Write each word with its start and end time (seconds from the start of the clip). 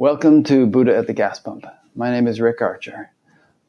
Welcome 0.00 0.44
to 0.44 0.64
Buddha 0.64 0.96
at 0.96 1.08
the 1.08 1.12
Gas 1.12 1.40
Pump. 1.40 1.66
My 1.94 2.10
name 2.10 2.26
is 2.26 2.40
Rick 2.40 2.62
Archer. 2.62 3.10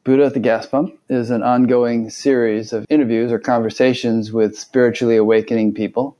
Buddha 0.02 0.24
at 0.24 0.32
the 0.32 0.40
Gas 0.40 0.64
Pump 0.64 0.98
is 1.10 1.28
an 1.28 1.42
ongoing 1.42 2.08
series 2.08 2.72
of 2.72 2.86
interviews 2.88 3.30
or 3.30 3.38
conversations 3.38 4.32
with 4.32 4.58
spiritually 4.58 5.18
awakening 5.18 5.74
people. 5.74 6.16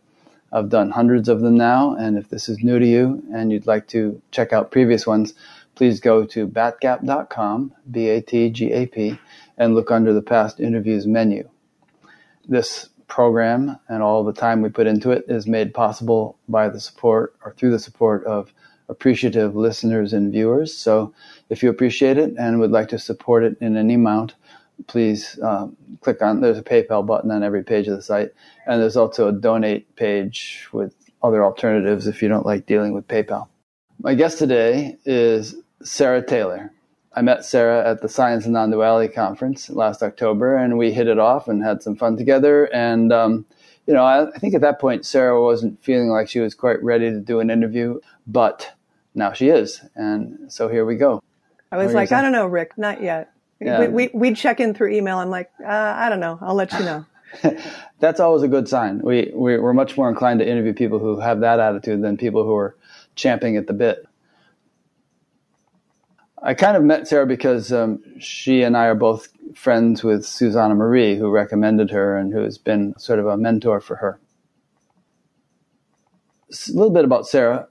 I've 0.52 0.68
done 0.68 0.90
hundreds 0.90 1.30
of 1.30 1.40
them 1.40 1.56
now, 1.56 1.95
and 1.95 2.18
if 2.18 2.28
this 2.28 2.51
is 2.51 2.62
new 2.62 2.78
to 2.78 2.87
you 2.87 3.23
and 3.32 3.51
you'd 3.51 3.66
like 3.66 3.88
to 3.88 4.20
check 4.32 4.52
out 4.52 4.70
previous 4.70 5.06
ones, 5.06 5.32
please 5.77 5.98
go 5.98 6.26
to 6.26 6.46
batgap.com, 6.46 7.73
B 7.90 8.10
A 8.10 8.20
T 8.20 8.51
G 8.51 8.70
A 8.70 8.84
P, 8.84 9.18
and 9.56 9.74
look 9.74 9.90
under 9.90 10.12
the 10.12 10.20
past 10.20 10.60
interviews 10.60 11.06
menu. 11.06 11.48
This 12.46 12.90
program 13.09 13.79
and 13.88 14.02
all 14.02 14.24
the 14.24 14.34
time 14.34 14.60
we 14.60 14.68
put 14.68 14.87
into 14.87 15.10
it 15.10 15.24
is 15.29 15.46
made 15.46 15.73
possible 15.73 16.37
by 16.51 16.68
the 16.68 16.80
support 16.80 17.34
or 17.42 17.54
through 17.54 17.70
the 17.70 17.79
support 17.79 18.23
of 18.24 18.52
appreciative 18.88 19.56
listeners 19.56 20.12
and 20.12 20.32
viewers. 20.32 20.74
So 20.74 21.14
if 21.48 21.62
you 21.62 21.70
appreciate 21.70 22.18
it 22.18 22.34
and 22.38 22.60
would 22.60 22.70
like 22.70 22.88
to 22.88 22.98
support 22.98 23.45
it 23.45 23.56
in 23.60 23.77
any 23.77 23.95
amount, 23.95 24.34
please 24.86 25.38
um, 25.42 25.77
click 26.00 26.23
on 26.23 26.40
there's 26.40 26.59
a 26.59 26.62
PayPal 26.62 27.06
button 27.06 27.30
on 27.30 27.42
every 27.42 27.62
page 27.62 27.88
of 27.88 27.96
the 27.96 28.02
site. 28.02 28.32
And 28.66 28.80
there's 28.80 28.96
also 28.96 29.29
a 29.29 29.32
donate 29.32 29.95
page 29.96 30.68
with 30.73 30.95
other 31.23 31.45
alternatives 31.45 32.07
if 32.07 32.23
you 32.23 32.29
don't 32.29 32.46
like 32.46 32.66
dealing 32.66 32.92
with 32.92 33.07
PayPal. 33.09 33.48
My 34.01 34.15
guest 34.15 34.38
today 34.38 34.96
is 35.04 35.54
Sarah 35.82 36.24
Taylor. 36.24 36.73
I 37.14 37.23
met 37.23 37.45
Sarah 37.45 37.88
at 37.88 38.01
the 38.01 38.09
Science 38.09 38.45
and 38.45 38.54
Non-Duality 38.54 39.12
conference 39.12 39.68
last 39.68 40.02
October, 40.02 40.57
and 40.57 40.79
we 40.79 40.92
hit 40.92 41.09
it 41.09 41.18
off 41.18 41.46
and 41.46 41.62
had 41.62 41.82
some 41.82 41.95
fun 41.95 42.16
together. 42.16 42.64
And 42.74 43.12
um, 43.12 43.45
you 43.87 43.95
know, 43.95 44.05
I, 44.05 44.30
I, 44.30 44.38
think 44.38 44.55
at 44.55 44.61
that 44.61 44.80
point 44.80 45.05
Sarah 45.05 45.43
wasn't 45.43 45.83
feeling 45.83 46.09
like 46.09 46.29
she 46.29 46.41
was 46.41 46.55
quite 46.55 46.83
ready 46.83 47.11
to 47.11 47.19
do 47.19 47.41
an 47.41 47.51
interview, 47.51 48.01
but 48.27 48.73
now 49.15 49.33
she 49.33 49.49
is, 49.49 49.80
and 49.95 50.52
so 50.52 50.69
here 50.69 50.85
we 50.85 50.97
go. 50.97 51.23
I 51.71 51.79
was 51.79 51.95
like, 51.95 52.13
I 52.13 52.21
don't 52.21 52.33
know, 52.33 52.47
Rick, 52.47 52.77
not 52.77 53.03
yet. 53.03 53.33
Yeah. 53.60 53.80
We, 53.80 53.88
we, 53.88 54.10
we'd 54.13 54.37
check 54.37 54.60
in 54.60 54.75
through 54.75 54.93
email. 54.93 55.19
I'm 55.19 55.30
like, 55.30 55.51
uh, 55.63 55.66
I 55.66 56.09
don't 56.09 56.21
know. 56.21 56.38
I'll 56.41 56.55
let 56.55 56.73
you 56.73 56.80
know. 56.80 57.07
That's 57.99 58.21
always 58.21 58.43
a 58.43 58.49
good 58.49 58.69
sign. 58.69 58.99
We, 58.99 59.30
we, 59.35 59.59
we're 59.59 59.73
much 59.73 59.97
more 59.97 60.09
inclined 60.09 60.41
to 60.41 60.49
interview 60.49 60.75
people 60.75 60.99
who 60.99 61.21
have 61.21 61.41
that 61.41 61.60
attitude 61.60 62.03
than 62.03 62.16
people 62.16 62.45
who 62.45 62.55
are 62.55 62.77
champing 63.15 63.57
at 63.57 63.66
the 63.66 63.73
bit. 63.73 64.06
I 66.43 66.55
kind 66.55 66.77
of 66.77 66.83
met 66.83 67.06
Sarah 67.06 67.27
because 67.27 67.72
um, 67.72 68.03
she 68.19 68.62
and 68.62 68.77
I 68.77 68.87
are 68.87 68.97
both 68.97 69.28
friends 69.54 70.03
with 70.03 70.25
Susanna 70.25 70.75
Marie, 70.75 71.16
who 71.16 71.31
recommended 71.31 71.91
her 71.91 72.16
and 72.16 72.32
who 72.32 72.41
has 72.41 72.58
been 72.58 72.94
sort 72.98 73.19
of 73.19 73.26
a 73.26 73.36
mentor 73.36 73.81
for 73.81 73.97
her. 73.97 74.20
A 76.50 76.72
little 76.72 76.92
bit 76.92 77.04
about 77.04 77.26
Sarah. 77.26 77.66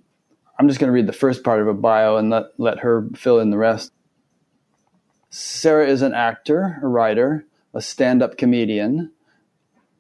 I'm 0.58 0.68
just 0.68 0.80
going 0.80 0.88
to 0.88 0.94
read 0.94 1.08
the 1.08 1.14
first 1.14 1.44
part 1.44 1.60
of 1.60 1.68
her 1.68 1.74
bio 1.74 2.18
and 2.18 2.30
let, 2.30 2.46
let 2.58 2.80
her 2.80 3.08
fill 3.16 3.40
in 3.40 3.50
the 3.50 3.58
rest. 3.58 3.92
Sarah 5.30 5.88
is 5.88 6.02
an 6.02 6.14
actor, 6.14 6.80
a 6.82 6.88
writer, 6.88 7.46
a 7.74 7.82
stand 7.82 8.22
up 8.22 8.38
comedian. 8.38 9.12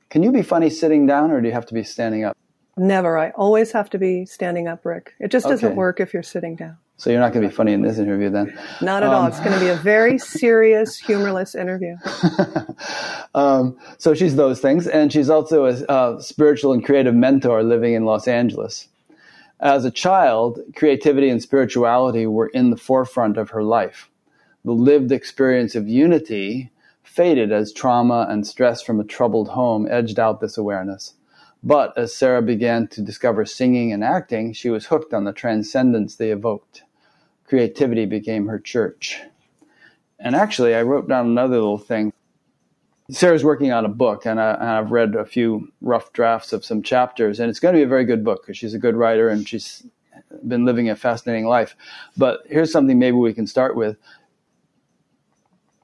Can 0.09 0.23
you 0.23 0.31
be 0.31 0.41
funny 0.41 0.69
sitting 0.69 1.05
down 1.05 1.31
or 1.31 1.41
do 1.41 1.47
you 1.47 1.53
have 1.53 1.65
to 1.67 1.73
be 1.73 1.83
standing 1.83 2.25
up? 2.25 2.37
Never. 2.77 3.17
I 3.17 3.29
always 3.31 3.71
have 3.71 3.89
to 3.91 3.97
be 3.97 4.25
standing 4.25 4.67
up, 4.67 4.85
Rick. 4.85 5.13
It 5.19 5.31
just 5.31 5.47
doesn't 5.47 5.69
okay. 5.69 5.75
work 5.75 5.99
if 5.99 6.13
you're 6.13 6.23
sitting 6.23 6.55
down. 6.55 6.77
So 7.01 7.09
you're 7.09 7.19
not 7.19 7.33
going 7.33 7.41
to 7.41 7.49
be 7.49 7.55
funny 7.55 7.73
in 7.73 7.81
this 7.81 7.97
interview 7.97 8.29
then? 8.29 8.55
Not 8.79 9.01
at 9.01 9.09
um, 9.09 9.15
all. 9.15 9.25
It's 9.25 9.39
going 9.39 9.53
to 9.53 9.59
be 9.59 9.69
a 9.69 9.75
very 9.75 10.19
serious, 10.19 10.99
humorless 10.99 11.55
interview. 11.55 11.95
um, 13.33 13.75
so 13.97 14.13
she's 14.13 14.35
those 14.35 14.59
things. 14.59 14.85
And 14.85 15.11
she's 15.11 15.27
also 15.27 15.65
a, 15.65 15.83
a 15.89 16.21
spiritual 16.21 16.73
and 16.73 16.85
creative 16.85 17.15
mentor 17.15 17.63
living 17.63 17.95
in 17.95 18.05
Los 18.05 18.27
Angeles. 18.27 18.87
As 19.59 19.83
a 19.83 19.89
child, 19.89 20.59
creativity 20.75 21.27
and 21.29 21.41
spirituality 21.41 22.27
were 22.27 22.49
in 22.49 22.69
the 22.69 22.77
forefront 22.77 23.35
of 23.35 23.49
her 23.49 23.63
life. 23.63 24.11
The 24.63 24.73
lived 24.73 25.11
experience 25.11 25.73
of 25.73 25.87
unity 25.87 26.69
faded 27.01 27.51
as 27.51 27.73
trauma 27.73 28.27
and 28.29 28.45
stress 28.45 28.83
from 28.83 28.99
a 28.99 29.03
troubled 29.03 29.49
home 29.49 29.87
edged 29.89 30.19
out 30.19 30.39
this 30.39 30.55
awareness. 30.55 31.15
But 31.63 31.97
as 31.97 32.15
Sarah 32.15 32.43
began 32.43 32.87
to 32.89 33.01
discover 33.01 33.43
singing 33.47 33.91
and 33.91 34.03
acting, 34.03 34.53
she 34.53 34.69
was 34.69 34.85
hooked 34.85 35.15
on 35.15 35.23
the 35.23 35.33
transcendence 35.33 36.15
they 36.15 36.29
evoked. 36.29 36.83
Creativity 37.51 38.05
became 38.05 38.47
her 38.47 38.59
church. 38.59 39.19
And 40.17 40.37
actually, 40.37 40.73
I 40.73 40.83
wrote 40.83 41.09
down 41.09 41.25
another 41.25 41.55
little 41.55 41.77
thing. 41.77 42.13
Sarah's 43.09 43.43
working 43.43 43.73
on 43.73 43.83
a 43.83 43.89
book, 43.89 44.25
and, 44.25 44.39
I, 44.39 44.57
have 44.57 44.93
read 44.93 45.15
a 45.15 45.25
few 45.25 45.69
rough 45.81 46.13
drafts 46.13 46.53
of 46.53 46.63
some 46.63 46.81
chapters, 46.81 47.41
and 47.41 47.49
it's 47.49 47.59
going 47.59 47.73
to 47.73 47.79
be 47.79 47.83
a 47.83 47.89
very 47.89 48.05
good 48.05 48.23
book 48.23 48.41
because 48.41 48.57
she's 48.57 48.73
a 48.73 48.79
good 48.79 48.95
writer 48.95 49.27
and 49.27 49.45
she's 49.45 49.83
been 50.47 50.63
living 50.63 50.89
a 50.89 50.95
fascinating 50.95 51.45
life. 51.45 51.75
But 52.15 52.39
here's 52.47 52.71
something 52.71 52.97
maybe 52.97 53.17
we 53.17 53.33
can 53.33 53.47
start 53.47 53.75
with. 53.75 53.97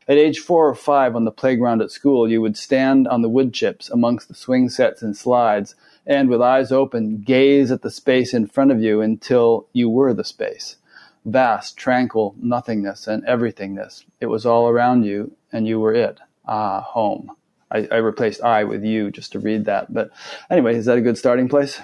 At 0.07 0.17
age 0.17 0.39
four 0.39 0.69
or 0.69 0.75
five 0.75 1.17
on 1.17 1.25
the 1.25 1.31
playground 1.31 1.81
at 1.81 1.91
school, 1.91 2.31
you 2.31 2.41
would 2.41 2.55
stand 2.55 3.09
on 3.09 3.23
the 3.23 3.29
wood 3.29 3.53
chips 3.53 3.89
amongst 3.89 4.29
the 4.29 4.35
swing 4.35 4.69
sets 4.69 5.01
and 5.01 5.17
slides, 5.17 5.75
and 6.05 6.29
with 6.29 6.41
eyes 6.41 6.71
open, 6.71 7.17
gaze 7.17 7.71
at 7.71 7.81
the 7.81 7.91
space 7.91 8.33
in 8.33 8.47
front 8.47 8.71
of 8.71 8.81
you 8.81 9.01
until 9.01 9.67
you 9.73 9.89
were 9.89 10.13
the 10.13 10.23
space. 10.23 10.77
Vast, 11.25 11.77
tranquil 11.77 12.35
nothingness 12.39 13.07
and 13.07 13.25
everythingness. 13.25 14.03
It 14.19 14.27
was 14.27 14.45
all 14.45 14.69
around 14.69 15.03
you, 15.03 15.31
and 15.51 15.67
you 15.67 15.79
were 15.79 15.93
it 15.93 16.19
ah, 16.47 16.81
home. 16.81 17.31
I, 17.69 17.87
I 17.91 17.97
replaced 17.97 18.41
I 18.41 18.63
with 18.63 18.83
you 18.83 19.11
just 19.11 19.33
to 19.33 19.39
read 19.39 19.65
that. 19.65 19.93
But 19.93 20.11
anyway, 20.49 20.75
is 20.75 20.85
that 20.85 20.97
a 20.97 21.01
good 21.01 21.17
starting 21.17 21.49
place? 21.49 21.79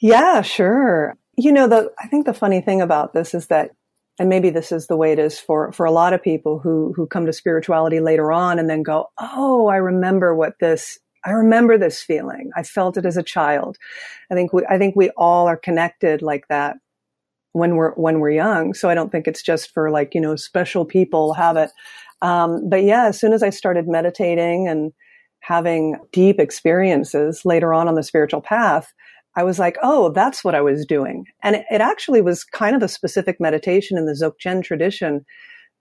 Yeah, 0.00 0.42
sure. 0.42 1.16
You 1.36 1.52
know, 1.52 1.66
the, 1.66 1.90
I 1.98 2.08
think 2.08 2.26
the 2.26 2.34
funny 2.34 2.60
thing 2.60 2.82
about 2.82 3.14
this 3.14 3.34
is 3.34 3.46
that, 3.46 3.70
and 4.18 4.28
maybe 4.28 4.50
this 4.50 4.70
is 4.70 4.86
the 4.86 4.96
way 4.96 5.12
it 5.12 5.18
is 5.18 5.38
for, 5.38 5.72
for 5.72 5.86
a 5.86 5.90
lot 5.90 6.12
of 6.12 6.22
people 6.22 6.58
who, 6.58 6.92
who 6.94 7.06
come 7.06 7.24
to 7.24 7.32
spirituality 7.32 8.00
later 8.00 8.30
on 8.30 8.58
and 8.58 8.68
then 8.68 8.82
go, 8.82 9.06
Oh, 9.18 9.68
I 9.68 9.76
remember 9.76 10.34
what 10.34 10.54
this, 10.60 10.98
I 11.24 11.30
remember 11.30 11.78
this 11.78 12.02
feeling. 12.02 12.50
I 12.54 12.62
felt 12.62 12.98
it 12.98 13.06
as 13.06 13.16
a 13.16 13.22
child. 13.22 13.78
I 14.30 14.34
think 14.34 14.52
we, 14.52 14.66
I 14.68 14.76
think 14.76 14.94
we 14.94 15.10
all 15.16 15.46
are 15.46 15.56
connected 15.56 16.20
like 16.20 16.46
that 16.48 16.76
when 17.52 17.76
we're, 17.76 17.92
when 17.94 18.20
we're 18.20 18.30
young. 18.30 18.74
So 18.74 18.88
I 18.88 18.94
don't 18.94 19.10
think 19.10 19.26
it's 19.26 19.42
just 19.42 19.72
for 19.72 19.90
like, 19.90 20.14
you 20.14 20.20
know, 20.20 20.36
special 20.36 20.84
people 20.84 21.34
have 21.34 21.56
it. 21.56 21.70
Um, 22.20 22.68
but 22.68 22.84
yeah, 22.84 23.06
as 23.06 23.18
soon 23.18 23.32
as 23.32 23.42
I 23.42 23.50
started 23.50 23.88
meditating 23.88 24.68
and 24.68 24.92
having 25.40 25.98
deep 26.12 26.38
experiences 26.38 27.42
later 27.44 27.74
on 27.74 27.88
on 27.88 27.94
the 27.94 28.02
spiritual 28.02 28.40
path, 28.40 28.92
I 29.34 29.44
was 29.44 29.58
like, 29.58 29.76
oh, 29.82 30.10
that's 30.10 30.44
what 30.44 30.54
I 30.54 30.60
was 30.60 30.86
doing. 30.86 31.24
And 31.42 31.56
it, 31.56 31.64
it 31.70 31.80
actually 31.80 32.22
was 32.22 32.44
kind 32.44 32.76
of 32.76 32.82
a 32.82 32.88
specific 32.88 33.40
meditation 33.40 33.98
in 33.98 34.06
the 34.06 34.12
Dzogchen 34.12 34.62
tradition 34.62 35.24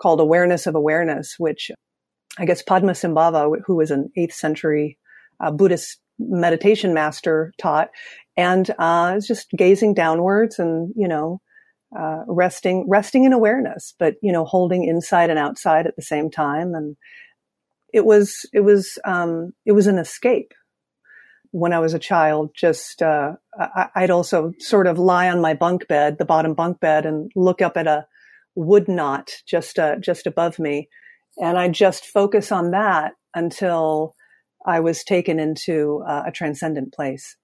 called 0.01 0.19
awareness 0.19 0.65
of 0.67 0.75
awareness, 0.75 1.35
which 1.37 1.69
I 2.39 2.45
guess 2.45 2.63
Padmasambhava, 2.63 3.57
who 3.65 3.75
was 3.75 3.91
an 3.91 4.09
eighth 4.17 4.33
century 4.33 4.97
uh, 5.43 5.51
Buddhist 5.51 5.99
meditation 6.17 6.93
master, 6.93 7.51
taught. 7.59 7.89
And 8.37 8.69
uh, 8.79 9.13
it's 9.17 9.27
just 9.27 9.51
gazing 9.51 9.93
downwards 9.93 10.57
and, 10.57 10.93
you 10.95 11.07
know, 11.07 11.41
uh, 11.97 12.23
resting 12.27 12.85
resting 12.87 13.25
in 13.25 13.33
awareness, 13.33 13.93
but 13.99 14.15
you 14.21 14.31
know, 14.31 14.45
holding 14.45 14.85
inside 14.85 15.29
and 15.29 15.39
outside 15.39 15.87
at 15.87 15.95
the 15.95 16.01
same 16.01 16.29
time. 16.29 16.73
And 16.73 16.95
it 17.93 18.05
was 18.05 18.45
it 18.53 18.61
was 18.61 18.97
um, 19.05 19.53
it 19.65 19.73
was 19.73 19.87
an 19.87 19.97
escape. 19.97 20.53
When 21.53 21.73
I 21.73 21.79
was 21.79 21.93
a 21.93 21.99
child, 21.99 22.51
just 22.55 23.01
uh, 23.01 23.33
I, 23.59 23.89
I'd 23.95 24.09
also 24.09 24.53
sort 24.59 24.87
of 24.87 24.97
lie 24.97 25.29
on 25.29 25.41
my 25.41 25.53
bunk 25.53 25.87
bed, 25.87 26.17
the 26.17 26.25
bottom 26.25 26.53
bunk 26.53 26.79
bed, 26.79 27.05
and 27.05 27.29
look 27.35 27.61
up 27.61 27.75
at 27.75 27.87
a 27.87 28.07
wood 28.55 28.87
knot 28.87 29.31
just 29.45 29.77
uh, 29.77 29.97
just 29.97 30.25
above 30.25 30.59
me, 30.59 30.87
and 31.37 31.57
I 31.57 31.67
just 31.67 32.05
focus 32.05 32.51
on 32.51 32.71
that 32.71 33.13
until 33.35 34.15
I 34.65 34.79
was 34.79 35.03
taken 35.03 35.39
into 35.39 36.03
uh, 36.07 36.23
a 36.27 36.31
transcendent 36.31 36.93
place. 36.93 37.35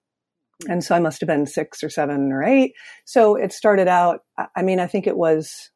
And 0.68 0.84
so 0.84 0.96
I 0.96 1.00
must 1.00 1.22
have 1.22 1.28
been 1.28 1.46
six 1.46 1.84
or 1.84 1.90
seven 1.90 2.32
or 2.32 2.44
eight. 2.44 2.74
So 3.06 3.36
it 3.36 3.54
started 3.54 3.88
out, 3.88 4.22
I 4.56 4.64
mean, 4.64 4.80
I 4.80 4.88
think 4.88 5.06
it 5.06 5.18
was 5.18 5.70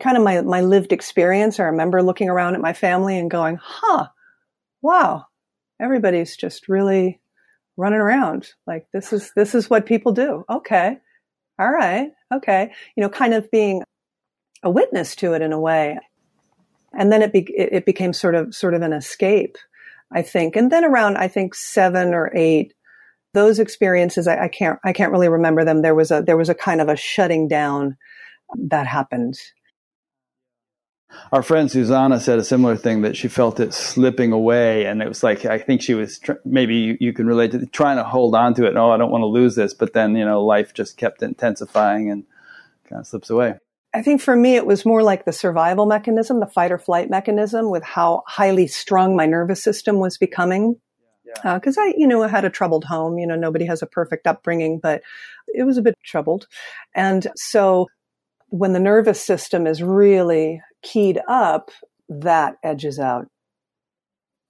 kind 0.00 0.16
of 0.16 0.24
my, 0.24 0.40
my 0.40 0.62
lived 0.62 0.92
experience. 0.92 1.60
I 1.60 1.64
remember 1.64 2.02
looking 2.02 2.28
around 2.28 2.54
at 2.54 2.60
my 2.60 2.72
family 2.72 3.16
and 3.16 3.30
going, 3.30 3.60
huh, 3.62 4.08
wow, 4.82 5.26
everybody's 5.80 6.36
just 6.36 6.68
really 6.68 7.20
running 7.76 8.00
around. 8.00 8.50
Like 8.66 8.86
this 8.92 9.12
is, 9.12 9.30
this 9.36 9.54
is 9.54 9.70
what 9.70 9.86
people 9.86 10.12
do. 10.12 10.44
Okay. 10.50 10.98
All 11.58 11.70
right. 11.70 12.10
Okay. 12.34 12.72
You 12.96 13.02
know, 13.02 13.08
kind 13.08 13.34
of 13.34 13.48
being 13.52 13.84
a 14.64 14.70
witness 14.70 15.14
to 15.16 15.34
it 15.34 15.42
in 15.42 15.52
a 15.52 15.60
way. 15.60 15.98
And 16.92 17.12
then 17.12 17.22
it, 17.22 17.32
be, 17.32 17.40
it 17.56 17.86
became 17.86 18.12
sort 18.12 18.34
of, 18.34 18.54
sort 18.54 18.74
of 18.74 18.82
an 18.82 18.92
escape, 18.92 19.56
I 20.12 20.22
think. 20.22 20.56
And 20.56 20.72
then 20.72 20.84
around, 20.84 21.16
I 21.16 21.28
think 21.28 21.54
seven 21.54 22.14
or 22.14 22.32
eight, 22.34 22.74
those 23.34 23.58
experiences, 23.58 24.26
I, 24.26 24.44
I, 24.44 24.48
can't, 24.48 24.78
I 24.84 24.92
can't 24.92 25.12
really 25.12 25.28
remember 25.28 25.64
them. 25.64 25.82
There 25.82 25.94
was 25.94 26.10
a, 26.10 26.22
there 26.22 26.36
was 26.36 26.48
a 26.48 26.54
kind 26.54 26.80
of 26.80 26.88
a 26.88 26.96
shutting 26.96 27.48
down 27.48 27.96
that 28.56 28.86
happened. 28.86 29.38
Our 31.32 31.42
friend 31.42 31.70
Susanna 31.70 32.18
said 32.18 32.38
a 32.38 32.44
similar 32.44 32.76
thing 32.76 33.02
that 33.02 33.16
she 33.16 33.28
felt 33.28 33.60
it 33.60 33.72
slipping 33.72 34.32
away, 34.32 34.86
and 34.86 35.00
it 35.00 35.08
was 35.08 35.22
like 35.22 35.44
I 35.44 35.58
think 35.58 35.80
she 35.80 35.94
was 35.94 36.18
tr- 36.18 36.32
maybe 36.44 36.74
you, 36.74 36.96
you, 36.98 37.12
can 37.12 37.26
relate 37.26 37.52
to 37.52 37.66
trying 37.66 37.98
to 37.98 38.04
hold 38.04 38.34
on 38.34 38.54
to 38.54 38.66
it. 38.66 38.76
Oh, 38.76 38.90
I 38.90 38.96
don't 38.96 39.12
want 39.12 39.22
to 39.22 39.26
lose 39.26 39.54
this, 39.54 39.74
but 39.74 39.92
then 39.92 40.16
you 40.16 40.24
know 40.24 40.44
life 40.44 40.74
just 40.74 40.96
kept 40.96 41.22
intensifying 41.22 42.10
and 42.10 42.24
kind 42.88 43.00
of 43.00 43.06
slips 43.06 43.30
away. 43.30 43.54
I 43.94 44.02
think 44.02 44.20
for 44.20 44.34
me, 44.34 44.56
it 44.56 44.66
was 44.66 44.84
more 44.84 45.04
like 45.04 45.24
the 45.24 45.32
survival 45.32 45.86
mechanism, 45.86 46.40
the 46.40 46.46
fight 46.46 46.72
or 46.72 46.78
flight 46.78 47.10
mechanism 47.10 47.70
with 47.70 47.84
how 47.84 48.24
highly 48.26 48.66
strung 48.66 49.14
my 49.14 49.26
nervous 49.26 49.62
system 49.62 50.00
was 50.00 50.18
becoming. 50.18 50.80
Because 51.42 51.76
yeah. 51.76 51.82
uh, 51.82 51.86
I, 51.86 51.94
you 51.96 52.06
know, 52.06 52.22
had 52.22 52.44
a 52.44 52.50
troubled 52.50 52.84
home. 52.84 53.18
You 53.18 53.26
know, 53.26 53.36
nobody 53.36 53.66
has 53.66 53.82
a 53.82 53.86
perfect 53.86 54.26
upbringing, 54.26 54.78
but 54.78 55.02
it 55.48 55.64
was 55.64 55.78
a 55.78 55.82
bit 55.82 55.96
troubled. 56.04 56.46
And 56.94 57.26
so 57.36 57.88
when 58.48 58.72
the 58.72 58.80
nervous 58.80 59.20
system 59.20 59.66
is 59.66 59.82
really 59.82 60.62
keyed 60.82 61.20
up, 61.28 61.70
that 62.08 62.56
edges 62.62 62.98
out 62.98 63.26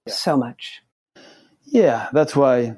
yeah. 0.05 0.13
so 0.13 0.37
much. 0.37 0.81
Yeah, 1.63 2.09
that's 2.13 2.35
why 2.35 2.77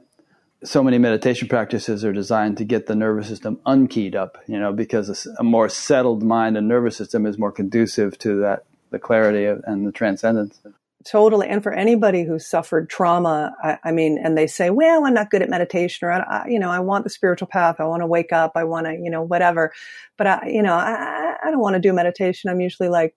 so 0.63 0.83
many 0.83 0.98
meditation 0.98 1.48
practices 1.48 2.04
are 2.04 2.13
designed 2.13 2.57
to 2.57 2.65
get 2.65 2.88
the 2.88 2.95
nervous 2.95 3.27
system 3.27 3.59
unkeyed 3.65 4.15
up, 4.15 4.38
you 4.48 4.59
know, 4.59 4.74
because 4.74 5.27
a, 5.38 5.44
more 5.44 5.69
settled 5.69 6.24
mind 6.24 6.57
and 6.57 6.68
nervous 6.68 6.98
system 6.98 7.25
is 7.25 7.38
more 7.38 7.51
conducive 7.51 8.18
to 8.19 8.39
that, 8.39 8.65
the 8.89 9.00
clarity 9.00 9.45
of, 9.45 9.62
and 9.65 9.86
the 9.86 9.92
transcendence. 9.92 10.59
Totally. 11.06 11.48
And 11.48 11.64
for 11.64 11.72
anybody 11.72 12.24
who's 12.24 12.48
suffered 12.48 12.90
trauma, 12.90 13.54
I, 13.64 13.78
I, 13.86 13.92
mean, 13.92 14.18
and 14.22 14.38
they 14.38 14.48
say, 14.48 14.72
well, 14.72 15.06
I'm 15.06 15.14
not 15.14 15.30
good 15.30 15.42
at 15.42 15.50
meditation 15.50 16.08
or, 16.08 16.12
I, 16.12 16.48
you 16.50 16.60
know, 16.60 16.70
I 16.70 16.80
want 16.80 17.04
the 17.04 17.10
spiritual 17.10 17.48
path. 17.48 17.78
I 17.80 17.86
want 17.86 18.02
to 18.02 18.08
wake 18.08 18.34
up. 18.34 18.54
I 18.56 18.64
want 18.66 18.88
to, 18.88 18.94
you 18.94 19.10
know, 19.10 19.22
whatever. 19.22 19.72
But 20.18 20.28
I, 20.28 20.48
you 20.48 20.64
know, 20.64 20.74
I, 20.74 21.36
I 21.44 21.52
don't 21.52 21.62
want 21.62 21.76
to 21.76 21.80
do 21.80 21.94
meditation. 21.94 22.50
I'm 22.50 22.60
usually 22.60 22.90
like, 22.90 23.16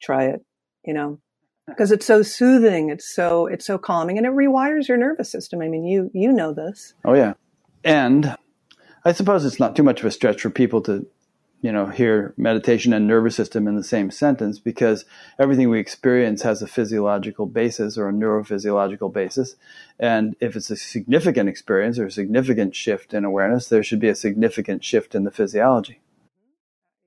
try 0.00 0.26
it, 0.26 0.44
you 0.84 0.94
know, 0.94 1.20
because 1.66 1.92
it's 1.92 2.06
so 2.06 2.22
soothing. 2.22 2.90
It's 2.90 3.14
so 3.14 3.46
it's 3.46 3.66
so 3.66 3.78
calming, 3.78 4.18
and 4.18 4.26
it 4.26 4.32
rewires 4.32 4.88
your 4.88 4.96
nervous 4.96 5.30
system. 5.30 5.60
I 5.60 5.68
mean, 5.68 5.84
you 5.84 6.10
you 6.14 6.32
know 6.32 6.52
this. 6.52 6.94
Oh 7.04 7.14
yeah, 7.14 7.34
and 7.84 8.36
I 9.04 9.12
suppose 9.12 9.44
it's 9.44 9.60
not 9.60 9.76
too 9.76 9.82
much 9.82 10.00
of 10.00 10.06
a 10.06 10.10
stretch 10.10 10.42
for 10.42 10.50
people 10.50 10.80
to, 10.82 11.06
you 11.60 11.72
know, 11.72 11.86
hear 11.86 12.34
meditation 12.36 12.92
and 12.92 13.06
nervous 13.06 13.34
system 13.34 13.66
in 13.66 13.74
the 13.74 13.82
same 13.82 14.10
sentence 14.10 14.60
because 14.60 15.04
everything 15.38 15.68
we 15.68 15.80
experience 15.80 16.42
has 16.42 16.62
a 16.62 16.68
physiological 16.68 17.46
basis 17.46 17.98
or 17.98 18.08
a 18.08 18.12
neurophysiological 18.12 19.12
basis, 19.12 19.56
and 19.98 20.36
if 20.40 20.54
it's 20.54 20.70
a 20.70 20.76
significant 20.76 21.48
experience 21.48 21.98
or 21.98 22.06
a 22.06 22.12
significant 22.12 22.76
shift 22.76 23.12
in 23.12 23.24
awareness, 23.24 23.68
there 23.68 23.82
should 23.82 24.00
be 24.00 24.08
a 24.08 24.14
significant 24.14 24.84
shift 24.84 25.14
in 25.14 25.24
the 25.24 25.32
physiology. 25.32 26.00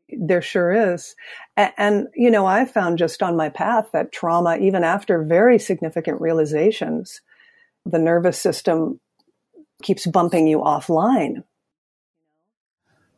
There 0.10 0.42
sure 0.42 0.94
is. 0.94 1.16
And, 1.56 1.72
and, 1.78 2.08
you 2.14 2.30
know, 2.30 2.46
I 2.46 2.66
found 2.66 2.98
just 2.98 3.24
on 3.24 3.38
my 3.38 3.48
path 3.48 3.92
that 3.94 4.12
trauma, 4.12 4.58
even 4.58 4.84
after 4.84 5.24
very 5.24 5.58
significant 5.58 6.20
realizations, 6.20 7.22
the 7.86 8.00
nervous 8.00 8.38
system 8.38 9.00
keeps 9.82 10.06
bumping 10.06 10.48
you 10.48 10.60
offline. 10.60 11.44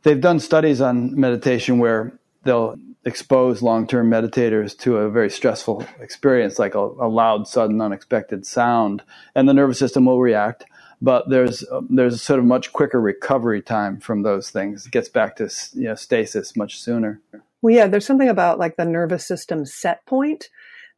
They've 0.04 0.20
done 0.20 0.38
studies 0.38 0.80
on 0.80 1.18
meditation 1.18 1.78
where 1.78 2.18
they'll 2.44 2.76
expose 3.04 3.60
long-term 3.60 4.08
meditators 4.08 4.78
to 4.78 4.98
a 4.98 5.10
very 5.10 5.28
stressful 5.28 5.84
experience 6.00 6.58
like 6.58 6.74
a, 6.74 6.78
a, 6.78 7.08
loud 7.08 7.46
sudden 7.46 7.80
unexpected 7.82 8.46
sound 8.46 9.02
and 9.34 9.46
the 9.46 9.52
nervous 9.52 9.78
system 9.78 10.06
will 10.06 10.20
react 10.20 10.64
but 11.04 11.28
there's 11.28 11.62
there's 11.90 12.22
sort 12.22 12.38
of 12.38 12.46
much 12.46 12.72
quicker 12.72 12.98
recovery 13.00 13.60
time 13.60 14.00
from 14.00 14.22
those 14.22 14.48
things. 14.48 14.86
It 14.86 14.92
gets 14.92 15.08
back 15.08 15.36
to 15.36 15.50
you 15.74 15.84
know 15.84 15.94
stasis 15.94 16.56
much 16.56 16.80
sooner. 16.80 17.20
Well, 17.60 17.74
yeah, 17.74 17.86
there's 17.86 18.06
something 18.06 18.28
about 18.28 18.58
like 18.58 18.76
the 18.76 18.86
nervous 18.86 19.26
system 19.26 19.66
set 19.66 20.04
point 20.06 20.48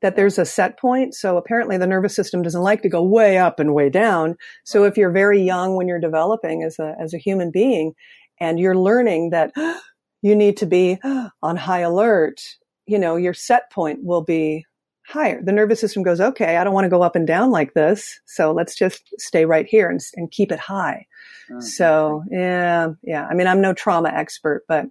that 0.03 0.15
there's 0.15 0.39
a 0.39 0.45
set 0.45 0.79
point. 0.79 1.15
So 1.15 1.37
apparently 1.37 1.77
the 1.77 1.87
nervous 1.87 2.15
system 2.15 2.43
doesn't 2.43 2.63
like 2.63 2.83
to 2.83 2.89
go 2.89 3.03
way 3.03 3.39
up 3.39 3.59
and 3.59 3.75
way 3.75 3.91
down. 3.91 4.37
So 4.63 4.85
if 4.85 4.97
you're 4.97 5.11
very 5.11 5.43
young 5.43 5.75
when 5.75 5.89
you're 5.89 5.99
developing 5.99 6.63
as 6.63 6.79
a 6.79 6.95
as 7.01 7.13
a 7.13 7.19
human 7.19 7.51
being 7.51 7.95
and 8.41 8.59
you're 8.59 8.77
learning 8.77 9.31
that 9.31 9.53
you 10.23 10.35
need 10.35 10.57
to 10.59 10.67
be 10.67 10.99
on 11.43 11.57
high 11.57 11.81
alert, 11.81 12.41
you 12.87 12.99
know, 12.99 13.17
your 13.17 13.35
set 13.35 13.71
point 13.71 14.01
will 14.03 14.23
be 14.23 14.65
higher. 15.07 15.41
The 15.43 15.53
nervous 15.53 15.81
system 15.81 16.03
goes, 16.03 16.21
okay, 16.21 16.57
I 16.57 16.65
don't 16.65 16.75
want 16.75 16.85
to 16.85 16.91
go 16.91 17.03
up 17.03 17.17
and 17.17 17.27
down 17.27 17.51
like 17.51 17.75
this. 17.75 18.21
So 18.27 18.53
let's 18.53 18.75
just 18.75 19.03
stay 19.19 19.45
right 19.45 19.67
here 19.67 19.89
and, 19.89 20.01
and 20.15 20.31
keep 20.31 20.51
it 20.51 20.59
high. 20.59 21.07
Oh, 21.51 21.61
so 21.61 22.25
yeah, 22.31 22.89
yeah. 23.03 23.27
I 23.27 23.35
mean, 23.35 23.47
I'm 23.47 23.61
no 23.61 23.73
trauma 23.73 24.09
expert, 24.09 24.65
but. 24.69 24.87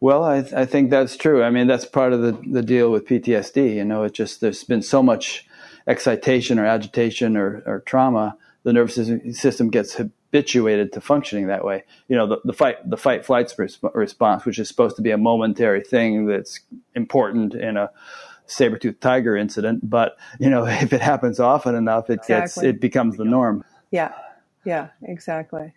Well, 0.00 0.24
I, 0.24 0.38
I 0.54 0.64
think 0.66 0.90
that's 0.90 1.16
true. 1.16 1.42
I 1.42 1.50
mean, 1.50 1.66
that's 1.66 1.84
part 1.84 2.12
of 2.12 2.22
the, 2.22 2.38
the 2.50 2.62
deal 2.62 2.90
with 2.90 3.06
PTSD. 3.06 3.76
You 3.76 3.84
know, 3.84 4.02
it 4.02 4.12
just, 4.12 4.40
there's 4.40 4.64
been 4.64 4.82
so 4.82 5.02
much 5.02 5.46
excitation 5.86 6.58
or 6.58 6.66
agitation 6.66 7.36
or, 7.36 7.62
or 7.66 7.80
trauma. 7.80 8.36
The 8.64 8.72
nervous 8.72 8.96
system 9.38 9.70
gets 9.70 10.00
habituated 10.32 10.92
to 10.94 11.00
functioning 11.00 11.48
that 11.48 11.64
way. 11.64 11.84
You 12.08 12.16
know, 12.16 12.26
the, 12.26 12.40
the 12.44 12.52
fight, 12.52 12.88
the 12.88 12.96
fight 12.96 13.24
flight 13.24 13.52
response, 13.94 14.44
which 14.44 14.58
is 14.58 14.66
supposed 14.66 14.96
to 14.96 15.02
be 15.02 15.10
a 15.10 15.18
momentary 15.18 15.82
thing 15.82 16.26
that's 16.26 16.60
important 16.94 17.54
in 17.54 17.76
a, 17.76 17.90
saber-toothed 18.46 19.00
tiger 19.00 19.34
incident, 19.36 19.88
but 19.88 20.18
you 20.38 20.50
know, 20.50 20.66
if 20.66 20.92
it 20.92 21.00
happens 21.00 21.40
often 21.40 21.74
enough, 21.74 22.10
it 22.10 22.14
exactly. 22.14 22.34
gets 22.34 22.58
it 22.58 22.80
becomes 22.80 23.16
the 23.16 23.24
norm. 23.24 23.64
Yeah, 23.90 24.12
yeah, 24.64 24.88
exactly. 25.02 25.72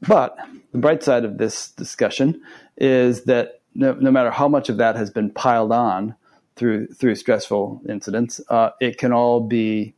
But 0.00 0.36
the 0.72 0.78
bright 0.78 1.04
side 1.04 1.24
of 1.24 1.38
this 1.38 1.70
discussion 1.70 2.42
is 2.76 3.24
that 3.24 3.60
no, 3.74 3.92
no 3.92 4.10
matter 4.10 4.32
how 4.32 4.48
much 4.48 4.68
of 4.68 4.78
that 4.78 4.96
has 4.96 5.10
been 5.10 5.30
piled 5.30 5.70
on 5.70 6.16
through 6.56 6.88
through 6.88 7.14
stressful 7.14 7.82
incidents, 7.88 8.40
uh, 8.48 8.70
it 8.80 8.98
can 8.98 9.12
all 9.12 9.40
be 9.40 9.94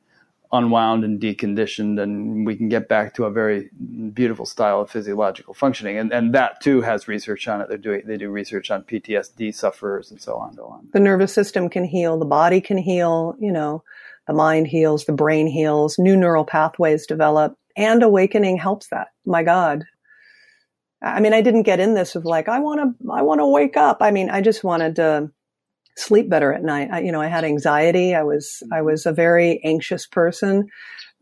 unwound 0.54 1.04
and 1.04 1.20
deconditioned, 1.20 2.00
and 2.00 2.46
we 2.46 2.56
can 2.56 2.68
get 2.68 2.88
back 2.88 3.14
to 3.14 3.24
a 3.24 3.30
very 3.30 3.70
beautiful 4.12 4.46
style 4.46 4.80
of 4.80 4.90
physiological 4.90 5.52
functioning. 5.52 5.98
And, 5.98 6.12
and 6.12 6.34
that 6.34 6.60
too 6.60 6.80
has 6.80 7.08
research 7.08 7.46
on 7.48 7.60
it. 7.60 7.68
They're 7.68 7.78
doing 7.78 8.02
they 8.06 8.16
do 8.16 8.30
research 8.30 8.70
on 8.70 8.84
PTSD 8.84 9.54
sufferers 9.54 10.10
and 10.10 10.20
so 10.20 10.36
on, 10.36 10.48
and 10.48 10.56
so 10.56 10.66
on. 10.66 10.88
The 10.92 11.00
nervous 11.00 11.32
system 11.32 11.68
can 11.68 11.84
heal, 11.84 12.18
the 12.18 12.24
body 12.24 12.60
can 12.60 12.78
heal, 12.78 13.36
you 13.38 13.52
know, 13.52 13.82
the 14.26 14.32
mind 14.32 14.68
heals, 14.68 15.04
the 15.04 15.12
brain 15.12 15.46
heals, 15.46 15.98
new 15.98 16.16
neural 16.16 16.44
pathways 16.44 17.06
develop, 17.06 17.58
and 17.76 18.02
awakening 18.02 18.56
helps 18.56 18.88
that. 18.88 19.08
My 19.26 19.42
God. 19.42 19.84
I 21.02 21.20
mean, 21.20 21.34
I 21.34 21.42
didn't 21.42 21.64
get 21.64 21.80
in 21.80 21.92
this 21.92 22.14
with 22.14 22.24
like, 22.24 22.48
I 22.48 22.60
want 22.60 22.80
to, 22.80 23.12
I 23.12 23.20
want 23.20 23.40
to 23.40 23.46
wake 23.46 23.76
up. 23.76 23.98
I 24.00 24.10
mean, 24.10 24.30
I 24.30 24.40
just 24.40 24.64
wanted 24.64 24.96
to 24.96 25.30
sleep 25.96 26.28
better 26.28 26.52
at 26.52 26.62
night. 26.62 26.88
I, 26.92 27.00
you 27.00 27.12
know, 27.12 27.20
I 27.20 27.28
had 27.28 27.44
anxiety. 27.44 28.14
I 28.14 28.22
was, 28.22 28.62
I 28.72 28.76
mm-hmm. 28.76 28.86
was 28.86 29.06
a 29.06 29.12
very 29.12 29.60
anxious 29.64 30.06
person. 30.06 30.68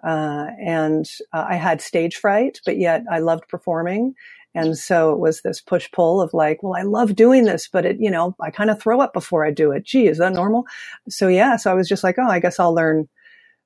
Uh, 0.04 0.46
and 0.60 1.08
uh, 1.32 1.46
I 1.48 1.54
had 1.54 1.80
stage 1.80 2.16
fright, 2.16 2.60
but 2.66 2.76
yet 2.76 3.04
I 3.10 3.20
loved 3.20 3.48
performing. 3.48 4.14
And 4.54 4.76
so 4.76 5.12
it 5.12 5.18
was 5.18 5.40
this 5.40 5.60
push 5.60 5.90
pull 5.92 6.20
of 6.20 6.34
like, 6.34 6.62
well, 6.62 6.74
I 6.74 6.82
love 6.82 7.14
doing 7.14 7.44
this, 7.44 7.68
but 7.72 7.86
it, 7.86 7.96
you 8.00 8.10
know, 8.10 8.34
I 8.40 8.50
kind 8.50 8.70
of 8.70 8.80
throw 8.80 9.00
up 9.00 9.12
before 9.12 9.46
I 9.46 9.50
do 9.50 9.72
it. 9.72 9.84
Gee, 9.84 10.08
is 10.08 10.18
that 10.18 10.34
normal? 10.34 10.66
So 11.08 11.28
yeah, 11.28 11.56
so 11.56 11.70
I 11.70 11.74
was 11.74 11.88
just 11.88 12.04
like, 12.04 12.16
oh, 12.18 12.28
I 12.28 12.40
guess 12.40 12.60
I'll 12.60 12.74
learn, 12.74 13.08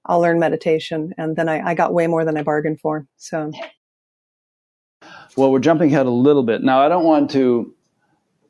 I'll 0.04 0.20
learn 0.20 0.38
meditation. 0.38 1.12
And 1.18 1.34
then 1.34 1.48
I, 1.48 1.70
I 1.70 1.74
got 1.74 1.92
way 1.92 2.06
more 2.06 2.24
than 2.24 2.36
I 2.36 2.42
bargained 2.42 2.80
for. 2.80 3.06
So. 3.16 3.50
Well, 5.36 5.50
we're 5.50 5.58
jumping 5.58 5.88
ahead 5.92 6.06
a 6.06 6.10
little 6.10 6.44
bit. 6.44 6.62
Now, 6.62 6.80
I 6.80 6.88
don't 6.88 7.04
want 7.04 7.30
to 7.32 7.74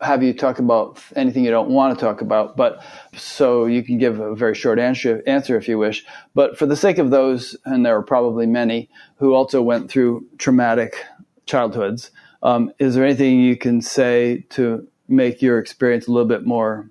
have 0.01 0.23
you 0.23 0.33
talk 0.33 0.59
about 0.59 1.03
anything 1.15 1.45
you 1.45 1.51
don't 1.51 1.71
want 1.71 1.99
to 1.99 2.05
talk 2.05 2.21
about, 2.21 2.57
but 2.57 2.83
so 3.15 3.67
you 3.67 3.83
can 3.83 3.99
give 3.99 4.21
a 4.21 4.35
very 4.35 4.55
short 4.55 4.79
answer, 4.79 5.23
answer 5.27 5.57
if 5.57 5.69
you 5.69 5.79
wish. 5.79 6.05
But 6.35 6.59
for 6.59 6.67
the 6.67 6.77
sake 6.77 6.99
of 6.99 7.11
those, 7.11 7.57
and 7.65 7.85
there 7.85 7.97
are 7.97 8.03
probably 8.03 8.47
many 8.47 8.89
who 9.17 9.35
also 9.35 9.63
went 9.63 9.91
through 9.91 10.27
traumatic 10.39 11.05
childhoods, 11.47 12.11
um, 12.43 12.73
is 12.79 12.95
there 12.95 13.05
anything 13.05 13.41
you 13.41 13.57
can 13.57 13.81
say 13.81 14.45
to 14.51 14.87
make 15.09 15.41
your 15.41 15.59
experience 15.59 16.07
a 16.07 16.13
little 16.13 16.29
bit 16.29 16.45
more 16.45 16.91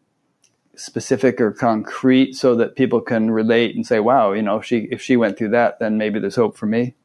specific 0.76 1.40
or 1.40 1.52
concrete 1.52 2.34
so 2.34 2.56
that 2.56 2.76
people 2.76 3.02
can 3.02 3.32
relate 3.32 3.76
and 3.76 3.86
say, 3.86 4.00
wow, 4.00 4.32
you 4.34 4.42
know, 4.42 4.58
if 4.58 4.66
she, 4.66 4.88
if 4.92 5.02
she 5.02 5.16
went 5.16 5.38
through 5.38 5.50
that, 5.50 5.80
then 5.80 5.98
maybe 5.98 6.20
there's 6.20 6.36
hope 6.36 6.58
for 6.58 6.66
me? 6.66 6.96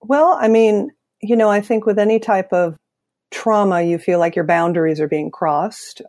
Well, 0.00 0.36
I 0.40 0.48
mean, 0.48 0.90
you 1.20 1.36
know, 1.36 1.48
I 1.48 1.60
think 1.60 1.86
with 1.86 1.98
any 1.98 2.18
type 2.18 2.52
of 2.52 2.76
trauma, 3.32 3.82
you 3.82 3.98
feel 3.98 4.18
like 4.18 4.36
your 4.36 4.44
boundaries 4.44 5.00
are 5.00 5.08
being 5.08 5.30
crossed. 5.30 6.02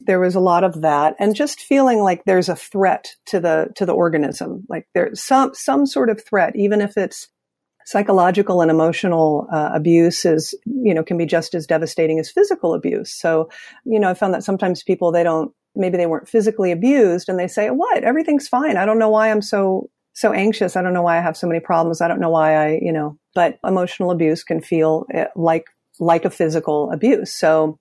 There 0.00 0.20
was 0.20 0.34
a 0.34 0.40
lot 0.40 0.64
of 0.64 0.82
that 0.82 1.16
and 1.18 1.34
just 1.34 1.60
feeling 1.60 1.98
like 1.98 2.24
there's 2.24 2.48
a 2.48 2.56
threat 2.56 3.08
to 3.26 3.40
the, 3.40 3.68
to 3.76 3.84
the 3.84 3.92
organism. 3.92 4.64
Like 4.68 4.88
there's 4.94 5.22
some, 5.22 5.52
some 5.54 5.86
sort 5.86 6.08
of 6.08 6.24
threat, 6.24 6.54
even 6.56 6.80
if 6.80 6.96
it's 6.96 7.28
psychological 7.84 8.62
and 8.62 8.70
emotional 8.70 9.48
uh, 9.52 9.70
abuse 9.74 10.24
is, 10.24 10.54
you 10.64 10.94
know, 10.94 11.02
can 11.02 11.18
be 11.18 11.26
just 11.26 11.54
as 11.54 11.66
devastating 11.66 12.18
as 12.20 12.30
physical 12.30 12.72
abuse. 12.72 13.12
So, 13.12 13.50
you 13.84 13.98
know, 13.98 14.08
I 14.08 14.14
found 14.14 14.32
that 14.34 14.44
sometimes 14.44 14.82
people, 14.82 15.10
they 15.10 15.24
don't, 15.24 15.52
maybe 15.74 15.96
they 15.96 16.06
weren't 16.06 16.28
physically 16.28 16.72
abused 16.72 17.28
and 17.28 17.38
they 17.38 17.48
say, 17.48 17.70
what? 17.70 18.04
Everything's 18.04 18.48
fine. 18.48 18.76
I 18.76 18.86
don't 18.86 18.98
know 18.98 19.10
why 19.10 19.30
I'm 19.30 19.42
so, 19.42 19.90
so 20.12 20.32
anxious. 20.32 20.76
I 20.76 20.82
don't 20.82 20.94
know 20.94 21.02
why 21.02 21.18
I 21.18 21.22
have 21.22 21.36
so 21.36 21.46
many 21.46 21.60
problems. 21.60 22.00
I 22.00 22.08
don't 22.08 22.20
know 22.20 22.30
why 22.30 22.54
I, 22.54 22.78
you 22.80 22.92
know, 22.92 23.18
but 23.34 23.58
emotional 23.64 24.10
abuse 24.10 24.44
can 24.44 24.60
feel 24.60 25.06
eh, 25.12 25.26
like 25.34 25.64
like 26.00 26.24
a 26.24 26.30
physical 26.30 26.90
abuse. 26.90 27.32
So 27.32 27.78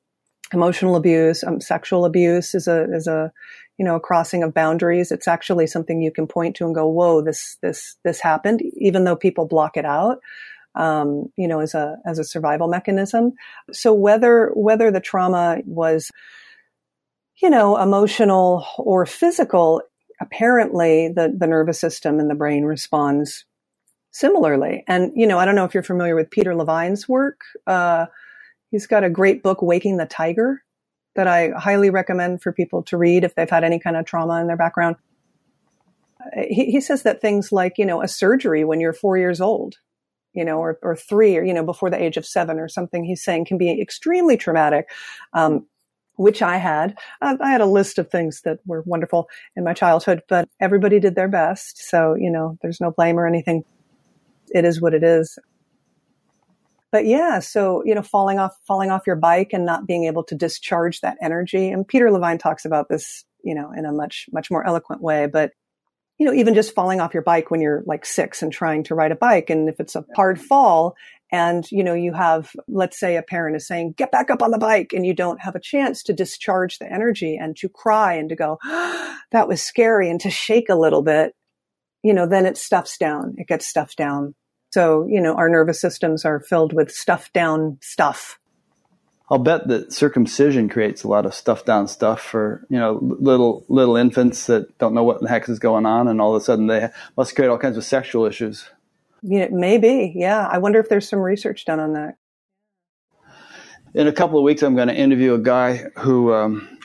emotional 0.53 0.95
abuse, 0.95 1.43
um, 1.43 1.61
sexual 1.61 2.05
abuse 2.05 2.53
is 2.53 2.67
a, 2.67 2.83
is 2.93 3.07
a, 3.07 3.31
you 3.77 3.85
know, 3.85 3.95
a 3.95 3.99
crossing 3.99 4.43
of 4.43 4.53
boundaries. 4.53 5.11
It's 5.11 5.27
actually 5.27 5.65
something 5.67 6.01
you 6.01 6.11
can 6.11 6.27
point 6.27 6.55
to 6.57 6.65
and 6.65 6.75
go, 6.75 6.87
whoa, 6.87 7.21
this, 7.21 7.57
this, 7.61 7.95
this 8.03 8.19
happened, 8.19 8.61
even 8.77 9.05
though 9.05 9.15
people 9.15 9.47
block 9.47 9.77
it 9.77 9.85
out. 9.85 10.19
um, 10.75 11.31
you 11.35 11.47
know, 11.47 11.59
as 11.59 11.73
a 11.73 11.97
as 12.05 12.19
a 12.19 12.23
survival 12.23 12.67
mechanism. 12.67 13.33
So 13.71 13.93
whether 13.93 14.51
whether 14.55 14.91
the 14.91 15.01
trauma 15.01 15.59
was, 15.65 16.11
you 17.41 17.49
know, 17.49 17.77
emotional 17.77 18.65
or 18.77 19.05
physical, 19.05 19.81
apparently 20.21 21.09
the 21.09 21.33
the 21.37 21.47
nervous 21.47 21.79
system 21.79 22.19
and 22.19 22.29
the 22.29 22.35
brain 22.35 22.63
responds 22.63 23.45
similarly. 24.11 24.83
And 24.87 25.11
you 25.15 25.27
know, 25.27 25.39
I 25.39 25.45
don't 25.45 25.55
know 25.55 25.65
if 25.65 25.73
you're 25.73 25.83
familiar 25.83 26.15
with 26.15 26.31
Peter 26.31 26.55
Levine's 26.55 27.07
work. 27.07 27.41
Uh, 27.67 28.07
he's 28.71 28.87
got 28.87 29.03
a 29.03 29.09
great 29.09 29.43
book, 29.43 29.61
Waking 29.61 29.97
the 29.97 30.05
Tiger, 30.05 30.63
that 31.15 31.27
I 31.27 31.49
highly 31.57 31.89
recommend 31.89 32.41
for 32.41 32.51
people 32.51 32.83
to 32.83 32.97
read 32.97 33.23
if 33.23 33.35
they've 33.35 33.49
had 33.49 33.63
any 33.63 33.79
kind 33.79 33.97
of 33.97 34.05
trauma 34.05 34.39
in 34.41 34.47
their 34.47 34.57
background. 34.57 34.95
He, 36.35 36.71
he 36.71 36.81
says 36.81 37.03
that 37.03 37.21
things 37.21 37.51
like, 37.51 37.77
you 37.77 37.85
know, 37.85 38.01
a 38.01 38.07
surgery 38.07 38.63
when 38.63 38.79
you're 38.79 38.93
four 38.93 39.17
years 39.17 39.41
old, 39.41 39.75
you 40.33 40.43
know, 40.45 40.59
or, 40.59 40.77
or 40.83 40.95
three, 40.95 41.37
or, 41.37 41.43
you 41.43 41.53
know, 41.53 41.63
before 41.63 41.89
the 41.89 42.01
age 42.01 42.17
of 42.17 42.25
seven 42.25 42.59
or 42.59 42.67
something, 42.67 43.03
he's 43.03 43.23
saying 43.23 43.45
can 43.45 43.57
be 43.57 43.81
extremely 43.81 44.37
traumatic. 44.37 44.89
Um, 45.33 45.65
which 46.19 46.41
I 46.41 46.57
had. 46.57 46.97
Uh, 47.21 47.37
I 47.39 47.49
had 47.49 47.61
a 47.61 47.65
list 47.65 47.97
of 47.97 48.11
things 48.11 48.41
that 48.41 48.59
were 48.65 48.83
wonderful 48.85 49.29
in 49.55 49.63
my 49.63 49.73
childhood, 49.73 50.21
but 50.27 50.49
everybody 50.59 50.99
did 50.99 51.15
their 51.15 51.29
best. 51.29 51.81
So, 51.89 52.13
you 52.13 52.29
know, 52.29 52.57
there's 52.61 52.81
no 52.81 52.91
blame 52.91 53.17
or 53.17 53.25
anything. 53.25 53.63
It 54.53 54.65
is 54.65 54.81
what 54.81 54.93
it 54.93 55.03
is. 55.03 55.37
But 56.91 57.05
yeah, 57.05 57.39
so, 57.39 57.83
you 57.85 57.93
know, 57.93 58.01
falling 58.01 58.39
off, 58.39 58.55
falling 58.65 58.89
off 58.89 59.05
your 59.05 59.15
bike 59.15 59.49
and 59.53 59.65
not 59.65 59.85
being 59.85 60.05
able 60.05 60.23
to 60.23 60.35
discharge 60.35 61.01
that 61.01 61.17
energy. 61.21 61.69
And 61.69 61.87
Peter 61.87 62.09
Levine 62.11 62.39
talks 62.39 62.65
about 62.65 62.89
this, 62.89 63.25
you 63.43 63.53
know, 63.53 63.71
in 63.71 63.85
a 63.85 63.91
much, 63.91 64.25
much 64.31 64.49
more 64.49 64.65
eloquent 64.65 65.01
way, 65.01 65.27
but 65.27 65.51
you 66.19 66.25
know, 66.25 66.33
even 66.33 66.53
just 66.53 66.75
falling 66.75 66.99
off 66.99 67.13
your 67.13 67.23
bike 67.23 67.49
when 67.49 67.61
you're 67.61 67.81
like 67.85 68.05
six 68.05 68.43
and 68.43 68.51
trying 68.51 68.83
to 68.83 68.93
ride 68.93 69.13
a 69.13 69.15
bike. 69.15 69.49
And 69.49 69.69
if 69.69 69.79
it's 69.79 69.95
a 69.95 70.03
hard 70.17 70.39
fall 70.39 70.95
and, 71.31 71.65
you 71.71 71.81
know, 71.81 71.93
you 71.93 72.11
have, 72.11 72.51
let's 72.67 72.99
say 72.99 73.15
a 73.15 73.23
parent 73.23 73.55
is 73.55 73.65
saying, 73.65 73.93
get 73.93 74.11
back 74.11 74.29
up 74.29 74.41
on 74.41 74.51
the 74.51 74.57
bike 74.57 74.91
and 74.93 75.05
you 75.05 75.13
don't 75.13 75.39
have 75.39 75.55
a 75.55 75.61
chance 75.61 76.03
to 76.03 76.13
discharge 76.13 76.77
the 76.77 76.91
energy 76.91 77.37
and 77.37 77.55
to 77.57 77.69
cry 77.69 78.15
and 78.15 78.27
to 78.29 78.35
go, 78.35 78.57
oh, 78.65 79.17
that 79.31 79.47
was 79.47 79.61
scary 79.61 80.09
and 80.09 80.19
to 80.19 80.29
shake 80.29 80.67
a 80.67 80.75
little 80.75 81.01
bit, 81.01 81.35
you 82.03 82.13
know, 82.13 82.25
then 82.25 82.45
it 82.45 82.57
stuffs 82.57 82.97
down. 82.97 83.35
It 83.37 83.47
gets 83.47 83.67
stuffed 83.67 83.97
down. 83.97 84.35
So, 84.71 85.07
you 85.09 85.19
know, 85.19 85.35
our 85.35 85.49
nervous 85.49 85.81
systems 85.81 86.25
are 86.25 86.39
filled 86.39 86.73
with 86.73 86.91
stuffed 86.91 87.33
down 87.33 87.77
stuff. 87.81 88.39
I'll 89.31 89.37
bet 89.37 89.67
that 89.67 89.93
circumcision 89.93 90.69
creates 90.69 91.03
a 91.03 91.07
lot 91.07 91.25
of 91.25 91.35
stuff 91.35 91.63
down 91.63 91.87
stuff 91.87 92.19
for 92.19 92.65
you 92.69 92.79
know 92.79 92.97
little 93.01 93.63
little 93.69 93.95
infants 93.95 94.47
that 94.47 94.75
don't 94.79 94.95
know 94.95 95.03
what 95.03 95.21
the 95.21 95.29
heck 95.29 95.47
is 95.49 95.59
going 95.59 95.85
on, 95.85 96.07
and 96.07 96.19
all 96.19 96.35
of 96.35 96.41
a 96.41 96.43
sudden 96.43 96.65
they 96.65 96.89
must 97.15 97.35
create 97.35 97.47
all 97.47 97.59
kinds 97.59 97.77
of 97.77 97.83
sexual 97.83 98.25
issues. 98.25 98.69
Yeah, 99.21 99.47
maybe. 99.51 100.13
Yeah, 100.15 100.47
I 100.47 100.57
wonder 100.57 100.79
if 100.79 100.89
there's 100.89 101.07
some 101.07 101.19
research 101.19 101.65
done 101.65 101.79
on 101.79 101.93
that. 101.93 102.15
In 103.93 104.07
a 104.07 104.13
couple 104.13 104.39
of 104.39 104.43
weeks, 104.43 104.63
I'm 104.63 104.75
going 104.75 104.87
to 104.87 104.95
interview 104.95 105.33
a 105.33 105.39
guy 105.39 105.83
who 105.97 106.33
um, 106.33 106.78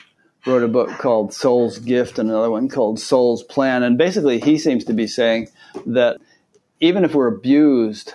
wrote 0.45 0.63
a 0.63 0.67
book 0.67 0.89
called 0.97 1.33
Soul's 1.33 1.79
Gift 1.79 2.19
and 2.19 2.29
another 2.29 2.51
one 2.51 2.69
called 2.69 2.99
Soul's 2.99 3.43
Plan, 3.43 3.83
and 3.83 3.97
basically 3.97 4.39
he 4.39 4.57
seems 4.57 4.85
to 4.85 4.93
be 4.93 5.07
saying 5.07 5.49
that 5.85 6.17
even 6.79 7.03
if 7.03 7.15
we're 7.15 7.27
abused 7.27 8.13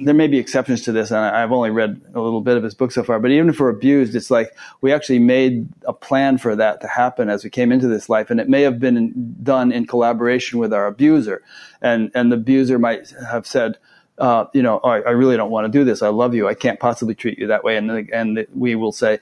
there 0.00 0.14
may 0.14 0.28
be 0.28 0.38
exceptions 0.38 0.82
to 0.82 0.92
this, 0.92 1.10
and 1.10 1.18
I've 1.18 1.50
only 1.50 1.70
read 1.70 2.00
a 2.14 2.20
little 2.20 2.40
bit 2.40 2.56
of 2.56 2.62
his 2.62 2.74
book 2.74 2.92
so 2.92 3.02
far. 3.02 3.18
But 3.18 3.32
even 3.32 3.48
if 3.48 3.58
we're 3.58 3.68
abused, 3.68 4.14
it's 4.14 4.30
like 4.30 4.54
we 4.80 4.92
actually 4.92 5.18
made 5.18 5.68
a 5.86 5.92
plan 5.92 6.38
for 6.38 6.54
that 6.54 6.80
to 6.82 6.86
happen 6.86 7.28
as 7.28 7.42
we 7.42 7.50
came 7.50 7.72
into 7.72 7.88
this 7.88 8.08
life, 8.08 8.30
and 8.30 8.38
it 8.38 8.48
may 8.48 8.62
have 8.62 8.78
been 8.78 9.36
done 9.42 9.72
in 9.72 9.86
collaboration 9.86 10.60
with 10.60 10.72
our 10.72 10.86
abuser, 10.86 11.42
and 11.82 12.12
and 12.14 12.30
the 12.30 12.36
abuser 12.36 12.78
might 12.78 13.10
have 13.28 13.46
said. 13.46 13.78
Uh, 14.18 14.46
you 14.52 14.62
know, 14.62 14.80
oh, 14.82 14.88
I 14.88 15.10
really 15.10 15.36
don't 15.36 15.52
want 15.52 15.72
to 15.72 15.78
do 15.78 15.84
this. 15.84 16.02
I 16.02 16.08
love 16.08 16.34
you. 16.34 16.48
I 16.48 16.54
can't 16.54 16.80
possibly 16.80 17.14
treat 17.14 17.38
you 17.38 17.46
that 17.46 17.62
way. 17.62 17.76
And 17.76 17.88
and 18.10 18.48
we 18.52 18.74
will 18.74 18.90
say, 18.90 19.20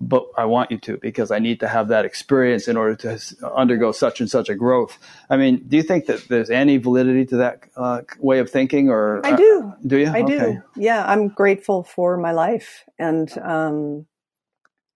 but 0.00 0.26
I 0.36 0.46
want 0.46 0.70
you 0.70 0.78
to 0.78 0.96
because 0.96 1.30
I 1.30 1.38
need 1.38 1.60
to 1.60 1.68
have 1.68 1.88
that 1.88 2.04
experience 2.04 2.68
in 2.68 2.76
order 2.76 2.96
to 2.96 3.20
undergo 3.54 3.92
such 3.92 4.20
and 4.20 4.30
such 4.30 4.48
a 4.48 4.54
growth. 4.54 4.98
I 5.28 5.36
mean, 5.36 5.62
do 5.68 5.76
you 5.76 5.82
think 5.82 6.06
that 6.06 6.26
there's 6.28 6.48
any 6.48 6.78
validity 6.78 7.26
to 7.26 7.36
that 7.36 7.64
uh, 7.76 8.02
way 8.18 8.38
of 8.38 8.50
thinking, 8.50 8.88
or 8.88 9.24
I 9.24 9.36
do? 9.36 9.72
Uh, 9.72 9.76
do 9.86 9.98
you? 9.98 10.06
I 10.06 10.22
okay. 10.22 10.38
do. 10.38 10.62
Yeah, 10.76 11.04
I'm 11.06 11.28
grateful 11.28 11.84
for 11.84 12.16
my 12.16 12.32
life, 12.32 12.84
and 12.98 13.30
um, 13.38 14.06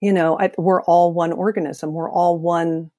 you 0.00 0.12
know, 0.12 0.38
I, 0.38 0.52
we're 0.56 0.82
all 0.82 1.12
one 1.12 1.32
organism. 1.32 1.92
We're 1.92 2.10
all 2.10 2.38
one 2.38 2.90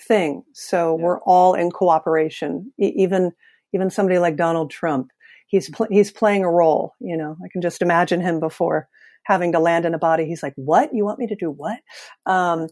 thing. 0.00 0.44
So 0.52 0.96
yeah. 0.96 1.04
we're 1.04 1.20
all 1.22 1.54
in 1.54 1.72
cooperation. 1.72 2.72
E- 2.80 2.92
even 2.96 3.32
even 3.74 3.90
somebody 3.90 4.20
like 4.20 4.36
Donald 4.36 4.70
Trump, 4.70 5.10
he's 5.48 5.68
pl- 5.70 5.88
he's 5.90 6.12
playing 6.12 6.44
a 6.44 6.50
role. 6.50 6.94
You 7.00 7.16
know, 7.16 7.36
I 7.44 7.48
can 7.48 7.62
just 7.62 7.82
imagine 7.82 8.20
him 8.20 8.38
before 8.38 8.88
having 9.24 9.52
to 9.52 9.58
land 9.58 9.84
in 9.84 9.94
a 9.94 9.98
body. 9.98 10.26
He's 10.26 10.42
like, 10.42 10.54
what? 10.56 10.90
You 10.92 11.04
want 11.04 11.18
me 11.18 11.26
to 11.26 11.36
do 11.36 11.50
what? 11.50 11.78
Um, 12.26 12.68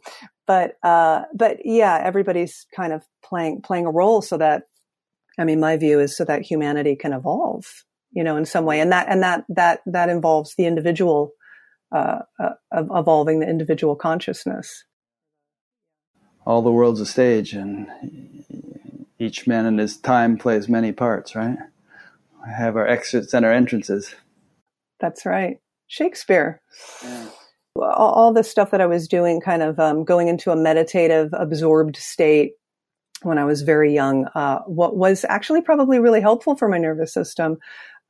but, 0.47 0.75
uh, 0.83 1.23
but 1.35 1.59
yeah, 1.65 2.01
everybody's 2.03 2.67
kind 2.75 2.93
of 2.93 3.03
playing, 3.25 3.63
playing 3.63 3.87
a 3.87 3.91
role 3.91 4.23
so 4.23 4.39
that, 4.39 4.65
I 5.39 5.45
mean, 5.45 5.61
my 5.61 5.77
view 5.77 6.01
is 6.01 6.17
so 6.17 6.25
that 6.25 6.43
humanity 6.43 6.97
can 6.97 7.13
evolve, 7.13 7.67
you 8.13 8.25
know, 8.25 8.37
in 8.37 8.47
some 8.47 8.65
way. 8.65 8.81
And 8.81 8.91
that, 8.93 9.09
and 9.09 9.23
that, 9.23 9.45
that, 9.49 9.81
that 9.87 10.09
involves 10.09 10.55
the 10.57 10.65
individual, 10.65 11.33
uh, 11.95 12.21
uh, 12.41 12.51
evolving 12.73 13.41
the 13.41 13.49
individual 13.49 13.97
consciousness. 13.97 14.85
All 16.47 16.63
the 16.63 16.73
world's 16.73 17.01
a 17.01 17.07
stage 17.07 17.53
and 17.53 17.89
each 19.19 19.47
man 19.47 19.67
in 19.67 19.79
his 19.79 19.97
time 19.97 20.39
plays 20.39 20.69
many 20.69 20.93
parts, 20.93 21.35
right? 21.35 21.59
We 22.47 22.53
have 22.53 22.77
our 22.77 22.87
exits 22.87 23.35
and 23.35 23.45
our 23.45 23.53
entrances. 23.53 24.15
That's 25.01 25.27
right. 25.27 25.59
Shakespeare. 25.87 26.61
Yeah. 27.03 27.29
All, 27.77 28.13
all 28.13 28.33
the 28.33 28.43
stuff 28.43 28.71
that 28.71 28.81
I 28.81 28.87
was 28.87 29.07
doing, 29.07 29.41
kind 29.41 29.63
of 29.63 29.79
um, 29.79 30.05
going 30.05 30.29
into 30.29 30.51
a 30.51 30.57
meditative, 30.57 31.31
absorbed 31.33 31.97
state 31.97 32.53
when 33.23 33.39
I 33.39 33.45
was 33.45 33.63
very 33.63 33.93
young, 33.95 34.27
uh, 34.35 34.61
what 34.67 34.97
was 34.97 35.25
actually 35.29 35.63
probably 35.63 35.99
really 35.99 36.21
helpful 36.21 36.57
for 36.57 36.69
my 36.69 36.79
nervous 36.79 37.13
system. 37.13 37.59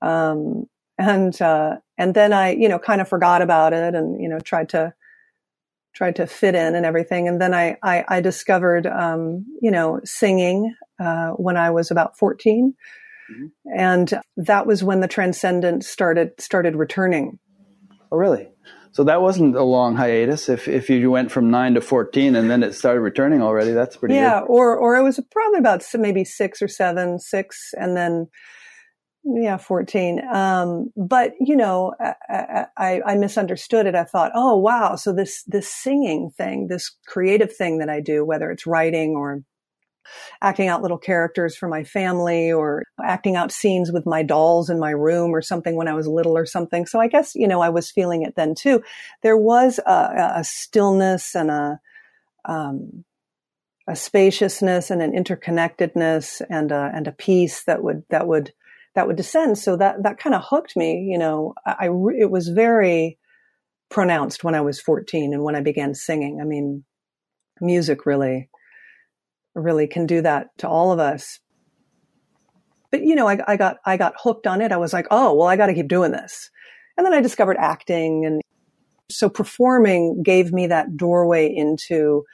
Um, 0.03 0.67
and 0.99 1.41
uh, 1.43 1.77
and 1.99 2.15
then 2.15 2.33
I, 2.33 2.53
you 2.53 2.69
know, 2.69 2.79
kind 2.79 3.01
of 3.01 3.09
forgot 3.09 3.43
about 3.43 3.73
it, 3.73 3.95
and 3.95 4.21
you 4.21 4.29
know, 4.29 4.39
tried 4.39 4.71
to 4.71 4.95
tried 5.95 6.17
to 6.17 6.27
fit 6.27 6.55
in 6.55 6.75
and 6.75 6.87
everything. 6.87 7.29
And 7.29 7.41
then 7.41 7.55
I 7.55 7.77
I, 7.83 8.05
I 8.09 8.21
discovered, 8.21 8.87
um, 8.87 9.47
you 9.61 9.71
know, 9.71 10.01
singing 10.05 10.75
uh, 11.01 11.31
when 11.31 11.57
I 11.57 11.71
was 11.71 11.91
about 11.91 12.19
fourteen, 12.19 12.75
mm-hmm. 13.31 13.79
and 13.79 14.21
that 14.37 14.67
was 14.67 14.83
when 14.85 15.01
the 15.01 15.09
transcendent 15.09 15.85
started 15.85 16.33
started 16.41 16.77
returning. 16.77 17.39
Oh, 18.11 18.17
really? 18.17 18.49
So 18.93 19.05
that 19.05 19.21
wasn't 19.21 19.57
a 19.57 19.63
long 19.63 19.95
hiatus. 19.97 20.49
If 20.49 20.69
if 20.69 20.89
you 20.89 21.11
went 21.11 21.31
from 21.31 21.51
nine 21.51 21.75
to 21.75 21.83
fourteen 21.83 22.35
and 22.35 22.51
then 22.51 22.63
it 22.63 22.73
started 22.75 23.01
returning 23.01 23.43
already, 23.43 23.73
that's 23.73 23.97
pretty. 23.97 24.15
Yeah, 24.15 24.41
good. 24.41 24.47
or 24.47 24.77
or 24.77 24.97
it 24.97 25.03
was 25.03 25.21
probably 25.31 25.59
about 25.59 25.85
maybe 25.95 26.25
six 26.25 26.63
or 26.63 26.69
seven, 26.69 27.19
six, 27.19 27.75
and 27.79 27.95
then 27.95 28.29
yeah, 29.23 29.59
fourteen. 29.59 30.23
Um, 30.33 30.93
but 30.97 31.33
you 31.41 31.57
know, 31.57 31.93
I, 32.01 32.67
I, 32.79 33.01
I 33.05 33.15
misunderstood 33.17 33.87
it. 33.87 33.95
I 33.95 34.05
thought, 34.05 34.33
oh 34.35 34.57
wow, 34.57 34.97
so 34.97 35.13
this 35.13 35.43
this 35.47 35.69
singing 35.69 36.31
thing, 36.31 36.69
this 36.69 36.97
creative 37.07 37.55
thing 37.55 37.79
that 37.79 37.91
I 37.91 38.01
do, 38.01 38.25
whether 38.25 38.51
it's 38.51 38.67
writing 38.67 39.11
or 39.11 39.43
acting 40.43 40.69
out 40.69 40.83
little 40.83 40.99
characters 40.99 41.57
for 41.57 41.69
my 41.69 41.85
family 41.85 42.53
or 42.53 42.85
acting 43.03 43.37
out 43.37 43.53
scenes 43.53 43.93
with 43.93 44.07
my 44.07 44.23
dolls 44.23 44.71
in 44.71 44.79
my 44.79 44.91
room 44.91 45.35
or 45.35 45.43
something 45.43 45.77
when 45.77 45.89
I 45.89 45.95
was 45.95 46.07
little 46.07 46.37
or 46.37 46.47
something. 46.47 46.87
So 46.87 47.01
I 47.01 47.09
guess, 47.09 47.35
you 47.35 47.49
know, 47.49 47.61
I 47.61 47.69
was 47.69 47.91
feeling 47.91 48.23
it 48.23 48.35
then 48.37 48.55
too. 48.55 48.83
There 49.23 49.37
was 49.37 49.79
a, 49.87 50.33
a 50.37 50.45
stillness 50.45 51.35
and 51.35 51.51
a, 51.51 51.81
um, 52.45 53.05
a 53.89 53.97
spaciousness 53.97 54.91
and 54.91 55.01
an 55.01 55.13
interconnectedness 55.13 56.43
and 56.51 56.73
a, 56.73 56.91
and 56.95 57.07
a 57.07 57.13
peace 57.13 57.65
that 57.65 57.83
would, 57.83 58.03
that 58.11 58.27
would, 58.27 58.53
that 58.95 59.07
would 59.07 59.17
descend. 59.17 59.59
So 59.59 59.77
that, 59.77 60.03
that 60.03 60.19
kind 60.19 60.35
of 60.35 60.43
hooked 60.45 60.77
me, 60.77 61.07
you 61.11 61.19
know, 61.19 61.55
I, 61.65 61.87
I, 61.87 61.91
it 62.19 62.31
was 62.31 62.49
very 62.49 63.19
pronounced 63.91 64.43
when 64.43 64.55
I 64.55 64.61
was 64.61 64.81
14 64.81 65.33
and 65.33 65.43
when 65.43 65.55
I 65.55 65.61
began 65.61 65.95
singing. 65.95 66.41
I 66.41 66.45
mean, 66.45 66.85
music 67.61 68.07
really, 68.07 68.49
really 69.57 69.87
can 69.87 70.07
do 70.07 70.23
that 70.23 70.57
to 70.59 70.69
all 70.69 70.93
of 70.93 70.99
us. 70.99 71.41
But 72.91 73.03
you 73.03 73.15
know, 73.15 73.29
I, 73.29 73.39
I 73.47 73.57
got 73.57 73.79
I 73.85 73.97
got 73.97 74.15
hooked 74.23 74.47
on 74.47 74.61
it. 74.61 74.71
I 74.71 74.77
was 74.77 74.93
like, 74.93 75.07
oh 75.11 75.35
well, 75.35 75.49
I 75.49 75.57
got 75.57 75.67
to 75.67 75.75
keep 75.75 75.89
doing 75.89 76.13
this. 76.13 76.51
And 76.97 77.05
then 77.05 77.13
I 77.13 77.21
discovered 77.21 77.57
acting, 77.59 78.25
and 78.25 78.41
so 79.11 79.29
performing 79.29 80.23
gave 80.23 80.53
me 80.53 80.69
that 80.69 80.97
doorway 80.97 81.53
into 81.53 82.25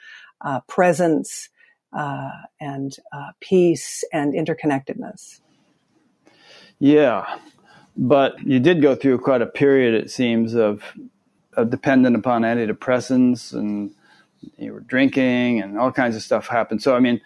uh, 0.41 0.59
presence 0.67 1.49
uh, 1.91 2.31
and 2.59 2.95
uh, 3.11 3.31
peace 3.39 4.03
and 4.13 4.33
interconnectedness. 4.33 5.41
Yeah, 6.79 7.37
but 7.95 8.41
you 8.45 8.59
did 8.59 8.81
go 8.81 8.95
through 8.95 9.19
quite 9.19 9.41
a 9.41 9.45
period, 9.45 9.93
it 9.93 10.09
seems, 10.09 10.53
of, 10.53 10.83
of 11.53 11.69
dependent 11.69 12.15
upon 12.15 12.41
antidepressants 12.41 13.53
and 13.53 13.93
you 14.57 14.73
were 14.73 14.81
drinking 14.81 15.61
and 15.61 15.77
all 15.77 15.91
kinds 15.91 16.15
of 16.15 16.21
stuff 16.21 16.47
happened. 16.47 16.81
So, 16.81 16.95
I 16.95 16.99
mean, 16.99 17.21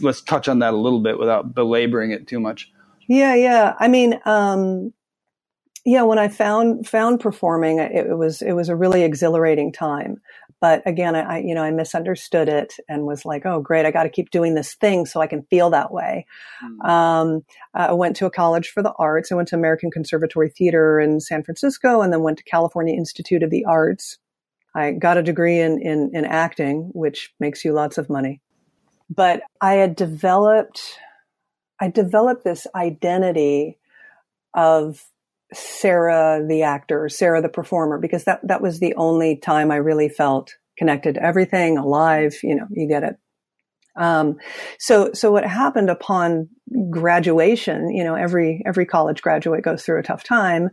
let's 0.00 0.20
touch 0.20 0.48
on 0.48 0.60
that 0.60 0.74
a 0.74 0.76
little 0.76 1.00
bit 1.00 1.18
without 1.18 1.54
belaboring 1.54 2.10
it 2.10 2.26
too 2.26 2.40
much. 2.40 2.70
Yeah, 3.08 3.34
yeah. 3.34 3.74
I 3.78 3.88
mean, 3.88 4.20
um, 4.24 4.92
yeah, 5.84 6.02
when 6.02 6.18
I 6.18 6.28
found 6.28 6.86
found 6.86 7.20
performing, 7.20 7.78
it, 7.78 8.06
it, 8.06 8.16
was 8.16 8.42
it 8.42 8.52
was 8.52 8.68
a 8.68 8.76
really 8.76 9.02
exhilarating 9.02 9.72
time. 9.72 10.20
But 10.60 10.82
again, 10.86 11.16
I 11.16 11.40
you 11.40 11.54
know 11.54 11.62
I 11.62 11.70
misunderstood 11.70 12.48
it 12.48 12.74
and 12.88 13.06
was 13.06 13.24
like, 13.24 13.46
oh 13.46 13.60
great, 13.60 13.86
I 13.86 13.90
got 13.90 14.02
to 14.02 14.10
keep 14.10 14.30
doing 14.30 14.54
this 14.54 14.74
thing 14.74 15.06
so 15.06 15.20
I 15.20 15.26
can 15.26 15.42
feel 15.44 15.70
that 15.70 15.90
way. 15.90 16.26
Mm. 16.62 16.88
Um, 16.88 17.44
I 17.72 17.92
went 17.92 18.14
to 18.16 18.26
a 18.26 18.30
college 18.30 18.68
for 18.68 18.82
the 18.82 18.92
arts. 18.98 19.32
I 19.32 19.36
went 19.36 19.48
to 19.48 19.56
American 19.56 19.90
Conservatory 19.90 20.50
Theater 20.50 21.00
in 21.00 21.20
San 21.20 21.42
Francisco, 21.42 22.02
and 22.02 22.12
then 22.12 22.22
went 22.22 22.38
to 22.38 22.44
California 22.44 22.94
Institute 22.94 23.42
of 23.42 23.50
the 23.50 23.64
Arts. 23.64 24.18
I 24.74 24.92
got 24.92 25.18
a 25.18 25.22
degree 25.22 25.60
in 25.60 25.80
in, 25.80 26.10
in 26.14 26.24
acting, 26.24 26.90
which 26.92 27.32
makes 27.40 27.64
you 27.64 27.72
lots 27.72 27.98
of 27.98 28.08
money. 28.08 28.40
But 29.08 29.42
I 29.60 29.74
had 29.74 29.96
developed, 29.96 30.80
I 31.80 31.88
developed 31.88 32.44
this 32.44 32.66
identity 32.74 33.78
of 34.54 35.02
Sarah 35.52 36.44
the 36.46 36.62
actor, 36.62 37.08
Sarah 37.08 37.42
the 37.42 37.48
performer, 37.48 37.98
because 37.98 38.24
that, 38.24 38.40
that 38.46 38.62
was 38.62 38.78
the 38.78 38.94
only 38.94 39.36
time 39.36 39.72
I 39.72 39.76
really 39.76 40.08
felt 40.08 40.54
connected 40.78 41.16
to 41.16 41.22
everything, 41.22 41.76
alive, 41.76 42.36
you 42.42 42.54
know, 42.54 42.66
you 42.70 42.86
get 42.86 43.02
it. 43.02 43.16
Um, 43.96 44.36
so, 44.78 45.12
so 45.12 45.32
what 45.32 45.44
happened 45.44 45.90
upon 45.90 46.48
graduation, 46.90 47.90
you 47.90 48.04
know, 48.04 48.14
every, 48.14 48.62
every 48.64 48.86
college 48.86 49.22
graduate 49.22 49.64
goes 49.64 49.82
through 49.82 49.98
a 49.98 50.04
tough 50.04 50.24
time. 50.24 50.70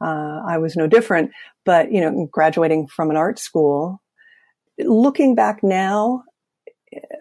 Uh, 0.00 0.40
I 0.46 0.58
was 0.58 0.76
no 0.76 0.86
different, 0.86 1.32
but, 1.64 1.90
you 1.92 2.00
know, 2.00 2.28
graduating 2.30 2.86
from 2.88 3.10
an 3.10 3.16
art 3.16 3.38
school, 3.38 4.00
looking 4.78 5.34
back 5.34 5.62
now, 5.62 6.24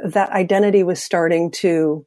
that 0.06 0.30
identity 0.32 0.84
was 0.84 1.02
starting 1.04 1.52
to 1.52 2.06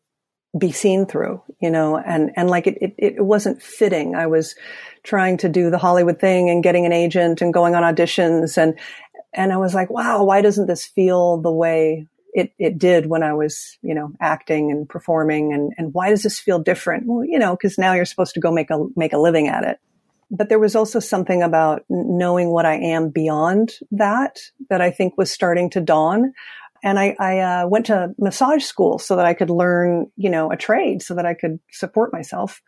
be 0.59 0.73
seen 0.73 1.06
through, 1.06 1.42
you 1.61 1.70
know, 1.70 1.97
and, 1.97 2.30
and 2.37 2.50
like 2.50 2.66
it, 2.66 2.78
it, 2.80 2.94
it 2.99 3.25
wasn't 3.25 3.62
fitting. 3.62 4.14
I 4.14 4.26
was 4.26 4.54
trying 5.04 5.37
to 5.38 5.49
do 5.49 5.70
the 5.70 5.78
Hollywood 5.78 6.18
thing 6.18 6.50
and 6.50 6.62
getting 6.62 6.87
an 6.87 6.92
agent 6.92 7.40
and 7.40 7.52
going 7.54 7.75
on 7.75 7.82
auditions 7.82 8.56
and, 8.56 8.78
and 9.32 9.52
I 9.52 9.59
was 9.59 9.75
like, 9.75 9.90
wow, 9.90 10.25
why 10.25 10.42
doesn't 10.42 10.66
this 10.66 10.87
feel 10.87 11.40
the 11.40 11.52
way 11.52 12.06
it, 12.32 12.52
it 12.58 12.78
did 12.78 13.06
when 13.06 13.22
I 13.22 13.32
was, 13.32 13.78
you 13.82 13.94
know, 13.94 14.12
acting 14.20 14.70
and 14.70 14.88
performing 14.88 15.52
and, 15.52 15.72
and 15.76 15.92
why 15.92 16.10
does 16.10 16.22
this 16.22 16.38
feel 16.38 16.58
different? 16.58 17.04
Well, 17.06 17.25
you 17.25 17.38
know, 17.38 17.56
cause 17.56 17.76
now 17.78 17.92
you're 17.94 18.04
supposed 18.04 18.34
to 18.34 18.40
go 18.40 18.50
make 18.50 18.70
a, 18.70 18.87
make 18.96 19.12
a 19.12 19.18
living 19.18 19.49
at 19.49 19.64
it. 19.64 19.78
But 20.30 20.49
there 20.49 20.60
was 20.60 20.76
also 20.76 21.00
something 21.00 21.42
about 21.42 21.84
knowing 21.88 22.50
what 22.50 22.64
I 22.64 22.75
am 22.75 23.10
beyond 23.10 23.72
that, 23.90 24.38
that 24.68 24.80
I 24.80 24.90
think 24.90 25.18
was 25.18 25.30
starting 25.30 25.70
to 25.70 25.80
dawn 25.80 26.32
and 26.82 26.99
I, 26.99 27.16
I 27.18 27.38
uh, 27.40 27.66
went 27.66 27.87
to 27.87 28.14
massage 28.18 28.64
school 28.64 28.99
so 28.99 29.16
that 29.16 29.26
I 29.26 29.34
could 29.34 29.50
learn, 29.50 30.10
you 30.16 30.30
know, 30.30 30.50
a 30.50 30.56
trade 30.56 31.02
so 31.02 31.14
that 31.14 31.26
I 31.26 31.34
could 31.34 31.58
support 31.70 32.12
myself. 32.12 32.62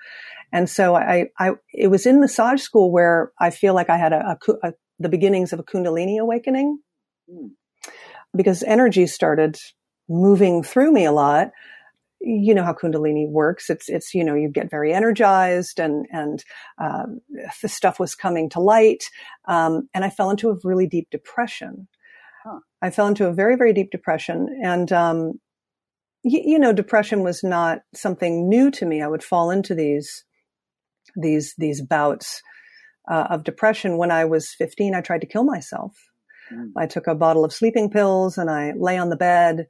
And 0.53 0.69
so 0.69 0.95
I, 0.95 1.29
I, 1.39 1.53
it 1.73 1.89
was 1.89 2.05
in 2.05 2.21
massage 2.21 2.61
school 2.61 2.93
where 2.93 3.33
I 3.41 3.51
feel 3.51 3.75
like 3.75 3.89
I 3.89 3.97
had 3.97 4.13
a, 4.13 4.37
a, 4.47 4.69
a 4.69 4.73
the 4.99 5.09
beginnings 5.09 5.53
of 5.53 5.59
a 5.59 5.65
Kundalini 5.65 6.21
awakening 6.21 6.79
mm. 7.31 7.51
Because 8.37 8.63
energy 8.63 9.07
started 9.07 9.57
moving 10.09 10.63
through 10.63 10.93
me 10.93 11.05
a 11.05 11.13
lot. 11.13 11.51
You 12.21 12.55
know 12.55 12.63
how 12.63 12.73
Kundalini 12.73 13.29
works. 13.29 13.69
It's, 13.69 13.89
it's, 13.89 14.15
you 14.15 14.23
know, 14.25 14.35
you 14.35 14.49
get 14.49 14.71
very 14.71 14.93
energized 14.93 15.81
and, 15.81 16.07
and, 16.13 16.45
um, 16.81 17.21
the 17.63 17.69
stuff 17.69 17.99
was 17.99 18.15
coming 18.15 18.49
to 18.51 18.61
light. 18.61 19.05
Um, 19.49 19.89
and 19.93 20.05
I 20.05 20.11
fell 20.11 20.31
into 20.31 20.51
a 20.51 20.57
really 20.63 20.87
deep 20.87 21.09
depression 21.11 21.89
Huh. 22.45 22.59
I 22.81 22.91
fell 22.91 23.07
into 23.07 23.27
a 23.27 23.33
very, 23.33 23.57
very 23.57 23.73
deep 23.73 23.91
depression. 23.91 24.49
And, 24.63 24.91
um, 24.93 25.41
y- 26.25 26.43
you 26.45 26.59
know, 26.59 26.73
depression 26.73 27.23
was 27.23 27.45
not 27.45 27.81
something 27.95 28.49
new 28.49 28.71
to 28.73 28.87
me. 28.87 29.01
I 29.01 29.09
would 29.09 29.23
fall 29.23 29.51
into 29.51 29.75
these, 29.75 30.25
these, 31.15 31.55
these 31.57 31.81
bouts 31.81 32.43
uh, 33.11 33.27
of 33.31 33.45
depression. 33.45 33.97
When 33.97 34.11
I 34.11 34.25
was 34.25 34.55
15, 34.59 34.95
I 34.95 35.01
tried 35.01 35.21
to 35.21 35.27
kill 35.27 35.45
myself. 35.45 35.93
Mm. 36.53 36.73
I 36.77 36.87
took 36.87 37.07
a 37.07 37.15
bottle 37.15 37.45
of 37.45 37.53
sleeping 37.53 37.91
pills 37.91 38.39
and 38.39 38.51
I 38.51 38.73
lay 38.77 38.99
on 38.99 39.09
the 39.09 39.17
bed 39.17 39.67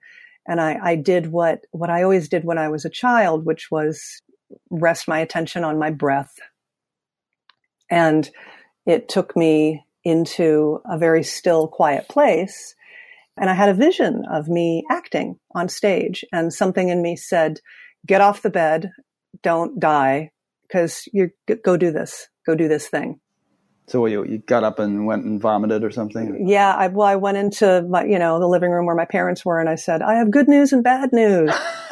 and 0.46 0.60
I, 0.60 0.78
I 0.82 0.96
did 0.96 1.28
what, 1.28 1.60
what 1.70 1.90
I 1.90 2.02
always 2.02 2.28
did 2.28 2.44
when 2.44 2.58
I 2.58 2.68
was 2.68 2.84
a 2.84 2.90
child, 2.90 3.44
which 3.44 3.70
was 3.70 4.20
rest 4.70 5.08
my 5.08 5.20
attention 5.20 5.64
on 5.64 5.78
my 5.78 5.90
breath. 5.90 6.34
And 7.90 8.28
it 8.86 9.08
took 9.08 9.36
me 9.36 9.84
into 10.04 10.80
a 10.84 10.98
very 10.98 11.22
still, 11.22 11.68
quiet 11.68 12.08
place. 12.08 12.74
And 13.36 13.48
I 13.48 13.54
had 13.54 13.68
a 13.68 13.74
vision 13.74 14.24
of 14.30 14.48
me 14.48 14.84
acting 14.90 15.38
on 15.54 15.68
stage 15.68 16.24
and 16.32 16.52
something 16.52 16.88
in 16.88 17.02
me 17.02 17.16
said, 17.16 17.60
get 18.06 18.20
off 18.20 18.42
the 18.42 18.50
bed, 18.50 18.90
don't 19.42 19.78
die, 19.78 20.32
because 20.62 21.08
you 21.12 21.30
go 21.64 21.76
do 21.76 21.92
this, 21.92 22.28
go 22.46 22.54
do 22.54 22.68
this 22.68 22.88
thing. 22.88 23.20
So 23.88 24.06
you, 24.06 24.24
you 24.24 24.38
got 24.38 24.64
up 24.64 24.78
and 24.78 25.06
went 25.06 25.24
and 25.24 25.40
vomited 25.40 25.84
or 25.84 25.90
something? 25.90 26.48
Yeah, 26.48 26.74
I, 26.74 26.86
well, 26.86 27.06
I 27.06 27.16
went 27.16 27.36
into 27.36 27.82
my, 27.88 28.04
you 28.04 28.18
know, 28.18 28.38
the 28.38 28.46
living 28.48 28.70
room 28.70 28.86
where 28.86 28.94
my 28.94 29.04
parents 29.04 29.44
were 29.44 29.60
and 29.60 29.68
I 29.68 29.74
said, 29.74 30.02
I 30.02 30.14
have 30.14 30.30
good 30.30 30.48
news 30.48 30.72
and 30.72 30.84
bad 30.84 31.10
news. 31.12 31.50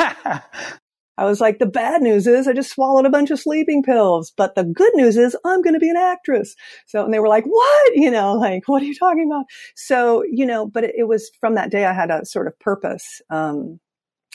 I 1.21 1.25
was 1.25 1.41
like, 1.41 1.59
the 1.59 1.67
bad 1.67 2.01
news 2.01 2.27
is 2.27 2.49
I 2.49 2.55
just 2.55 2.71
swallowed 2.71 3.05
a 3.05 3.11
bunch 3.11 3.31
of 3.31 3.39
sleeping 3.39 3.83
pills, 3.83 4.33
but 4.35 4.55
the 4.55 4.65
good 4.65 4.93
news 4.95 5.19
is 5.19 5.37
I'm 5.45 5.61
going 5.61 5.75
to 5.75 5.81
be 5.81 5.91
an 5.91 5.97
actress. 5.97 6.55
So, 6.87 7.05
and 7.05 7.13
they 7.13 7.19
were 7.19 7.29
like, 7.29 7.45
what? 7.45 7.95
You 7.95 8.11
know, 8.11 8.33
like, 8.35 8.63
what 8.67 8.83
are 8.83 8.87
you 8.87 8.95
talking 8.95 9.31
about? 9.31 9.45
So, 9.75 10.25
you 10.31 10.47
know, 10.47 10.67
but 10.67 10.85
it, 10.85 10.95
it 10.97 11.05
was 11.09 11.31
from 11.39 11.57
that 11.57 11.71
day 11.71 11.85
I 11.85 11.93
had 11.93 12.11
a 12.11 12.25
sort 12.25 12.47
of 12.47 12.59
purpose. 12.59 13.21
Um, 13.29 13.81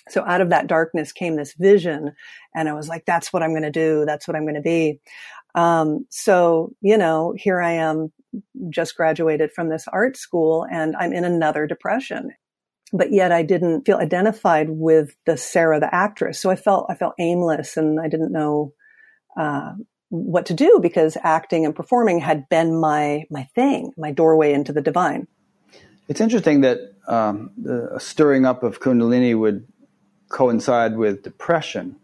so 0.09 0.23
out 0.25 0.41
of 0.41 0.51
that 0.51 0.67
darkness 0.67 1.11
came 1.11 1.35
this 1.35 1.55
vision 1.57 2.11
and 2.53 2.69
I 2.69 2.73
was 2.73 2.87
like, 2.87 3.05
that's 3.07 3.33
what 3.33 3.41
I'm 3.41 3.51
going 3.51 3.63
to 3.63 3.71
do. 3.71 4.03
That's 4.05 4.27
what 4.27 4.37
I'm 4.37 4.43
going 4.43 4.53
to 4.53 4.61
be. 4.61 4.99
Um, 5.55 6.05
so, 6.09 6.73
you 6.81 6.97
know, 6.97 7.33
here 7.35 7.61
I 7.61 7.71
am 7.71 8.11
just 8.69 8.95
graduated 8.95 9.51
from 9.51 9.69
this 9.69 9.87
art 9.87 10.17
school 10.17 10.67
and 10.69 10.95
I'm 10.97 11.13
in 11.13 11.23
another 11.23 11.65
depression 11.65 12.31
but 12.93 13.11
yet 13.11 13.31
I 13.31 13.43
didn't 13.43 13.85
feel 13.85 13.97
identified 13.97 14.69
with 14.69 15.15
the 15.25 15.37
Sarah, 15.37 15.79
the 15.79 15.93
actress. 15.93 16.39
So 16.39 16.49
I 16.49 16.55
felt, 16.55 16.87
I 16.89 16.95
felt 16.95 17.15
aimless 17.19 17.77
and 17.77 17.99
I 17.99 18.07
didn't 18.07 18.31
know, 18.31 18.73
uh, 19.37 19.73
what 20.09 20.45
to 20.45 20.53
do 20.53 20.79
because 20.81 21.17
acting 21.23 21.65
and 21.65 21.75
performing 21.75 22.19
had 22.19 22.47
been 22.47 22.79
my, 22.79 23.23
my 23.29 23.43
thing, 23.55 23.91
my 23.97 24.11
doorway 24.11 24.53
into 24.53 24.71
the 24.71 24.81
divine. 24.81 25.27
It's 26.07 26.21
interesting 26.21 26.61
that 26.61 26.93
um, 27.07 27.51
the 27.57 27.97
stirring 27.99 28.45
up 28.45 28.63
of 28.63 28.79
Kundalini 28.79 29.37
would 29.37 29.67
coincide 30.29 30.95
with 30.95 31.23
depression. 31.23 31.97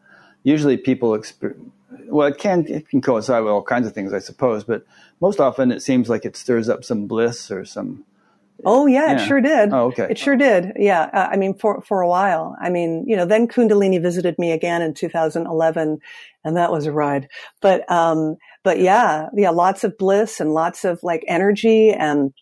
Usually 0.44 0.76
people 0.76 1.14
experience, 1.14 1.72
well, 2.12 2.28
it 2.28 2.38
can, 2.38 2.66
it 2.68 2.90
can 2.90 3.02
coincide 3.02 3.44
with 3.44 3.52
all 3.52 3.64
kinds 3.64 3.88
of 3.88 3.94
things, 3.94 4.14
I 4.14 4.20
suppose, 4.20 4.64
but 4.64 4.86
most 5.20 5.40
often 5.40 5.72
it 5.72 5.82
seems 5.82 6.10
like 6.10 6.26
it 6.26 6.36
stirs 6.36 6.70
up 6.70 6.84
some 6.84 7.08
bliss 7.08 7.52
or 7.52 7.66
some 7.66 8.06
Oh 8.66 8.86
yeah, 8.86 9.12
yeah, 9.12 9.24
it 9.24 9.28
sure 9.28 9.42
did. 9.42 9.74
Oh, 9.74 9.88
okay. 9.88 10.08
It 10.10 10.18
sure 10.18 10.36
did. 10.36 10.74
Yeah. 10.76 11.10
Uh, 11.14 11.30
I 11.32 11.38
mean, 11.38 11.56
for, 11.56 11.82
for 11.82 12.02
a 12.02 12.08
while. 12.08 12.56
I 12.62 12.70
mean, 12.70 13.06
you 13.08 13.16
know, 13.16 13.26
then 13.26 13.48
Kundalini 13.48 14.02
visited 14.02 14.38
me 14.38 14.52
again 14.52 14.82
in 14.82 14.94
2011 14.94 16.00
and 16.44 16.58
that 16.58 16.72
was 16.72 16.86
a 16.86 16.92
ride. 16.92 17.28
But, 17.62 17.90
um, 17.92 18.38
but 18.64 18.80
yeah, 18.80 19.30
yeah, 19.36 19.50
lots 19.50 19.84
of 19.84 19.98
bliss 19.98 20.40
and 20.40 20.54
lots 20.54 20.86
of 20.86 21.00
like 21.04 21.24
energy 21.28 21.92
and, 21.92 22.34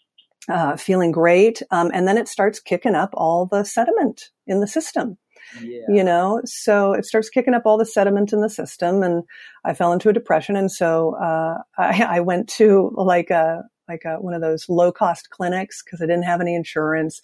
uh, 0.49 0.75
feeling 0.77 1.11
great. 1.11 1.61
Um, 1.71 1.91
and 1.93 2.07
then 2.07 2.17
it 2.17 2.27
starts 2.27 2.59
kicking 2.59 2.95
up 2.95 3.11
all 3.13 3.45
the 3.45 3.63
sediment 3.63 4.29
in 4.47 4.59
the 4.59 4.67
system. 4.67 5.17
Yeah. 5.61 5.81
You 5.89 6.03
know, 6.03 6.41
so 6.45 6.93
it 6.93 7.05
starts 7.05 7.29
kicking 7.29 7.53
up 7.53 7.63
all 7.65 7.77
the 7.77 7.85
sediment 7.85 8.33
in 8.33 8.41
the 8.41 8.49
system, 8.49 9.03
and 9.03 9.23
I 9.65 9.73
fell 9.73 9.93
into 9.93 10.09
a 10.09 10.13
depression. 10.13 10.55
And 10.55 10.71
so 10.71 11.15
uh, 11.15 11.57
I, 11.77 12.17
I, 12.17 12.19
went 12.19 12.47
to 12.57 12.91
like 12.95 13.29
a 13.29 13.63
like 13.87 14.05
a, 14.05 14.17
one 14.17 14.33
of 14.33 14.41
those 14.41 14.69
low 14.69 14.91
cost 14.91 15.29
clinics 15.31 15.81
because 15.83 16.01
I 16.01 16.05
didn't 16.05 16.23
have 16.23 16.41
any 16.41 16.55
insurance. 16.55 17.19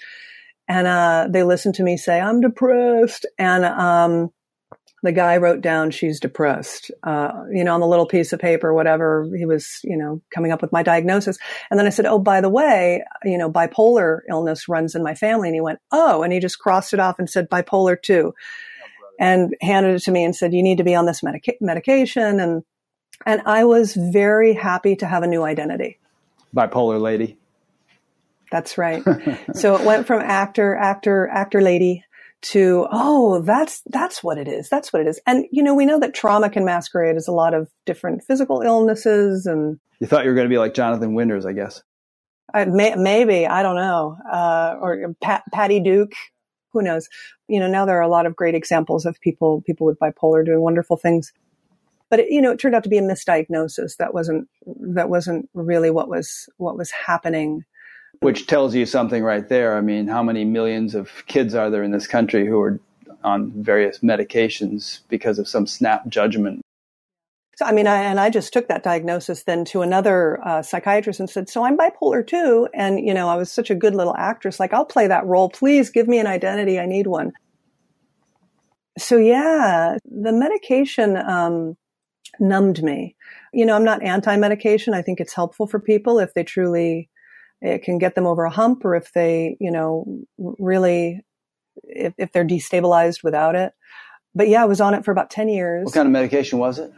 And, 0.68 0.88
uh, 0.88 1.28
they 1.30 1.44
listened 1.44 1.76
to 1.76 1.84
me 1.84 1.96
say, 1.96 2.20
I'm 2.20 2.42
depressed. 2.42 3.28
And, 3.38 3.64
um, 3.66 4.32
the 5.06 5.12
guy 5.12 5.38
wrote 5.38 5.62
down 5.62 5.91
she's 5.91 6.20
depressed, 6.20 6.91
uh, 7.04 7.32
you 7.52 7.63
know, 7.63 7.74
on 7.74 7.80
the 7.80 7.88
little 7.88 8.06
piece 8.06 8.34
of 8.34 8.39
paper, 8.39 8.74
whatever 8.74 9.30
he 9.36 9.46
was, 9.46 9.80
you 9.84 9.96
know, 9.98 10.22
coming 10.34 10.52
up 10.52 10.62
with 10.62 10.72
my 10.72 10.84
diagnosis. 10.84 11.38
And 11.70 11.80
then 11.80 11.88
I 11.88 11.89
said, 11.89 12.06
Oh, 12.06 12.20
by 12.20 12.41
the 12.41 12.50
way, 12.50 13.04
you 13.24 13.38
know, 13.38 13.52
bipolar 13.52 14.20
illness 14.30 14.68
runs 14.68 14.96
in 14.96 15.04
my 15.04 15.15
family. 15.15 15.48
And 15.50 15.56
he 15.56 15.62
went, 15.62 15.80
Oh, 15.91 16.24
and 16.24 16.34
he 16.34 16.39
just 16.39 16.60
crossed 16.60 16.94
it 16.94 17.00
off 17.00 17.20
and 17.20 17.30
said 17.30 17.50
bipolar 17.50 18.02
too. 18.02 18.34
and 19.20 19.56
handed 19.62 19.96
it 19.96 20.04
to 20.04 20.12
me 20.12 20.24
and 20.24 20.36
said, 20.36 20.54
you 20.54 20.62
need 20.62 20.78
to 20.78 20.84
be 20.84 20.96
on 20.96 21.06
this 21.06 21.24
medica- 21.24 21.54
medication. 21.62 22.39
And, 22.39 22.63
and 23.26 23.41
I 23.46 23.63
was 23.63 23.94
very 23.96 24.54
happy 24.54 24.96
to 24.98 25.06
have 25.08 25.24
a 25.24 25.28
new 25.28 25.44
identity 25.44 26.00
bipolar 26.56 27.00
lady. 27.00 27.38
That's 28.52 28.78
right. 28.78 29.04
so 29.54 29.76
it 29.76 29.86
went 29.86 30.08
from 30.08 30.22
actor, 30.22 30.76
actor, 30.76 31.28
actor 31.28 31.62
lady 31.62 32.04
to, 32.52 32.88
oh, 32.92 33.42
that's, 33.42 33.82
that's 33.88 34.24
what 34.24 34.38
it 34.38 34.48
is. 34.48 34.70
That's 34.70 34.92
what 34.92 35.02
it 35.02 35.08
is. 35.08 35.20
And, 35.26 35.46
you 35.52 35.64
know, 35.64 35.76
we 35.76 35.86
know 35.86 36.00
that 36.00 36.14
trauma 36.14 36.50
can 36.50 36.66
masquerade 36.66 37.16
as 37.16 37.28
a 37.28 37.32
lot 37.32 37.54
of 37.54 37.70
different 37.86 38.24
physical 38.24 38.62
illnesses 38.62 39.46
and. 39.46 39.80
You 40.00 40.08
thought 40.08 40.24
you 40.24 40.30
were 40.30 40.36
going 40.36 40.48
to 40.48 40.54
be 40.54 40.58
like 40.58 40.74
Jonathan 40.74 41.14
Winters, 41.14 41.46
I 41.46 41.54
guess. 41.54 41.82
I, 42.54 42.66
may, 42.66 42.96
maybe, 42.96 43.48
I 43.48 43.64
don't 43.64 43.76
know. 43.76 44.18
Uh, 44.32 44.76
or 44.80 45.16
Pat, 45.22 45.44
Patty 45.54 45.80
Duke. 45.80 46.14
Who 46.74 46.82
knows? 46.82 47.10
You 47.48 47.60
know, 47.60 47.68
now 47.68 47.86
there 47.86 47.98
are 47.98 48.02
a 48.02 48.10
lot 48.10 48.26
of 48.26 48.36
great 48.36 48.54
examples 48.56 49.06
of 49.06 49.20
people, 49.22 49.62
people 49.62 49.88
with 49.88 49.98
bipolar 50.00 50.46
doing 50.46 50.62
wonderful 50.62 50.98
things. 50.98 51.32
but 52.10 52.20
it, 52.20 52.30
you 52.30 52.42
know, 52.42 52.52
it 52.52 52.60
turned 52.60 52.76
out 52.76 52.84
to 52.84 52.90
be 52.90 52.98
a 52.98 53.02
misdiagnosis. 53.02 53.98
That 53.98 54.14
wasn't 54.14 54.48
that 54.66 55.10
wasn't 55.10 55.50
really 55.54 55.90
what 55.90 56.08
was 56.08 56.48
what 56.58 56.78
was 56.78 56.92
happening. 56.92 57.66
Which 58.19 58.47
tells 58.47 58.75
you 58.75 58.86
something 58.86 59.23
right 59.23 59.47
there. 59.47 59.78
I 59.78 59.82
mean, 59.82 60.08
how 60.08 60.23
many 60.23 60.45
millions 60.45 60.95
of 60.95 61.12
kids 61.28 61.54
are 61.56 61.69
there 61.69 61.84
in 61.84 61.91
this 61.91 62.08
country 62.08 62.47
who 62.47 62.60
are 62.62 62.80
on 63.23 63.51
various 63.51 63.99
medications 63.99 64.99
because 65.10 65.39
of 65.39 65.47
some 65.47 65.65
snap 65.67 66.08
judgment 66.08 66.62
so, 67.58 67.65
I 67.65 67.71
mean, 67.71 67.88
I, 67.88 68.01
and 68.01 68.19
I 68.19 68.30
just 68.30 68.51
took 68.51 68.67
that 68.67 68.84
diagnosis 68.84 69.43
then 69.43 69.63
to 69.65 69.82
another 69.82 70.45
uh, 70.45 70.62
psychiatrist 70.62 71.21
and 71.21 71.30
said, 71.30 71.49
so 71.49 71.63
I'm 71.63 71.78
bipolar 71.78 72.25
too. 72.25 72.67
And, 72.73 72.99
you 72.99 73.13
know, 73.13 73.30
I 73.30 73.36
was 73.36 73.49
such 73.49 73.69
a 73.69 73.75
good 73.75 73.95
little 73.95 74.15
actress. 74.17 74.60
Like, 74.60 74.73
I'll 74.73 74.86
play 74.86 75.08
that 75.08 75.25
role. 75.25 75.49
Please 75.49 75.89
give 75.89 76.08
me 76.08 76.19
an 76.19 76.28
identity. 76.28 76.80
I 76.80 76.86
need 76.86 77.08
one. 77.08 77.32
So 78.97 79.15
yeah, 79.17 79.97
the 80.04 80.34
medication, 80.34 81.15
um, 81.15 81.78
numbed 82.41 82.84
me. 82.84 83.15
You 83.54 83.65
know, 83.65 83.75
I'm 83.75 83.86
not 83.86 84.04
anti-medication. 84.04 84.93
I 84.93 85.01
think 85.01 85.21
it's 85.21 85.34
helpful 85.34 85.65
for 85.65 85.80
people 85.80 86.19
if 86.19 86.34
they 86.34 86.43
truly, 86.43 87.10
it 87.65 87.84
can 87.84 87.97
get 87.97 88.15
them 88.15 88.25
over 88.25 88.45
a 88.45 88.49
hump 88.49 88.86
or 88.86 88.95
if 88.95 89.12
they, 89.13 89.58
you 89.60 89.71
know, 89.71 90.06
really, 90.38 91.25
if, 91.84 92.13
if 92.17 92.32
they're 92.32 92.45
destabilized 92.45 93.23
without 93.23 93.56
it. 93.56 93.73
But 94.34 94.49
yeah, 94.49 94.62
I 94.62 94.65
was 94.65 94.82
on 94.82 94.93
it 94.93 95.06
for 95.06 95.12
about 95.12 95.30
10 95.30 95.49
years. 95.49 95.86
What 95.86 95.93
kind 95.93 96.08
of 96.08 96.12
medication 96.12 96.60
was 96.60 96.80
it? 96.80 96.91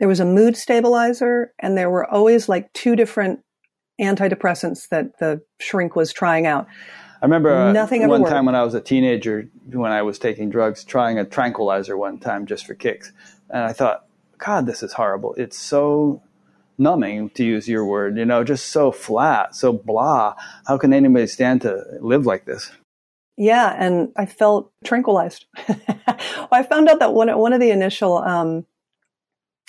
there 0.00 0.08
was 0.08 0.18
a 0.18 0.24
mood 0.24 0.56
stabilizer 0.56 1.52
and 1.60 1.78
there 1.78 1.90
were 1.90 2.10
always 2.10 2.48
like 2.48 2.72
two 2.72 2.96
different 2.96 3.40
antidepressants 4.00 4.88
that 4.88 5.18
the 5.18 5.42
shrink 5.60 5.94
was 5.94 6.12
trying 6.12 6.46
out. 6.46 6.66
I 7.22 7.26
remember 7.26 7.54
uh, 7.54 7.70
Nothing 7.70 8.08
one 8.08 8.24
time 8.24 8.46
when 8.46 8.54
I 8.54 8.64
was 8.64 8.72
a 8.72 8.80
teenager, 8.80 9.46
when 9.70 9.92
I 9.92 10.00
was 10.00 10.18
taking 10.18 10.48
drugs, 10.48 10.84
trying 10.84 11.18
a 11.18 11.26
tranquilizer 11.26 11.98
one 11.98 12.18
time 12.18 12.46
just 12.46 12.66
for 12.66 12.74
kicks. 12.74 13.12
And 13.50 13.62
I 13.62 13.74
thought, 13.74 14.06
God, 14.38 14.64
this 14.64 14.82
is 14.82 14.94
horrible. 14.94 15.34
It's 15.34 15.58
so 15.58 16.22
numbing, 16.80 17.30
to 17.30 17.44
use 17.44 17.68
your 17.68 17.84
word, 17.84 18.16
you 18.16 18.24
know, 18.24 18.42
just 18.42 18.68
so 18.70 18.90
flat, 18.90 19.54
so 19.54 19.72
blah. 19.72 20.34
How 20.66 20.78
can 20.78 20.92
anybody 20.92 21.26
stand 21.26 21.62
to 21.62 21.84
live 22.00 22.26
like 22.26 22.46
this? 22.46 22.72
Yeah, 23.36 23.74
and 23.78 24.12
I 24.16 24.26
felt 24.26 24.72
tranquilized. 24.84 25.46
well, 25.68 25.78
I 26.52 26.62
found 26.62 26.88
out 26.88 26.98
that 26.98 27.14
one, 27.14 27.36
one 27.38 27.52
of 27.52 27.60
the 27.60 27.70
initial 27.70 28.18
um, 28.18 28.66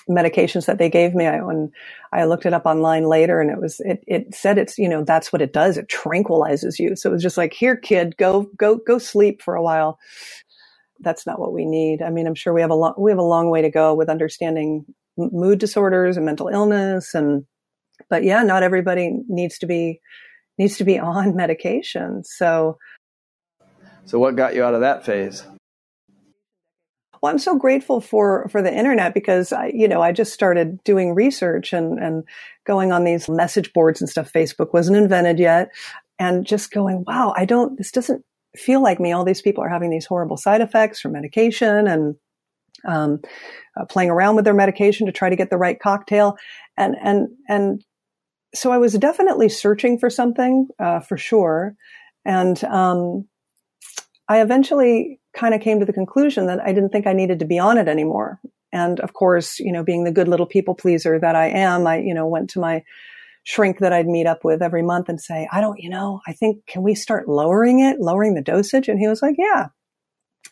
medications 0.09 0.65
that 0.65 0.77
they 0.77 0.89
gave 0.89 1.13
me. 1.13 1.25
I, 1.25 1.41
when 1.41 1.71
I 2.11 2.25
looked 2.25 2.45
it 2.45 2.53
up 2.53 2.65
online 2.65 3.05
later 3.05 3.39
and 3.39 3.49
it 3.49 3.59
was, 3.59 3.79
it, 3.81 4.03
it 4.07 4.35
said 4.35 4.57
it's, 4.57 4.77
you 4.77 4.89
know, 4.89 5.03
that's 5.03 5.31
what 5.31 5.41
it 5.41 5.53
does. 5.53 5.77
It 5.77 5.87
tranquilizes 5.87 6.79
you. 6.79 6.95
So 6.95 7.09
it 7.09 7.13
was 7.13 7.23
just 7.23 7.37
like, 7.37 7.53
here, 7.53 7.75
kid, 7.75 8.17
go, 8.17 8.49
go, 8.57 8.75
go 8.75 8.97
sleep 8.97 9.41
for 9.41 9.55
a 9.55 9.63
while. 9.63 9.99
That's 10.99 11.25
not 11.25 11.39
what 11.39 11.53
we 11.53 11.65
need. 11.65 12.01
I 12.01 12.09
mean, 12.09 12.27
I'm 12.27 12.35
sure 12.35 12.53
we 12.53 12.61
have 12.61 12.71
a 12.71 12.75
long, 12.75 12.93
we 12.97 13.11
have 13.11 13.19
a 13.19 13.23
long 13.23 13.49
way 13.49 13.61
to 13.61 13.71
go 13.71 13.93
with 13.93 14.09
understanding 14.09 14.85
mood 15.17 15.59
disorders 15.59 16.17
and 16.17 16.25
mental 16.25 16.47
illness. 16.47 17.13
And, 17.13 17.45
but 18.09 18.23
yeah, 18.23 18.43
not 18.43 18.63
everybody 18.63 19.11
needs 19.27 19.57
to 19.59 19.65
be, 19.65 19.99
needs 20.57 20.77
to 20.77 20.83
be 20.83 20.99
on 20.99 21.35
medication. 21.35 22.23
So, 22.23 22.77
so 24.05 24.19
what 24.19 24.35
got 24.35 24.55
you 24.55 24.63
out 24.63 24.73
of 24.73 24.81
that 24.81 25.05
phase? 25.05 25.43
Well, 27.21 27.31
I'm 27.31 27.39
so 27.39 27.55
grateful 27.55 28.01
for, 28.01 28.47
for 28.49 28.63
the 28.63 28.73
internet 28.73 29.13
because 29.13 29.53
I, 29.53 29.71
you 29.75 29.87
know, 29.87 30.01
I 30.01 30.11
just 30.11 30.33
started 30.33 30.83
doing 30.83 31.13
research 31.13 31.71
and, 31.71 31.99
and 31.99 32.23
going 32.65 32.91
on 32.91 33.03
these 33.03 33.29
message 33.29 33.73
boards 33.73 34.01
and 34.01 34.09
stuff. 34.09 34.33
Facebook 34.33 34.73
wasn't 34.73 34.97
invented 34.97 35.37
yet 35.37 35.69
and 36.17 36.47
just 36.47 36.71
going, 36.71 37.03
wow, 37.05 37.33
I 37.37 37.45
don't, 37.45 37.77
this 37.77 37.91
doesn't 37.91 38.25
feel 38.55 38.81
like 38.81 38.99
me. 38.99 39.11
All 39.11 39.23
these 39.23 39.41
people 39.41 39.63
are 39.63 39.69
having 39.69 39.91
these 39.91 40.07
horrible 40.07 40.35
side 40.35 40.61
effects 40.61 40.99
from 40.99 41.11
medication 41.11 41.87
and, 41.87 42.15
um, 42.85 43.19
uh, 43.79 43.85
playing 43.85 44.09
around 44.09 44.35
with 44.35 44.45
their 44.45 44.53
medication 44.53 45.05
to 45.05 45.11
try 45.11 45.29
to 45.29 45.35
get 45.35 45.49
the 45.49 45.57
right 45.57 45.79
cocktail. 45.79 46.37
And, 46.77 46.95
and, 47.01 47.27
and 47.47 47.83
so 48.53 48.71
I 48.71 48.77
was 48.77 48.93
definitely 48.93 49.49
searching 49.49 49.99
for 49.99 50.09
something, 50.09 50.67
uh, 50.79 50.99
for 50.99 51.17
sure. 51.17 51.75
And, 52.25 52.63
um, 52.65 53.27
I 54.27 54.41
eventually 54.41 55.19
kind 55.35 55.53
of 55.53 55.61
came 55.61 55.79
to 55.79 55.85
the 55.85 55.93
conclusion 55.93 56.45
that 56.47 56.61
I 56.61 56.73
didn't 56.73 56.89
think 56.89 57.05
I 57.05 57.13
needed 57.13 57.39
to 57.39 57.45
be 57.45 57.59
on 57.59 57.77
it 57.77 57.87
anymore. 57.87 58.39
And 58.71 58.99
of 59.01 59.13
course, 59.13 59.59
you 59.59 59.71
know, 59.71 59.83
being 59.83 60.05
the 60.05 60.11
good 60.11 60.27
little 60.27 60.45
people 60.45 60.75
pleaser 60.75 61.19
that 61.19 61.35
I 61.35 61.47
am, 61.47 61.85
I, 61.85 61.99
you 61.99 62.13
know, 62.13 62.27
went 62.27 62.49
to 62.51 62.59
my 62.59 62.83
shrink 63.43 63.79
that 63.79 63.91
I'd 63.91 64.07
meet 64.07 64.27
up 64.27 64.45
with 64.45 64.61
every 64.61 64.83
month 64.83 65.09
and 65.09 65.19
say, 65.19 65.49
I 65.51 65.61
don't, 65.61 65.79
you 65.79 65.89
know, 65.89 66.21
I 66.27 66.33
think, 66.33 66.65
can 66.67 66.83
we 66.83 66.95
start 66.95 67.27
lowering 67.27 67.79
it, 67.79 67.99
lowering 67.99 68.35
the 68.35 68.41
dosage? 68.41 68.87
And 68.87 68.99
he 68.99 69.07
was 69.07 69.21
like, 69.21 69.35
yeah. 69.37 69.67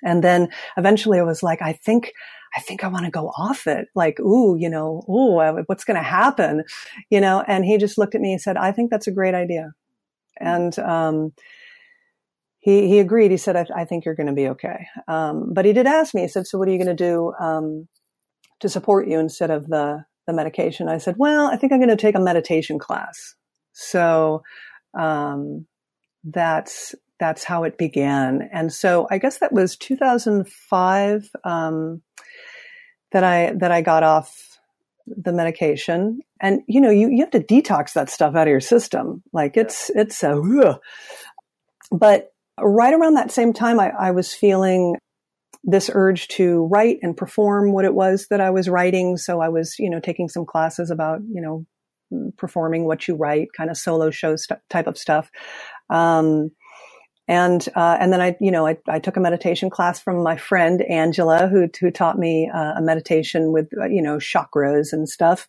And 0.03 0.23
then 0.23 0.49
eventually 0.77 1.19
I 1.19 1.23
was 1.23 1.43
like, 1.43 1.61
I 1.61 1.73
think, 1.73 2.13
I 2.55 2.61
think 2.61 2.83
I 2.83 2.87
want 2.87 3.05
to 3.05 3.11
go 3.11 3.29
off 3.37 3.67
it. 3.67 3.87
Like, 3.95 4.19
ooh, 4.19 4.55
you 4.57 4.69
know, 4.69 5.03
ooh, 5.09 5.63
what's 5.67 5.83
going 5.83 5.97
to 5.97 6.03
happen? 6.03 6.63
You 7.09 7.21
know, 7.21 7.43
and 7.47 7.65
he 7.65 7.77
just 7.77 7.97
looked 7.97 8.15
at 8.15 8.21
me 8.21 8.31
and 8.31 8.41
said, 8.41 8.57
I 8.57 8.71
think 8.71 8.91
that's 8.91 9.07
a 9.07 9.11
great 9.11 9.35
idea. 9.35 9.71
And, 10.39 10.77
um, 10.79 11.33
he 12.59 12.87
he 12.87 12.99
agreed. 12.99 13.31
He 13.31 13.37
said, 13.37 13.55
"I, 13.55 13.65
I 13.75 13.85
think 13.85 14.05
you're 14.05 14.15
going 14.15 14.27
to 14.27 14.33
be 14.33 14.49
okay." 14.49 14.87
Um, 15.07 15.53
but 15.53 15.65
he 15.65 15.73
did 15.73 15.87
ask 15.87 16.13
me. 16.13 16.21
He 16.21 16.27
said, 16.27 16.45
"So 16.45 16.57
what 16.57 16.67
are 16.67 16.71
you 16.71 16.77
going 16.77 16.95
to 16.95 17.03
do 17.03 17.33
um, 17.39 17.87
to 18.59 18.69
support 18.69 19.07
you 19.07 19.17
instead 19.19 19.49
of 19.49 19.67
the 19.67 20.03
the 20.27 20.33
medication?" 20.33 20.89
I 20.89 20.97
said, 20.97 21.15
"Well, 21.17 21.47
I 21.47 21.55
think 21.55 21.71
I'm 21.71 21.79
going 21.79 21.89
to 21.89 21.95
take 21.95 22.15
a 22.15 22.19
meditation 22.19 22.77
class." 22.77 23.35
So 23.71 24.43
um, 24.97 25.67
that's 26.25 26.95
that's 27.19 27.43
how 27.43 27.63
it 27.63 27.77
began. 27.77 28.49
And 28.51 28.71
so 28.71 29.07
I 29.11 29.17
guess 29.17 29.39
that 29.39 29.53
was 29.53 29.75
2005 29.77 31.29
um, 31.43 32.01
that 33.11 33.23
I 33.23 33.53
that 33.57 33.71
I 33.71 33.81
got 33.81 34.03
off 34.03 34.59
the 35.07 35.33
medication. 35.33 36.21
And 36.41 36.61
you 36.67 36.81
know, 36.81 36.89
you 36.89 37.09
you 37.09 37.19
have 37.19 37.31
to 37.31 37.39
detox 37.39 37.93
that 37.93 38.09
stuff 38.09 38.35
out 38.35 38.47
of 38.47 38.51
your 38.51 38.61
system. 38.61 39.23
Like 39.33 39.57
it's 39.57 39.89
it's 39.91 40.23
a. 40.23 40.31
Ugh. 40.31 40.79
But 41.91 42.31
right 42.59 42.93
around 42.93 43.15
that 43.15 43.31
same 43.31 43.53
time, 43.53 43.79
I, 43.79 43.89
I 43.89 44.11
was 44.11 44.33
feeling 44.33 44.95
this 45.63 45.89
urge 45.93 46.27
to 46.29 46.67
write 46.67 46.99
and 47.01 47.17
perform 47.17 47.73
what 47.73 47.85
it 47.85 47.93
was 47.93 48.27
that 48.29 48.41
I 48.41 48.49
was 48.49 48.69
writing. 48.69 49.17
So 49.17 49.41
I 49.41 49.49
was, 49.49 49.75
you 49.77 49.89
know, 49.89 49.99
taking 49.99 50.29
some 50.29 50.45
classes 50.45 50.89
about, 50.89 51.19
you 51.29 51.41
know, 51.41 51.65
performing 52.37 52.85
what 52.85 53.07
you 53.07 53.15
write, 53.15 53.49
kind 53.55 53.69
of 53.69 53.77
solo 53.77 54.09
show 54.09 54.35
st- 54.35 54.59
type 54.69 54.87
of 54.87 54.97
stuff. 54.97 55.29
Um, 55.89 56.51
and 57.29 57.65
uh, 57.75 57.95
and 57.99 58.11
then 58.11 58.21
I, 58.21 58.35
you 58.41 58.49
know, 58.49 58.65
I, 58.65 58.77
I, 58.87 58.97
took 58.97 59.15
a 59.15 59.19
meditation 59.19 59.69
class 59.69 59.99
from 59.99 60.23
my 60.23 60.35
friend 60.35 60.81
Angela, 60.81 61.47
who 61.47 61.69
who 61.79 61.91
taught 61.91 62.17
me 62.17 62.49
uh, 62.51 62.73
a 62.77 62.81
meditation 62.81 63.51
with, 63.51 63.69
uh, 63.79 63.85
you 63.85 64.01
know, 64.01 64.17
chakras 64.17 64.91
and 64.91 65.07
stuff. 65.07 65.47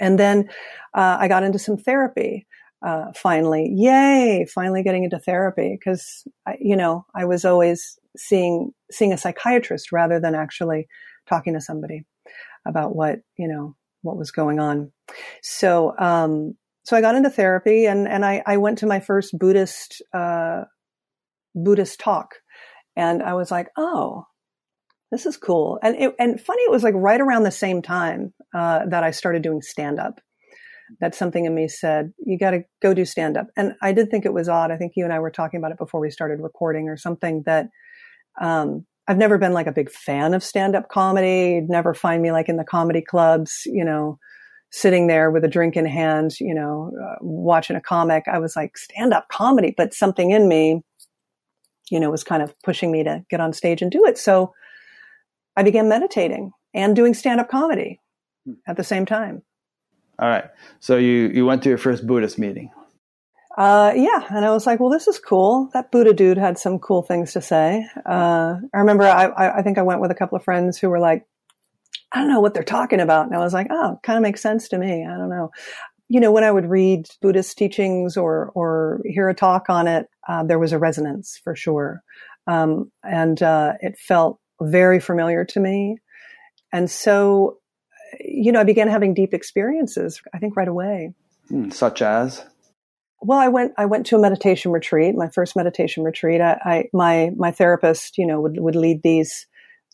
And 0.00 0.18
then 0.18 0.50
uh, 0.94 1.16
I 1.20 1.28
got 1.28 1.44
into 1.44 1.58
some 1.58 1.76
therapy 1.76 2.48
uh, 2.84 3.12
finally, 3.14 3.72
yay, 3.74 4.44
finally 4.52 4.82
getting 4.82 5.04
into 5.04 5.20
therapy 5.20 5.76
because, 5.78 6.26
you 6.60 6.76
know, 6.76 7.06
I 7.14 7.24
was 7.24 7.44
always 7.44 7.98
seeing, 8.16 8.72
seeing 8.90 9.12
a 9.12 9.18
psychiatrist 9.18 9.92
rather 9.92 10.20
than 10.20 10.34
actually 10.34 10.86
talking 11.28 11.54
to 11.54 11.60
somebody 11.60 12.04
about 12.66 12.94
what, 12.94 13.20
you 13.36 13.48
know, 13.48 13.74
what 14.02 14.16
was 14.16 14.30
going 14.30 14.60
on. 14.60 14.92
So, 15.42 15.96
um, 15.98 16.54
so 16.84 16.96
I 16.96 17.00
got 17.00 17.16
into 17.16 17.30
therapy 17.30 17.86
and, 17.86 18.06
and 18.06 18.24
I, 18.24 18.42
I 18.46 18.56
went 18.58 18.78
to 18.78 18.86
my 18.86 19.00
first 19.00 19.36
Buddhist, 19.36 20.00
uh, 20.14 20.64
Buddhist 21.54 22.00
talk 22.00 22.34
and 22.96 23.22
I 23.22 23.34
was 23.34 23.50
like, 23.50 23.68
oh, 23.76 24.24
this 25.10 25.26
is 25.26 25.36
cool. 25.36 25.78
And 25.82 25.96
it, 25.96 26.14
and 26.18 26.40
funny, 26.40 26.62
it 26.62 26.70
was 26.70 26.82
like 26.82 26.94
right 26.94 27.20
around 27.20 27.44
the 27.44 27.50
same 27.50 27.82
time, 27.82 28.34
uh, 28.54 28.86
that 28.86 29.04
I 29.04 29.10
started 29.10 29.42
doing 29.42 29.62
stand 29.62 29.98
up 29.98 30.20
that 31.00 31.14
something 31.14 31.44
in 31.44 31.54
me 31.54 31.68
said, 31.68 32.12
you 32.24 32.38
got 32.38 32.52
to 32.52 32.62
go 32.82 32.94
do 32.94 33.04
stand 33.04 33.36
up. 33.36 33.48
And 33.56 33.74
I 33.82 33.92
did 33.92 34.10
think 34.10 34.24
it 34.24 34.32
was 34.32 34.48
odd. 34.48 34.70
I 34.70 34.76
think 34.76 34.92
you 34.96 35.04
and 35.04 35.12
I 35.12 35.18
were 35.18 35.30
talking 35.30 35.58
about 35.58 35.72
it 35.72 35.78
before 35.78 36.00
we 36.00 36.10
started 36.10 36.40
recording 36.40 36.88
or 36.88 36.96
something 36.96 37.42
that, 37.46 37.68
um, 38.40 38.86
I've 39.06 39.18
never 39.18 39.38
been 39.38 39.54
like 39.54 39.66
a 39.66 39.72
big 39.72 39.90
fan 39.90 40.34
of 40.34 40.44
stand 40.44 40.76
up 40.76 40.88
comedy. 40.90 41.54
You'd 41.54 41.70
never 41.70 41.94
find 41.94 42.22
me 42.22 42.30
like 42.30 42.48
in 42.48 42.58
the 42.58 42.64
comedy 42.64 43.00
clubs, 43.00 43.62
you 43.64 43.82
know, 43.82 44.18
sitting 44.70 45.06
there 45.06 45.30
with 45.30 45.44
a 45.44 45.48
drink 45.48 45.76
in 45.76 45.86
hand, 45.86 46.32
you 46.40 46.54
know, 46.54 46.92
uh, 47.02 47.16
watching 47.22 47.74
a 47.74 47.80
comic. 47.80 48.24
I 48.30 48.38
was 48.38 48.54
like 48.54 48.76
stand 48.76 49.14
up 49.14 49.28
comedy, 49.32 49.72
but 49.74 49.94
something 49.94 50.30
in 50.30 50.46
me, 50.46 50.82
you 51.90 52.00
know, 52.00 52.10
was 52.10 52.24
kind 52.24 52.42
of 52.42 52.54
pushing 52.62 52.90
me 52.90 53.04
to 53.04 53.24
get 53.30 53.40
on 53.40 53.52
stage 53.52 53.82
and 53.82 53.90
do 53.90 54.04
it. 54.06 54.18
So 54.18 54.52
I 55.56 55.62
began 55.62 55.88
meditating 55.88 56.52
and 56.74 56.94
doing 56.94 57.14
stand 57.14 57.40
up 57.40 57.48
comedy 57.48 58.00
at 58.66 58.76
the 58.76 58.84
same 58.84 59.06
time. 59.06 59.42
All 60.18 60.28
right. 60.28 60.44
So 60.80 60.96
you 60.96 61.30
you 61.32 61.46
went 61.46 61.62
to 61.62 61.68
your 61.68 61.78
first 61.78 62.06
Buddhist 62.06 62.38
meeting. 62.38 62.70
Uh, 63.56 63.92
yeah, 63.96 64.24
and 64.30 64.44
I 64.44 64.50
was 64.50 64.66
like, 64.66 64.78
well, 64.78 64.88
this 64.88 65.08
is 65.08 65.18
cool. 65.18 65.68
That 65.72 65.90
Buddha 65.90 66.14
dude 66.14 66.38
had 66.38 66.58
some 66.58 66.78
cool 66.78 67.02
things 67.02 67.32
to 67.32 67.40
say. 67.40 67.84
Uh, 68.06 68.54
I 68.72 68.78
remember 68.78 69.02
I, 69.02 69.58
I 69.58 69.62
think 69.62 69.78
I 69.78 69.82
went 69.82 70.00
with 70.00 70.12
a 70.12 70.14
couple 70.14 70.36
of 70.36 70.44
friends 70.44 70.78
who 70.78 70.88
were 70.88 71.00
like, 71.00 71.26
I 72.12 72.20
don't 72.20 72.28
know 72.28 72.40
what 72.40 72.54
they're 72.54 72.62
talking 72.62 73.00
about. 73.00 73.26
And 73.26 73.34
I 73.34 73.38
was 73.38 73.52
like, 73.52 73.66
oh, 73.70 73.98
kind 74.04 74.16
of 74.16 74.22
makes 74.22 74.40
sense 74.40 74.68
to 74.68 74.78
me. 74.78 75.04
I 75.04 75.16
don't 75.16 75.28
know. 75.28 75.50
You 76.08 76.20
know, 76.20 76.32
when 76.32 76.44
I 76.44 76.50
would 76.50 76.66
read 76.66 77.08
Buddhist 77.20 77.58
teachings 77.58 78.16
or, 78.16 78.50
or 78.54 79.00
hear 79.04 79.28
a 79.28 79.34
talk 79.34 79.68
on 79.68 79.86
it, 79.86 80.06
uh, 80.28 80.42
there 80.42 80.58
was 80.58 80.72
a 80.72 80.78
resonance 80.78 81.40
for 81.42 81.54
sure. 81.54 82.02
Um, 82.46 82.90
and, 83.02 83.42
uh, 83.42 83.74
it 83.80 83.98
felt 83.98 84.40
very 84.60 85.00
familiar 85.00 85.44
to 85.44 85.60
me. 85.60 85.98
And 86.72 86.90
so 86.90 87.58
you 88.20 88.52
know, 88.52 88.60
I 88.60 88.64
began 88.64 88.88
having 88.88 89.14
deep 89.14 89.34
experiences, 89.34 90.20
I 90.34 90.38
think 90.38 90.56
right 90.56 90.68
away. 90.68 91.14
Hmm, 91.48 91.70
such 91.70 92.02
as? 92.02 92.44
Well, 93.20 93.38
I 93.38 93.48
went, 93.48 93.72
I 93.76 93.86
went 93.86 94.06
to 94.06 94.16
a 94.16 94.20
meditation 94.20 94.70
retreat, 94.70 95.14
my 95.16 95.28
first 95.28 95.56
meditation 95.56 96.04
retreat. 96.04 96.40
I, 96.40 96.58
I 96.64 96.84
my, 96.92 97.30
my 97.36 97.50
therapist, 97.50 98.16
you 98.16 98.26
know, 98.26 98.40
would, 98.40 98.60
would 98.60 98.76
lead 98.76 99.02
these, 99.02 99.46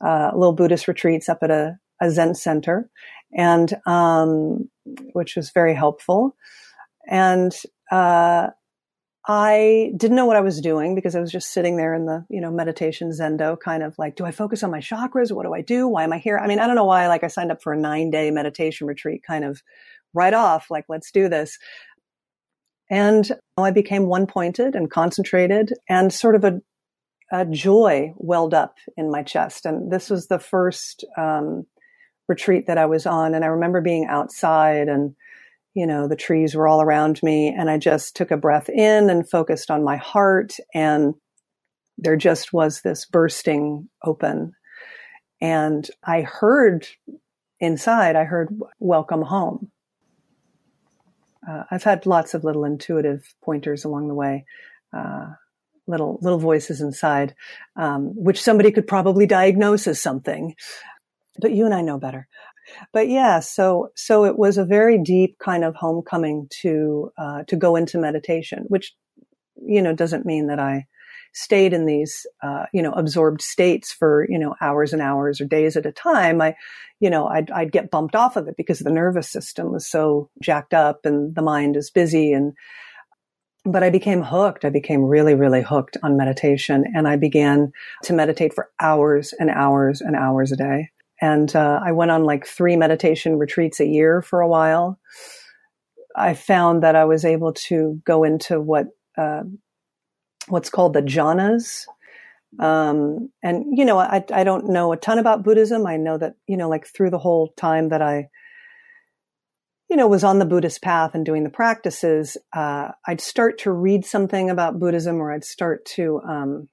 uh, 0.04 0.30
little 0.34 0.52
Buddhist 0.52 0.88
retreats 0.88 1.28
up 1.28 1.38
at 1.42 1.50
a, 1.50 1.78
a 2.02 2.10
Zen 2.10 2.34
center 2.34 2.90
and, 3.32 3.72
um, 3.86 4.68
which 5.12 5.36
was 5.36 5.50
very 5.50 5.74
helpful. 5.74 6.36
And, 7.08 7.54
uh, 7.90 8.48
I 9.26 9.92
didn't 9.96 10.16
know 10.16 10.26
what 10.26 10.36
I 10.36 10.42
was 10.42 10.60
doing 10.60 10.94
because 10.94 11.16
I 11.16 11.20
was 11.20 11.32
just 11.32 11.50
sitting 11.50 11.76
there 11.78 11.94
in 11.94 12.04
the, 12.04 12.26
you 12.28 12.42
know, 12.42 12.50
meditation 12.50 13.08
zendo 13.10 13.58
kind 13.58 13.82
of 13.82 13.94
like, 13.98 14.16
do 14.16 14.26
I 14.26 14.30
focus 14.30 14.62
on 14.62 14.70
my 14.70 14.80
chakras? 14.80 15.32
What 15.32 15.44
do 15.46 15.54
I 15.54 15.62
do? 15.62 15.88
Why 15.88 16.04
am 16.04 16.12
I 16.12 16.18
here? 16.18 16.38
I 16.38 16.46
mean, 16.46 16.58
I 16.58 16.66
don't 16.66 16.76
know 16.76 16.84
why, 16.84 17.08
like 17.08 17.24
I 17.24 17.28
signed 17.28 17.50
up 17.50 17.62
for 17.62 17.72
a 17.72 17.78
nine 17.78 18.10
day 18.10 18.30
meditation 18.30 18.86
retreat 18.86 19.22
kind 19.26 19.44
of 19.44 19.62
right 20.12 20.34
off, 20.34 20.70
like, 20.70 20.84
let's 20.88 21.10
do 21.10 21.30
this. 21.30 21.58
And 22.90 23.30
I 23.56 23.70
became 23.70 24.06
one 24.06 24.26
pointed 24.26 24.74
and 24.74 24.90
concentrated 24.90 25.72
and 25.88 26.12
sort 26.12 26.34
of 26.34 26.44
a, 26.44 26.60
a 27.32 27.46
joy 27.46 28.12
welled 28.16 28.52
up 28.52 28.76
in 28.98 29.10
my 29.10 29.22
chest. 29.22 29.64
And 29.64 29.90
this 29.90 30.10
was 30.10 30.26
the 30.26 30.38
first, 30.38 31.02
um, 31.16 31.66
retreat 32.28 32.66
that 32.66 32.78
I 32.78 32.86
was 32.86 33.06
on. 33.06 33.34
And 33.34 33.44
I 33.44 33.48
remember 33.48 33.80
being 33.80 34.06
outside 34.06 34.88
and, 34.88 35.14
you 35.74 35.86
know, 35.86 36.08
the 36.08 36.16
trees 36.16 36.54
were 36.54 36.68
all 36.68 36.80
around 36.80 37.22
me 37.22 37.48
and 37.48 37.68
I 37.68 37.78
just 37.78 38.16
took 38.16 38.30
a 38.30 38.36
breath 38.36 38.68
in 38.68 39.10
and 39.10 39.28
focused 39.28 39.70
on 39.70 39.84
my 39.84 39.96
heart 39.96 40.56
and 40.74 41.14
there 41.98 42.16
just 42.16 42.52
was 42.52 42.80
this 42.80 43.06
bursting 43.06 43.88
open. 44.02 44.52
And 45.40 45.88
I 46.02 46.22
heard 46.22 46.86
inside, 47.60 48.16
I 48.16 48.24
heard 48.24 48.48
welcome 48.78 49.22
home. 49.22 49.70
Uh, 51.46 51.64
I've 51.70 51.84
had 51.84 52.06
lots 52.06 52.34
of 52.34 52.44
little 52.44 52.64
intuitive 52.64 53.34
pointers 53.42 53.84
along 53.84 54.08
the 54.08 54.14
way, 54.14 54.46
uh, 54.96 55.26
little 55.86 56.18
little 56.22 56.38
voices 56.38 56.80
inside, 56.80 57.34
um, 57.76 58.12
which 58.16 58.42
somebody 58.42 58.70
could 58.70 58.86
probably 58.86 59.26
diagnose 59.26 59.86
as 59.86 60.00
something, 60.00 60.54
but 61.40 61.52
you 61.52 61.64
and 61.64 61.74
I 61.74 61.82
know 61.82 61.98
better 61.98 62.28
but 62.92 63.08
yeah, 63.08 63.40
so 63.40 63.90
so 63.94 64.24
it 64.24 64.38
was 64.38 64.58
a 64.58 64.64
very 64.64 64.98
deep 64.98 65.38
kind 65.38 65.64
of 65.64 65.74
homecoming 65.74 66.48
to 66.62 67.12
uh, 67.18 67.42
to 67.48 67.56
go 67.56 67.76
into 67.76 67.98
meditation, 67.98 68.64
which 68.68 68.94
you 69.56 69.82
know 69.82 69.94
doesn't 69.94 70.26
mean 70.26 70.46
that 70.48 70.58
I 70.58 70.86
stayed 71.32 71.72
in 71.72 71.86
these 71.86 72.26
uh, 72.42 72.66
you 72.72 72.82
know 72.82 72.92
absorbed 72.92 73.42
states 73.42 73.92
for 73.92 74.26
you 74.28 74.38
know 74.38 74.54
hours 74.60 74.92
and 74.92 75.02
hours 75.02 75.40
or 75.40 75.46
days 75.46 75.76
at 75.76 75.86
a 75.86 75.92
time. 75.92 76.40
I 76.40 76.56
you 77.00 77.10
know 77.10 77.26
I'd, 77.26 77.50
I'd 77.50 77.72
get 77.72 77.90
bumped 77.90 78.14
off 78.14 78.36
of 78.36 78.48
it 78.48 78.56
because 78.56 78.78
the 78.78 78.90
nervous 78.90 79.30
system 79.30 79.72
was 79.72 79.86
so 79.86 80.30
jacked 80.42 80.74
up 80.74 81.04
and 81.04 81.34
the 81.34 81.42
mind 81.42 81.76
is 81.76 81.90
busy 81.90 82.32
and 82.32 82.54
but 83.66 83.82
I 83.82 83.88
became 83.88 84.22
hooked. 84.22 84.66
I 84.66 84.70
became 84.70 85.02
really, 85.02 85.34
really 85.34 85.62
hooked 85.62 85.96
on 86.02 86.18
meditation 86.18 86.84
and 86.94 87.08
I 87.08 87.16
began 87.16 87.72
to 88.02 88.12
meditate 88.12 88.52
for 88.52 88.70
hours 88.78 89.32
and 89.38 89.48
hours 89.48 90.02
and 90.02 90.14
hours 90.14 90.52
a 90.52 90.56
day. 90.56 90.90
And 91.20 91.54
uh, 91.54 91.80
I 91.84 91.92
went 91.92 92.10
on 92.10 92.24
like 92.24 92.46
three 92.46 92.76
meditation 92.76 93.38
retreats 93.38 93.80
a 93.80 93.86
year 93.86 94.22
for 94.22 94.40
a 94.40 94.48
while. 94.48 94.98
I 96.16 96.34
found 96.34 96.82
that 96.82 96.96
I 96.96 97.04
was 97.04 97.24
able 97.24 97.52
to 97.52 98.00
go 98.04 98.24
into 98.24 98.60
what 98.60 98.86
uh, 99.16 99.42
what's 100.48 100.70
called 100.70 100.92
the 100.92 101.02
jhanas. 101.02 101.86
Um, 102.58 103.30
and 103.42 103.64
you 103.76 103.84
know, 103.84 103.98
I, 103.98 104.24
I 104.32 104.44
don't 104.44 104.68
know 104.68 104.92
a 104.92 104.96
ton 104.96 105.18
about 105.18 105.42
Buddhism. 105.42 105.86
I 105.86 105.96
know 105.96 106.18
that 106.18 106.34
you 106.46 106.56
know, 106.56 106.68
like 106.68 106.86
through 106.86 107.10
the 107.10 107.18
whole 107.18 107.52
time 107.56 107.88
that 107.88 108.02
I, 108.02 108.28
you 109.88 109.96
know, 109.96 110.06
was 110.06 110.24
on 110.24 110.38
the 110.38 110.44
Buddhist 110.44 110.82
path 110.82 111.14
and 111.14 111.26
doing 111.26 111.42
the 111.42 111.50
practices, 111.50 112.36
uh, 112.52 112.90
I'd 113.06 113.20
start 113.20 113.58
to 113.60 113.72
read 113.72 114.04
something 114.04 114.50
about 114.50 114.78
Buddhism, 114.78 115.20
or 115.20 115.32
I'd 115.32 115.44
start 115.44 115.84
to 115.96 116.20
um, 116.28 116.68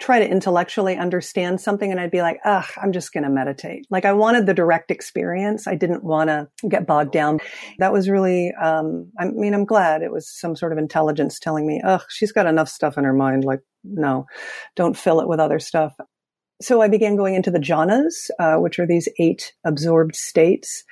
try 0.00 0.18
to 0.18 0.28
intellectually 0.28 0.96
understand 0.96 1.60
something 1.60 1.90
and 1.90 2.00
I'd 2.00 2.10
be 2.10 2.22
like, 2.22 2.40
ugh, 2.44 2.64
I'm 2.82 2.92
just 2.92 3.12
going 3.12 3.24
to 3.24 3.30
meditate. 3.30 3.86
Like 3.90 4.04
I 4.04 4.12
wanted 4.14 4.46
the 4.46 4.54
direct 4.54 4.90
experience. 4.90 5.66
I 5.66 5.74
didn't 5.74 6.02
want 6.02 6.28
to 6.28 6.48
get 6.68 6.86
bogged 6.86 7.12
down. 7.12 7.38
That 7.78 7.92
was 7.92 8.08
really, 8.08 8.52
um, 8.60 9.12
I 9.18 9.26
mean, 9.26 9.54
I'm 9.54 9.66
glad 9.66 10.02
it 10.02 10.10
was 10.10 10.28
some 10.28 10.56
sort 10.56 10.72
of 10.72 10.78
intelligence 10.78 11.38
telling 11.38 11.66
me, 11.66 11.82
ugh, 11.84 12.02
she's 12.08 12.32
got 12.32 12.46
enough 12.46 12.68
stuff 12.68 12.96
in 12.96 13.04
her 13.04 13.12
mind. 13.12 13.44
Like, 13.44 13.60
no, 13.84 14.26
don't 14.74 14.96
fill 14.96 15.20
it 15.20 15.28
with 15.28 15.38
other 15.38 15.58
stuff. 15.58 15.94
So 16.62 16.82
I 16.82 16.88
began 16.88 17.16
going 17.16 17.34
into 17.34 17.50
the 17.50 17.58
jhanas, 17.58 18.28
uh, 18.38 18.56
which 18.56 18.78
are 18.78 18.86
these 18.86 19.08
eight 19.18 19.54
absorbed 19.64 20.14
states 20.14 20.84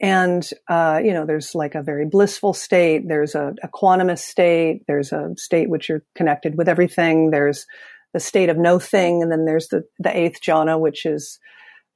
and 0.00 0.50
uh, 0.68 1.00
you 1.02 1.12
know 1.12 1.24
there's 1.24 1.54
like 1.54 1.74
a 1.74 1.82
very 1.82 2.06
blissful 2.06 2.52
state 2.52 3.08
there's 3.08 3.34
a, 3.34 3.54
a 3.62 3.68
equanimous 3.68 4.18
state 4.18 4.82
there's 4.86 5.12
a 5.12 5.32
state 5.36 5.70
which 5.70 5.88
you're 5.88 6.02
connected 6.14 6.56
with 6.56 6.68
everything 6.68 7.30
there's 7.30 7.66
the 8.12 8.20
state 8.20 8.48
of 8.48 8.56
no 8.56 8.78
thing 8.78 9.22
and 9.22 9.30
then 9.32 9.44
there's 9.44 9.68
the 9.68 9.82
the 9.98 10.16
eighth 10.16 10.40
jhana 10.40 10.78
which 10.78 11.06
is 11.06 11.38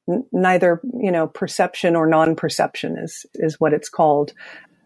n- 0.09 0.27
neither 0.33 0.81
you 1.01 1.11
know 1.11 1.27
perception 1.27 1.97
or 1.97 2.07
non-perception 2.07 2.99
is 2.99 3.27
is 3.35 3.57
what 3.59 3.73
it's 3.73 3.89
called. 3.89 4.33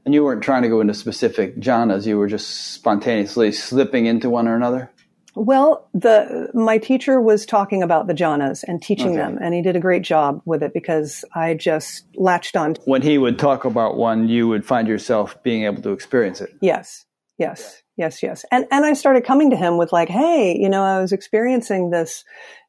And 0.05 0.13
you 0.13 0.23
weren't 0.23 0.43
trying 0.43 0.63
to 0.63 0.69
go 0.69 0.81
into 0.81 0.95
specific 0.95 1.59
jhanas 1.59 2.07
you 2.07 2.19
were 2.19 2.29
just 2.29 2.73
spontaneously 2.75 3.53
slipping 3.53 4.07
into 4.07 4.29
one 4.29 4.47
or 4.47 4.57
another 4.57 4.91
well, 5.37 5.89
the 5.93 6.51
my 6.55 6.79
teacher 6.79 7.21
was 7.21 7.45
talking 7.45 7.83
about 7.83 8.07
the 8.07 8.15
jhanas 8.15 8.65
and 8.67 8.81
teaching 8.81 9.11
okay. 9.11 9.17
them, 9.17 9.39
and 9.41 9.55
he 9.55 9.63
did 9.63 9.77
a 9.77 9.81
great 9.81 10.03
job 10.03 10.41
with 10.45 10.63
it 10.63 10.73
because 10.73 11.25
I 11.35 11.55
just 11.55 12.07
latched 12.15 12.57
on. 12.57 12.77
When 12.85 13.03
he 13.03 13.19
would 13.19 13.39
talk 13.39 13.65
about 13.65 13.97
one, 13.97 14.29
you 14.29 14.49
would 14.49 14.65
find 14.65 14.87
yourself 14.87 15.43
being 15.43 15.65
able 15.65 15.83
to 15.83 15.91
experience 15.91 16.41
it. 16.41 16.51
Yes, 16.61 17.05
yes, 17.39 17.83
yes, 17.97 18.23
yes. 18.23 18.45
And 18.51 18.67
and 18.71 18.85
I 18.85 18.93
started 18.93 19.25
coming 19.25 19.51
to 19.51 19.57
him 19.57 19.77
with 19.77 19.93
like, 19.93 20.09
hey, 20.09 20.57
you 20.57 20.69
know, 20.69 20.83
I 20.83 21.01
was 21.01 21.13
experiencing 21.13 21.91
this, 21.91 22.25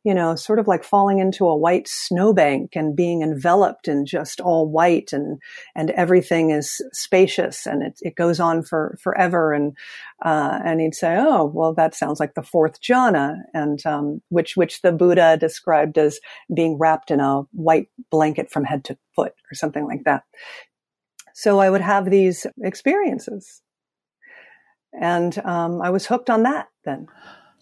you 0.05 0.13
know, 0.13 0.35
sort 0.35 0.59
of 0.59 0.67
like 0.67 0.83
falling 0.83 1.17
into 1.17 1.47
a 1.47 1.57
white 1.57 1.87
snowbank 1.87 2.75
and 2.75 2.95
being 2.95 3.23
enveloped 3.23 3.87
in 3.87 4.05
just 4.05 4.39
all 4.39 4.69
white 4.69 5.11
and, 5.11 5.41
and 5.75 5.89
everything 5.91 6.51
is 6.51 6.79
spacious 6.93 7.65
and 7.65 7.81
it, 7.81 7.97
it 8.01 8.15
goes 8.15 8.39
on 8.39 8.61
for 8.61 8.99
forever. 9.01 9.51
And, 9.51 9.75
uh, 10.23 10.59
and 10.63 10.79
he'd 10.79 10.93
say, 10.93 11.17
Oh, 11.19 11.45
well, 11.45 11.73
that 11.73 11.95
sounds 11.95 12.19
like 12.19 12.35
the 12.35 12.43
fourth 12.43 12.79
jhana. 12.81 13.37
And, 13.55 13.83
um, 13.87 14.21
which, 14.29 14.55
which 14.55 14.83
the 14.83 14.91
Buddha 14.91 15.37
described 15.37 15.97
as 15.97 16.19
being 16.53 16.77
wrapped 16.77 17.09
in 17.09 17.19
a 17.19 17.41
white 17.51 17.89
blanket 18.11 18.51
from 18.51 18.63
head 18.63 18.83
to 18.85 18.97
foot 19.15 19.33
or 19.51 19.55
something 19.55 19.87
like 19.87 20.03
that. 20.03 20.21
So 21.33 21.57
I 21.57 21.71
would 21.71 21.81
have 21.81 22.11
these 22.11 22.45
experiences 22.61 23.63
and, 24.93 25.35
um, 25.39 25.81
I 25.81 25.89
was 25.89 26.05
hooked 26.05 26.29
on 26.29 26.43
that 26.43 26.67
then. 26.83 27.07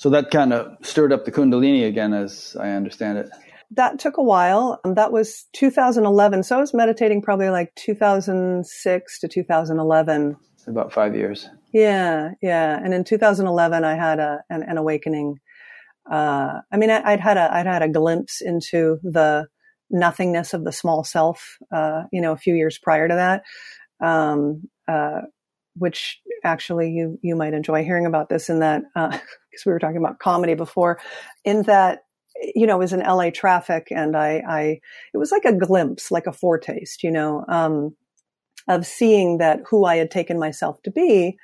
So 0.04 0.10
that 0.10 0.32
kind 0.32 0.52
of 0.52 0.76
stirred 0.86 1.14
up 1.14 1.24
the 1.24 1.32
Kundalini 1.32 1.88
again, 1.88 2.14
as 2.14 2.58
I 2.60 2.72
understand 2.72 3.20
it. 3.20 3.30
That 3.72 4.00
took 4.00 4.18
a 4.18 4.22
while. 4.22 4.82
Um, 4.84 4.96
that 4.96 5.14
was 5.14 5.46
2011. 5.54 6.44
So 6.44 6.58
I 6.58 6.60
was 6.60 6.74
meditating 6.74 7.22
probably 7.22 7.50
like 7.50 7.74
2006 7.76 9.20
to 9.22 9.28
2011. 9.30 10.36
About 10.68 10.92
five 10.92 11.16
years. 11.16 11.48
Yeah, 11.72 12.32
yeah. 12.42 12.82
And 12.84 12.94
in 12.94 13.06
2011, 13.06 13.86
I 13.86 13.96
had 13.96 14.20
a 14.20 14.44
an, 14.50 14.64
an 14.64 14.78
awakening. 14.78 15.40
Uh, 16.12 16.60
I 16.70 16.76
mean, 16.76 16.90
I, 16.90 17.12
would 17.12 17.22
had 17.22 17.38
a 17.38 17.54
I'd 17.54 17.66
had 17.66 17.82
a 17.82 17.88
glimpse 17.88 18.42
into 18.42 19.00
the 19.04 19.48
nothingness 19.90 20.54
of 20.54 20.66
the 20.66 20.74
small 20.74 21.06
self. 21.06 21.56
Uh, 21.74 22.04
you 22.12 22.20
know, 22.20 22.34
a 22.34 22.38
few 22.38 22.56
years 22.56 22.78
prior 22.78 23.08
to 23.08 23.16
that. 23.16 23.44
Um, 24.06 24.64
uh, 24.86 25.22
which 25.76 26.20
actually 26.44 26.92
you 26.92 27.18
you 27.22 27.36
might 27.36 27.54
enjoy 27.54 27.84
hearing 27.84 28.06
about 28.06 28.30
this 28.30 28.50
in 28.50 28.60
that 28.60 28.84
because 28.94 29.14
uh, 29.14 29.20
we 29.66 29.72
were 29.72 29.80
talking 29.80 29.98
about 29.98 30.20
comedy 30.20 30.54
before 30.54 31.00
in 31.44 31.64
that 31.64 32.00
you 32.56 32.68
know 32.68 32.78
was 32.78 32.94
in 32.94 33.00
LA 33.00 33.30
traffic 33.30 33.88
and 33.92 34.16
I 34.16 34.44
I 34.48 34.62
it 35.14 35.18
was 35.18 35.32
like 35.32 35.46
a 35.46 35.56
glimpse 35.56 36.12
like 36.12 36.28
a 36.28 36.34
foretaste 36.34 37.04
you 37.04 37.12
know 37.12 37.46
um, 37.48 37.96
of 38.68 38.86
seeing 38.86 39.38
that 39.40 39.60
who 39.68 39.86
I 39.86 39.96
had 39.98 40.12
taken 40.12 40.40
myself 40.40 40.82
to 40.84 40.92
be 40.92 41.38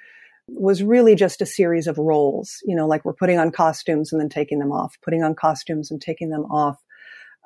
was 0.47 0.81
really 0.81 1.13
just 1.15 1.41
a 1.41 1.45
series 1.45 1.87
of 1.87 1.97
roles 1.97 2.57
you 2.65 2.75
know 2.75 2.87
like 2.87 3.05
we're 3.05 3.13
putting 3.13 3.39
on 3.39 3.51
costumes 3.51 4.11
and 4.11 4.21
then 4.21 4.29
taking 4.29 4.59
them 4.59 4.71
off 4.71 4.97
putting 5.03 5.23
on 5.23 5.35
costumes 5.35 5.91
and 5.91 6.01
taking 6.01 6.29
them 6.29 6.45
off 6.45 6.77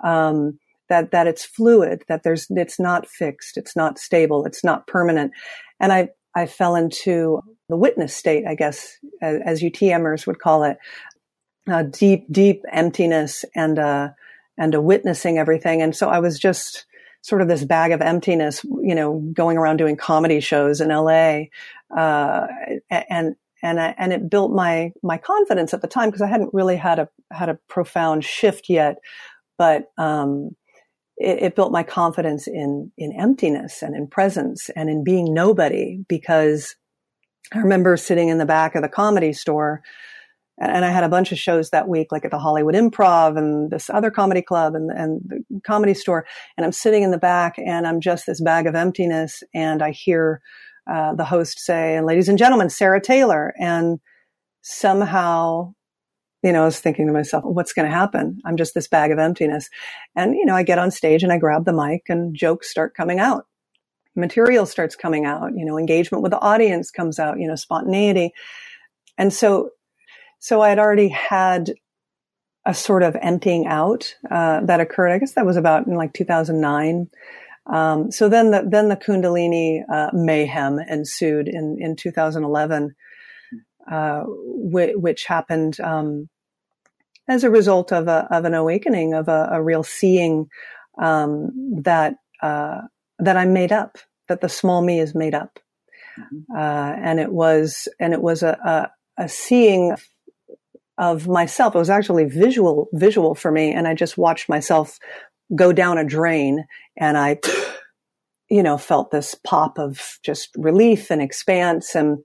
um, 0.03 0.57
that 0.89 1.11
that 1.11 1.27
it's 1.27 1.45
fluid 1.45 2.03
that 2.07 2.23
there's 2.23 2.47
it's 2.49 2.79
not 2.79 3.07
fixed 3.07 3.57
it's 3.57 3.75
not 3.75 3.99
stable 3.99 4.45
it's 4.45 4.63
not 4.63 4.87
permanent. 4.87 5.31
And 5.79 5.91
I 5.91 6.09
I 6.35 6.45
fell 6.45 6.75
into 6.75 7.41
the 7.69 7.77
witness 7.77 8.15
state, 8.15 8.45
I 8.47 8.55
guess, 8.55 8.97
as, 9.21 9.61
you 9.61 9.71
TMers 9.71 10.27
would 10.27 10.39
call 10.39 10.63
it, 10.63 10.77
a 11.67 11.83
deep, 11.83 12.25
deep 12.31 12.63
emptiness 12.71 13.45
and 13.55 13.79
uh, 13.79 14.09
and 14.57 14.75
a 14.75 14.81
witnessing 14.81 15.37
everything. 15.37 15.81
And 15.81 15.95
so 15.95 16.09
I 16.09 16.19
was 16.19 16.37
just 16.37 16.85
sort 17.21 17.41
of 17.41 17.47
this 17.47 17.63
bag 17.63 17.91
of 17.91 18.01
emptiness, 18.01 18.63
you 18.63 18.93
know, 18.93 19.19
going 19.33 19.57
around 19.57 19.77
doing 19.77 19.95
comedy 19.95 20.41
shows 20.41 20.81
in 20.81 20.89
LA, 20.89 21.43
uh, 21.95 22.47
and 22.91 23.35
and 23.63 23.79
I, 23.79 23.95
and 23.97 24.11
it 24.11 24.29
built 24.29 24.51
my 24.51 24.91
my 25.01 25.17
confidence 25.17 25.73
at 25.73 25.81
the 25.81 25.87
time 25.87 26.09
because 26.09 26.21
I 26.21 26.27
hadn't 26.27 26.53
really 26.53 26.75
had 26.75 26.99
a 26.99 27.09
had 27.31 27.49
a 27.49 27.57
profound 27.69 28.25
shift 28.25 28.69
yet, 28.69 28.97
but 29.57 29.85
um, 29.97 30.55
it, 31.17 31.43
it 31.43 31.55
built 31.55 31.71
my 31.71 31.83
confidence 31.83 32.47
in 32.47 32.91
in 32.97 33.13
emptiness 33.19 33.81
and 33.81 33.95
in 33.95 34.07
presence 34.07 34.69
and 34.75 34.89
in 34.89 35.03
being 35.03 35.33
nobody 35.33 36.03
because 36.07 36.75
I 37.53 37.59
remember 37.59 37.97
sitting 37.97 38.29
in 38.29 38.37
the 38.37 38.45
back 38.45 38.75
of 38.75 38.81
the 38.81 38.89
comedy 38.89 39.33
store 39.33 39.83
and 40.59 40.85
I 40.85 40.89
had 40.89 41.03
a 41.03 41.09
bunch 41.09 41.31
of 41.31 41.39
shows 41.39 41.71
that 41.71 41.87
week, 41.87 42.11
like 42.11 42.25
at 42.25 42.31
the 42.31 42.39
Hollywood 42.39 42.75
Improv 42.75 43.37
and 43.37 43.71
this 43.71 43.89
other 43.89 44.11
comedy 44.11 44.41
club 44.41 44.75
and, 44.75 44.91
and 44.91 45.21
the 45.25 45.59
comedy 45.65 45.95
store. 45.95 46.25
And 46.57 46.65
I'm 46.65 46.71
sitting 46.71 47.01
in 47.01 47.11
the 47.11 47.17
back 47.17 47.55
and 47.57 47.87
I'm 47.87 47.99
just 47.99 48.27
this 48.27 48.39
bag 48.39 48.67
of 48.67 48.75
emptiness. 48.75 49.41
And 49.53 49.81
I 49.81 49.91
hear 49.91 50.41
uh, 50.89 51.15
the 51.15 51.25
host 51.25 51.59
say, 51.59 51.95
and 51.95 52.05
ladies 52.05 52.29
and 52.29 52.37
gentlemen, 52.37 52.69
Sarah 52.69 53.01
Taylor. 53.01 53.53
And 53.59 53.99
somehow, 54.61 55.73
you 56.43 56.51
know, 56.51 56.63
I 56.63 56.65
was 56.65 56.79
thinking 56.79 57.07
to 57.07 57.13
myself, 57.13 57.45
what's 57.45 57.73
going 57.73 57.89
to 57.89 57.95
happen? 57.95 58.41
I'm 58.45 58.57
just 58.57 58.73
this 58.73 58.87
bag 58.87 59.11
of 59.11 59.19
emptiness. 59.19 59.69
And, 60.15 60.35
you 60.35 60.45
know, 60.45 60.55
I 60.55 60.63
get 60.63 60.77
on 60.77 60.91
stage 60.91 61.23
and 61.23 61.31
I 61.31 61.37
grab 61.37 61.65
the 61.65 61.73
mic 61.73 62.03
and 62.09 62.35
jokes 62.35 62.69
start 62.69 62.95
coming 62.95 63.19
out. 63.19 63.45
Material 64.15 64.65
starts 64.65 64.95
coming 64.95 65.25
out, 65.25 65.51
you 65.55 65.65
know, 65.65 65.77
engagement 65.77 66.21
with 66.21 66.31
the 66.31 66.39
audience 66.39 66.91
comes 66.91 67.17
out, 67.17 67.39
you 67.39 67.47
know, 67.47 67.55
spontaneity. 67.55 68.31
And 69.17 69.33
so 69.33 69.71
so 70.39 70.59
I 70.59 70.67
had 70.67 70.77
already 70.77 71.07
had 71.07 71.73
a 72.65 72.73
sort 72.73 73.01
of 73.01 73.15
emptying 73.21 73.65
out 73.65 74.13
uh, 74.29 74.59
that 74.65 74.81
occurred. 74.81 75.11
I 75.11 75.17
guess 75.17 75.33
that 75.33 75.45
was 75.45 75.55
about 75.55 75.87
in 75.87 75.95
like 75.95 76.13
2009. 76.13 77.07
Um, 77.65 78.11
so 78.11 78.27
then 78.27 78.51
the 78.51 78.67
then 78.69 78.89
the 78.89 78.97
Kundalini 78.97 79.83
uh, 79.89 80.09
mayhem 80.11 80.79
ensued 80.79 81.47
in 81.47 81.77
in 81.79 81.95
2011, 81.95 82.93
uh, 83.89 84.23
which, 84.27 84.91
which, 84.95 85.25
happened 85.25 85.79
um, 85.79 86.27
as 87.27 87.43
a 87.43 87.49
result 87.49 87.91
of 87.91 88.07
a 88.07 88.27
of 88.31 88.45
an 88.45 88.53
awakening 88.53 89.13
of 89.13 89.27
a, 89.27 89.49
a 89.51 89.63
real 89.63 89.83
seeing 89.83 90.47
um, 91.01 91.51
that 91.83 92.15
uh, 92.41 92.81
that 93.19 93.37
I'm 93.37 93.53
made 93.53 93.71
up, 93.71 93.97
that 94.27 94.41
the 94.41 94.49
small 94.49 94.81
me 94.81 94.99
is 94.99 95.15
made 95.15 95.33
up, 95.35 95.59
mm-hmm. 96.19 96.55
Uh, 96.55 96.93
and 97.01 97.19
it 97.19 97.31
was 97.31 97.87
and 97.99 98.13
it 98.13 98.21
was 98.21 98.43
a, 98.43 98.57
a, 99.17 99.23
a 99.23 99.29
seeing 99.29 99.95
of 100.97 101.27
myself. 101.27 101.75
It 101.75 101.79
was 101.79 101.89
actually 101.89 102.25
visual, 102.25 102.87
visual 102.93 103.35
for 103.35 103.51
me. 103.51 103.71
And 103.71 103.87
I 103.87 103.93
just 103.93 104.17
watched 104.17 104.49
myself 104.49 104.99
go 105.55 105.73
down 105.73 105.97
a 105.97 106.05
drain 106.05 106.65
and 106.97 107.17
I, 107.17 107.39
you 108.49 108.63
know, 108.63 108.77
felt 108.77 109.11
this 109.11 109.35
pop 109.35 109.79
of 109.79 110.19
just 110.23 110.49
relief 110.55 111.09
and 111.09 111.21
expanse. 111.21 111.95
And 111.95 112.19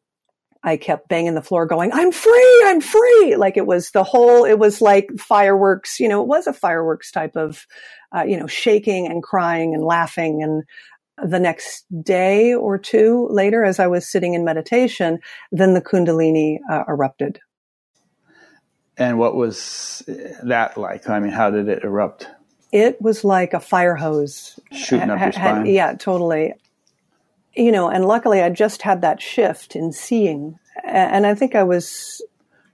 I 0.62 0.76
kept 0.76 1.08
banging 1.08 1.34
the 1.34 1.42
floor 1.42 1.66
going, 1.66 1.92
I'm 1.92 2.12
free, 2.12 2.62
I'm 2.66 2.80
free. 2.80 3.36
Like 3.36 3.56
it 3.56 3.66
was 3.66 3.90
the 3.90 4.02
whole, 4.02 4.44
it 4.44 4.58
was 4.58 4.80
like 4.80 5.08
fireworks, 5.18 6.00
you 6.00 6.08
know, 6.08 6.20
it 6.20 6.28
was 6.28 6.46
a 6.46 6.52
fireworks 6.52 7.10
type 7.12 7.36
of, 7.36 7.66
uh, 8.14 8.24
you 8.24 8.36
know, 8.36 8.46
shaking 8.46 9.06
and 9.06 9.22
crying 9.22 9.74
and 9.74 9.84
laughing. 9.84 10.42
And 10.42 10.64
the 11.30 11.38
next 11.38 11.84
day 12.02 12.54
or 12.54 12.78
two 12.78 13.28
later, 13.30 13.64
as 13.64 13.78
I 13.78 13.86
was 13.86 14.08
sitting 14.08 14.34
in 14.34 14.44
meditation, 14.44 15.20
then 15.52 15.74
the 15.74 15.80
Kundalini 15.80 16.58
uh, 16.70 16.84
erupted. 16.88 17.40
And 18.96 19.18
what 19.18 19.36
was 19.36 20.02
that 20.42 20.76
like? 20.76 21.08
I 21.08 21.20
mean, 21.20 21.30
how 21.30 21.50
did 21.50 21.68
it 21.68 21.84
erupt? 21.84 22.26
It 22.72 23.00
was 23.00 23.24
like 23.24 23.54
a 23.54 23.60
fire 23.60 23.94
hose 23.94 24.58
shooting 24.72 25.08
up 25.08 25.20
your 25.20 25.32
spine. 25.32 25.66
yeah, 25.66 25.94
totally. 25.94 26.54
You 27.58 27.72
know, 27.72 27.88
and 27.88 28.06
luckily 28.06 28.40
I 28.40 28.50
just 28.50 28.82
had 28.82 29.02
that 29.02 29.20
shift 29.20 29.74
in 29.74 29.90
seeing, 29.92 30.58
and 30.84 31.26
I 31.26 31.34
think 31.34 31.54
I 31.54 31.64
was 31.64 32.24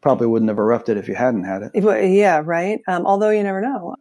probably 0.03 0.27
wouldn't 0.27 0.51
have 0.51 0.59
erupted 0.59 0.99
if 0.99 1.09
you 1.09 1.14
hadn't 1.14 1.44
had 1.44 1.62
it. 1.62 1.70
Yeah, 2.12 2.42
right. 2.44 2.81
Um, 2.87 3.07
although 3.07 3.31
you 3.31 3.42
never 3.42 3.62
know. 3.62 3.97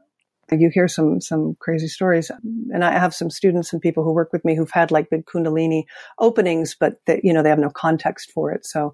You 0.52 0.70
hear 0.72 0.90
some 0.90 1.22
some 1.22 1.56
crazy 1.60 1.88
stories, 1.88 2.30
and 2.74 2.84
I 2.84 2.92
have 3.00 3.16
some 3.16 3.30
students 3.30 3.72
and 3.72 3.82
people 3.82 4.04
who 4.04 4.14
work 4.14 4.34
with 4.34 4.44
me 4.44 4.56
who've 4.56 4.70
had 4.70 4.92
like 4.92 5.10
big 5.10 5.26
Kundalini 5.26 5.86
openings, 6.20 6.76
but 6.78 6.98
that 7.08 7.24
you 7.24 7.34
know 7.34 7.42
they 7.42 7.50
have 7.50 7.58
no 7.58 7.70
context 7.70 8.32
for 8.32 8.52
it. 8.52 8.66
So 8.66 8.94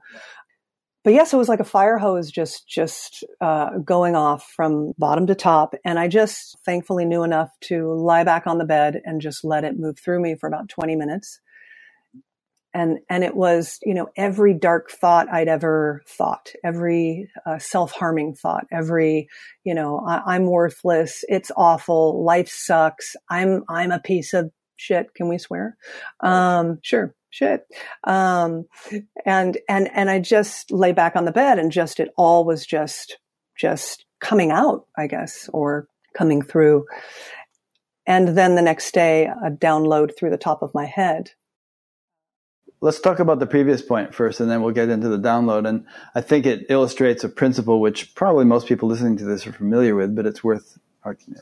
but 1.03 1.13
yes, 1.13 1.33
it 1.33 1.37
was 1.37 1.49
like 1.49 1.61
a 1.61 1.65
fire 1.65 1.97
hose 1.97 2.29
just 2.29 2.67
just 2.67 3.23
uh, 3.41 3.77
going 3.79 4.15
off 4.15 4.51
from 4.55 4.93
bottom 4.97 5.25
to 5.27 5.35
top, 5.35 5.73
and 5.85 5.97
I 5.97 6.07
just 6.07 6.57
thankfully 6.65 7.05
knew 7.05 7.23
enough 7.23 7.49
to 7.61 7.93
lie 7.93 8.23
back 8.23 8.45
on 8.45 8.57
the 8.57 8.65
bed 8.65 9.01
and 9.05 9.21
just 9.21 9.43
let 9.43 9.63
it 9.63 9.79
move 9.79 9.97
through 9.97 10.19
me 10.21 10.35
for 10.35 10.47
about 10.47 10.69
twenty 10.69 10.95
minutes. 10.95 11.39
And 12.73 12.99
and 13.09 13.23
it 13.23 13.35
was 13.35 13.79
you 13.83 13.93
know 13.93 14.09
every 14.15 14.53
dark 14.53 14.91
thought 14.91 15.27
I'd 15.31 15.47
ever 15.47 16.03
thought, 16.07 16.51
every 16.63 17.29
uh, 17.45 17.59
self 17.59 17.91
harming 17.91 18.35
thought, 18.35 18.65
every 18.71 19.27
you 19.63 19.73
know 19.73 19.99
I, 20.05 20.35
I'm 20.35 20.45
worthless, 20.45 21.23
it's 21.27 21.51
awful, 21.57 22.23
life 22.23 22.49
sucks, 22.49 23.15
I'm 23.29 23.63
I'm 23.67 23.91
a 23.91 23.99
piece 23.99 24.33
of 24.33 24.51
shit. 24.75 25.13
Can 25.13 25.27
we 25.27 25.37
swear? 25.37 25.77
Um, 26.21 26.79
sure 26.83 27.15
shit. 27.29 27.65
Um, 28.03 28.65
and, 29.25 29.57
and, 29.67 29.89
and 29.93 30.09
I 30.09 30.19
just 30.19 30.71
lay 30.71 30.91
back 30.91 31.15
on 31.15 31.25
the 31.25 31.31
bed 31.31 31.59
and 31.59 31.71
just, 31.71 31.99
it 31.99 32.09
all 32.17 32.45
was 32.45 32.65
just, 32.65 33.17
just 33.57 34.05
coming 34.19 34.51
out, 34.51 34.85
I 34.97 35.07
guess, 35.07 35.49
or 35.53 35.87
coming 36.17 36.41
through. 36.41 36.85
And 38.05 38.29
then 38.29 38.55
the 38.55 38.61
next 38.61 38.93
day, 38.93 39.25
a 39.25 39.51
download 39.51 40.17
through 40.17 40.31
the 40.31 40.37
top 40.37 40.63
of 40.63 40.73
my 40.73 40.85
head. 40.85 41.31
Let's 42.81 43.01
talk 43.01 43.19
about 43.19 43.39
the 43.39 43.45
previous 43.45 43.81
point 43.81 44.15
first, 44.15 44.39
and 44.39 44.49
then 44.49 44.61
we'll 44.61 44.73
get 44.73 44.87
into 44.87 45.09
the 45.09 45.19
download. 45.19 45.67
And 45.67 45.85
I 46.15 46.21
think 46.21 46.45
it 46.45 46.65
illustrates 46.69 47.25
a 47.25 47.29
principle 47.29 47.81
which 47.81 48.15
probably 48.15 48.45
most 48.45 48.67
people 48.67 48.87
listening 48.87 49.17
to 49.17 49.25
this 49.25 49.45
are 49.45 49.51
familiar 49.51 49.95
with, 49.95 50.15
but 50.15 50.25
it's 50.25 50.45
worth 50.45 50.79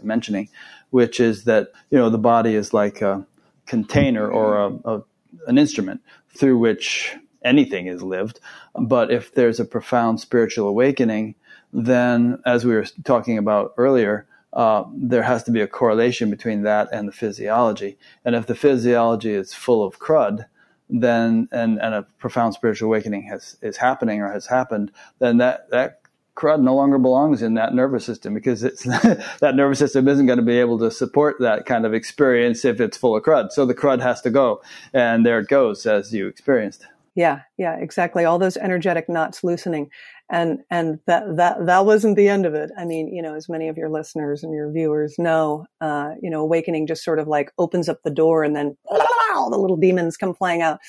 mentioning, 0.01 0.49
which 0.89 1.19
is 1.19 1.43
that 1.43 1.71
you 1.91 1.97
know 1.97 2.09
the 2.09 2.17
body 2.17 2.55
is 2.55 2.73
like 2.73 3.01
a 3.01 3.25
container 3.67 4.27
or 4.29 4.57
a, 4.57 4.95
a 4.95 5.03
an 5.45 5.59
instrument 5.59 6.01
through 6.29 6.57
which 6.57 7.15
anything 7.43 7.85
is 7.85 8.01
lived. 8.01 8.39
But 8.73 9.11
if 9.11 9.33
there's 9.33 9.59
a 9.59 9.65
profound 9.65 10.19
spiritual 10.19 10.67
awakening, 10.67 11.35
then 11.71 12.41
as 12.45 12.65
we 12.65 12.73
were 12.73 12.85
talking 13.03 13.37
about 13.37 13.73
earlier, 13.77 14.25
uh, 14.53 14.85
there 14.93 15.23
has 15.23 15.43
to 15.43 15.51
be 15.51 15.61
a 15.61 15.67
correlation 15.67 16.31
between 16.31 16.63
that 16.63 16.89
and 16.91 17.07
the 17.07 17.11
physiology. 17.11 17.97
And 18.25 18.35
if 18.35 18.47
the 18.47 18.55
physiology 18.55 19.33
is 19.33 19.53
full 19.53 19.85
of 19.85 19.99
crud, 19.99 20.45
then 20.89 21.47
and, 21.51 21.79
and 21.81 21.93
a 21.93 22.03
profound 22.19 22.53
spiritual 22.53 22.87
awakening 22.87 23.23
has 23.23 23.57
is 23.61 23.77
happening 23.77 24.21
or 24.21 24.31
has 24.31 24.47
happened, 24.47 24.91
then 25.19 25.37
that 25.37 25.69
that 25.71 26.01
crud 26.35 26.61
no 26.61 26.75
longer 26.75 26.99
belongs 26.99 27.41
in 27.41 27.55
that 27.55 27.73
nervous 27.73 28.05
system 28.05 28.33
because 28.33 28.63
it's 28.63 28.83
that 29.39 29.55
nervous 29.55 29.79
system 29.79 30.07
isn't 30.07 30.27
going 30.27 30.39
to 30.39 30.45
be 30.45 30.59
able 30.59 30.77
to 30.79 30.91
support 30.91 31.37
that 31.39 31.65
kind 31.65 31.85
of 31.85 31.93
experience 31.93 32.63
if 32.63 32.79
it's 32.79 32.95
full 32.95 33.17
of 33.17 33.23
crud. 33.23 33.51
So 33.51 33.65
the 33.65 33.75
crud 33.75 34.01
has 34.01 34.21
to 34.21 34.29
go, 34.29 34.61
and 34.93 35.25
there 35.25 35.39
it 35.39 35.47
goes 35.47 35.85
as 35.85 36.13
you 36.13 36.27
experienced. 36.27 36.85
Yeah, 37.15 37.41
yeah, 37.57 37.75
exactly. 37.77 38.25
All 38.25 38.37
those 38.37 38.57
energetic 38.57 39.09
knots 39.09 39.43
loosening, 39.43 39.89
and 40.29 40.59
and 40.69 40.99
that 41.07 41.37
that 41.37 41.65
that 41.65 41.85
wasn't 41.85 42.15
the 42.15 42.27
end 42.27 42.45
of 42.45 42.53
it. 42.53 42.71
I 42.77 42.85
mean, 42.85 43.13
you 43.13 43.21
know, 43.21 43.35
as 43.35 43.47
many 43.47 43.69
of 43.69 43.77
your 43.77 43.89
listeners 43.89 44.43
and 44.43 44.53
your 44.53 44.71
viewers 44.71 45.15
know, 45.17 45.65
uh, 45.79 46.11
you 46.21 46.29
know, 46.29 46.41
awakening 46.41 46.87
just 46.87 47.03
sort 47.03 47.19
of 47.19 47.27
like 47.27 47.51
opens 47.57 47.87
up 47.87 47.99
the 48.03 48.11
door, 48.11 48.43
and 48.43 48.55
then 48.55 48.77
all 49.33 49.49
the 49.49 49.57
little 49.57 49.77
demons 49.77 50.17
come 50.17 50.33
flying 50.33 50.61
out, 50.61 50.79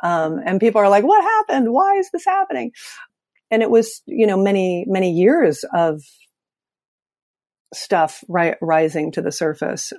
um, 0.00 0.40
and 0.44 0.60
people 0.60 0.80
are 0.80 0.88
like, 0.88 1.04
"What 1.04 1.22
happened? 1.22 1.72
Why 1.72 1.94
is 1.96 2.10
this 2.10 2.24
happening?" 2.24 2.72
and 3.50 3.62
it 3.62 3.70
was 3.70 4.02
you 4.06 4.26
know 4.26 4.36
many 4.36 4.84
many 4.86 5.12
years 5.12 5.64
of 5.74 6.02
stuff 7.74 8.24
ri- 8.28 8.56
rising 8.60 9.12
to 9.12 9.22
the 9.22 9.32
surface 9.32 9.92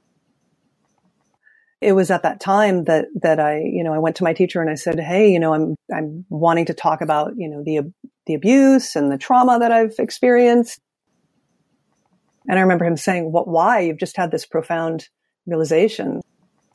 it 1.82 1.94
was 1.94 2.12
at 2.12 2.24
that 2.24 2.40
time 2.40 2.84
that 2.86 3.06
that 3.22 3.40
I 3.40 3.60
you 3.60 3.84
know 3.84 3.94
I 3.94 4.00
went 4.00 4.18
to 4.18 4.24
my 4.24 4.34
teacher 4.34 4.62
and 4.62 4.70
I 4.70 4.76
said 4.76 5.00
hey 5.00 5.32
you 5.32 5.40
know 5.40 5.54
I'm 5.54 5.76
I'm 5.94 6.26
wanting 6.30 6.66
to 6.66 6.74
talk 6.74 7.02
about 7.02 7.34
you 7.38 7.50
know 7.50 7.64
the 7.64 7.92
the 8.30 8.36
abuse 8.36 8.96
and 8.96 9.12
the 9.12 9.18
trauma 9.18 9.58
that 9.58 9.72
I've 9.72 9.96
experienced. 9.98 10.80
And 12.48 12.60
I 12.60 12.62
remember 12.62 12.86
him 12.86 12.96
saying 12.96 13.32
what 13.32 13.48
why? 13.48 13.80
You've 13.80 13.98
just 13.98 14.16
had 14.16 14.30
this 14.30 14.46
profound 14.46 15.10
realization. 15.48 16.22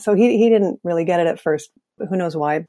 So 0.01 0.15
he 0.15 0.37
he 0.37 0.49
didn't 0.49 0.81
really 0.83 1.05
get 1.05 1.21
it 1.21 1.29
at 1.29 1.41
first. 1.41 1.71
Who 2.11 2.17
knows 2.17 2.37
why? 2.37 2.67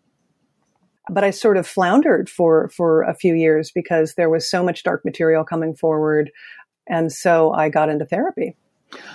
But 1.10 1.24
I 1.24 1.32
sort 1.32 1.58
of 1.58 1.66
floundered 1.66 2.30
for 2.30 2.70
for 2.70 3.02
a 3.02 3.16
few 3.16 3.34
years 3.34 3.72
because 3.74 4.14
there 4.14 4.30
was 4.30 4.48
so 4.48 4.64
much 4.64 4.84
dark 4.84 5.04
material 5.04 5.44
coming 5.44 5.76
forward, 5.76 6.30
and 6.88 7.12
so 7.12 7.54
I 7.54 7.70
got 7.70 7.90
into 7.90 8.06
therapy. 8.06 8.56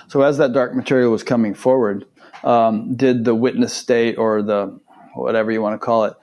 So 0.09 0.21
as 0.21 0.37
that 0.37 0.51
dark 0.51 0.75
material 0.75 1.11
was 1.11 1.23
coming 1.23 1.53
forward, 1.53 2.05
um, 2.43 2.97
did 2.97 3.23
the 3.23 3.33
witness 3.33 3.73
state 3.73 4.17
or 4.17 4.41
the 4.41 4.77
whatever 5.15 5.49
you 5.49 5.61
want 5.61 5.79
to 5.79 5.85
call 5.85 6.03
it 6.03 6.13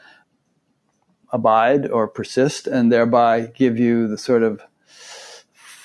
abide 1.30 1.90
or 1.90 2.08
persist, 2.08 2.66
and 2.66 2.90
thereby 2.90 3.46
give 3.46 3.78
you 3.78 4.08
the 4.08 4.18
sort 4.18 4.42
of 4.42 4.62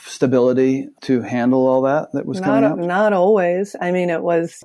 stability 0.06 0.90
to 1.02 1.22
handle 1.22 1.68
all 1.68 1.82
that 1.82 2.12
that 2.14 2.26
was 2.26 2.40
coming 2.40 2.62
not, 2.62 2.78
Not 2.78 3.14
always. 3.14 3.76
I 3.82 3.92
mean, 3.92 4.10
it 4.10 4.22
was 4.22 4.64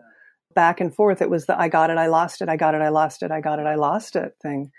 back 0.54 0.80
and 0.80 0.94
forth. 0.94 1.22
It 1.22 1.30
was 1.30 1.46
the 1.46 1.58
I 1.58 1.68
got 1.68 1.90
it, 1.90 1.98
I 1.98 2.06
lost 2.06 2.42
it, 2.42 2.48
I 2.48 2.56
got 2.56 2.74
it, 2.74 2.82
I 2.82 2.90
lost 2.90 3.22
it, 3.22 3.30
I 3.30 3.40
got 3.40 3.58
it, 3.58 3.66
I 3.66 3.76
lost 3.76 4.16
it 4.16 4.34
thing. 4.42 4.70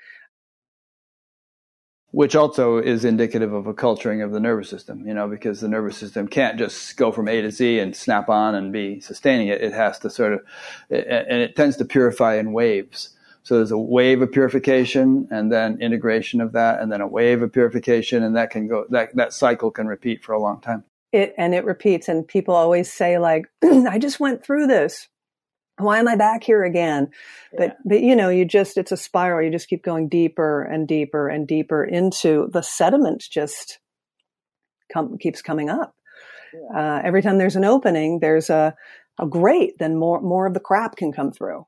which 2.11 2.35
also 2.35 2.77
is 2.77 3.05
indicative 3.05 3.53
of 3.53 3.67
a 3.67 3.73
culturing 3.73 4.21
of 4.21 4.31
the 4.31 4.39
nervous 4.39 4.69
system, 4.69 5.07
you 5.07 5.13
know, 5.13 5.27
because 5.27 5.61
the 5.61 5.67
nervous 5.67 5.97
system 5.97 6.27
can't 6.27 6.57
just 6.57 6.97
go 6.97 7.11
from 7.11 7.27
A 7.27 7.41
to 7.41 7.51
Z 7.51 7.79
and 7.79 7.95
snap 7.95 8.29
on 8.29 8.55
and 8.55 8.73
be 8.73 8.99
sustaining 8.99 9.47
it. 9.47 9.61
It 9.61 9.73
has 9.73 9.99
to 9.99 10.09
sort 10.09 10.33
of, 10.33 10.39
and 10.89 11.41
it 11.41 11.55
tends 11.55 11.77
to 11.77 11.85
purify 11.85 12.35
in 12.35 12.51
waves. 12.51 13.09
So 13.43 13.55
there's 13.55 13.71
a 13.71 13.77
wave 13.77 14.21
of 14.21 14.31
purification 14.31 15.27
and 15.31 15.51
then 15.51 15.81
integration 15.81 16.41
of 16.41 16.51
that 16.51 16.81
and 16.81 16.91
then 16.91 17.01
a 17.01 17.07
wave 17.07 17.41
of 17.41 17.51
purification 17.51 18.23
and 18.23 18.35
that 18.35 18.51
can 18.51 18.67
go, 18.67 18.85
that, 18.89 19.15
that 19.15 19.33
cycle 19.33 19.71
can 19.71 19.87
repeat 19.87 20.23
for 20.23 20.33
a 20.33 20.39
long 20.39 20.61
time. 20.61 20.83
It, 21.11 21.33
and 21.37 21.55
it 21.55 21.65
repeats 21.65 22.07
and 22.07 22.27
people 22.27 22.53
always 22.53 22.91
say 22.91 23.17
like, 23.17 23.45
I 23.63 23.97
just 23.97 24.19
went 24.19 24.43
through 24.43 24.67
this 24.67 25.07
why 25.79 25.99
am 25.99 26.07
I 26.07 26.15
back 26.15 26.43
here 26.43 26.63
again? 26.63 27.09
Yeah. 27.53 27.59
But, 27.59 27.77
but 27.85 28.01
you 28.01 28.15
know, 28.15 28.29
you 28.29 28.45
just, 28.45 28.77
it's 28.77 28.91
a 28.91 28.97
spiral. 28.97 29.43
You 29.43 29.51
just 29.51 29.69
keep 29.69 29.83
going 29.83 30.09
deeper 30.09 30.63
and 30.63 30.87
deeper 30.87 31.27
and 31.27 31.47
deeper 31.47 31.83
into 31.83 32.49
the 32.51 32.61
sediment 32.61 33.23
just 33.29 33.79
come, 34.93 35.17
keeps 35.17 35.41
coming 35.41 35.69
up. 35.69 35.95
Yeah. 36.53 36.79
Uh, 36.79 37.01
every 37.03 37.21
time 37.21 37.37
there's 37.37 37.55
an 37.55 37.65
opening, 37.65 38.19
there's 38.19 38.49
a, 38.49 38.75
a 39.19 39.25
grate, 39.25 39.77
then 39.79 39.97
more, 39.97 40.21
more 40.21 40.47
of 40.47 40.53
the 40.53 40.59
crap 40.59 40.95
can 40.95 41.11
come 41.11 41.31
through. 41.31 41.65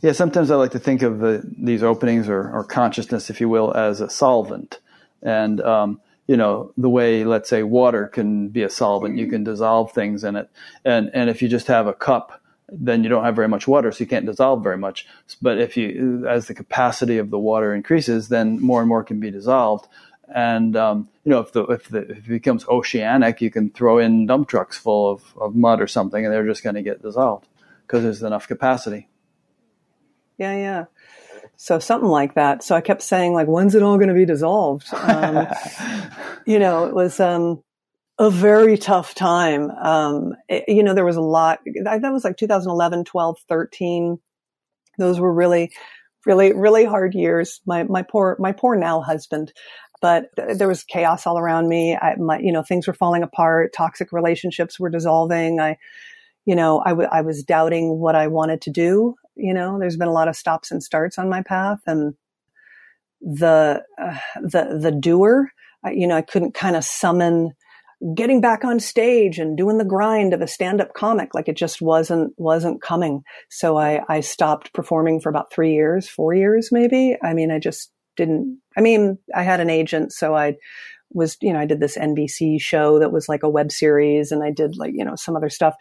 Yeah, 0.00 0.12
sometimes 0.12 0.50
I 0.50 0.56
like 0.56 0.70
to 0.72 0.78
think 0.78 1.02
of 1.02 1.18
the, 1.18 1.42
these 1.58 1.82
openings 1.82 2.28
or, 2.28 2.50
or 2.50 2.64
consciousness, 2.64 3.28
if 3.28 3.40
you 3.40 3.48
will, 3.48 3.74
as 3.76 4.00
a 4.00 4.08
solvent. 4.08 4.78
And, 5.22 5.60
um, 5.60 6.00
you 6.26 6.36
know, 6.36 6.72
the 6.76 6.88
way, 6.88 7.24
let's 7.24 7.50
say, 7.50 7.62
water 7.62 8.06
can 8.06 8.48
be 8.48 8.62
a 8.62 8.70
solvent, 8.70 9.18
you 9.18 9.26
can 9.26 9.44
dissolve 9.44 9.92
things 9.92 10.24
in 10.24 10.36
it. 10.36 10.48
And, 10.84 11.10
and 11.12 11.28
if 11.28 11.42
you 11.42 11.48
just 11.48 11.66
have 11.66 11.86
a 11.86 11.92
cup 11.92 12.40
then 12.72 13.02
you 13.02 13.10
don't 13.10 13.24
have 13.24 13.36
very 13.36 13.48
much 13.48 13.66
water, 13.66 13.90
so 13.92 14.00
you 14.00 14.06
can't 14.06 14.26
dissolve 14.26 14.62
very 14.62 14.78
much. 14.78 15.06
But 15.42 15.58
if 15.58 15.76
you, 15.76 16.26
as 16.28 16.46
the 16.46 16.54
capacity 16.54 17.18
of 17.18 17.30
the 17.30 17.38
water 17.38 17.74
increases, 17.74 18.28
then 18.28 18.60
more 18.60 18.80
and 18.80 18.88
more 18.88 19.02
can 19.02 19.20
be 19.20 19.30
dissolved. 19.30 19.88
And 20.32 20.76
um, 20.76 21.08
you 21.24 21.30
know, 21.30 21.40
if 21.40 21.52
the, 21.52 21.64
if 21.64 21.88
the 21.88 21.98
if 22.02 22.18
it 22.18 22.28
becomes 22.28 22.66
oceanic, 22.68 23.40
you 23.40 23.50
can 23.50 23.70
throw 23.70 23.98
in 23.98 24.26
dump 24.26 24.48
trucks 24.48 24.78
full 24.78 25.10
of, 25.10 25.36
of 25.36 25.56
mud 25.56 25.80
or 25.80 25.88
something, 25.88 26.24
and 26.24 26.32
they're 26.32 26.46
just 26.46 26.62
going 26.62 26.76
to 26.76 26.82
get 26.82 27.02
dissolved 27.02 27.48
because 27.86 28.04
there's 28.04 28.22
enough 28.22 28.46
capacity. 28.46 29.08
Yeah, 30.40 30.56
yeah. 30.56 30.84
So 31.56 31.78
something 31.78 32.08
like 32.08 32.34
that. 32.34 32.64
So 32.64 32.74
I 32.74 32.80
kept 32.80 33.02
saying, 33.02 33.34
like, 33.34 33.46
when's 33.46 33.74
it 33.74 33.82
all 33.82 33.98
going 33.98 34.08
to 34.08 34.14
be 34.14 34.24
dissolved? 34.24 34.92
Um, 34.92 35.46
you 36.46 36.58
know, 36.58 36.86
it 36.86 36.94
was. 36.94 37.20
Um, 37.20 37.62
a 38.20 38.30
very 38.30 38.76
tough 38.76 39.14
time. 39.14 39.70
Um, 39.70 40.34
it, 40.46 40.64
you 40.68 40.82
know, 40.82 40.92
there 40.92 41.06
was 41.06 41.16
a 41.16 41.22
lot, 41.22 41.60
that 41.84 42.12
was 42.12 42.22
like 42.22 42.36
2011, 42.36 43.04
12, 43.04 43.38
13. 43.48 44.18
Those 44.98 45.18
were 45.18 45.32
really, 45.32 45.72
really, 46.26 46.52
really 46.52 46.84
hard 46.84 47.14
years. 47.14 47.62
My, 47.64 47.84
my 47.84 48.02
poor, 48.02 48.36
my 48.38 48.52
poor 48.52 48.76
now 48.76 49.00
husband, 49.00 49.54
but 50.02 50.26
th- 50.36 50.58
there 50.58 50.68
was 50.68 50.84
chaos 50.84 51.26
all 51.26 51.38
around 51.38 51.68
me. 51.70 51.96
I, 51.96 52.16
my, 52.16 52.38
you 52.38 52.52
know, 52.52 52.62
things 52.62 52.86
were 52.86 52.92
falling 52.92 53.22
apart. 53.22 53.72
Toxic 53.74 54.12
relationships 54.12 54.78
were 54.78 54.90
dissolving. 54.90 55.58
I, 55.58 55.78
you 56.50 56.56
know, 56.56 56.82
I, 56.84 56.88
w- 56.88 57.08
I 57.12 57.20
was 57.20 57.44
doubting 57.44 58.00
what 58.00 58.16
I 58.16 58.26
wanted 58.26 58.60
to 58.62 58.70
do. 58.72 59.14
You 59.36 59.54
know, 59.54 59.78
there's 59.78 59.96
been 59.96 60.08
a 60.08 60.12
lot 60.12 60.26
of 60.26 60.34
stops 60.34 60.72
and 60.72 60.82
starts 60.82 61.16
on 61.16 61.28
my 61.28 61.42
path 61.42 61.78
and 61.86 62.14
the, 63.20 63.84
uh, 64.02 64.18
the, 64.42 64.80
the 64.82 64.90
doer, 64.90 65.52
I, 65.84 65.92
you 65.92 66.08
know, 66.08 66.16
I 66.16 66.22
couldn't 66.22 66.54
kind 66.54 66.74
of 66.74 66.82
summon, 66.82 67.52
getting 68.16 68.40
back 68.40 68.64
on 68.64 68.80
stage 68.80 69.38
and 69.38 69.56
doing 69.56 69.78
the 69.78 69.84
grind 69.84 70.34
of 70.34 70.40
a 70.40 70.48
stand-up 70.48 70.92
comic 70.94 71.34
like 71.34 71.48
it 71.48 71.56
just 71.56 71.82
wasn't 71.82 72.32
wasn't 72.38 72.80
coming 72.80 73.20
so 73.50 73.76
i 73.76 74.00
i 74.08 74.20
stopped 74.20 74.72
performing 74.72 75.20
for 75.20 75.28
about 75.28 75.52
three 75.52 75.74
years 75.74 76.08
four 76.08 76.32
years 76.32 76.70
maybe 76.72 77.14
i 77.22 77.34
mean 77.34 77.50
i 77.50 77.58
just 77.58 77.92
didn't 78.16 78.58
i 78.74 78.80
mean 78.80 79.18
i 79.34 79.42
had 79.42 79.60
an 79.60 79.68
agent 79.68 80.14
so 80.14 80.34
i 80.34 80.56
was 81.12 81.36
you 81.40 81.52
know 81.52 81.58
i 81.58 81.66
did 81.66 81.80
this 81.80 81.96
nbc 81.96 82.60
show 82.60 82.98
that 82.98 83.12
was 83.12 83.28
like 83.28 83.42
a 83.42 83.48
web 83.48 83.70
series 83.72 84.32
and 84.32 84.42
i 84.42 84.50
did 84.50 84.76
like 84.76 84.92
you 84.94 85.04
know 85.04 85.16
some 85.16 85.36
other 85.36 85.50
stuff 85.50 85.74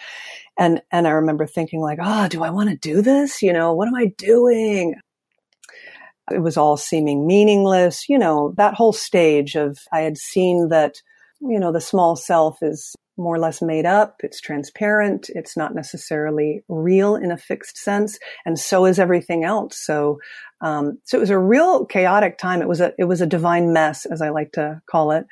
and 0.57 0.81
and 0.91 1.07
i 1.07 1.11
remember 1.11 1.45
thinking 1.45 1.81
like 1.81 1.99
oh 2.01 2.27
do 2.27 2.43
i 2.43 2.49
want 2.49 2.69
to 2.69 2.75
do 2.77 3.01
this 3.01 3.41
you 3.41 3.53
know 3.53 3.73
what 3.73 3.87
am 3.87 3.95
i 3.95 4.05
doing 4.17 4.95
it 6.31 6.41
was 6.41 6.57
all 6.57 6.77
seeming 6.77 7.25
meaningless 7.25 8.07
you 8.09 8.17
know 8.17 8.53
that 8.57 8.73
whole 8.73 8.93
stage 8.93 9.55
of 9.55 9.77
i 9.91 10.01
had 10.01 10.17
seen 10.17 10.69
that 10.69 10.95
you 11.41 11.59
know, 11.59 11.71
the 11.71 11.81
small 11.81 12.15
self 12.15 12.61
is 12.61 12.95
more 13.17 13.35
or 13.35 13.39
less 13.39 13.61
made 13.61 13.85
up. 13.85 14.17
It's 14.23 14.39
transparent. 14.39 15.29
It's 15.29 15.57
not 15.57 15.75
necessarily 15.75 16.63
real 16.67 17.15
in 17.15 17.31
a 17.31 17.37
fixed 17.37 17.77
sense. 17.77 18.17
And 18.45 18.57
so 18.57 18.85
is 18.85 18.99
everything 18.99 19.43
else. 19.43 19.77
So, 19.77 20.19
um, 20.61 20.99
so 21.03 21.17
it 21.17 21.21
was 21.21 21.29
a 21.29 21.37
real 21.37 21.85
chaotic 21.85 22.37
time. 22.37 22.61
It 22.61 22.67
was 22.67 22.81
a, 22.81 22.93
it 22.97 23.05
was 23.05 23.21
a 23.21 23.25
divine 23.25 23.73
mess, 23.73 24.05
as 24.05 24.21
I 24.21 24.29
like 24.29 24.51
to 24.53 24.81
call 24.89 25.11
it, 25.11 25.25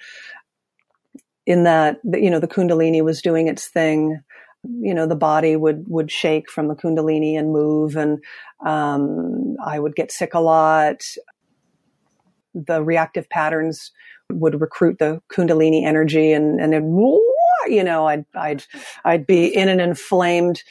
in 1.46 1.64
that, 1.64 2.00
you 2.04 2.30
know, 2.30 2.40
the 2.40 2.48
Kundalini 2.48 3.04
was 3.04 3.22
doing 3.22 3.48
its 3.48 3.68
thing. 3.68 4.22
You 4.64 4.94
know, 4.94 5.06
the 5.06 5.16
body 5.16 5.56
would, 5.56 5.86
would 5.88 6.12
shake 6.12 6.50
from 6.50 6.68
the 6.68 6.76
Kundalini 6.76 7.38
and 7.38 7.52
move. 7.52 7.96
And, 7.96 8.24
um, 8.66 9.56
I 9.64 9.80
would 9.80 9.96
get 9.96 10.12
sick 10.12 10.34
a 10.34 10.40
lot. 10.40 11.04
The 12.54 12.84
reactive 12.84 13.30
patterns 13.30 13.92
would 14.32 14.60
recruit 14.60 15.00
the 15.00 15.22
kundalini 15.32 15.86
energy 15.86 16.34
and 16.34 16.60
and 16.60 16.74
you 17.68 17.84
know 17.84 18.08
I'd 18.08 18.26
I'd 18.36 18.64
I'd 19.06 19.26
be 19.26 19.46
in 19.46 19.70
an 19.70 19.80
inflamed 19.80 20.64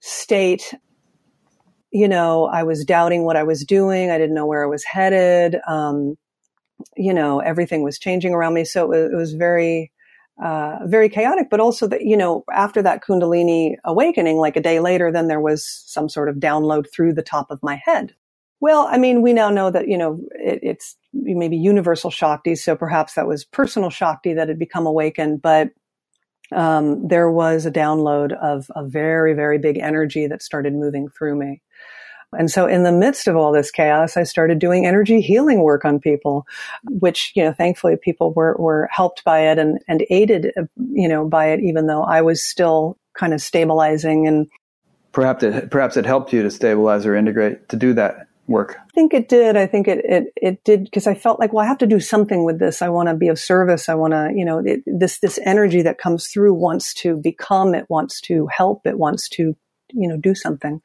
state 0.00 0.74
you 1.94 2.08
know 2.08 2.46
I 2.46 2.64
was 2.64 2.84
doubting 2.84 3.24
what 3.24 3.36
I 3.38 3.44
was 3.44 3.64
doing 3.64 4.10
I 4.10 4.18
didn't 4.18 4.36
know 4.36 4.46
where 4.46 4.64
I 4.64 4.68
was 4.68 4.84
headed 4.84 5.58
um, 5.68 6.16
you 6.96 7.14
know 7.14 7.40
everything 7.40 7.82
was 7.82 7.98
changing 7.98 8.34
around 8.34 8.54
me 8.54 8.64
so 8.64 8.84
it 8.84 8.88
was, 8.88 9.12
it 9.12 9.16
was 9.16 9.34
very 9.34 9.92
uh, 10.42 10.78
very 10.86 11.08
chaotic, 11.08 11.48
but 11.50 11.60
also 11.60 11.86
that, 11.88 12.02
you 12.04 12.16
know, 12.16 12.44
after 12.52 12.82
that 12.82 13.02
Kundalini 13.04 13.76
awakening, 13.84 14.38
like 14.38 14.56
a 14.56 14.62
day 14.62 14.80
later, 14.80 15.12
then 15.12 15.28
there 15.28 15.40
was 15.40 15.64
some 15.86 16.08
sort 16.08 16.28
of 16.28 16.36
download 16.36 16.92
through 16.92 17.14
the 17.14 17.22
top 17.22 17.50
of 17.50 17.62
my 17.62 17.80
head. 17.84 18.14
Well, 18.60 18.88
I 18.90 18.98
mean, 18.98 19.22
we 19.22 19.32
now 19.32 19.50
know 19.50 19.70
that, 19.70 19.88
you 19.88 19.98
know, 19.98 20.20
it, 20.32 20.60
it's 20.62 20.96
maybe 21.12 21.56
universal 21.56 22.10
Shakti. 22.10 22.56
So 22.56 22.74
perhaps 22.74 23.14
that 23.14 23.28
was 23.28 23.44
personal 23.44 23.90
Shakti 23.90 24.34
that 24.34 24.48
had 24.48 24.58
become 24.58 24.86
awakened, 24.86 25.42
but 25.42 25.70
um, 26.52 27.06
there 27.06 27.30
was 27.30 27.66
a 27.66 27.70
download 27.70 28.32
of 28.42 28.70
a 28.74 28.84
very, 28.84 29.34
very 29.34 29.58
big 29.58 29.78
energy 29.78 30.26
that 30.26 30.42
started 30.42 30.74
moving 30.74 31.08
through 31.08 31.36
me. 31.36 31.62
And 32.34 32.50
so 32.50 32.66
in 32.66 32.82
the 32.82 32.92
midst 32.92 33.28
of 33.28 33.36
all 33.36 33.52
this 33.52 33.70
chaos, 33.70 34.16
I 34.16 34.22
started 34.24 34.58
doing 34.58 34.86
energy 34.86 35.20
healing 35.20 35.60
work 35.60 35.84
on 35.84 36.00
people, 36.00 36.46
which, 36.88 37.32
you 37.34 37.44
know, 37.44 37.52
thankfully 37.52 37.96
people 37.96 38.32
were, 38.32 38.56
were 38.58 38.88
helped 38.92 39.24
by 39.24 39.40
it 39.40 39.58
and, 39.58 39.78
and 39.88 40.04
aided, 40.10 40.52
you 40.92 41.08
know, 41.08 41.26
by 41.26 41.46
it, 41.46 41.60
even 41.60 41.86
though 41.86 42.02
I 42.02 42.22
was 42.22 42.42
still 42.42 42.98
kind 43.18 43.32
of 43.32 43.40
stabilizing 43.40 44.26
and 44.26 44.48
perhaps 45.12 45.42
it, 45.42 45.70
perhaps 45.70 45.96
it 45.96 46.04
helped 46.04 46.32
you 46.32 46.42
to 46.42 46.50
stabilize 46.50 47.06
or 47.06 47.14
integrate 47.14 47.68
to 47.70 47.76
do 47.76 47.92
that 47.94 48.26
work? 48.46 48.76
I 48.78 48.90
think 48.94 49.14
it 49.14 49.28
did. 49.28 49.56
I 49.56 49.66
think 49.66 49.88
it 49.88 50.04
it, 50.04 50.32
it 50.36 50.64
did 50.64 50.84
because 50.84 51.06
I 51.06 51.14
felt 51.14 51.40
like, 51.40 51.52
well, 51.52 51.64
I 51.64 51.68
have 51.68 51.78
to 51.78 51.86
do 51.86 52.00
something 52.00 52.44
with 52.44 52.58
this. 52.58 52.82
I 52.82 52.88
want 52.88 53.08
to 53.08 53.14
be 53.14 53.28
of 53.28 53.38
service. 53.38 53.88
I 53.88 53.94
want 53.94 54.12
to, 54.12 54.32
you 54.34 54.44
know, 54.44 54.58
it, 54.58 54.80
this 54.86 55.18
this 55.18 55.38
energy 55.44 55.82
that 55.82 55.98
comes 55.98 56.28
through 56.28 56.54
wants 56.54 56.94
to 56.94 57.16
become. 57.16 57.74
It 57.74 57.86
wants 57.88 58.20
to 58.22 58.46
help. 58.48 58.86
It 58.86 58.98
wants 58.98 59.28
to, 59.30 59.56
you 59.92 60.08
know, 60.08 60.16
do 60.16 60.34
something. 60.34 60.80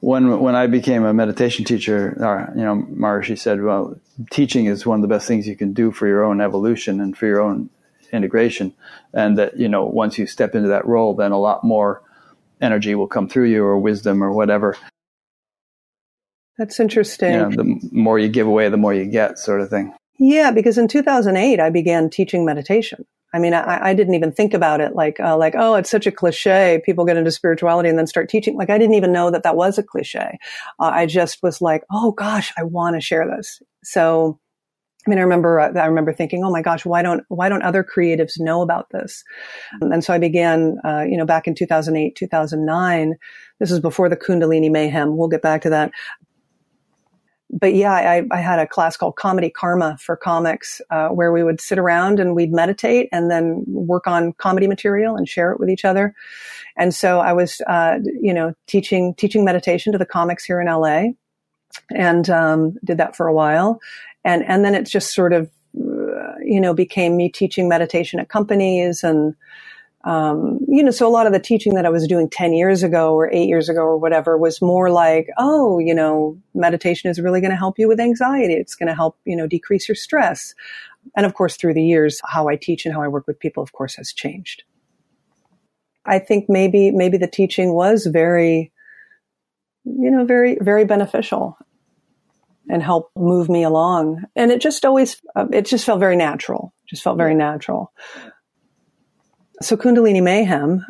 When 0.00 0.40
when 0.40 0.54
I 0.54 0.66
became 0.66 1.04
a 1.04 1.14
meditation 1.14 1.64
teacher, 1.64 2.16
uh, 2.20 2.52
you 2.54 2.62
know, 2.62 2.86
Maharishi 2.90 3.38
said, 3.38 3.62
well, 3.62 3.96
teaching 4.30 4.66
is 4.66 4.84
one 4.84 4.98
of 4.98 5.02
the 5.02 5.14
best 5.14 5.28
things 5.28 5.46
you 5.46 5.56
can 5.56 5.72
do 5.72 5.92
for 5.92 6.06
your 6.06 6.24
own 6.24 6.40
evolution 6.40 7.00
and 7.00 7.16
for 7.16 7.26
your 7.26 7.40
own 7.40 7.70
integration, 8.12 8.74
and 9.12 9.38
that 9.38 9.56
you 9.56 9.68
know, 9.68 9.84
once 9.84 10.18
you 10.18 10.26
step 10.26 10.54
into 10.54 10.68
that 10.68 10.86
role, 10.86 11.14
then 11.14 11.32
a 11.32 11.38
lot 11.38 11.62
more 11.64 12.02
energy 12.60 12.94
will 12.94 13.06
come 13.06 13.28
through 13.28 13.46
you 13.46 13.64
or 13.64 13.78
wisdom 13.78 14.22
or 14.22 14.32
whatever. 14.32 14.76
That's 16.58 16.78
interesting. 16.78 17.32
You 17.32 17.38
know, 17.38 17.50
the 17.50 17.88
more 17.92 18.18
you 18.18 18.28
give 18.28 18.46
away, 18.46 18.68
the 18.68 18.76
more 18.76 18.94
you 18.94 19.06
get, 19.06 19.38
sort 19.38 19.60
of 19.60 19.70
thing. 19.70 19.94
Yeah, 20.18 20.50
because 20.50 20.78
in 20.78 20.88
2008, 20.88 21.58
I 21.58 21.70
began 21.70 22.10
teaching 22.10 22.44
meditation. 22.44 23.06
I 23.34 23.38
mean, 23.38 23.54
I, 23.54 23.88
I 23.88 23.94
didn't 23.94 24.14
even 24.14 24.32
think 24.32 24.54
about 24.54 24.80
it 24.80 24.94
like, 24.94 25.18
uh, 25.18 25.36
like, 25.36 25.54
oh, 25.56 25.74
it's 25.74 25.90
such 25.90 26.06
a 26.06 26.12
cliche. 26.12 26.82
People 26.84 27.04
get 27.04 27.16
into 27.16 27.30
spirituality 27.30 27.88
and 27.88 27.98
then 27.98 28.06
start 28.06 28.28
teaching. 28.28 28.56
Like, 28.56 28.70
I 28.70 28.78
didn't 28.78 28.94
even 28.94 29.12
know 29.12 29.30
that 29.30 29.42
that 29.42 29.56
was 29.56 29.78
a 29.78 29.82
cliche. 29.82 30.38
Uh, 30.78 30.90
I 30.92 31.06
just 31.06 31.42
was 31.42 31.60
like, 31.60 31.82
oh 31.90 32.12
gosh, 32.12 32.52
I 32.58 32.64
want 32.64 32.96
to 32.96 33.00
share 33.00 33.26
this. 33.26 33.62
So 33.82 34.38
I 35.06 35.10
mean, 35.10 35.18
I 35.18 35.22
remember, 35.22 35.58
uh, 35.58 35.72
I 35.78 35.86
remember 35.86 36.12
thinking, 36.12 36.44
oh 36.44 36.50
my 36.50 36.62
gosh, 36.62 36.84
why 36.84 37.02
don't, 37.02 37.24
why 37.28 37.48
don't 37.48 37.62
other 37.62 37.82
creatives 37.82 38.38
know 38.38 38.62
about 38.62 38.90
this? 38.90 39.24
And 39.80 40.04
so 40.04 40.14
I 40.14 40.18
began, 40.18 40.78
uh, 40.84 41.02
you 41.08 41.16
know, 41.16 41.26
back 41.26 41.48
in 41.48 41.56
2008, 41.56 42.14
2009. 42.14 43.14
This 43.58 43.72
is 43.72 43.80
before 43.80 44.08
the 44.08 44.16
Kundalini 44.16 44.70
mayhem. 44.70 45.16
We'll 45.16 45.28
get 45.28 45.42
back 45.42 45.62
to 45.62 45.70
that. 45.70 45.90
But 47.52 47.74
yeah, 47.74 47.92
I, 47.92 48.22
I 48.30 48.40
had 48.40 48.58
a 48.58 48.66
class 48.66 48.96
called 48.96 49.16
Comedy 49.16 49.50
Karma 49.50 49.98
for 50.00 50.16
comics, 50.16 50.80
uh, 50.90 51.08
where 51.08 51.32
we 51.32 51.44
would 51.44 51.60
sit 51.60 51.78
around 51.78 52.18
and 52.18 52.34
we'd 52.34 52.52
meditate 52.52 53.08
and 53.12 53.30
then 53.30 53.62
work 53.66 54.06
on 54.06 54.32
comedy 54.34 54.66
material 54.66 55.16
and 55.16 55.28
share 55.28 55.52
it 55.52 55.60
with 55.60 55.68
each 55.68 55.84
other. 55.84 56.14
And 56.76 56.94
so 56.94 57.20
I 57.20 57.34
was, 57.34 57.60
uh, 57.66 57.98
you 58.20 58.32
know, 58.32 58.54
teaching, 58.66 59.14
teaching 59.14 59.44
meditation 59.44 59.92
to 59.92 59.98
the 59.98 60.06
comics 60.06 60.44
here 60.44 60.60
in 60.60 60.66
LA 60.66 61.08
and 61.90 62.28
um, 62.30 62.76
did 62.84 62.98
that 62.98 63.16
for 63.16 63.26
a 63.26 63.34
while, 63.34 63.80
and 64.24 64.44
and 64.44 64.64
then 64.64 64.74
it 64.74 64.86
just 64.86 65.14
sort 65.14 65.32
of 65.32 65.50
uh, 65.76 66.34
you 66.44 66.60
know 66.60 66.74
became 66.74 67.16
me 67.16 67.28
teaching 67.28 67.68
meditation 67.68 68.20
at 68.20 68.28
companies 68.28 69.02
and. 69.02 69.34
Um, 70.04 70.58
you 70.66 70.82
know, 70.82 70.90
so 70.90 71.06
a 71.06 71.10
lot 71.10 71.26
of 71.26 71.32
the 71.32 71.38
teaching 71.38 71.74
that 71.74 71.86
I 71.86 71.90
was 71.90 72.08
doing 72.08 72.28
10 72.28 72.52
years 72.52 72.82
ago 72.82 73.14
or 73.14 73.32
eight 73.32 73.48
years 73.48 73.68
ago 73.68 73.82
or 73.82 73.96
whatever 73.96 74.36
was 74.36 74.60
more 74.60 74.90
like, 74.90 75.28
oh, 75.38 75.78
you 75.78 75.94
know, 75.94 76.36
meditation 76.54 77.08
is 77.10 77.20
really 77.20 77.40
going 77.40 77.52
to 77.52 77.56
help 77.56 77.78
you 77.78 77.86
with 77.86 78.00
anxiety. 78.00 78.54
It's 78.54 78.74
going 78.74 78.88
to 78.88 78.94
help, 78.94 79.16
you 79.24 79.36
know, 79.36 79.46
decrease 79.46 79.88
your 79.88 79.94
stress. 79.94 80.54
And 81.16 81.24
of 81.24 81.34
course, 81.34 81.56
through 81.56 81.74
the 81.74 81.84
years, 81.84 82.20
how 82.24 82.48
I 82.48 82.56
teach 82.56 82.84
and 82.84 82.94
how 82.94 83.02
I 83.02 83.08
work 83.08 83.26
with 83.26 83.38
people, 83.38 83.62
of 83.62 83.72
course, 83.72 83.94
has 83.94 84.12
changed. 84.12 84.64
I 86.04 86.18
think 86.18 86.46
maybe, 86.48 86.90
maybe 86.90 87.16
the 87.16 87.28
teaching 87.28 87.72
was 87.72 88.06
very, 88.06 88.72
you 89.84 90.10
know, 90.10 90.24
very, 90.24 90.58
very 90.60 90.84
beneficial 90.84 91.56
and 92.68 92.82
helped 92.82 93.16
move 93.16 93.48
me 93.48 93.62
along. 93.62 94.24
And 94.34 94.50
it 94.50 94.60
just 94.60 94.84
always, 94.84 95.20
uh, 95.36 95.46
it 95.52 95.66
just 95.66 95.84
felt 95.84 96.00
very 96.00 96.16
natural. 96.16 96.72
Just 96.88 97.02
felt 97.02 97.18
very 97.18 97.34
natural. 97.34 97.92
So 99.62 99.76
Kundalini 99.76 100.22
Mayhem. 100.22 100.84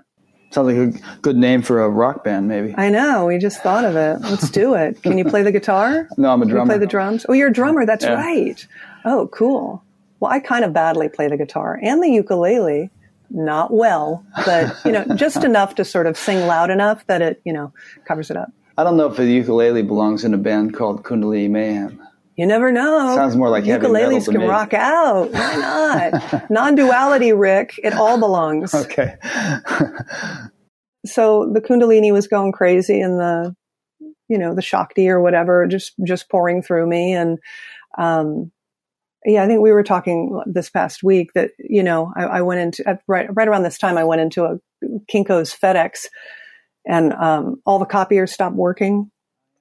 Sounds 0.50 0.66
like 0.66 0.76
a 0.76 1.18
good 1.22 1.36
name 1.36 1.62
for 1.62 1.82
a 1.82 1.88
rock 1.88 2.24
band, 2.24 2.46
maybe. 2.46 2.74
I 2.76 2.90
know. 2.90 3.26
We 3.26 3.38
just 3.38 3.62
thought 3.62 3.86
of 3.86 3.96
it. 3.96 4.20
Let's 4.20 4.50
do 4.50 4.74
it. 4.74 5.02
Can 5.02 5.16
you 5.16 5.24
play 5.24 5.42
the 5.42 5.52
guitar? 5.52 6.08
no, 6.18 6.30
I'm 6.30 6.42
a 6.42 6.46
drummer. 6.46 6.72
play 6.72 6.78
the 6.78 6.86
drums? 6.86 7.24
Oh, 7.26 7.32
you're 7.32 7.48
a 7.48 7.52
drummer. 7.52 7.86
That's 7.86 8.04
yeah. 8.04 8.14
right. 8.14 8.66
Oh, 9.06 9.28
cool. 9.32 9.82
Well, 10.20 10.30
I 10.30 10.40
kind 10.40 10.64
of 10.64 10.74
badly 10.74 11.08
play 11.08 11.28
the 11.28 11.38
guitar 11.38 11.80
and 11.82 12.02
the 12.02 12.10
ukulele. 12.10 12.90
Not 13.34 13.72
well, 13.72 14.26
but 14.44 14.76
you 14.84 14.92
know, 14.92 15.06
just 15.16 15.42
enough 15.42 15.74
to 15.76 15.86
sort 15.86 16.06
of 16.06 16.18
sing 16.18 16.46
loud 16.46 16.68
enough 16.68 17.06
that 17.06 17.22
it, 17.22 17.40
you 17.46 17.52
know, 17.54 17.72
covers 18.04 18.30
it 18.30 18.36
up. 18.36 18.52
I 18.76 18.84
don't 18.84 18.98
know 18.98 19.06
if 19.06 19.16
the 19.16 19.24
ukulele 19.24 19.82
belongs 19.82 20.22
in 20.22 20.34
a 20.34 20.38
band 20.38 20.74
called 20.74 21.02
Kundalini 21.02 21.48
Mayhem. 21.48 22.06
You 22.36 22.46
never 22.46 22.72
know. 22.72 23.14
Sounds 23.14 23.36
more 23.36 23.50
like 23.50 23.64
ukuleles 23.64 24.30
can 24.30 24.40
rock 24.40 24.72
out. 24.72 25.30
Why 25.32 25.56
not? 26.32 26.50
Non-duality, 26.50 27.32
Rick. 27.32 27.78
It 27.82 27.92
all 27.92 28.18
belongs. 28.18 28.74
Okay. 28.74 29.16
so 31.04 31.50
the 31.52 31.60
Kundalini 31.60 32.10
was 32.12 32.26
going 32.28 32.52
crazy, 32.52 33.00
and 33.00 33.18
the, 33.18 33.54
you 34.28 34.38
know, 34.38 34.54
the 34.54 34.62
Shakti 34.62 35.10
or 35.10 35.20
whatever, 35.20 35.66
just 35.66 35.92
just 36.04 36.30
pouring 36.30 36.62
through 36.62 36.86
me, 36.88 37.12
and 37.12 37.38
um, 37.98 38.50
yeah, 39.26 39.44
I 39.44 39.46
think 39.46 39.60
we 39.60 39.72
were 39.72 39.84
talking 39.84 40.42
this 40.46 40.70
past 40.70 41.02
week 41.02 41.32
that 41.34 41.50
you 41.58 41.82
know 41.82 42.12
I, 42.16 42.24
I 42.24 42.40
went 42.40 42.60
into 42.60 42.98
right 43.06 43.28
right 43.30 43.46
around 43.48 43.62
this 43.62 43.78
time 43.78 43.98
I 43.98 44.04
went 44.04 44.22
into 44.22 44.44
a 44.44 44.58
Kinko's 45.12 45.54
FedEx, 45.54 46.06
and 46.86 47.12
um, 47.12 47.60
all 47.66 47.78
the 47.78 47.84
copiers 47.84 48.32
stopped 48.32 48.56
working 48.56 49.11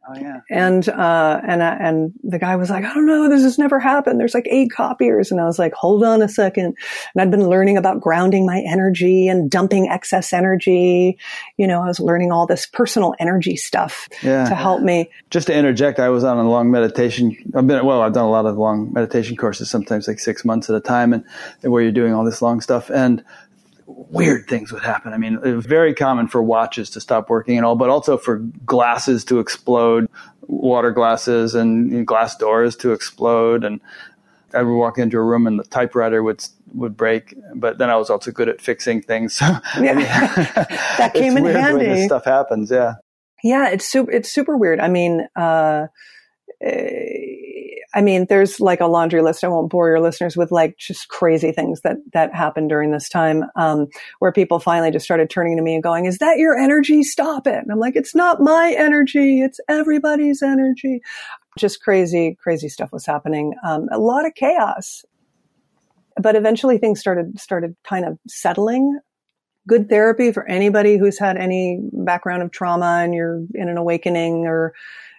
Oh 0.09 0.15
yeah. 0.15 0.39
And 0.49 0.89
uh, 0.89 1.41
and 1.47 1.61
uh, 1.61 1.77
and 1.79 2.13
the 2.23 2.39
guy 2.39 2.55
was 2.55 2.71
like, 2.71 2.83
I 2.83 2.93
don't 2.93 3.05
know, 3.05 3.29
this 3.29 3.43
has 3.43 3.59
never 3.59 3.79
happened. 3.79 4.19
There's 4.19 4.33
like 4.33 4.47
eight 4.49 4.71
copiers, 4.71 5.31
and 5.31 5.39
I 5.39 5.45
was 5.45 5.59
like, 5.59 5.73
hold 5.73 6.03
on 6.03 6.23
a 6.23 6.27
second. 6.27 6.75
And 7.13 7.21
I'd 7.21 7.29
been 7.29 7.47
learning 7.47 7.77
about 7.77 8.01
grounding 8.01 8.45
my 8.45 8.63
energy 8.67 9.27
and 9.27 9.49
dumping 9.49 9.89
excess 9.89 10.33
energy. 10.33 11.19
You 11.57 11.67
know, 11.67 11.83
I 11.83 11.87
was 11.87 11.99
learning 11.99 12.31
all 12.31 12.47
this 12.47 12.65
personal 12.65 13.13
energy 13.19 13.55
stuff 13.55 14.09
yeah. 14.23 14.49
to 14.49 14.55
help 14.55 14.81
me. 14.81 15.09
Just 15.29 15.47
to 15.47 15.55
interject, 15.55 15.99
I 15.99 16.09
was 16.09 16.23
on 16.23 16.37
a 16.37 16.49
long 16.49 16.71
meditation. 16.71 17.37
I've 17.53 17.67
been 17.67 17.85
well, 17.85 18.01
I've 18.01 18.13
done 18.13 18.25
a 18.25 18.31
lot 18.31 18.47
of 18.47 18.57
long 18.57 18.91
meditation 18.91 19.37
courses, 19.37 19.69
sometimes 19.69 20.07
like 20.07 20.19
six 20.19 20.43
months 20.43 20.67
at 20.69 20.75
a 20.75 20.81
time, 20.81 21.13
and 21.13 21.23
where 21.61 21.83
you're 21.83 21.91
doing 21.91 22.13
all 22.13 22.25
this 22.25 22.41
long 22.41 22.59
stuff 22.59 22.89
and 22.89 23.23
weird 24.11 24.47
things 24.47 24.71
would 24.71 24.83
happen. 24.83 25.13
I 25.13 25.17
mean, 25.17 25.39
it 25.43 25.55
was 25.55 25.65
very 25.65 25.93
common 25.93 26.27
for 26.27 26.43
watches 26.43 26.89
to 26.91 27.01
stop 27.01 27.29
working 27.29 27.57
and 27.57 27.65
all, 27.65 27.75
but 27.75 27.89
also 27.89 28.17
for 28.17 28.37
glasses 28.65 29.23
to 29.25 29.39
explode, 29.39 30.07
water 30.41 30.91
glasses 30.91 31.55
and 31.55 32.05
glass 32.05 32.35
doors 32.35 32.75
to 32.77 32.91
explode. 32.91 33.63
And 33.63 33.79
I 34.53 34.63
would 34.63 34.75
walk 34.75 34.97
into 34.97 35.17
a 35.17 35.23
room 35.23 35.47
and 35.47 35.59
the 35.59 35.63
typewriter 35.63 36.21
would 36.21 36.45
would 36.73 36.97
break. 36.97 37.35
But 37.55 37.77
then 37.77 37.89
I 37.89 37.95
was 37.95 38.09
also 38.09 38.31
good 38.31 38.49
at 38.49 38.61
fixing 38.61 39.01
things. 39.01 39.35
So 39.41 39.81
yeah, 39.81 39.93
that 40.97 41.13
came 41.13 41.37
in 41.37 41.45
handy. 41.45 41.87
When 41.87 41.95
this 41.95 42.05
stuff 42.05 42.25
happens, 42.25 42.69
yeah. 42.69 42.95
Yeah, 43.43 43.69
it's 43.69 43.85
super. 43.85 44.11
It's 44.11 44.31
super 44.31 44.57
weird. 44.57 44.79
I 44.79 44.87
mean, 44.87 45.27
uh, 45.35 45.87
I 47.93 48.01
mean, 48.01 48.25
there's 48.29 48.59
like 48.59 48.79
a 48.79 48.87
laundry 48.87 49.21
list. 49.21 49.43
I 49.43 49.49
won't 49.49 49.69
bore 49.69 49.89
your 49.89 49.99
listeners 49.99 50.37
with 50.37 50.51
like 50.51 50.77
just 50.77 51.09
crazy 51.09 51.51
things 51.51 51.81
that 51.81 51.97
that 52.13 52.33
happened 52.33 52.69
during 52.69 52.91
this 52.91 53.09
time, 53.09 53.45
um, 53.55 53.87
where 54.19 54.31
people 54.31 54.59
finally 54.59 54.91
just 54.91 55.03
started 55.03 55.29
turning 55.29 55.57
to 55.57 55.63
me 55.63 55.73
and 55.73 55.83
going, 55.83 56.05
"Is 56.05 56.19
that 56.19 56.37
your 56.37 56.57
energy? 56.57 57.03
Stop 57.03 57.47
it!" 57.47 57.55
And 57.55 57.71
I'm 57.71 57.79
like, 57.79 57.95
"It's 57.95 58.15
not 58.15 58.41
my 58.41 58.73
energy. 58.77 59.41
It's 59.41 59.59
everybody's 59.67 60.41
energy." 60.41 61.01
Just 61.57 61.81
crazy, 61.81 62.37
crazy 62.41 62.69
stuff 62.69 62.93
was 62.93 63.05
happening. 63.05 63.53
Um, 63.65 63.89
a 63.91 63.99
lot 63.99 64.25
of 64.25 64.35
chaos, 64.35 65.03
but 66.15 66.35
eventually 66.35 66.77
things 66.77 66.99
started 66.99 67.39
started 67.39 67.75
kind 67.83 68.05
of 68.05 68.17
settling. 68.27 68.99
Good 69.67 69.89
therapy 69.89 70.31
for 70.31 70.47
anybody 70.47 70.97
who's 70.97 71.19
had 71.19 71.37
any 71.37 71.81
background 71.91 72.41
of 72.41 72.51
trauma 72.51 73.01
and 73.03 73.13
you're 73.13 73.43
in 73.53 73.69
an 73.69 73.77
awakening 73.77 74.47
or 74.47 74.73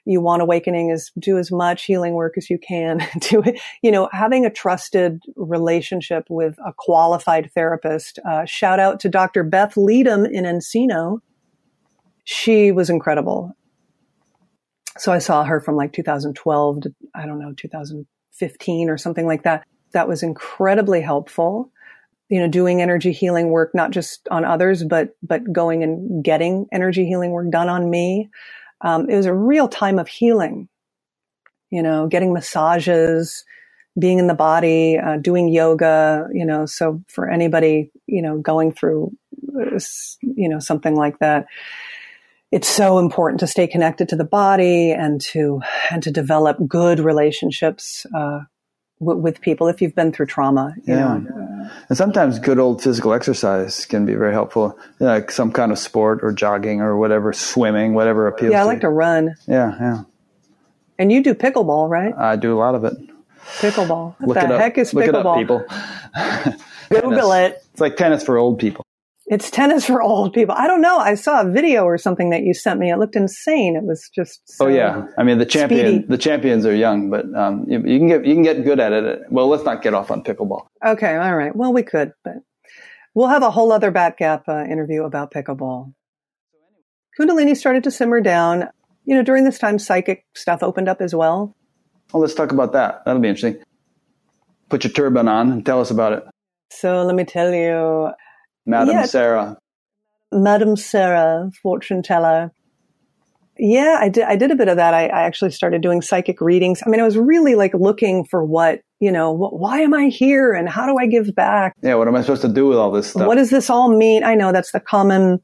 you 0.05 0.21
want 0.21 0.43
awakening 0.43 0.91
is 0.91 1.11
do 1.19 1.39
as 1.39 1.51
much 1.51 1.85
healing 1.85 2.15
work 2.15 2.35
as 2.37 2.51
you 2.51 2.59
can. 2.59 2.99
do 3.21 3.43
it, 3.43 3.61
you 3.83 3.91
know, 3.91 4.09
having 4.13 4.45
a 4.45 4.51
trusted 4.51 5.21
relationship 5.37 6.25
with 6.29 6.57
a 6.67 6.73
qualified 6.77 7.51
therapist. 7.55 8.19
Uh, 8.29 8.45
shout 8.45 8.81
out 8.81 9.01
to 9.01 9.09
Dr. 9.09 9.45
Beth 9.45 9.77
Leadham 9.77 10.25
in 10.25 10.45
Encino. 10.45 11.21
She 12.25 12.73
was 12.73 12.91
incredible. 12.91 13.57
So 14.99 15.13
I 15.13 15.19
saw 15.19 15.45
her 15.45 15.61
from 15.61 15.77
like 15.77 15.93
2012 15.93 16.83
to, 16.83 16.95
I 17.15 17.27
don't 17.27 17.39
know, 17.39 17.53
2015 17.57 18.89
or 18.91 18.99
something 18.99 19.27
like 19.27 19.45
that. 19.45 19.65
That 19.93 20.09
was 20.09 20.23
incredibly 20.23 21.01
helpful 21.01 21.71
you 22.29 22.41
know 22.41 22.49
doing 22.49 22.81
energy 22.81 23.13
healing 23.13 23.51
work 23.51 23.75
not 23.75 23.91
just 23.91 24.27
on 24.31 24.43
others 24.43 24.85
but 24.85 25.11
but 25.23 25.53
going 25.53 25.83
and 25.83 26.25
getting 26.25 26.67
energy 26.73 27.05
healing 27.05 27.31
work 27.31 27.51
done 27.51 27.69
on 27.69 27.91
me 27.91 28.31
um, 28.83 29.09
it 29.09 29.17
was 29.17 29.27
a 29.27 29.35
real 29.35 29.69
time 29.69 29.99
of 29.99 30.09
healing. 30.09 30.69
You 31.71 31.83
know, 31.83 32.07
getting 32.07 32.35
massages, 32.35 33.45
being 33.99 34.19
in 34.19 34.27
the 34.27 34.35
body, 34.35 34.99
uh, 34.99 35.17
doing 35.17 35.49
yoga. 35.49 36.29
You 36.33 36.45
know, 36.45 36.67
so 36.67 37.03
for 37.09 37.31
anybody, 37.31 37.91
you 38.07 38.21
know, 38.21 38.39
going 38.39 38.73
through, 38.73 39.13
uh, 39.59 39.79
you 40.23 40.49
know, 40.49 40.59
something 40.59 40.95
like 40.95 41.19
that, 41.21 41.47
it's 42.51 42.69
so 42.69 42.99
important 42.99 43.41
to 43.41 43.47
stay 43.47 43.67
connected 43.67 44.11
to 44.11 44.17
the 44.17 44.25
body 44.25 44.93
and 44.93 45.21
to 45.23 45.63
and 45.91 46.03
to 46.03 46.11
develop 46.11 46.59
good 46.69 47.01
relationships 47.01 48.07
uh, 48.15 48.41
w- 49.01 49.21
with 49.21 49.41
people 49.41 49.69
if 49.69 49.81
you've 49.81 49.95
been 49.95 50.13
through 50.13 50.27
trauma. 50.27 50.75
You 50.85 50.95
yeah. 50.95 51.19
know, 51.19 51.52
and 51.89 51.99
sometimes 51.99 52.39
good 52.39 52.59
old 52.59 52.83
physical 52.83 53.13
exercise 53.13 53.85
can 53.87 54.07
be 54.07 54.15
very 54.15 54.33
helpful, 54.33 54.79
like 55.01 55.31
some 55.31 55.53
kind 55.53 55.73
of 55.73 55.79
sport 55.79 56.21
or 56.23 56.33
jogging 56.33 56.81
or 56.81 56.97
whatever, 56.97 57.33
swimming, 57.33 57.95
whatever 57.95 58.27
appeals. 58.27 58.53
Yeah, 58.53 58.63
I 58.63 58.65
like 58.65 58.81
to 58.81 58.89
run. 58.89 59.35
Yeah, 59.47 59.77
yeah. 59.81 60.03
And 60.99 61.11
you 61.11 61.23
do 61.23 61.35
pickleball, 61.35 61.89
right? 61.89 62.15
I 62.17 62.37
do 62.37 62.55
a 62.55 62.59
lot 62.59 62.75
of 62.75 62.85
it. 62.85 62.95
Pickleball. 63.59 64.15
What 64.21 64.37
Look 64.37 64.49
the 64.49 64.59
heck 64.59 64.79
is 64.79 64.93
pickleball? 64.93 64.97
Look 64.97 65.09
it 65.09 65.17
up, 65.17 65.37
people. 65.37 66.61
Google 67.01 67.33
it. 67.33 67.65
It's 67.73 67.81
like 67.81 67.97
tennis 67.97 68.23
for 68.23 68.37
old 68.37 68.59
people. 68.59 68.85
It's 69.33 69.51
tennis 69.51 69.87
for 69.87 70.03
old 70.03 70.35
people. 70.35 70.55
I 70.59 70.67
don't 70.67 70.83
know. 70.83 70.99
I 70.99 71.15
saw 71.15 71.41
a 71.41 71.51
video 71.51 71.85
or 71.85 71.97
something 71.97 72.29
that 72.29 72.43
you 72.43 72.53
sent 72.53 72.79
me. 72.79 72.91
It 72.91 72.99
looked 72.99 73.17
insane. 73.17 73.77
It 73.77 73.83
was 73.83 74.11
just. 74.15 74.43
So 74.45 74.67
oh 74.67 74.69
yeah, 74.69 75.07
I 75.17 75.23
mean 75.23 75.39
the 75.39 75.47
champion. 75.47 75.87
Speedy. 75.87 76.07
The 76.07 76.19
champions 76.19 76.67
are 76.67 76.75
young, 76.75 77.09
but 77.09 77.25
um, 77.35 77.65
you, 77.67 77.79
you, 77.79 77.99
can 77.99 78.09
get 78.09 78.27
you 78.27 78.35
can 78.35 78.43
get 78.43 78.63
good 78.63 78.79
at 78.79 78.93
it. 78.93 79.21
Well, 79.31 79.49
let's 79.49 79.65
not 79.65 79.81
get 79.81 79.95
off 79.95 80.11
on 80.11 80.23
pickleball. 80.23 80.67
Okay, 80.85 81.17
all 81.17 81.35
right. 81.35 81.57
Well, 81.57 81.73
we 81.73 81.83
could, 81.83 82.13
but 82.23 82.35
we'll 83.15 83.29
have 83.29 83.43
a 83.43 83.51
whole 83.51 83.73
other 83.73 83.91
Batgap 83.91 84.43
uh, 84.49 84.71
interview 84.71 85.05
about 85.05 85.33
pickleball. 85.33 85.95
Kundalini 87.19 87.57
started 87.57 87.85
to 87.85 87.91
simmer 87.91 88.21
down. 88.21 88.69
You 89.07 89.17
know, 89.17 89.23
during 89.23 89.45
this 89.45 89.59
time, 89.59 89.79
psychic 89.79 90.27
stuff 90.35 90.63
opened 90.63 90.91
up 90.91 91.01
as 91.01 91.15
well. 91.15 91.57
Well, 92.13 92.21
let's 92.21 92.35
talk 92.35 92.53
about 92.53 92.75
that. 92.75 93.03
That'll 93.07 93.23
be 93.23 93.29
interesting. 93.29 93.63
Put 94.69 94.85
your 94.85 94.93
turban 94.93 95.27
on 95.27 95.53
and 95.53 95.65
tell 95.65 95.81
us 95.81 95.91
about 95.91 96.13
it. 96.13 96.25
So 96.71 97.03
let 97.05 97.15
me 97.15 97.25
tell 97.25 97.51
you, 97.55 98.11
Madam 98.67 98.95
yeah. 98.95 99.07
Sarah. 99.07 99.59
Madam 100.33 100.77
Sarah, 100.77 101.51
fortune 101.63 102.03
teller. 102.03 102.53
Yeah, 103.59 103.99
I 104.01 104.09
did. 104.09 104.25
I 104.25 104.37
did 104.37 104.51
a 104.51 104.57
bit 104.57 104.69
of 104.69 104.77
that. 104.77 104.95
I, 104.95 105.07
I, 105.07 105.23
actually 105.23 105.51
started 105.51 105.83
doing 105.83 106.01
psychic 106.01 106.41
readings. 106.41 106.83
I 106.85 106.89
mean, 106.89 107.01
I 107.01 107.05
was 107.05 107.19
really 107.19 107.55
like 107.55 107.75
looking 107.75 108.25
for 108.25 108.43
what 108.43 108.81
you 108.99 109.13
know. 109.13 109.31
What, 109.31 109.59
why 109.59 109.81
am 109.81 109.93
I 109.93 110.07
here, 110.07 110.55
and 110.55 110.69
how 110.69 110.87
do 110.87 110.97
I 110.99 111.07
give 111.07 111.35
back? 111.35 111.75
Yeah, 111.83 111.95
what 111.97 112.09
am 112.09 112.17
I 112.17 112.23
supposed 112.23 112.43
to 112.43 112.49
do 112.49 112.67
with 112.67 112.79
all 112.79 112.91
this 112.91 113.11
stuff? 113.11 113.27
What 113.27 113.35
does 113.35 113.51
this 113.51 113.69
all 113.69 113.95
mean? 113.95 114.25
I 114.25 114.35
know 114.35 114.53
that's 114.53 114.73
the 114.73 114.81
common 114.81 115.41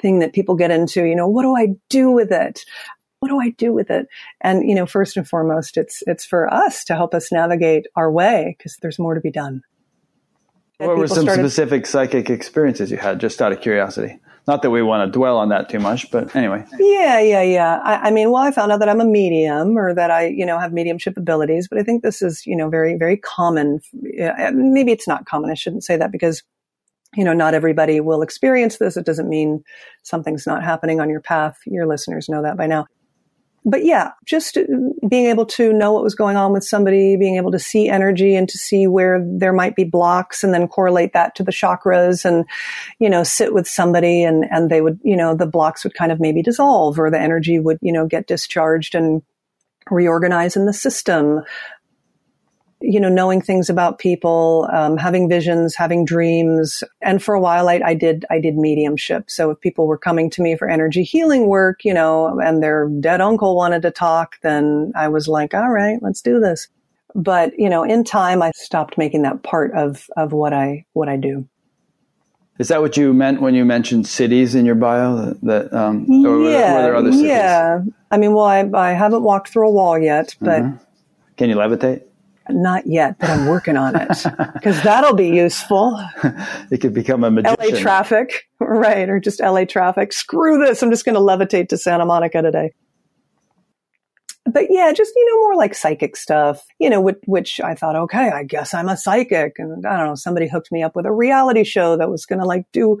thing 0.00 0.18
that 0.18 0.32
people 0.32 0.56
get 0.56 0.72
into. 0.72 1.04
You 1.04 1.14
know, 1.14 1.28
what 1.28 1.42
do 1.42 1.56
I 1.56 1.68
do 1.88 2.10
with 2.10 2.32
it? 2.32 2.64
What 3.20 3.28
do 3.28 3.40
I 3.40 3.50
do 3.50 3.72
with 3.72 3.90
it? 3.90 4.08
And 4.40 4.68
you 4.68 4.74
know, 4.74 4.84
first 4.84 5.16
and 5.16 5.26
foremost, 5.26 5.76
it's 5.76 6.02
it's 6.08 6.24
for 6.24 6.52
us 6.52 6.84
to 6.84 6.96
help 6.96 7.14
us 7.14 7.30
navigate 7.30 7.86
our 7.94 8.10
way 8.10 8.56
because 8.58 8.76
there's 8.82 8.98
more 8.98 9.14
to 9.14 9.20
be 9.20 9.30
done. 9.30 9.62
What 10.78 10.98
were 10.98 11.08
some 11.08 11.24
started, 11.24 11.42
specific 11.42 11.86
psychic 11.86 12.28
experiences 12.28 12.90
you 12.90 12.98
had, 12.98 13.18
just 13.18 13.40
out 13.40 13.52
of 13.52 13.60
curiosity? 13.60 14.18
Not 14.46 14.62
that 14.62 14.70
we 14.70 14.82
want 14.82 15.10
to 15.10 15.18
dwell 15.18 15.38
on 15.38 15.48
that 15.48 15.68
too 15.68 15.80
much, 15.80 16.10
but 16.10 16.36
anyway. 16.36 16.64
Yeah, 16.78 17.18
yeah, 17.18 17.42
yeah. 17.42 17.80
I, 17.82 18.08
I, 18.08 18.10
mean, 18.10 18.30
well, 18.30 18.42
I 18.42 18.52
found 18.52 18.70
out 18.70 18.78
that 18.78 18.88
I'm 18.88 19.00
a 19.00 19.04
medium 19.04 19.76
or 19.76 19.94
that 19.94 20.10
I, 20.10 20.26
you 20.26 20.46
know, 20.46 20.58
have 20.58 20.72
mediumship 20.72 21.16
abilities, 21.16 21.66
but 21.66 21.78
I 21.78 21.82
think 21.82 22.02
this 22.02 22.22
is, 22.22 22.46
you 22.46 22.54
know, 22.54 22.68
very, 22.68 22.96
very 22.96 23.16
common. 23.16 23.80
Maybe 23.92 24.92
it's 24.92 25.08
not 25.08 25.24
common. 25.24 25.50
I 25.50 25.54
shouldn't 25.54 25.82
say 25.82 25.96
that 25.96 26.12
because, 26.12 26.44
you 27.16 27.24
know, 27.24 27.32
not 27.32 27.54
everybody 27.54 27.98
will 28.00 28.22
experience 28.22 28.76
this. 28.76 28.96
It 28.96 29.06
doesn't 29.06 29.28
mean 29.28 29.64
something's 30.04 30.46
not 30.46 30.62
happening 30.62 31.00
on 31.00 31.10
your 31.10 31.20
path. 31.20 31.58
Your 31.66 31.86
listeners 31.86 32.28
know 32.28 32.42
that 32.42 32.56
by 32.56 32.66
now 32.66 32.86
but 33.68 33.84
yeah, 33.84 34.12
just 34.24 34.56
uh, 34.56 34.62
being 35.08 35.26
able 35.26 35.44
to 35.44 35.72
know 35.72 35.92
what 35.92 36.04
was 36.04 36.14
going 36.14 36.36
on 36.36 36.52
with 36.52 36.62
somebody, 36.62 37.16
being 37.16 37.36
able 37.36 37.50
to 37.50 37.58
see 37.58 37.88
energy 37.88 38.36
and 38.36 38.48
to 38.48 38.56
see 38.56 38.86
where 38.86 39.22
there 39.26 39.52
might 39.52 39.74
be 39.74 39.82
blocks 39.82 40.44
and 40.44 40.54
then 40.54 40.68
correlate 40.68 41.12
that 41.12 41.34
to 41.34 41.42
the 41.42 41.50
chakras 41.50 42.24
and, 42.24 42.44
you 43.00 43.10
know, 43.10 43.24
sit 43.24 43.52
with 43.52 43.66
somebody 43.66 44.22
and, 44.22 44.44
and 44.52 44.70
they 44.70 44.80
would, 44.80 45.00
you 45.02 45.16
know, 45.16 45.34
the 45.34 45.46
blocks 45.46 45.82
would 45.82 45.94
kind 45.94 46.12
of 46.12 46.20
maybe 46.20 46.42
dissolve 46.42 46.96
or 46.96 47.10
the 47.10 47.20
energy 47.20 47.58
would, 47.58 47.78
you 47.82 47.92
know, 47.92 48.06
get 48.06 48.28
discharged 48.28 48.94
and 48.94 49.20
reorganize 49.90 50.56
in 50.56 50.66
the 50.66 50.72
system 50.72 51.42
you 52.80 53.00
know, 53.00 53.08
knowing 53.08 53.40
things 53.40 53.70
about 53.70 53.98
people, 53.98 54.68
um, 54.72 54.96
having 54.98 55.28
visions, 55.28 55.74
having 55.74 56.04
dreams. 56.04 56.84
And 57.00 57.22
for 57.22 57.34
a 57.34 57.40
while, 57.40 57.68
I, 57.68 57.80
I, 57.84 57.94
did, 57.94 58.26
I 58.30 58.38
did 58.38 58.56
mediumship. 58.56 59.30
So 59.30 59.50
if 59.50 59.60
people 59.60 59.86
were 59.86 59.96
coming 59.96 60.28
to 60.30 60.42
me 60.42 60.56
for 60.56 60.68
energy 60.68 61.02
healing 61.02 61.46
work, 61.46 61.84
you 61.84 61.94
know, 61.94 62.38
and 62.38 62.62
their 62.62 62.88
dead 63.00 63.20
uncle 63.20 63.56
wanted 63.56 63.82
to 63.82 63.90
talk, 63.90 64.36
then 64.42 64.92
I 64.94 65.08
was 65.08 65.26
like, 65.26 65.54
all 65.54 65.70
right, 65.70 65.98
let's 66.02 66.20
do 66.20 66.38
this. 66.38 66.68
But, 67.14 67.58
you 67.58 67.70
know, 67.70 67.82
in 67.82 68.04
time, 68.04 68.42
I 68.42 68.50
stopped 68.54 68.98
making 68.98 69.22
that 69.22 69.42
part 69.42 69.72
of, 69.72 70.06
of 70.18 70.32
what 70.32 70.52
I, 70.52 70.84
what 70.92 71.08
I 71.08 71.16
do. 71.16 71.48
Is 72.58 72.68
that 72.68 72.82
what 72.82 72.96
you 72.96 73.14
meant 73.14 73.40
when 73.40 73.54
you 73.54 73.64
mentioned 73.64 74.04
siddhis 74.04 74.54
in 74.54 74.66
your 74.66 74.74
bio? 74.74 75.34
That, 75.42 75.72
um, 75.72 76.06
or 76.26 76.42
yeah, 76.42 76.74
were 76.74 76.82
there 76.82 76.96
other 76.96 77.10
siddhis? 77.10 77.22
Yeah. 77.22 77.80
I 78.10 78.18
mean, 78.18 78.34
well, 78.34 78.44
I, 78.44 78.68
I 78.74 78.92
haven't 78.92 79.22
walked 79.22 79.48
through 79.48 79.68
a 79.68 79.72
wall 79.72 79.98
yet, 79.98 80.36
but. 80.42 80.60
Uh-huh. 80.60 80.76
Can 81.38 81.50
you 81.50 81.56
levitate? 81.56 82.02
Not 82.48 82.86
yet, 82.86 83.18
but 83.18 83.30
I'm 83.30 83.46
working 83.46 83.76
on 83.76 83.96
it 83.96 84.08
because 84.54 84.80
that'll 84.82 85.14
be 85.14 85.28
useful. 85.28 86.00
it 86.70 86.80
could 86.80 86.94
become 86.94 87.24
a 87.24 87.30
magician. 87.30 87.74
LA 87.74 87.80
traffic, 87.80 88.48
right? 88.60 89.08
Or 89.08 89.18
just 89.18 89.40
LA 89.40 89.64
traffic. 89.64 90.12
Screw 90.12 90.64
this. 90.64 90.82
I'm 90.82 90.90
just 90.90 91.04
going 91.04 91.16
to 91.16 91.20
levitate 91.20 91.68
to 91.70 91.78
Santa 91.78 92.06
Monica 92.06 92.42
today. 92.42 92.72
But 94.46 94.66
yeah, 94.70 94.92
just, 94.92 95.12
you 95.16 95.26
know, 95.26 95.40
more 95.40 95.56
like 95.56 95.74
psychic 95.74 96.16
stuff, 96.16 96.64
you 96.78 96.88
know, 96.88 97.00
which, 97.00 97.18
which 97.26 97.60
I 97.60 97.74
thought, 97.74 97.96
okay, 97.96 98.30
I 98.30 98.44
guess 98.44 98.74
I'm 98.74 98.88
a 98.88 98.96
psychic. 98.96 99.58
And 99.58 99.84
I 99.84 99.96
don't 99.96 100.06
know, 100.06 100.14
somebody 100.14 100.46
hooked 100.46 100.70
me 100.70 100.84
up 100.84 100.94
with 100.94 101.04
a 101.04 101.12
reality 101.12 101.64
show 101.64 101.96
that 101.96 102.10
was 102.10 102.26
going 102.26 102.38
to 102.38 102.46
like 102.46 102.64
do, 102.72 103.00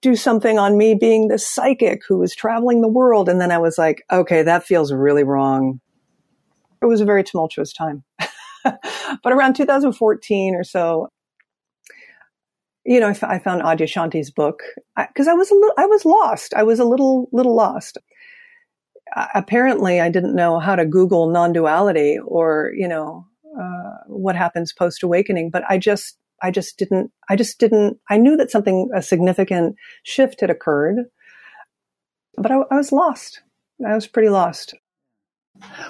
do 0.00 0.16
something 0.16 0.58
on 0.58 0.76
me 0.76 0.94
being 0.94 1.28
this 1.28 1.48
psychic 1.48 2.02
who 2.08 2.18
was 2.18 2.34
traveling 2.34 2.80
the 2.80 2.88
world. 2.88 3.28
And 3.28 3.40
then 3.40 3.52
I 3.52 3.58
was 3.58 3.78
like, 3.78 4.02
okay, 4.10 4.42
that 4.42 4.64
feels 4.64 4.92
really 4.92 5.22
wrong. 5.22 5.80
It 6.82 6.86
was 6.86 7.00
a 7.00 7.04
very 7.04 7.22
tumultuous 7.22 7.72
time. 7.72 8.02
but 9.22 9.32
around 9.32 9.54
2014 9.54 10.54
or 10.54 10.64
so, 10.64 11.08
you 12.84 13.00
know, 13.00 13.08
I, 13.08 13.10
f- 13.10 13.22
I 13.24 13.38
found 13.38 13.62
Adyashanti's 13.62 14.30
book 14.30 14.62
because 14.96 15.28
I, 15.28 15.32
I, 15.32 15.34
was 15.34 15.50
a 15.50 15.54
little, 15.54 15.74
I 15.78 15.86
was 15.86 16.04
lost. 16.04 16.54
I 16.54 16.62
was 16.62 16.78
a 16.78 16.84
little, 16.84 17.28
little 17.32 17.54
lost. 17.54 17.98
Apparently, 19.34 20.00
I 20.00 20.08
didn't 20.08 20.34
know 20.34 20.58
how 20.58 20.74
to 20.74 20.86
Google 20.86 21.30
non-duality 21.30 22.18
or, 22.24 22.72
you 22.74 22.88
know, 22.88 23.26
uh, 23.60 23.98
what 24.06 24.36
happens 24.36 24.72
post 24.72 25.02
awakening. 25.02 25.50
But 25.50 25.64
I 25.68 25.78
just, 25.78 26.16
I 26.42 26.50
just 26.50 26.78
didn't, 26.78 27.12
I 27.28 27.36
just 27.36 27.60
didn't. 27.60 27.98
I 28.10 28.16
knew 28.16 28.36
that 28.36 28.50
something, 28.50 28.88
a 28.94 29.02
significant 29.02 29.76
shift 30.02 30.40
had 30.40 30.50
occurred, 30.50 31.04
but 32.36 32.50
I, 32.50 32.56
I 32.70 32.76
was 32.76 32.90
lost. 32.90 33.42
I 33.86 33.94
was 33.94 34.06
pretty 34.06 34.28
lost. 34.28 34.74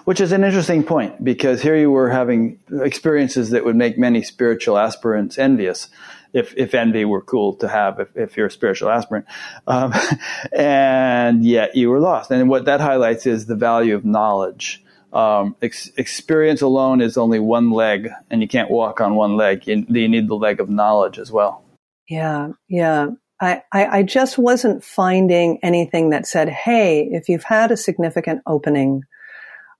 Which 0.04 0.20
is 0.20 0.32
an 0.32 0.44
interesting 0.44 0.82
point 0.82 1.22
because 1.22 1.62
here 1.62 1.76
you 1.76 1.90
were 1.90 2.10
having 2.10 2.58
experiences 2.70 3.50
that 3.50 3.64
would 3.64 3.76
make 3.76 3.98
many 3.98 4.22
spiritual 4.22 4.78
aspirants 4.78 5.38
envious, 5.38 5.88
if, 6.32 6.54
if 6.56 6.74
envy 6.74 7.04
were 7.04 7.20
cool 7.20 7.54
to 7.56 7.68
have 7.68 8.00
if, 8.00 8.16
if 8.16 8.36
you're 8.36 8.46
a 8.46 8.50
spiritual 8.50 8.90
aspirant. 8.90 9.26
Um, 9.66 9.92
and 10.52 11.44
yet 11.44 11.76
you 11.76 11.90
were 11.90 12.00
lost. 12.00 12.30
And 12.30 12.48
what 12.48 12.64
that 12.64 12.80
highlights 12.80 13.26
is 13.26 13.46
the 13.46 13.56
value 13.56 13.94
of 13.94 14.04
knowledge. 14.04 14.82
Um, 15.12 15.56
ex- 15.60 15.90
experience 15.96 16.62
alone 16.62 17.02
is 17.02 17.18
only 17.18 17.38
one 17.38 17.70
leg, 17.70 18.08
and 18.30 18.40
you 18.40 18.48
can't 18.48 18.70
walk 18.70 19.00
on 19.00 19.14
one 19.14 19.36
leg. 19.36 19.66
You, 19.66 19.84
you 19.88 20.08
need 20.08 20.26
the 20.26 20.34
leg 20.34 20.58
of 20.58 20.70
knowledge 20.70 21.18
as 21.18 21.30
well. 21.30 21.62
Yeah, 22.08 22.52
yeah. 22.68 23.08
I, 23.40 23.62
I, 23.72 23.86
I 23.86 24.02
just 24.04 24.38
wasn't 24.38 24.82
finding 24.82 25.58
anything 25.62 26.10
that 26.10 26.26
said, 26.26 26.48
hey, 26.48 27.08
if 27.10 27.28
you've 27.28 27.44
had 27.44 27.70
a 27.70 27.76
significant 27.76 28.40
opening, 28.46 29.02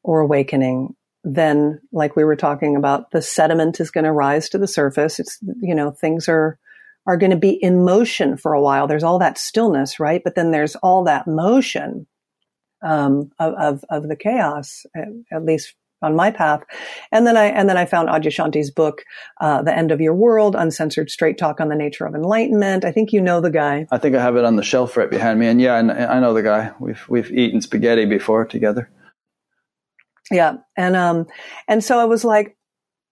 or 0.03 0.21
awakening, 0.21 0.95
then 1.25 1.81
like 1.93 2.17
we 2.17 2.25
were 2.25 2.37
talking 2.37 2.77
about, 2.77 3.11
the 3.11 3.23
sediment 3.23 3.81
is 3.81 3.91
going 3.91 4.05
to 4.05 4.13
rise 4.13 4.49
to 4.51 4.59
the 4.59 4.67
surface. 4.67 5.21
It's, 5.21 5.39
you 5.61 5.75
know, 5.75 5.91
things 5.91 6.29
are, 6.29 6.59
are 7.07 7.17
going 7.17 7.31
to 7.31 7.37
be 7.37 7.51
in 7.51 7.85
motion 7.85 8.37
for 8.37 8.53
a 8.53 8.63
while. 8.63 8.87
There's 8.87 9.05
all 9.05 9.19
that 9.21 9.39
stillness, 9.39 10.01
right? 10.01 10.23
But 10.23 10.35
then 10.35 10.51
there's 10.51 10.77
all 10.77 11.05
that 11.05 11.27
motion, 11.27 12.07
um, 12.83 13.31
of, 13.39 13.55
of, 13.55 13.85
of, 13.91 14.09
the 14.09 14.17
chaos, 14.17 14.85
at, 14.97 15.09
at, 15.31 15.45
least 15.45 15.75
on 16.03 16.17
my 16.17 16.33
path. 16.33 16.65
And 17.13 17.25
then 17.25 17.37
I, 17.37 17.47
and 17.47 17.69
then 17.69 17.77
I 17.77 17.87
found 17.87 18.09
Adyashanti's 18.09 18.73
book, 18.73 19.05
uh, 19.41 19.63
The 19.63 19.77
End 19.77 19.93
of 19.93 20.01
Your 20.01 20.15
World, 20.15 20.57
Uncensored 20.57 21.09
Straight 21.09 21.39
Talk 21.39 21.61
on 21.61 21.69
the 21.69 21.77
Nature 21.77 22.07
of 22.07 22.17
Enlightenment. 22.17 22.85
I 22.85 22.91
think 22.91 23.13
you 23.13 23.21
know 23.21 23.41
the 23.41 23.51
guy. 23.51 23.87
I 23.93 23.99
think 23.99 24.17
I 24.17 24.23
have 24.23 24.37
it 24.37 24.45
on 24.45 24.57
the 24.57 24.65
shelf 24.65 24.97
right 24.97 25.09
behind 25.09 25.39
me. 25.39 25.47
And 25.47 25.61
yeah, 25.61 25.75
I, 25.75 26.17
I 26.17 26.21
know 26.21 26.35
the 26.35 26.43
guy. 26.43 26.73
We've, 26.81 27.05
we've 27.09 27.31
eaten 27.31 27.61
spaghetti 27.61 28.05
before 28.05 28.45
together. 28.45 28.91
Yeah. 30.31 30.57
And, 30.77 30.97
um, 30.97 31.27
and 31.69 31.83
so 31.83 31.99
I 31.99 32.05
was 32.05 32.25
like, 32.25 32.57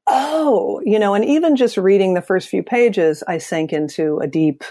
oh, 0.07 0.81
you 0.85 0.99
know, 0.99 1.15
and 1.15 1.25
even 1.25 1.57
just 1.57 1.77
reading 1.77 2.15
the 2.15 2.23
first 2.23 2.49
few 2.49 2.63
pages, 2.63 3.23
I 3.27 3.39
sank 3.39 3.73
into 3.73 4.19
a 4.19 4.27
deep, 4.27 4.65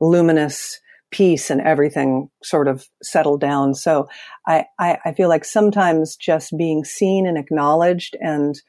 luminous 0.00 0.80
peace 1.10 1.50
and 1.50 1.60
everything 1.60 2.30
sort 2.42 2.68
of 2.68 2.86
settled 3.02 3.40
down. 3.40 3.74
So 3.74 4.08
I, 4.46 4.64
I, 4.78 4.98
I 5.04 5.12
feel 5.12 5.28
like 5.28 5.44
sometimes 5.44 6.16
just 6.16 6.56
being 6.56 6.84
seen 6.84 7.26
and 7.26 7.36
acknowledged 7.36 8.16
and, 8.20 8.60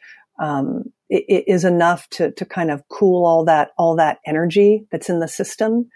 um, 0.41 0.83
it, 1.09 1.23
it 1.29 1.43
is 1.47 1.63
enough 1.63 2.09
to, 2.09 2.31
to 2.31 2.45
kind 2.45 2.69
of 2.69 2.83
cool 2.89 3.25
all 3.25 3.45
that, 3.45 3.69
all 3.77 3.95
that 3.95 4.19
energy 4.25 4.85
that's 4.91 5.09
in 5.09 5.19
the 5.19 5.27
system 5.27 5.89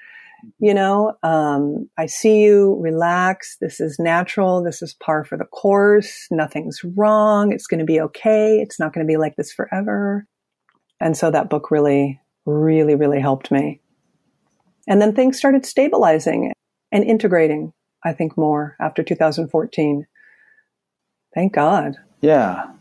you 0.60 0.74
know, 0.74 1.14
um, 1.24 1.90
I 1.98 2.06
see 2.06 2.42
you, 2.42 2.78
relax. 2.80 3.58
This 3.60 3.80
is 3.80 3.98
natural. 4.00 4.64
This 4.64 4.82
is 4.82 4.94
par 4.94 5.24
for 5.24 5.38
the 5.38 5.46
course. 5.46 6.28
Nothing's 6.32 6.82
wrong. 6.96 7.52
It's 7.52 7.68
going 7.68 7.80
to 7.80 7.86
be 7.86 8.02
okay. 8.02 8.60
It's 8.60 8.80
not 8.80 8.94
going 8.94 9.06
to 9.06 9.12
be 9.12 9.18
like 9.18 9.36
this 9.36 9.52
forever. 9.52 10.26
And 11.00 11.16
so 11.16 11.32
that 11.32 11.50
book 11.50 11.72
really, 11.72 12.20
really, 12.46 12.96
really 12.96 13.20
helped 13.20 13.52
me. 13.52 13.82
And 14.88 15.02
then 15.02 15.14
things 15.14 15.38
started 15.38 15.66
stabilizing 15.66 16.54
and 16.92 17.04
integrating, 17.04 17.74
I 18.04 18.14
think, 18.14 18.38
more 18.38 18.76
after 18.80 19.04
2014. 19.04 20.08
Thank 21.36 21.54
God. 21.54 21.98
Yeah. 22.22 22.72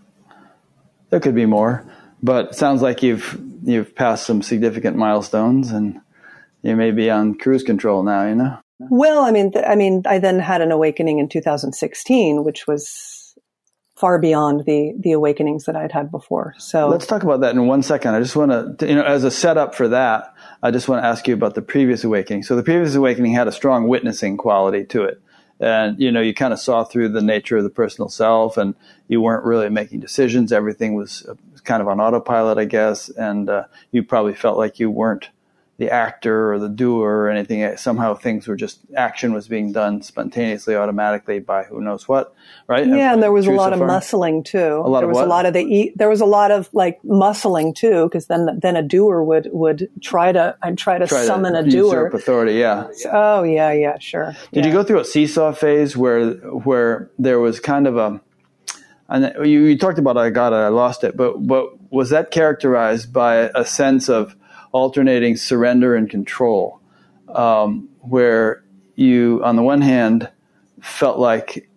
There 1.10 1.20
could 1.20 1.34
be 1.34 1.46
more, 1.46 1.84
but 2.22 2.54
sounds 2.54 2.82
like 2.82 3.02
you've 3.02 3.40
you've 3.62 3.94
passed 3.94 4.26
some 4.26 4.42
significant 4.42 4.96
milestones 4.96 5.70
and 5.70 6.00
you 6.66 6.76
may 6.76 6.90
be 6.90 7.10
on 7.10 7.36
cruise 7.36 7.62
control 7.62 8.02
now, 8.02 8.26
you 8.26 8.34
know? 8.34 8.58
Well, 8.78 9.20
I 9.20 9.30
mean, 9.30 9.52
th- 9.52 9.64
I 9.66 9.74
mean, 9.74 10.02
I 10.06 10.18
then 10.18 10.38
had 10.38 10.60
an 10.60 10.70
awakening 10.70 11.18
in 11.18 11.28
2016, 11.28 12.44
which 12.44 12.66
was 12.66 13.34
far 13.96 14.18
beyond 14.18 14.64
the 14.66 14.92
the 15.00 15.12
awakenings 15.12 15.64
that 15.64 15.74
I'd 15.74 15.92
had 15.92 16.10
before. 16.10 16.54
So 16.58 16.88
let's 16.88 17.06
talk 17.06 17.22
about 17.22 17.40
that 17.40 17.54
in 17.54 17.66
one 17.66 17.82
second. 17.82 18.14
I 18.14 18.20
just 18.20 18.36
want 18.36 18.78
to, 18.78 18.86
you 18.86 18.94
know, 18.94 19.04
as 19.04 19.24
a 19.24 19.30
setup 19.30 19.74
for 19.74 19.88
that, 19.88 20.34
I 20.62 20.70
just 20.70 20.88
want 20.88 21.02
to 21.02 21.06
ask 21.06 21.26
you 21.26 21.34
about 21.34 21.54
the 21.54 21.62
previous 21.62 22.04
awakening. 22.04 22.42
So 22.42 22.56
the 22.56 22.62
previous 22.62 22.94
awakening 22.94 23.32
had 23.32 23.48
a 23.48 23.52
strong 23.52 23.88
witnessing 23.88 24.36
quality 24.36 24.84
to 24.86 25.04
it. 25.04 25.22
And, 25.58 25.98
you 25.98 26.12
know, 26.12 26.20
you 26.20 26.34
kind 26.34 26.52
of 26.52 26.60
saw 26.60 26.84
through 26.84 27.08
the 27.10 27.22
nature 27.22 27.56
of 27.56 27.64
the 27.64 27.70
personal 27.70 28.10
self 28.10 28.58
and 28.58 28.74
you 29.08 29.22
weren't 29.22 29.44
really 29.44 29.70
making 29.70 30.00
decisions. 30.00 30.52
Everything 30.52 30.94
was 30.94 31.24
uh, 31.26 31.34
kind 31.64 31.80
of 31.80 31.88
on 31.88 31.98
autopilot, 31.98 32.58
I 32.58 32.66
guess. 32.66 33.08
And 33.08 33.48
uh, 33.48 33.64
you 33.90 34.02
probably 34.02 34.34
felt 34.34 34.58
like 34.58 34.78
you 34.78 34.90
weren't 34.90 35.30
the 35.78 35.90
actor 35.90 36.52
or 36.52 36.58
the 36.58 36.68
doer 36.68 37.08
or 37.08 37.28
anything. 37.28 37.62
Eh, 37.62 37.76
somehow 37.76 38.14
things 38.14 38.48
were 38.48 38.56
just 38.56 38.80
action 38.96 39.32
was 39.32 39.46
being 39.46 39.72
done 39.72 40.00
spontaneously, 40.02 40.74
automatically 40.74 41.38
by 41.38 41.64
who 41.64 41.80
knows 41.80 42.08
what, 42.08 42.34
right? 42.66 42.86
Yeah, 42.86 43.12
and 43.12 43.22
there 43.22 43.32
was 43.32 43.46
a 43.46 43.52
lot 43.52 43.72
of 43.72 43.80
muscling 43.80 44.44
too. 44.44 44.58
A 44.58 44.88
lot 44.88 45.00
there 45.00 45.08
was 45.08 45.16
what? 45.16 45.26
a 45.26 45.28
lot 45.28 45.46
of 45.46 45.52
the 45.52 45.92
there 45.96 46.08
was 46.08 46.20
a 46.20 46.26
lot 46.26 46.50
of 46.50 46.68
like 46.72 47.00
muscling 47.02 47.74
too, 47.74 48.04
because 48.04 48.26
then 48.26 48.58
then 48.60 48.76
a 48.76 48.82
doer 48.82 49.22
would 49.22 49.50
would 49.52 49.90
try 50.00 50.32
to 50.32 50.56
I'd 50.62 50.78
try 50.78 50.98
to 50.98 51.06
try 51.06 51.24
summon 51.24 51.52
to 51.52 51.58
a 51.58 51.62
doer. 51.64 52.06
authority, 52.06 52.54
yeah. 52.54 52.88
Oh 53.12 53.42
yeah, 53.42 53.72
yeah, 53.72 53.98
sure. 53.98 54.34
Did 54.52 54.64
yeah. 54.64 54.70
you 54.70 54.72
go 54.72 54.82
through 54.82 55.00
a 55.00 55.04
seesaw 55.04 55.52
phase 55.52 55.96
where 55.96 56.32
where 56.34 57.10
there 57.18 57.38
was 57.38 57.60
kind 57.60 57.86
of 57.86 57.96
a 57.96 58.20
and 59.08 59.32
you, 59.48 59.64
you 59.64 59.78
talked 59.78 59.98
about 59.98 60.16
I 60.16 60.30
got 60.30 60.52
it, 60.52 60.56
I 60.56 60.68
lost 60.68 61.04
it, 61.04 61.16
but 61.16 61.46
but 61.46 61.92
was 61.92 62.10
that 62.10 62.30
characterized 62.30 63.12
by 63.12 63.50
a 63.54 63.64
sense 63.64 64.08
of 64.08 64.34
alternating 64.72 65.36
surrender 65.36 65.94
and 65.94 66.08
control, 66.08 66.80
um, 67.28 67.88
where 68.00 68.64
you, 68.94 69.40
on 69.44 69.56
the 69.56 69.62
one 69.62 69.80
hand, 69.80 70.30
felt 70.80 71.18
like 71.18 71.68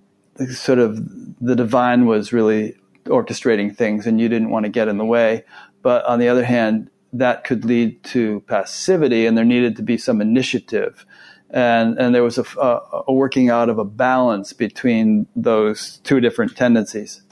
sort 0.52 0.80
of 0.80 0.98
the 1.42 1.56
divine 1.56 2.06
was 2.06 2.32
really 2.32 2.76
orchestrating 3.06 3.76
things 3.76 4.06
and 4.06 4.20
you 4.22 4.30
didn't 4.30 4.50
want 4.50 4.66
to 4.66 4.70
get 4.70 4.88
in 4.88 4.98
the 4.98 5.06
way. 5.06 5.44
But 5.82 6.06
on 6.06 6.20
the 6.20 6.30
other 6.30 6.44
hand, 6.44 6.90
that 7.14 7.44
could 7.44 7.66
lead 7.66 8.04
to 8.04 8.42
passivity 8.48 9.26
and 9.26 9.38
there 9.38 9.46
needed 9.46 9.76
to 9.78 9.84
be 9.84 9.98
some 9.98 10.22
initiative. 10.22 11.06
And, 11.50 11.98
and 11.98 12.14
there 12.14 12.24
was 12.24 12.38
a, 12.38 12.46
a, 12.62 13.04
a 13.08 13.14
working 13.14 13.50
out 13.50 13.70
of 13.70 13.80
a 13.80 13.86
balance 13.86 14.54
between 14.54 15.28
those 15.36 15.98
two 16.04 16.20
different 16.20 16.56
tendencies. 16.56 17.24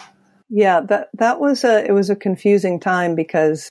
Yeah, 0.49 0.81
that, 0.81 1.09
that 1.13 1.39
was 1.39 1.63
a, 1.63 1.85
it 1.85 1.91
was 1.91 2.09
a 2.09 2.15
confusing 2.15 2.79
time 2.79 3.13
because 3.15 3.69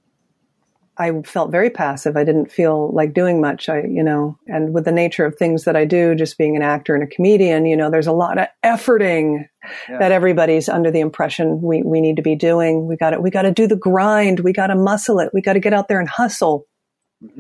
I 0.99 1.12
felt 1.22 1.51
very 1.51 1.68
passive. 1.68 2.16
I 2.16 2.24
didn't 2.24 2.51
feel 2.51 2.90
like 2.92 3.12
doing 3.12 3.40
much. 3.40 3.68
I, 3.68 3.82
you 3.82 4.03
know, 4.03 4.38
and 4.47 4.72
with 4.72 4.86
the 4.86 4.92
nature 4.92 5.26
of 5.26 5.36
things 5.36 5.64
that 5.64 5.76
I 5.76 5.84
do, 5.84 6.14
just 6.14 6.38
being 6.38 6.57
an 6.57 6.62
actor 6.62 6.94
and 6.94 7.05
a 7.05 7.07
comedian, 7.07 7.66
you 7.66 7.76
know, 7.76 7.90
there's 7.90 8.07
a 8.07 8.12
lot 8.12 8.38
of 8.38 8.47
efforting 8.64 9.47
yeah. 9.88 9.99
that 9.99 10.12
everybody's 10.12 10.70
under 10.70 10.90
the 10.90 11.01
impression 11.01 11.61
we, 11.61 11.82
we 11.82 12.01
need 12.01 12.16
to 12.16 12.22
be 12.22 12.34
doing. 12.34 12.86
We 12.86 12.97
got 12.97 13.11
to, 13.11 13.20
we 13.20 13.30
got 13.30 13.42
to 13.42 13.53
do 13.53 13.66
the 13.66 13.76
grind. 13.76 14.40
We 14.40 14.55
got 14.55 14.68
to 14.68 14.74
muscle 14.74 15.20
it. 15.20 15.30
We 15.34 15.42
got 15.42 15.53
to 15.53 15.61
get 15.61 15.74
out 15.74 15.88
there 15.88 16.01
and 16.01 16.09
hustle. 16.09 16.64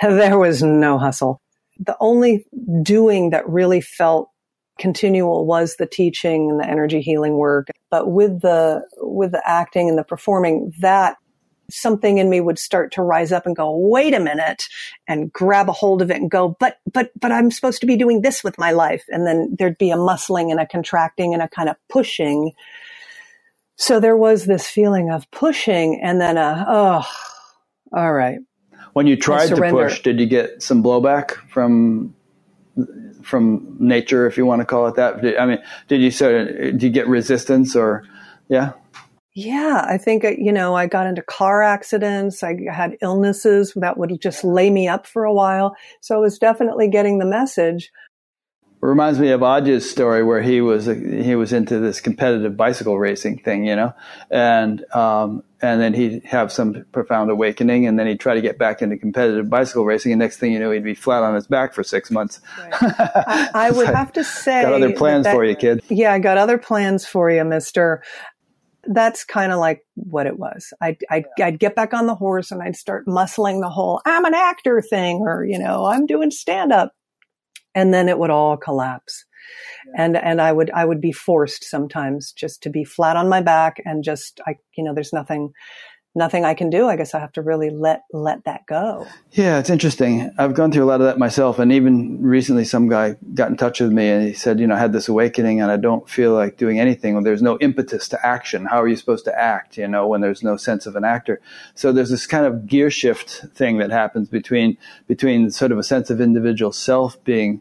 there 0.00 0.38
was 0.38 0.62
no 0.62 0.98
hustle. 0.98 1.42
The 1.80 1.96
only 2.00 2.46
doing 2.82 3.30
that 3.30 3.48
really 3.48 3.82
felt 3.82 4.30
continual 4.78 5.44
was 5.44 5.76
the 5.76 5.86
teaching 5.86 6.50
and 6.50 6.60
the 6.60 6.66
energy 6.66 7.02
healing 7.02 7.36
work. 7.36 7.68
But 7.90 8.10
with 8.10 8.40
the, 8.40 8.82
with 8.96 9.32
the 9.32 9.42
acting 9.44 9.90
and 9.90 9.98
the 9.98 10.04
performing, 10.04 10.72
that 10.80 11.16
something 11.70 12.18
in 12.18 12.30
me 12.30 12.40
would 12.40 12.58
start 12.58 12.92
to 12.92 13.02
rise 13.02 13.32
up 13.32 13.46
and 13.46 13.54
go, 13.54 13.76
wait 13.76 14.14
a 14.14 14.20
minute 14.20 14.68
and 15.06 15.32
grab 15.32 15.68
a 15.68 15.72
hold 15.72 16.02
of 16.02 16.10
it 16.10 16.16
and 16.16 16.30
go, 16.30 16.56
but, 16.60 16.78
but, 16.92 17.10
but 17.20 17.30
I'm 17.30 17.50
supposed 17.50 17.80
to 17.80 17.86
be 17.86 17.96
doing 17.96 18.22
this 18.22 18.42
with 18.42 18.58
my 18.58 18.72
life. 18.72 19.04
And 19.08 19.26
then 19.26 19.54
there'd 19.58 19.78
be 19.78 19.90
a 19.90 19.96
muscling 19.96 20.50
and 20.50 20.60
a 20.60 20.66
contracting 20.66 21.34
and 21.34 21.42
a 21.42 21.48
kind 21.48 21.68
of 21.68 21.76
pushing. 21.88 22.52
So 23.76 24.00
there 24.00 24.16
was 24.16 24.46
this 24.46 24.66
feeling 24.66 25.10
of 25.10 25.30
pushing 25.30 26.00
and 26.02 26.20
then 26.20 26.36
a, 26.36 26.64
oh, 26.66 27.06
all 27.92 28.12
right. 28.12 28.38
When 28.92 29.06
you 29.06 29.16
tried 29.16 29.48
to 29.48 29.56
push, 29.56 30.02
did 30.02 30.18
you 30.18 30.26
get 30.26 30.62
some 30.62 30.82
blowback 30.82 31.32
from 31.50 32.14
from 33.22 33.76
nature, 33.78 34.26
if 34.26 34.38
you 34.38 34.46
want 34.46 34.60
to 34.60 34.64
call 34.64 34.86
it 34.88 34.94
that? 34.96 35.38
I 35.38 35.46
mean, 35.46 35.58
did 35.86 36.00
you 36.00 36.10
so 36.10 36.44
did 36.44 36.82
you 36.82 36.90
get 36.90 37.06
resistance 37.06 37.76
or 37.76 38.04
yeah? 38.48 38.72
Yeah, 39.38 39.86
I 39.88 39.98
think, 39.98 40.24
uh, 40.24 40.32
you 40.36 40.50
know, 40.50 40.74
I 40.74 40.88
got 40.88 41.06
into 41.06 41.22
car 41.22 41.62
accidents. 41.62 42.42
I 42.42 42.56
had 42.72 42.96
illnesses 43.00 43.72
that 43.76 43.96
would 43.96 44.20
just 44.20 44.42
lay 44.42 44.68
me 44.68 44.88
up 44.88 45.06
for 45.06 45.22
a 45.22 45.32
while. 45.32 45.76
So 46.00 46.16
I 46.16 46.18
was 46.18 46.40
definitely 46.40 46.88
getting 46.88 47.20
the 47.20 47.24
message. 47.24 47.92
It 48.82 48.86
reminds 48.86 49.20
me 49.20 49.30
of 49.30 49.44
Adya's 49.44 49.88
story 49.88 50.24
where 50.24 50.42
he 50.42 50.60
was 50.60 50.86
he 50.86 51.36
was 51.36 51.52
into 51.52 51.78
this 51.78 52.00
competitive 52.00 52.56
bicycle 52.56 52.98
racing 52.98 53.38
thing, 53.38 53.64
you 53.64 53.76
know, 53.76 53.92
and 54.28 54.84
um, 54.92 55.44
and 55.60 55.80
then 55.80 55.94
he'd 55.94 56.24
have 56.24 56.50
some 56.52 56.84
profound 56.92 57.30
awakening, 57.30 57.86
and 57.86 57.98
then 57.98 58.06
he'd 58.06 58.20
try 58.20 58.34
to 58.34 58.40
get 58.40 58.56
back 58.58 58.82
into 58.82 58.96
competitive 58.96 59.50
bicycle 59.50 59.84
racing, 59.84 60.12
and 60.12 60.18
next 60.20 60.38
thing 60.38 60.52
you 60.52 60.60
know, 60.60 60.70
he'd 60.70 60.84
be 60.84 60.94
flat 60.94 61.24
on 61.24 61.34
his 61.34 61.48
back 61.48 61.74
for 61.74 61.82
six 61.82 62.10
months. 62.10 62.40
Right. 62.56 62.72
I, 62.80 63.50
I, 63.54 63.70
would 63.72 63.88
have 63.88 64.12
to 64.12 64.22
say, 64.22 64.62
got 64.62 64.72
other 64.72 64.92
plans 64.92 65.24
that, 65.24 65.34
for 65.34 65.44
you, 65.44 65.56
kid. 65.56 65.82
Yeah, 65.88 66.12
I 66.12 66.20
got 66.20 66.38
other 66.38 66.58
plans 66.58 67.04
for 67.04 67.30
you, 67.30 67.44
Mister 67.44 68.02
that's 68.88 69.24
kind 69.24 69.52
of 69.52 69.58
like 69.58 69.82
what 69.94 70.26
it 70.26 70.38
was. 70.38 70.72
I'd, 70.80 70.98
I'd, 71.10 71.24
I'd, 71.40 71.58
get 71.58 71.74
back 71.74 71.92
on 71.92 72.06
the 72.06 72.14
horse 72.14 72.50
and 72.50 72.62
I'd 72.62 72.76
start 72.76 73.06
muscling 73.06 73.60
the 73.60 73.68
whole, 73.68 74.00
I'm 74.06 74.24
an 74.24 74.34
actor 74.34 74.80
thing, 74.80 75.18
or, 75.18 75.44
you 75.44 75.58
know, 75.58 75.84
I'm 75.86 76.06
doing 76.06 76.30
stand 76.30 76.72
up. 76.72 76.92
And 77.74 77.92
then 77.92 78.08
it 78.08 78.18
would 78.18 78.30
all 78.30 78.56
collapse. 78.56 79.24
Yeah. 79.86 80.04
And, 80.04 80.16
and 80.16 80.40
I 80.40 80.52
would, 80.52 80.70
I 80.70 80.84
would 80.84 81.00
be 81.00 81.12
forced 81.12 81.64
sometimes 81.64 82.32
just 82.32 82.62
to 82.62 82.70
be 82.70 82.84
flat 82.84 83.16
on 83.16 83.28
my 83.28 83.42
back 83.42 83.76
and 83.84 84.02
just, 84.02 84.40
I, 84.46 84.56
you 84.76 84.82
know, 84.82 84.94
there's 84.94 85.12
nothing, 85.12 85.52
nothing 86.14 86.44
I 86.44 86.54
can 86.54 86.70
do. 86.70 86.88
I 86.88 86.96
guess 86.96 87.14
I 87.14 87.20
have 87.20 87.32
to 87.32 87.42
really 87.42 87.70
let 87.70 88.04
let 88.12 88.44
that 88.44 88.66
go. 88.66 89.06
Yeah, 89.32 89.58
it's 89.58 89.70
interesting. 89.70 90.30
I've 90.38 90.54
gone 90.54 90.72
through 90.72 90.84
a 90.84 90.86
lot 90.86 91.00
of 91.00 91.06
that 91.06 91.18
myself, 91.18 91.58
and 91.58 91.72
even 91.72 92.22
recently, 92.22 92.64
some 92.64 92.88
guy 92.88 93.16
got 93.34 93.50
in 93.50 93.56
touch 93.56 93.80
with 93.80 93.92
me 93.92 94.08
and 94.08 94.26
he 94.26 94.32
said, 94.32 94.60
you 94.60 94.66
know, 94.66 94.74
I 94.74 94.78
had 94.78 94.92
this 94.92 95.08
awakening, 95.08 95.60
and 95.60 95.70
I 95.70 95.76
don't 95.76 96.08
feel 96.08 96.34
like 96.34 96.56
doing 96.56 96.80
anything. 96.80 97.14
When 97.14 97.24
there's 97.24 97.42
no 97.42 97.58
impetus 97.58 98.08
to 98.08 98.26
action, 98.26 98.66
how 98.66 98.82
are 98.82 98.88
you 98.88 98.96
supposed 98.96 99.24
to 99.26 99.38
act? 99.38 99.76
You 99.76 99.88
know, 99.88 100.06
when 100.06 100.20
there's 100.20 100.42
no 100.42 100.56
sense 100.56 100.86
of 100.86 100.96
an 100.96 101.04
actor. 101.04 101.40
So 101.74 101.92
there's 101.92 102.10
this 102.10 102.26
kind 102.26 102.46
of 102.46 102.66
gear 102.66 102.90
shift 102.90 103.44
thing 103.54 103.78
that 103.78 103.90
happens 103.90 104.28
between 104.28 104.76
between 105.06 105.50
sort 105.50 105.72
of 105.72 105.78
a 105.78 105.82
sense 105.82 106.10
of 106.10 106.20
individual 106.20 106.72
self 106.72 107.22
being 107.24 107.60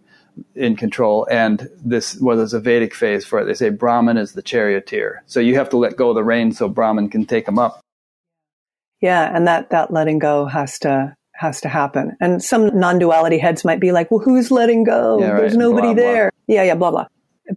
in 0.56 0.76
control 0.76 1.28
and 1.32 1.68
this 1.84 2.20
well 2.22 2.38
there's 2.38 2.54
a 2.54 2.60
vedic 2.60 2.94
phase 2.94 3.26
for 3.26 3.40
it 3.40 3.46
they 3.46 3.56
say 3.56 3.70
brahman 3.70 4.18
is 4.18 4.34
the 4.34 4.42
charioteer 4.42 5.24
so 5.26 5.40
you 5.40 5.56
have 5.56 5.70
to 5.70 5.78
let 5.78 5.96
go 5.96 6.10
of 6.10 6.16
the 6.16 6.24
reins 6.24 6.58
so 6.60 6.70
brahman 6.70 7.10
can 7.10 7.26
take 7.26 7.48
them 7.48 7.58
up 7.58 7.82
yeah, 9.02 9.36
and 9.36 9.48
that 9.48 9.70
that 9.70 9.92
letting 9.92 10.20
go 10.20 10.46
has 10.46 10.80
to 10.80 11.16
has 11.34 11.62
to 11.62 11.70
happen. 11.70 12.18
And 12.20 12.44
some 12.44 12.78
non-duality 12.78 13.38
heads 13.38 13.64
might 13.64 13.80
be 13.80 13.92
like, 13.92 14.10
"Well, 14.10 14.20
who's 14.20 14.52
letting 14.52 14.84
go? 14.84 15.20
Yeah, 15.20 15.38
There's 15.38 15.58
nobody 15.58 15.94
blah, 15.94 16.04
there." 16.04 16.32
Blah. 16.48 16.56
Yeah, 16.56 16.64
yeah, 16.64 16.76
blah 16.76 16.92
blah. 16.92 17.08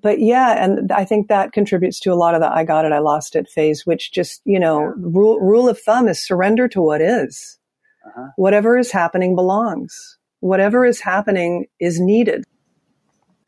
But 0.03 0.21
yeah, 0.21 0.63
and 0.63 0.93
I 0.93 1.05
think 1.05 1.29
that 1.29 1.53
contributes 1.53 1.99
to 2.01 2.13
a 2.13 2.15
lot 2.15 2.35
of 2.35 2.41
the 2.41 2.53
"I 2.53 2.65
got 2.65 2.85
it, 2.85 2.93
I 2.93 2.99
lost 2.99 3.35
it" 3.37 3.49
phase, 3.49 3.87
which 3.87 4.13
just 4.13 4.43
you 4.45 4.61
know, 4.61 4.81
yeah. 4.81 4.93
rule 4.99 5.41
rule 5.41 5.69
of 5.69 5.81
thumb 5.81 6.09
is 6.09 6.25
surrender 6.25 6.69
to 6.69 6.83
what 6.83 7.01
is. 7.01 7.59
Uh-huh. 8.07 8.29
Whatever 8.37 8.79
is 8.79 8.93
happening 8.93 9.35
belongs. 9.35 10.19
Whatever 10.41 10.85
is 10.87 11.01
happening 11.01 11.67
is 11.81 12.01
needed. 12.01 12.45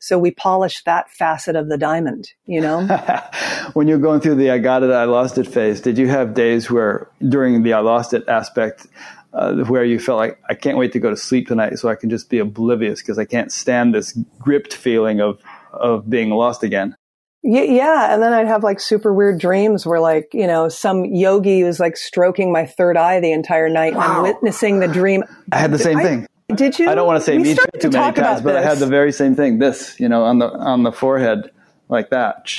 So 0.03 0.19
we 0.19 0.31
polish 0.31 0.83
that 0.83 1.09
facet 1.09 1.55
of 1.55 1.69
the 1.69 1.77
diamond, 1.77 2.33
you 2.45 2.59
know? 2.59 2.85
when 3.73 3.87
you're 3.87 3.97
going 3.97 4.19
through 4.19 4.35
the 4.35 4.51
I 4.51 4.57
got 4.57 4.83
it, 4.83 4.91
I 4.91 5.05
lost 5.05 5.37
it 5.37 5.47
phase, 5.47 5.79
did 5.79 5.97
you 5.97 6.09
have 6.09 6.33
days 6.33 6.69
where 6.69 7.09
during 7.25 7.63
the 7.63 7.71
I 7.71 7.79
lost 7.79 8.13
it 8.13 8.27
aspect, 8.27 8.85
uh, 9.31 9.63
where 9.63 9.85
you 9.85 9.99
felt 9.99 10.17
like 10.17 10.41
I 10.49 10.55
can't 10.55 10.77
wait 10.77 10.91
to 10.91 10.99
go 10.99 11.09
to 11.09 11.15
sleep 11.15 11.47
tonight 11.47 11.79
so 11.79 11.87
I 11.87 11.95
can 11.95 12.09
just 12.09 12.29
be 12.29 12.39
oblivious 12.39 13.01
because 13.01 13.17
I 13.17 13.23
can't 13.23 13.49
stand 13.49 13.95
this 13.95 14.11
gripped 14.39 14.73
feeling 14.73 15.21
of, 15.21 15.39
of 15.71 16.09
being 16.09 16.31
lost 16.31 16.63
again? 16.63 16.97
Yeah, 17.41 18.13
and 18.13 18.21
then 18.21 18.33
I'd 18.33 18.47
have 18.47 18.61
like 18.61 18.81
super 18.81 19.13
weird 19.13 19.39
dreams 19.39 19.85
where 19.85 20.01
like, 20.01 20.33
you 20.33 20.47
know, 20.47 20.67
some 20.67 21.05
yogi 21.05 21.63
was 21.63 21.79
like 21.79 21.95
stroking 21.95 22.51
my 22.51 22.65
third 22.65 22.97
eye 22.97 23.21
the 23.21 23.31
entire 23.31 23.69
night 23.69 23.93
wow. 23.95 24.01
and 24.01 24.11
I'm 24.11 24.23
witnessing 24.23 24.81
the 24.81 24.89
dream. 24.89 25.23
I 25.49 25.59
had 25.59 25.71
the 25.71 25.79
same 25.79 25.99
I, 25.99 26.03
thing. 26.03 26.27
Did 26.49 26.77
you? 26.77 26.89
I 26.89 26.95
don't 26.95 27.07
want 27.07 27.19
to 27.19 27.25
say 27.25 27.37
me 27.37 27.55
too, 27.55 27.63
too 27.79 27.89
many 27.89 28.13
times, 28.13 28.41
but 28.41 28.55
I 28.55 28.61
had 28.61 28.77
the 28.77 28.87
very 28.87 29.11
same 29.11 29.35
thing. 29.35 29.59
This, 29.59 29.99
you 29.99 30.09
know, 30.09 30.23
on 30.23 30.39
the 30.39 30.49
on 30.49 30.83
the 30.83 30.91
forehead, 30.91 31.51
like 31.89 32.09
that, 32.09 32.51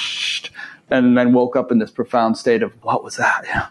and 0.90 1.16
then 1.16 1.32
woke 1.32 1.54
up 1.54 1.70
in 1.70 1.78
this 1.78 1.90
profound 1.90 2.38
state 2.38 2.62
of 2.62 2.72
what 2.82 3.04
was 3.04 3.16
that? 3.16 3.44
Yeah. 3.46 3.66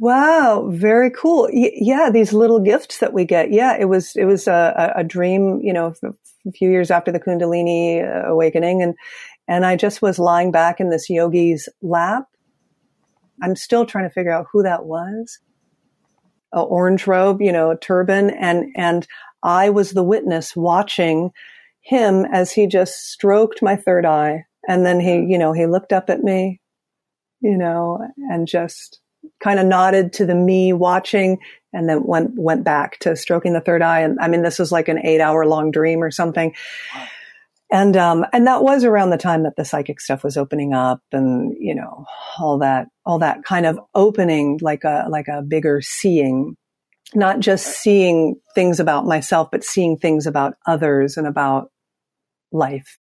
Wow, 0.00 0.68
very 0.68 1.10
cool. 1.10 1.48
Y- 1.52 1.70
yeah, 1.74 2.10
these 2.10 2.32
little 2.32 2.58
gifts 2.58 2.98
that 2.98 3.12
we 3.12 3.24
get. 3.24 3.52
Yeah, 3.52 3.76
it 3.78 3.84
was 3.84 4.16
it 4.16 4.24
was 4.24 4.48
a, 4.48 4.92
a 4.96 5.04
dream. 5.04 5.60
You 5.62 5.72
know, 5.72 5.94
a 6.02 6.52
few 6.52 6.70
years 6.70 6.90
after 6.90 7.12
the 7.12 7.20
Kundalini 7.20 8.02
uh, 8.02 8.28
awakening, 8.28 8.82
and 8.82 8.94
and 9.46 9.64
I 9.64 9.76
just 9.76 10.02
was 10.02 10.18
lying 10.18 10.50
back 10.50 10.80
in 10.80 10.90
this 10.90 11.08
yogi's 11.08 11.68
lap. 11.82 12.24
I'm 13.42 13.54
still 13.54 13.86
trying 13.86 14.08
to 14.08 14.12
figure 14.12 14.32
out 14.32 14.46
who 14.52 14.62
that 14.64 14.86
was. 14.86 15.38
A 16.52 16.60
orange 16.60 17.06
robe, 17.06 17.40
you 17.40 17.52
know, 17.52 17.70
a 17.70 17.78
turban, 17.78 18.30
and 18.30 18.72
and 18.76 19.06
I 19.42 19.70
was 19.70 19.90
the 19.90 20.02
witness 20.02 20.54
watching 20.56 21.30
him 21.80 22.24
as 22.26 22.52
he 22.52 22.66
just 22.66 23.10
stroked 23.10 23.62
my 23.62 23.76
third 23.76 24.06
eye. 24.06 24.44
And 24.68 24.86
then 24.86 25.00
he, 25.00 25.14
you 25.14 25.38
know, 25.38 25.52
he 25.52 25.66
looked 25.66 25.92
up 25.92 26.08
at 26.08 26.22
me, 26.22 26.60
you 27.40 27.56
know, 27.56 27.98
and 28.30 28.46
just 28.46 29.00
kind 29.42 29.58
of 29.58 29.66
nodded 29.66 30.12
to 30.14 30.26
the 30.26 30.34
me 30.34 30.72
watching 30.72 31.38
and 31.72 31.88
then 31.88 32.04
went, 32.04 32.32
went 32.36 32.64
back 32.64 32.98
to 33.00 33.16
stroking 33.16 33.52
the 33.52 33.60
third 33.60 33.82
eye. 33.82 34.00
And 34.00 34.18
I 34.20 34.28
mean, 34.28 34.42
this 34.42 34.58
was 34.58 34.70
like 34.70 34.88
an 34.88 35.04
eight 35.04 35.20
hour 35.20 35.44
long 35.46 35.70
dream 35.70 36.02
or 36.02 36.10
something. 36.10 36.54
And, 37.72 37.96
um, 37.96 38.26
and 38.32 38.46
that 38.46 38.62
was 38.62 38.84
around 38.84 39.10
the 39.10 39.16
time 39.16 39.44
that 39.44 39.56
the 39.56 39.64
psychic 39.64 39.98
stuff 39.98 40.22
was 40.22 40.36
opening 40.36 40.74
up 40.74 41.00
and, 41.10 41.56
you 41.58 41.74
know, 41.74 42.04
all 42.38 42.58
that, 42.58 42.88
all 43.06 43.18
that 43.20 43.44
kind 43.44 43.64
of 43.64 43.80
opening 43.94 44.58
like 44.60 44.84
a, 44.84 45.06
like 45.08 45.28
a 45.28 45.40
bigger 45.40 45.80
seeing 45.80 46.56
not 47.14 47.40
just 47.40 47.66
seeing 47.66 48.36
things 48.54 48.80
about 48.80 49.06
myself, 49.06 49.50
but 49.50 49.64
seeing 49.64 49.96
things 49.96 50.26
about 50.26 50.54
others 50.66 51.16
and 51.16 51.26
about 51.26 51.70
life. 52.50 52.98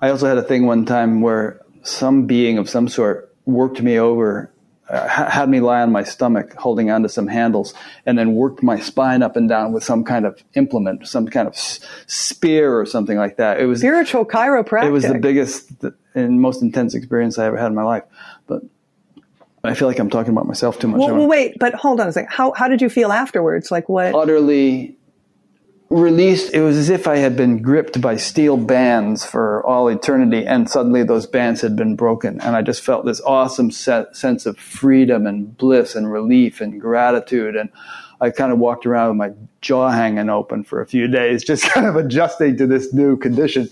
I 0.00 0.10
also 0.10 0.26
had 0.26 0.38
a 0.38 0.42
thing 0.42 0.66
one 0.66 0.86
time 0.86 1.20
where 1.20 1.60
some 1.82 2.26
being 2.26 2.58
of 2.58 2.68
some 2.68 2.88
sort 2.88 3.34
worked 3.44 3.82
me 3.82 3.98
over, 3.98 4.52
uh, 4.88 5.06
had 5.06 5.48
me 5.48 5.60
lie 5.60 5.82
on 5.82 5.92
my 5.92 6.02
stomach 6.02 6.54
holding 6.54 6.90
onto 6.90 7.08
some 7.08 7.28
handles, 7.28 7.74
and 8.06 8.18
then 8.18 8.34
worked 8.34 8.62
my 8.62 8.78
spine 8.80 9.22
up 9.22 9.36
and 9.36 9.48
down 9.48 9.72
with 9.72 9.84
some 9.84 10.04
kind 10.04 10.26
of 10.26 10.42
implement, 10.54 11.06
some 11.06 11.28
kind 11.28 11.46
of 11.46 11.56
spear 11.56 12.78
or 12.78 12.86
something 12.86 13.16
like 13.16 13.36
that. 13.36 13.60
It 13.60 13.66
was 13.66 13.80
spiritual 13.80 14.24
chiropractic. 14.24 14.86
It 14.86 14.90
was 14.90 15.04
the 15.04 15.18
biggest 15.18 15.70
and 16.14 16.40
most 16.40 16.62
intense 16.62 16.94
experience 16.94 17.38
I 17.38 17.46
ever 17.46 17.56
had 17.56 17.68
in 17.68 17.74
my 17.74 17.84
life. 17.84 18.04
I 19.62 19.74
feel 19.74 19.88
like 19.88 19.98
I'm 19.98 20.10
talking 20.10 20.32
about 20.32 20.46
myself 20.46 20.78
too 20.78 20.88
much. 20.88 21.00
Well, 21.00 21.14
well, 21.14 21.28
wait, 21.28 21.58
but 21.58 21.74
hold 21.74 22.00
on 22.00 22.08
a 22.08 22.12
second. 22.12 22.30
How 22.32 22.52
how 22.52 22.68
did 22.68 22.80
you 22.80 22.88
feel 22.88 23.12
afterwards? 23.12 23.70
Like 23.70 23.88
what? 23.88 24.14
Utterly, 24.14 24.96
released. 25.90 26.54
It 26.54 26.62
was 26.62 26.76
as 26.76 26.88
if 26.88 27.06
I 27.06 27.16
had 27.16 27.36
been 27.36 27.60
gripped 27.60 28.00
by 28.00 28.16
steel 28.16 28.56
bands 28.56 29.24
for 29.24 29.64
all 29.66 29.88
eternity, 29.88 30.46
and 30.46 30.70
suddenly 30.70 31.02
those 31.02 31.26
bands 31.26 31.60
had 31.60 31.76
been 31.76 31.96
broken. 31.96 32.40
And 32.40 32.56
I 32.56 32.62
just 32.62 32.80
felt 32.80 33.04
this 33.04 33.20
awesome 33.20 33.70
sense 33.70 34.46
of 34.46 34.56
freedom 34.56 35.26
and 35.26 35.56
bliss 35.56 35.94
and 35.94 36.10
relief 36.10 36.60
and 36.60 36.80
gratitude. 36.80 37.56
And 37.56 37.70
I 38.20 38.30
kind 38.30 38.52
of 38.52 38.58
walked 38.58 38.86
around 38.86 39.10
with 39.10 39.16
my 39.18 39.36
jaw 39.60 39.90
hanging 39.90 40.30
open 40.30 40.64
for 40.64 40.80
a 40.80 40.86
few 40.86 41.08
days, 41.08 41.44
just 41.44 41.64
kind 41.64 41.86
of 41.86 41.96
adjusting 41.96 42.56
to 42.58 42.66
this 42.66 42.94
new 42.94 43.16
condition. 43.16 43.68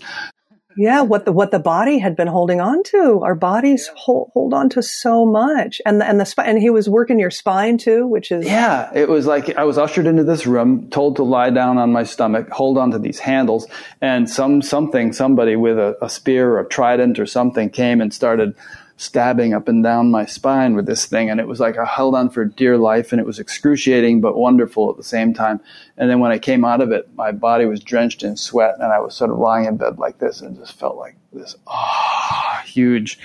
Yeah, 0.79 1.01
what 1.01 1.25
the 1.25 1.33
what 1.33 1.51
the 1.51 1.59
body 1.59 1.97
had 1.97 2.15
been 2.15 2.29
holding 2.29 2.61
on 2.61 2.83
to. 2.83 3.19
Our 3.21 3.35
bodies 3.35 3.89
hold, 3.97 4.31
hold 4.33 4.53
on 4.53 4.69
to 4.69 4.81
so 4.81 5.25
much, 5.25 5.81
and 5.85 5.99
the, 5.99 6.07
and 6.07 6.21
the. 6.21 6.33
And 6.37 6.57
he 6.57 6.69
was 6.69 6.87
working 6.87 7.19
your 7.19 7.31
spine 7.31 7.77
too, 7.77 8.07
which 8.07 8.31
is 8.31 8.45
yeah. 8.45 8.89
It 8.95 9.09
was 9.09 9.25
like 9.25 9.57
I 9.57 9.65
was 9.65 9.77
ushered 9.77 10.07
into 10.07 10.23
this 10.23 10.47
room, 10.47 10.89
told 10.89 11.17
to 11.17 11.23
lie 11.23 11.49
down 11.49 11.77
on 11.77 11.91
my 11.91 12.03
stomach, 12.03 12.49
hold 12.49 12.77
on 12.77 12.91
to 12.91 12.97
these 12.97 13.19
handles, 13.19 13.67
and 13.99 14.29
some 14.29 14.61
something 14.61 15.11
somebody 15.11 15.57
with 15.57 15.77
a, 15.77 15.97
a 16.01 16.09
spear 16.09 16.53
or 16.53 16.61
a 16.61 16.69
trident 16.69 17.19
or 17.19 17.25
something 17.25 17.69
came 17.69 17.99
and 17.99 18.13
started 18.13 18.55
stabbing 18.99 19.53
up 19.53 19.69
and 19.69 19.81
down 19.81 20.11
my 20.11 20.25
spine 20.25 20.75
with 20.75 20.85
this 20.85 21.05
thing. 21.05 21.29
And 21.29 21.39
it 21.39 21.47
was 21.47 21.61
like 21.61 21.77
I 21.77 21.85
held 21.85 22.15
on 22.15 22.29
for 22.29 22.43
dear 22.43 22.77
life 22.77 23.13
and 23.13 23.19
it 23.21 23.25
was 23.25 23.39
excruciating 23.39 24.19
but 24.19 24.35
wonderful 24.35 24.89
at 24.91 24.97
the 24.97 25.03
same 25.03 25.33
time. 25.33 25.61
And 25.97 26.09
then 26.09 26.19
when 26.19 26.33
I 26.33 26.37
came 26.37 26.65
out 26.65 26.81
of 26.81 26.91
it, 26.91 27.07
my 27.15 27.31
body 27.31 27.65
was 27.65 27.79
drenched 27.79 28.23
in 28.23 28.35
sweat 28.35 28.75
and 28.75 28.91
I 28.91 28.99
was 28.99 29.15
sort 29.15 29.31
of 29.31 29.39
lying 29.39 29.65
in 29.67 29.77
bed 29.77 29.99
like 29.99 30.19
this 30.19 30.41
and 30.41 30.57
just 30.57 30.73
felt 30.73 30.97
like 30.97 31.15
this 31.31 31.55
oh, 31.65 32.59
huge 32.65 33.17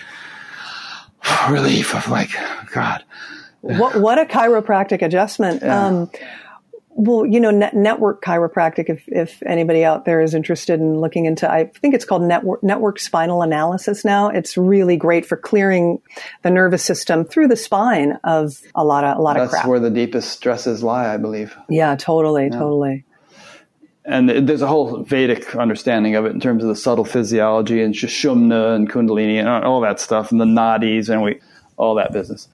relief 1.51 1.93
of 1.93 2.09
like, 2.09 2.31
God. 2.72 3.03
What, 3.62 4.01
what 4.01 4.20
a 4.20 4.27
chiropractic 4.27 5.03
adjustment. 5.03 5.62
Yeah. 5.62 5.87
Um, 5.87 6.11
well, 6.97 7.27
you 7.27 7.41
know, 7.41 7.51
net, 7.51 7.75
network 7.75 8.23
chiropractic, 8.23 8.89
if, 8.89 9.05
if 9.09 9.43
anybody 9.45 9.85
out 9.85 10.05
there 10.05 10.21
is 10.21 10.33
interested 10.33 10.79
in 10.79 11.01
looking 11.01 11.25
into, 11.25 11.51
I 11.51 11.67
think 11.67 11.95
it's 11.95 12.05
called 12.05 12.23
network, 12.23 12.63
network 12.63 13.01
spinal 13.01 13.43
analysis 13.43 14.05
now. 14.05 14.29
It's 14.29 14.57
really 14.57 14.97
great 14.97 15.27
for 15.27 15.37
clearing 15.37 16.01
the 16.43 16.51
nervous 16.51 16.85
system 16.85 17.25
through 17.25 17.49
the 17.49 17.57
spine 17.57 18.19
of 18.23 18.61
a 18.75 18.85
lot 18.85 19.03
of, 19.03 19.19
a 19.19 19.21
lot 19.21 19.35
That's 19.35 19.47
of 19.47 19.51
crap. 19.51 19.63
That's 19.63 19.69
where 19.69 19.81
the 19.81 19.91
deepest 19.91 20.31
stresses 20.31 20.83
lie, 20.83 21.13
I 21.13 21.17
believe. 21.17 21.57
Yeah, 21.69 21.97
totally, 21.97 22.45
yeah. 22.45 22.59
totally. 22.59 23.05
And 24.05 24.29
there's 24.29 24.63
a 24.63 24.67
whole 24.67 25.03
Vedic 25.03 25.57
understanding 25.57 26.15
of 26.15 26.27
it 26.27 26.33
in 26.33 26.39
terms 26.39 26.63
of 26.63 26.69
the 26.69 26.77
subtle 26.77 27.07
physiology 27.07 27.83
and 27.83 27.95
Sushumna 27.95 28.77
and 28.77 28.89
Kundalini 28.89 29.39
and 29.39 29.49
all 29.49 29.81
that 29.81 29.99
stuff 29.99 30.31
and 30.31 30.41
the 30.41 30.45
nadis 30.45 31.09
and 31.09 31.23
we, 31.23 31.41
all 31.77 31.95
that 31.97 32.13
business. 32.13 32.49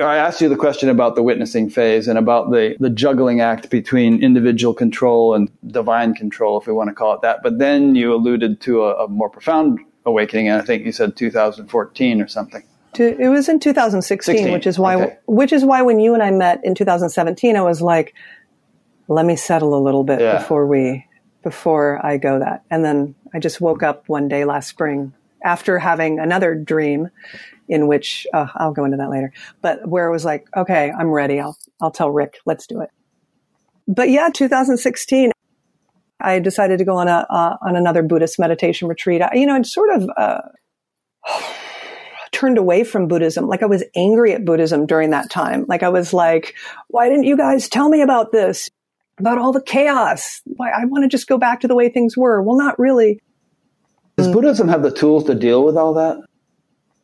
I 0.00 0.16
asked 0.16 0.40
you 0.40 0.48
the 0.48 0.56
question 0.56 0.88
about 0.88 1.16
the 1.16 1.22
witnessing 1.22 1.68
phase 1.68 2.08
and 2.08 2.18
about 2.18 2.50
the, 2.50 2.76
the 2.80 2.88
juggling 2.88 3.40
act 3.40 3.68
between 3.68 4.22
individual 4.22 4.72
control 4.72 5.34
and 5.34 5.50
divine 5.66 6.14
control, 6.14 6.58
if 6.60 6.66
we 6.66 6.72
want 6.72 6.88
to 6.88 6.94
call 6.94 7.14
it 7.14 7.20
that. 7.22 7.42
But 7.42 7.58
then 7.58 7.94
you 7.94 8.14
alluded 8.14 8.60
to 8.62 8.84
a, 8.84 9.04
a 9.04 9.08
more 9.08 9.28
profound 9.28 9.80
awakening, 10.06 10.48
and 10.48 10.60
I 10.60 10.64
think 10.64 10.84
you 10.86 10.92
said 10.92 11.16
2014 11.16 12.22
or 12.22 12.28
something. 12.28 12.62
It 12.98 13.30
was 13.30 13.48
in 13.48 13.58
2016, 13.58 14.34
16. 14.34 14.52
which 14.52 14.66
is 14.66 14.78
why 14.78 14.96
okay. 14.96 15.16
which 15.26 15.50
is 15.50 15.64
why 15.64 15.80
when 15.80 15.98
you 15.98 16.12
and 16.12 16.22
I 16.22 16.30
met 16.30 16.60
in 16.62 16.74
2017, 16.74 17.56
I 17.56 17.62
was 17.62 17.80
like, 17.80 18.14
"Let 19.08 19.24
me 19.24 19.34
settle 19.34 19.74
a 19.74 19.80
little 19.80 20.04
bit 20.04 20.20
yeah. 20.20 20.38
before 20.38 20.66
we 20.66 21.06
before 21.42 22.04
I 22.04 22.18
go 22.18 22.38
that." 22.38 22.64
And 22.70 22.84
then 22.84 23.14
I 23.32 23.38
just 23.38 23.62
woke 23.62 23.82
up 23.82 24.10
one 24.10 24.28
day 24.28 24.44
last 24.44 24.68
spring 24.68 25.14
after 25.44 25.78
having 25.78 26.18
another 26.18 26.54
dream 26.54 27.08
in 27.68 27.86
which 27.86 28.26
uh, 28.34 28.46
I'll 28.54 28.72
go 28.72 28.84
into 28.84 28.96
that 28.98 29.10
later, 29.10 29.32
but 29.60 29.86
where 29.88 30.06
it 30.06 30.12
was 30.12 30.24
like, 30.24 30.46
okay, 30.56 30.92
I'm 30.96 31.10
ready. 31.10 31.40
I'll 31.40 31.56
I'll 31.80 31.90
tell 31.90 32.10
Rick, 32.10 32.38
let's 32.44 32.66
do 32.66 32.80
it. 32.80 32.90
But 33.88 34.10
yeah, 34.10 34.28
2016, 34.32 35.32
I 36.20 36.38
decided 36.38 36.78
to 36.78 36.84
go 36.84 36.96
on 36.96 37.08
a 37.08 37.26
uh, 37.28 37.56
on 37.62 37.76
another 37.76 38.02
Buddhist 38.02 38.38
meditation 38.38 38.88
retreat. 38.88 39.22
I, 39.22 39.30
you 39.34 39.46
know, 39.46 39.54
I'd 39.54 39.66
sort 39.66 39.90
of 39.90 40.08
uh, 40.16 40.40
turned 42.32 42.58
away 42.58 42.84
from 42.84 43.08
Buddhism. 43.08 43.46
Like 43.46 43.62
I 43.62 43.66
was 43.66 43.84
angry 43.96 44.32
at 44.32 44.44
Buddhism 44.44 44.86
during 44.86 45.10
that 45.10 45.30
time. 45.30 45.64
Like 45.68 45.82
I 45.82 45.88
was 45.88 46.12
like, 46.12 46.54
why 46.88 47.08
didn't 47.08 47.24
you 47.24 47.36
guys 47.36 47.68
tell 47.68 47.88
me 47.88 48.02
about 48.02 48.32
this? 48.32 48.70
About 49.18 49.38
all 49.38 49.52
the 49.52 49.62
chaos. 49.62 50.40
Why 50.44 50.70
I 50.70 50.84
want 50.86 51.04
to 51.04 51.08
just 51.08 51.28
go 51.28 51.38
back 51.38 51.60
to 51.60 51.68
the 51.68 51.74
way 51.74 51.88
things 51.88 52.16
were. 52.16 52.42
Well, 52.42 52.56
not 52.56 52.78
really. 52.78 53.20
Does 54.16 54.28
Buddhism 54.28 54.68
have 54.68 54.82
the 54.82 54.90
tools 54.90 55.24
to 55.24 55.34
deal 55.34 55.64
with 55.64 55.76
all 55.76 55.94
that? 55.94 56.18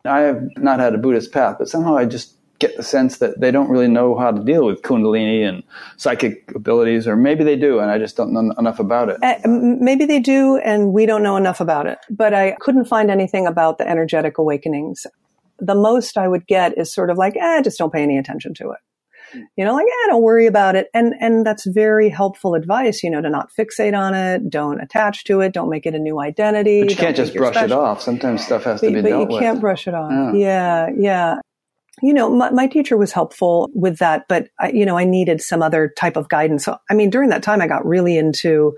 I 0.04 0.20
have 0.20 0.42
not 0.56 0.80
had 0.80 0.94
a 0.94 0.98
Buddhist 0.98 1.32
path, 1.32 1.56
but 1.58 1.68
somehow 1.68 1.96
I 1.96 2.04
just 2.04 2.34
get 2.58 2.76
the 2.76 2.82
sense 2.82 3.18
that 3.18 3.40
they 3.40 3.50
don't 3.50 3.70
really 3.70 3.88
know 3.88 4.18
how 4.18 4.32
to 4.32 4.42
deal 4.42 4.66
with 4.66 4.82
Kundalini 4.82 5.48
and 5.48 5.62
psychic 5.96 6.50
abilities, 6.54 7.06
or 7.06 7.16
maybe 7.16 7.44
they 7.44 7.56
do, 7.56 7.78
and 7.78 7.90
I 7.90 7.98
just 7.98 8.16
don't 8.16 8.32
know 8.32 8.52
enough 8.58 8.80
about 8.80 9.08
it. 9.08 9.18
Uh, 9.22 9.38
maybe 9.46 10.06
they 10.06 10.18
do, 10.18 10.56
and 10.58 10.92
we 10.92 11.06
don't 11.06 11.22
know 11.22 11.36
enough 11.36 11.60
about 11.60 11.86
it. 11.86 11.98
But 12.10 12.34
I 12.34 12.56
couldn't 12.60 12.86
find 12.86 13.10
anything 13.10 13.46
about 13.46 13.78
the 13.78 13.88
energetic 13.88 14.38
awakenings. 14.38 15.06
The 15.58 15.74
most 15.74 16.18
I 16.18 16.28
would 16.28 16.46
get 16.46 16.76
is 16.76 16.92
sort 16.92 17.10
of 17.10 17.16
like, 17.16 17.36
eh, 17.36 17.62
just 17.62 17.78
don't 17.78 17.92
pay 17.92 18.02
any 18.02 18.18
attention 18.18 18.54
to 18.54 18.70
it 18.70 18.78
you 19.56 19.64
know, 19.64 19.74
like, 19.74 19.86
yeah, 19.86 20.12
don't 20.12 20.22
worry 20.22 20.46
about 20.46 20.76
it. 20.76 20.88
And, 20.94 21.14
and 21.20 21.46
that's 21.46 21.66
very 21.66 22.08
helpful 22.08 22.54
advice, 22.54 23.02
you 23.02 23.10
know, 23.10 23.20
to 23.20 23.28
not 23.28 23.50
fixate 23.58 23.96
on 23.96 24.14
it. 24.14 24.48
Don't 24.48 24.80
attach 24.80 25.24
to 25.24 25.40
it. 25.40 25.52
Don't 25.52 25.68
make 25.68 25.86
it 25.86 25.94
a 25.94 25.98
new 25.98 26.20
identity. 26.20 26.82
But 26.82 26.90
you 26.90 26.96
can't 26.96 27.16
just 27.16 27.34
brush 27.34 27.54
special. 27.54 27.78
it 27.78 27.82
off. 27.82 28.02
Sometimes 28.02 28.44
stuff 28.44 28.64
has 28.64 28.80
to 28.80 28.88
be 28.88 29.02
but 29.02 29.08
dealt 29.08 29.20
with. 29.20 29.28
But 29.28 29.34
you 29.34 29.40
can't 29.40 29.60
brush 29.60 29.86
it 29.86 29.94
off. 29.94 30.34
Yeah. 30.34 30.88
yeah. 30.88 30.90
yeah. 30.98 31.40
You 32.00 32.14
know, 32.14 32.30
my, 32.30 32.50
my, 32.50 32.68
teacher 32.68 32.96
was 32.96 33.10
helpful 33.10 33.68
with 33.74 33.98
that, 33.98 34.26
but 34.28 34.48
I, 34.60 34.70
you 34.70 34.86
know, 34.86 34.96
I 34.96 35.04
needed 35.04 35.40
some 35.40 35.62
other 35.62 35.92
type 35.96 36.16
of 36.16 36.28
guidance. 36.28 36.64
So, 36.64 36.78
I 36.88 36.94
mean, 36.94 37.10
during 37.10 37.30
that 37.30 37.42
time, 37.42 37.60
I 37.60 37.66
got 37.66 37.84
really 37.84 38.16
into 38.16 38.76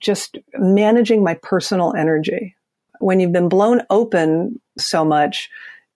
just 0.00 0.36
managing 0.54 1.22
my 1.22 1.34
personal 1.42 1.94
energy. 1.94 2.56
When 2.98 3.20
you've 3.20 3.32
been 3.32 3.48
blown 3.48 3.82
open 3.88 4.60
so 4.76 5.02
much, 5.04 5.48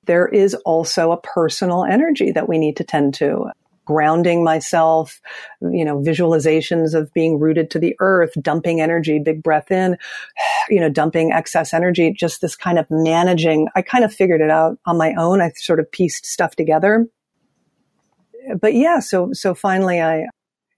there 0.07 0.27
is 0.29 0.55
also 0.65 1.13
a 1.13 1.21
personal 1.21 1.85
energy 1.85 2.33
that 2.33 2.49
we 2.49 2.59
need 2.59 2.77
to 2.77 2.85
tend 2.85 3.15
to 3.15 3.51
grounding 3.85 4.43
myself, 4.43 5.21
you 5.61 5.85
know, 5.85 6.01
visualizations 6.01 6.95
of 6.95 7.13
being 7.13 7.39
rooted 7.39 7.71
to 7.71 7.79
the 7.79 7.95
earth, 8.01 8.33
dumping 8.41 8.81
energy, 8.81 9.19
big 9.19 9.43
breath 9.43 9.71
in, 9.71 9.97
you 10.69 10.81
know, 10.81 10.89
dumping 10.89 11.33
excess 11.33 11.75
energy, 11.75 12.13
just 12.13 12.41
this 12.41 12.57
kind 12.57 12.79
of 12.79 12.87
managing. 12.91 13.69
I 13.75 13.83
kind 13.83 14.05
of 14.05 14.15
figured 14.15 14.41
it 14.41 14.51
out 14.51 14.79
on 14.87 14.97
my 14.97 15.15
own. 15.15 15.41
I 15.41 15.53
sort 15.57 15.81
of 15.81 15.91
pieced 15.91 16.27
stuff 16.27 16.57
together. 16.57 17.07
But 18.61 18.75
yeah, 18.75 19.01
so, 19.01 19.33
so 19.33 19.55
finally 19.55 20.01
I, 20.01 20.27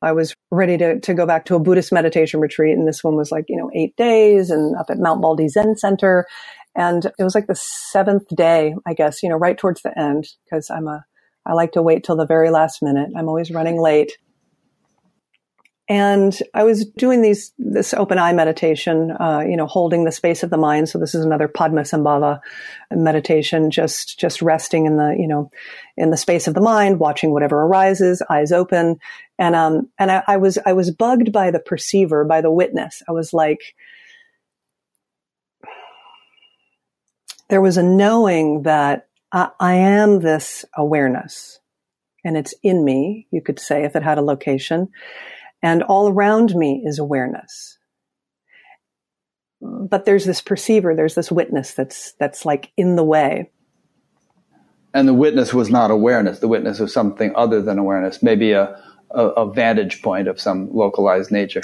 I 0.03 0.13
was 0.13 0.35
ready 0.51 0.77
to, 0.79 1.01
to 1.01 1.15
go 1.15 1.27
back 1.27 1.47
to 1.47 1.57
a 1.57 1.61
Buddhist 1.61 1.93
meditation 1.93 2.39
retreat. 2.39 2.77
And 2.77 2.87
this 2.87 3.03
one 3.03 3.17
was 3.17 3.33
like, 3.33 3.47
you 3.49 3.57
know, 3.57 3.71
eight 3.75 3.97
days 3.97 4.51
and 4.51 4.77
up 4.77 4.91
at 4.91 4.99
Mount 4.99 5.23
Baldy 5.23 5.49
Zen 5.49 5.77
Center. 5.77 6.27
And 6.77 7.07
it 7.19 7.25
was 7.25 7.35
like 7.35 7.47
the 7.47 7.57
seventh 7.57 8.29
day, 8.37 8.75
I 8.87 8.93
guess, 8.93 9.23
you 9.23 9.31
know, 9.31 9.37
right 9.37 9.57
towards 9.57 9.81
the 9.81 9.99
end, 9.99 10.29
because 10.45 10.71
I'm 10.71 10.87
a, 10.87 11.05
I 11.47 11.55
like 11.55 11.73
to 11.73 11.83
wait 11.83 12.05
till 12.05 12.17
the 12.17 12.27
very 12.27 12.51
last 12.51 12.83
minute. 12.83 13.09
I'm 13.17 13.29
always 13.29 13.51
running 13.51 13.81
late. 13.81 14.13
And 15.89 16.37
I 16.53 16.65
was 16.65 16.85
doing 16.85 17.23
these, 17.23 17.53
this 17.59 17.95
open 17.95 18.19
eye 18.19 18.33
meditation, 18.33 19.13
uh, 19.13 19.45
you 19.49 19.57
know, 19.57 19.69
holding 19.69 20.05
the 20.05 20.11
space 20.11 20.43
of 20.43 20.51
the 20.51 20.57
mind. 20.59 20.89
So 20.89 20.99
this 20.99 21.15
is 21.15 21.25
another 21.25 21.47
Padmasambhava 21.47 22.41
meditation, 22.91 23.71
just, 23.71 24.19
just 24.19 24.43
resting 24.43 24.87
in 24.87 24.97
the, 24.97 25.17
you 25.17 25.29
know, 25.29 25.49
in 25.97 26.11
the 26.11 26.17
space 26.17 26.49
of 26.49 26.55
the 26.55 26.61
mind, 26.61 26.99
watching 26.99 27.31
whatever 27.31 27.63
arises, 27.63 28.21
eyes 28.29 28.51
open. 28.51 28.99
And, 29.39 29.55
um, 29.55 29.89
and 29.97 30.11
I, 30.11 30.25
I 30.27 30.37
was, 30.39 30.59
I 30.67 30.73
was 30.73 30.91
bugged 30.91 31.31
by 31.31 31.53
the 31.53 31.61
perceiver, 31.61 32.25
by 32.25 32.41
the 32.41 32.51
witness. 32.51 33.03
I 33.09 33.13
was 33.13 33.33
like, 33.33 33.61
there 37.49 37.61
was 37.61 37.77
a 37.77 37.83
knowing 37.83 38.63
that 38.63 39.09
I, 39.33 39.51
I 39.61 39.75
am 39.75 40.21
this 40.21 40.65
awareness 40.77 41.61
and 42.27 42.37
it's 42.37 42.55
in 42.65 42.85
me, 42.85 43.29
you 43.31 43.41
could 43.41 43.61
say, 43.61 43.85
if 43.85 43.95
it 43.95 44.03
had 44.03 44.19
a 44.19 44.23
location. 44.23 44.89
And 45.63 45.85
all 45.85 46.09
around 46.09 46.57
me 46.57 46.83
is 46.85 46.99
awareness. 46.99 47.79
But 49.61 50.05
there's 50.05 50.25
this 50.25 50.41
perceiver, 50.41 50.95
there's 50.95 51.15
this 51.15 51.31
witness 51.31 51.73
that's, 51.73 52.15
that's 52.19 52.45
like 52.45 52.73
in 52.77 52.97
the 52.97 53.05
way. 53.05 53.53
And 54.93 55.07
the 55.07 55.15
witness 55.15 55.55
was 55.55 55.71
not 55.71 55.93
awareness. 55.93 56.41
The 56.41 56.49
witness 56.49 56.81
was 56.81 56.93
something 56.93 57.33
other 57.37 57.63
than 57.63 57.79
awareness, 57.79 58.25
maybe 58.25 58.51
a, 58.51 58.77
a, 59.13 59.21
a 59.21 59.53
vantage 59.53 60.03
point 60.03 60.27
of 60.27 60.41
some 60.41 60.69
localized 60.75 61.31
nature. 61.31 61.63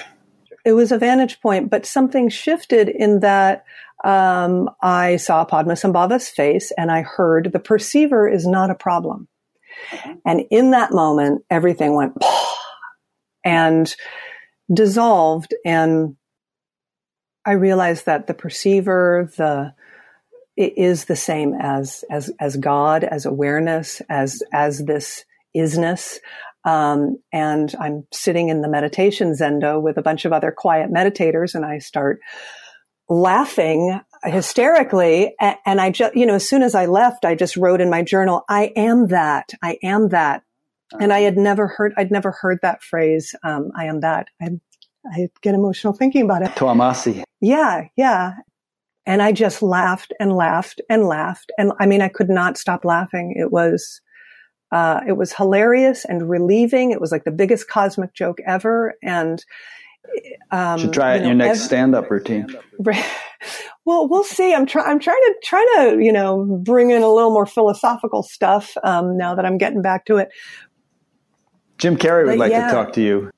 It 0.65 0.75
was 0.75 0.93
a 0.93 0.99
vantage 0.99 1.41
point, 1.41 1.71
but 1.71 1.87
something 1.87 2.29
shifted 2.29 2.89
in 2.89 3.19
that 3.21 3.65
um, 4.05 4.69
I 4.83 5.17
saw 5.17 5.45
Padmasambhava's 5.45 6.29
face 6.29 6.73
and 6.77 6.91
I 6.91 7.03
heard 7.03 7.51
the 7.53 7.61
perceiver 7.61 8.29
is 8.29 8.47
not 8.47 8.71
a 8.71 8.75
problem. 8.75 9.29
And 10.25 10.45
in 10.51 10.73
that 10.73 10.93
moment, 10.93 11.45
everything 11.51 11.95
went 11.95 12.15
and 13.45 13.95
dissolved. 14.73 15.55
And 15.65 16.17
I 17.45 17.53
realized 17.53 18.07
that 18.07 18.27
the 18.27 18.35
perceiver, 18.35 19.31
the, 19.37 19.75
it 20.57 20.77
is 20.77 21.05
the 21.05 21.17
same 21.17 21.55
as, 21.55 22.05
as, 22.11 22.31
as 22.41 22.57
God, 22.57 23.05
as 23.05 23.25
awareness, 23.25 24.03
as, 24.09 24.43
as 24.53 24.85
this 24.85 25.25
isness. 25.57 26.19
Um, 26.65 27.19
and 27.33 27.75
I'm 27.81 28.07
sitting 28.13 28.49
in 28.49 28.63
the 28.63 28.69
meditation 28.69 29.33
zendo 29.33 29.81
with 29.81 29.97
a 29.97 30.03
bunch 30.03 30.25
of 30.25 30.33
other 30.33 30.53
quiet 30.53 30.93
meditators 30.93 31.55
and 31.55 31.65
I 31.65 31.79
start 31.79 32.21
laughing 33.13 34.01
hysterically. 34.25 35.35
And, 35.67 35.81
I 35.81 35.91
just, 35.91 36.17
you 36.17 36.25
know, 36.25 36.35
as 36.35 36.49
soon 36.49 36.63
as 36.63 36.75
I 36.75 36.87
left, 36.87 37.25
I 37.25 37.35
just 37.35 37.57
wrote 37.57 37.81
in 37.81 37.91
my 37.91 38.03
journal, 38.03 38.45
I 38.49 38.73
am 38.77 39.09
that. 39.09 39.51
I 39.63 39.79
am 39.83 40.09
that. 40.09 40.43
And 40.99 41.13
I 41.13 41.21
had 41.21 41.37
never 41.37 41.67
heard, 41.67 41.93
I'd 41.97 42.11
never 42.11 42.31
heard 42.31 42.59
that 42.63 42.83
phrase. 42.83 43.35
Um, 43.43 43.71
I 43.77 43.87
am 43.87 44.01
that. 44.01 44.29
I, 44.41 44.49
I 45.13 45.29
get 45.41 45.55
emotional 45.55 45.93
thinking 45.93 46.23
about 46.23 46.43
it. 46.43 46.51
Tuamasi. 46.51 47.25
Yeah. 47.41 47.89
Yeah. 47.97 48.35
And 49.05 49.21
I 49.21 49.33
just 49.33 49.63
laughed 49.63 50.13
and 50.21 50.33
laughed 50.33 50.81
and 50.89 51.07
laughed. 51.07 51.51
And 51.59 51.73
I 51.81 51.87
mean, 51.87 52.01
I 52.01 52.09
could 52.09 52.31
not 52.31 52.57
stop 52.57 52.85
laughing. 52.85 53.35
It 53.37 53.51
was, 53.51 54.01
uh, 54.71 55.01
it 55.07 55.17
was 55.17 55.33
hilarious 55.33 56.05
and 56.05 56.31
relieving. 56.31 56.93
It 56.93 57.01
was 57.01 57.11
like 57.11 57.25
the 57.25 57.33
biggest 57.33 57.69
cosmic 57.69 58.15
joke 58.15 58.39
ever. 58.47 58.95
And, 59.03 59.45
um, 60.51 60.79
should 60.79 60.93
try 60.93 61.15
it 61.15 61.17
in 61.19 61.23
know, 61.23 61.29
your 61.29 61.37
next 61.37 61.61
ev- 61.61 61.67
stand-up 61.67 62.11
routine. 62.11 62.47
well, 63.85 64.09
we'll 64.09 64.25
see. 64.25 64.55
I'm 64.55 64.67
trying. 64.67 64.87
I'm 64.89 64.99
trying 64.99 65.21
to 65.21 65.35
trying 65.43 65.67
to 65.77 65.99
you 66.03 66.13
know 66.13 66.61
bring 66.63 66.91
in 66.91 67.03
a 67.03 67.13
little 67.13 67.31
more 67.31 67.47
philosophical 67.47 68.23
stuff 68.23 68.77
um, 68.83 69.17
now 69.17 69.35
that 69.35 69.45
I'm 69.45 69.59
getting 69.59 69.83
back 69.83 70.07
to 70.07 70.17
it. 70.19 70.29
Jim 71.79 71.97
Carrey 71.97 72.27
would 72.27 72.33
but, 72.33 72.39
like 72.39 72.53
yeah. 72.53 72.67
to 72.69 72.73
talk 72.73 72.93
to 72.95 73.03
you. 73.03 73.31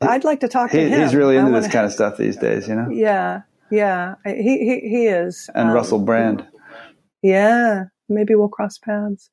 I'd 0.00 0.24
like 0.24 0.40
to 0.40 0.48
talk 0.48 0.70
he, 0.70 0.78
to 0.78 0.88
him. 0.88 1.00
He's 1.00 1.14
really 1.14 1.36
into 1.36 1.50
wanna, 1.50 1.62
this 1.62 1.72
kind 1.72 1.86
of 1.86 1.92
stuff 1.92 2.16
these 2.16 2.36
days, 2.36 2.66
you 2.66 2.74
know. 2.74 2.88
Yeah, 2.90 3.42
yeah, 3.70 4.14
he 4.24 4.58
he, 4.58 4.80
he 4.88 5.06
is. 5.06 5.48
And 5.54 5.68
um, 5.68 5.74
Russell 5.74 6.00
Brand. 6.00 6.46
Yeah, 7.22 7.84
maybe 8.08 8.34
we'll 8.34 8.48
cross 8.48 8.78
paths. 8.78 9.30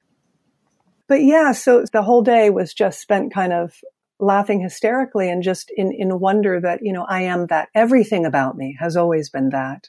But 1.07 1.23
yeah, 1.23 1.53
so 1.53 1.85
the 1.91 2.03
whole 2.03 2.21
day 2.21 2.51
was 2.51 2.73
just 2.73 3.01
spent 3.01 3.33
kind 3.33 3.51
of 3.51 3.73
laughing 4.19 4.59
hysterically 4.59 5.29
and 5.29 5.41
just 5.41 5.71
in, 5.75 5.91
in 5.91 6.19
wonder 6.19 6.59
that, 6.59 6.79
you 6.81 6.91
know, 6.91 7.05
I 7.07 7.21
am 7.21 7.47
that. 7.47 7.69
Everything 7.73 8.25
about 8.25 8.57
me 8.57 8.77
has 8.79 8.97
always 8.97 9.29
been 9.29 9.49
that 9.49 9.87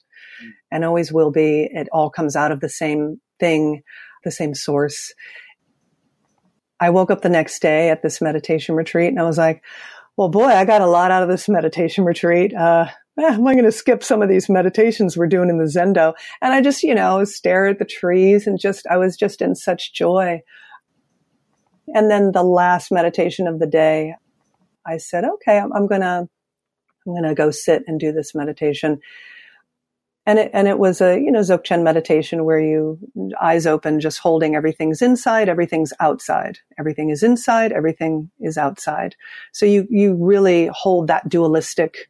and 0.71 0.85
always 0.85 1.13
will 1.13 1.31
be. 1.31 1.69
It 1.73 1.89
all 1.93 2.11
comes 2.11 2.37
out 2.37 2.53
of 2.53 2.61
the 2.61 2.69
same 2.69 3.21
thing, 3.39 3.83
the 4.25 4.31
same 4.31 4.55
source. 4.55 5.13
I 6.79 6.91
woke 6.91 7.11
up 7.11 7.23
the 7.23 7.29
next 7.29 7.61
day 7.61 7.91
at 7.91 8.03
this 8.03 8.21
meditation 8.21 8.75
retreat 8.75 9.09
and 9.09 9.19
I 9.19 9.25
was 9.25 9.39
like, 9.39 9.63
well, 10.17 10.29
boy, 10.29 10.45
I 10.45 10.65
got 10.65 10.83
a 10.83 10.87
lot 10.87 11.11
out 11.11 11.23
of 11.23 11.29
this 11.29 11.49
meditation 11.49 12.05
retreat. 12.05 12.55
Uh, 12.55 12.87
eh, 13.19 13.35
am 13.35 13.47
I 13.47 13.55
going 13.55 13.65
to 13.65 13.73
skip 13.73 14.05
some 14.05 14.23
of 14.23 14.29
these 14.29 14.49
meditations 14.49 15.17
we're 15.17 15.27
doing 15.27 15.49
in 15.49 15.59
the 15.59 15.65
Zendo? 15.65 16.15
And 16.41 16.53
I 16.53 16.61
just, 16.61 16.83
you 16.83 16.95
know, 16.95 17.25
stare 17.25 17.67
at 17.67 17.79
the 17.79 17.85
trees 17.85 18.47
and 18.47 18.59
just, 18.59 18.87
I 18.89 18.97
was 18.97 19.17
just 19.17 19.43
in 19.43 19.55
such 19.55 19.93
joy. 19.93 20.43
And 21.95 22.11
then 22.11 22.33
the 22.33 22.43
last 22.43 22.91
meditation 22.93 23.47
of 23.47 23.59
the 23.59 23.67
day, 23.67 24.15
I 24.87 24.97
said, 24.97 25.25
okay, 25.25 25.59
I'm, 25.59 25.73
I'm 25.73 25.87
gonna, 25.87 26.29
I'm 27.07 27.15
gonna 27.15 27.35
go 27.35 27.51
sit 27.51 27.85
and 27.87 27.99
do 27.99 28.13
this 28.13 28.35
meditation. 28.35 29.01
And 30.27 30.39
it, 30.39 30.51
and 30.53 30.69
it 30.69 30.79
was 30.79 31.01
a, 31.01 31.19
you 31.19 31.33
know, 31.33 31.41
Dzogchen 31.41 31.83
meditation 31.83 32.45
where 32.45 32.61
you 32.61 32.99
eyes 33.41 33.67
open, 33.67 34.01
just 34.01 34.19
holding 34.19 34.55
everything's 34.55 35.03
inside, 35.03 35.49
everything's 35.49 35.93
outside. 35.99 36.59
Everything 36.79 37.11
is 37.11 37.23
inside, 37.23 37.73
everything 37.73 38.31
is 38.39 38.57
outside. 38.57 39.17
So 39.53 39.67
you, 39.67 39.87
you 39.91 40.15
really 40.15 40.69
hold 40.73 41.09
that 41.09 41.29
dualistic 41.29 42.09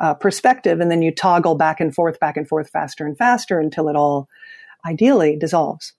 uh, 0.00 0.14
perspective 0.14 0.80
and 0.80 0.90
then 0.90 1.00
you 1.00 1.14
toggle 1.14 1.54
back 1.54 1.80
and 1.80 1.94
forth, 1.94 2.18
back 2.18 2.36
and 2.36 2.46
forth 2.46 2.68
faster 2.70 3.06
and 3.06 3.16
faster 3.16 3.60
until 3.60 3.88
it 3.88 3.96
all 3.96 4.28
ideally 4.86 5.36
dissolves. 5.36 5.94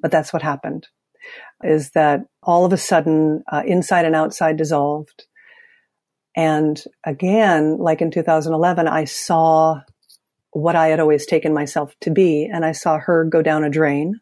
But 0.00 0.10
that's 0.10 0.32
what 0.32 0.42
happened 0.42 0.88
is 1.62 1.90
that 1.90 2.20
all 2.42 2.64
of 2.64 2.72
a 2.72 2.76
sudden, 2.76 3.42
uh, 3.50 3.62
inside 3.66 4.04
and 4.04 4.14
outside 4.14 4.56
dissolved. 4.56 5.26
And 6.36 6.82
again, 7.04 7.78
like 7.78 8.00
in 8.00 8.10
2011, 8.10 8.86
I 8.86 9.04
saw 9.04 9.80
what 10.50 10.76
I 10.76 10.88
had 10.88 11.00
always 11.00 11.26
taken 11.26 11.52
myself 11.52 11.94
to 12.02 12.10
be, 12.10 12.48
and 12.50 12.64
I 12.64 12.72
saw 12.72 12.98
her 12.98 13.24
go 13.24 13.42
down 13.42 13.64
a 13.64 13.70
drain, 13.70 14.20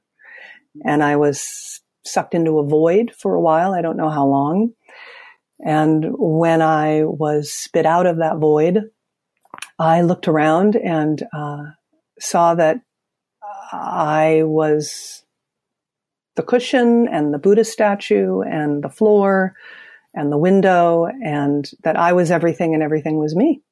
and 0.85 1.03
I 1.03 1.17
was 1.17 1.81
sucked 2.05 2.35
into 2.35 2.59
a 2.59 2.67
void 2.67 3.13
for 3.19 3.35
a 3.35 3.41
while. 3.41 3.75
I 3.75 3.83
don't 3.83 3.97
know 3.97 4.11
how 4.11 4.27
long. 4.27 4.73
And 5.65 6.07
when 6.11 6.63
I 6.63 7.03
was 7.05 7.53
spit 7.53 7.87
out 7.87 8.07
of 8.07 8.19
that 8.19 8.39
void, 8.39 8.91
I 9.79 10.03
looked 10.03 10.29
around 10.29 10.77
and 10.77 11.23
uh, 11.35 11.65
saw 12.21 12.55
that 12.55 12.81
I 13.73 14.43
was 14.45 15.25
the 16.37 16.43
cushion 16.43 17.09
and 17.09 17.35
the 17.35 17.39
Buddha 17.39 17.65
statue 17.65 18.43
and 18.43 18.83
the 18.83 18.89
floor 18.89 19.55
and 20.15 20.31
the 20.31 20.39
window 20.39 21.07
and 21.07 21.71
that 21.83 21.97
I 21.97 22.13
was 22.13 22.31
everything 22.31 22.75
and 22.75 22.83
everything 22.83 23.19
was 23.19 23.35
me. 23.35 23.63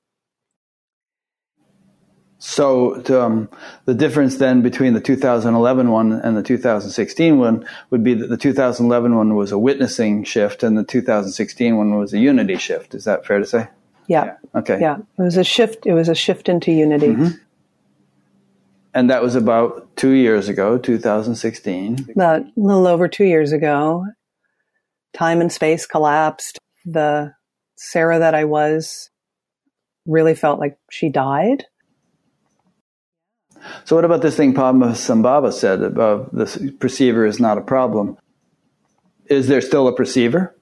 So 2.39 3.03
um, 3.09 3.49
the 3.87 3.95
difference 3.95 4.37
then 4.37 4.61
between 4.61 4.93
the 4.93 5.01
2011 5.01 5.91
one 5.91 6.13
and 6.13 6.37
the 6.37 6.43
2016 6.43 7.39
one 7.39 7.67
would 7.89 8.05
be 8.05 8.13
that 8.13 8.29
the 8.29 8.37
2011 8.37 9.17
one 9.17 9.35
was 9.35 9.51
a 9.51 9.59
witnessing 9.59 10.25
shift 10.25 10.63
and 10.63 10.77
the 10.77 10.85
2016 10.85 11.77
one 11.77 11.97
was 11.97 12.13
a 12.13 12.19
unity 12.19 12.57
shift. 12.57 12.95
Is 12.95 13.05
that 13.05 13.25
fair 13.25 13.39
to 13.39 13.47
say? 13.47 13.69
Yeah. 14.09 14.25
yeah. 14.25 14.61
Okay. 14.61 14.79
Yeah. 14.79 14.99
It 15.19 15.23
was 15.23 15.39
a 15.39 15.45
shift. 15.45 15.87
It 15.87 15.95
was 15.95 16.11
a 16.11 16.15
shift 16.15 16.51
into 16.51 16.71
unity. 16.71 17.09
Mm-hmm. 17.09 17.39
And 18.95 19.11
that 19.11 19.23
was 19.23 19.35
about 19.35 19.97
two 19.97 20.13
years 20.13 20.49
ago, 20.49 20.79
2016. 20.79 22.11
About 22.15 22.43
a 22.43 22.53
little 22.57 22.87
over 22.87 23.09
two 23.09 23.25
years 23.25 23.51
ago. 23.51 24.07
Time 25.13 25.41
and 25.41 25.51
space 25.51 25.85
collapsed. 25.85 26.59
The 26.85 27.35
Sarah 27.77 28.21
that 28.21 28.35
I 28.35 28.45
was 28.45 29.11
really 30.07 30.35
felt 30.35 30.61
like 30.61 30.79
she 30.91 31.09
died. 31.09 31.65
So, 33.85 33.97
what 33.97 34.05
about 34.05 34.23
this 34.23 34.37
thing 34.37 34.55
Padmasambhava 34.55 35.53
said 35.53 35.83
about 35.83 36.33
the 36.35 36.75
perceiver 36.79 37.25
is 37.25 37.41
not 37.41 37.59
a 37.59 37.63
problem? 37.63 38.17
Is 39.27 39.49
there 39.49 39.63
still 39.63 39.89
a 39.89 39.97
perceiver? 39.97 40.55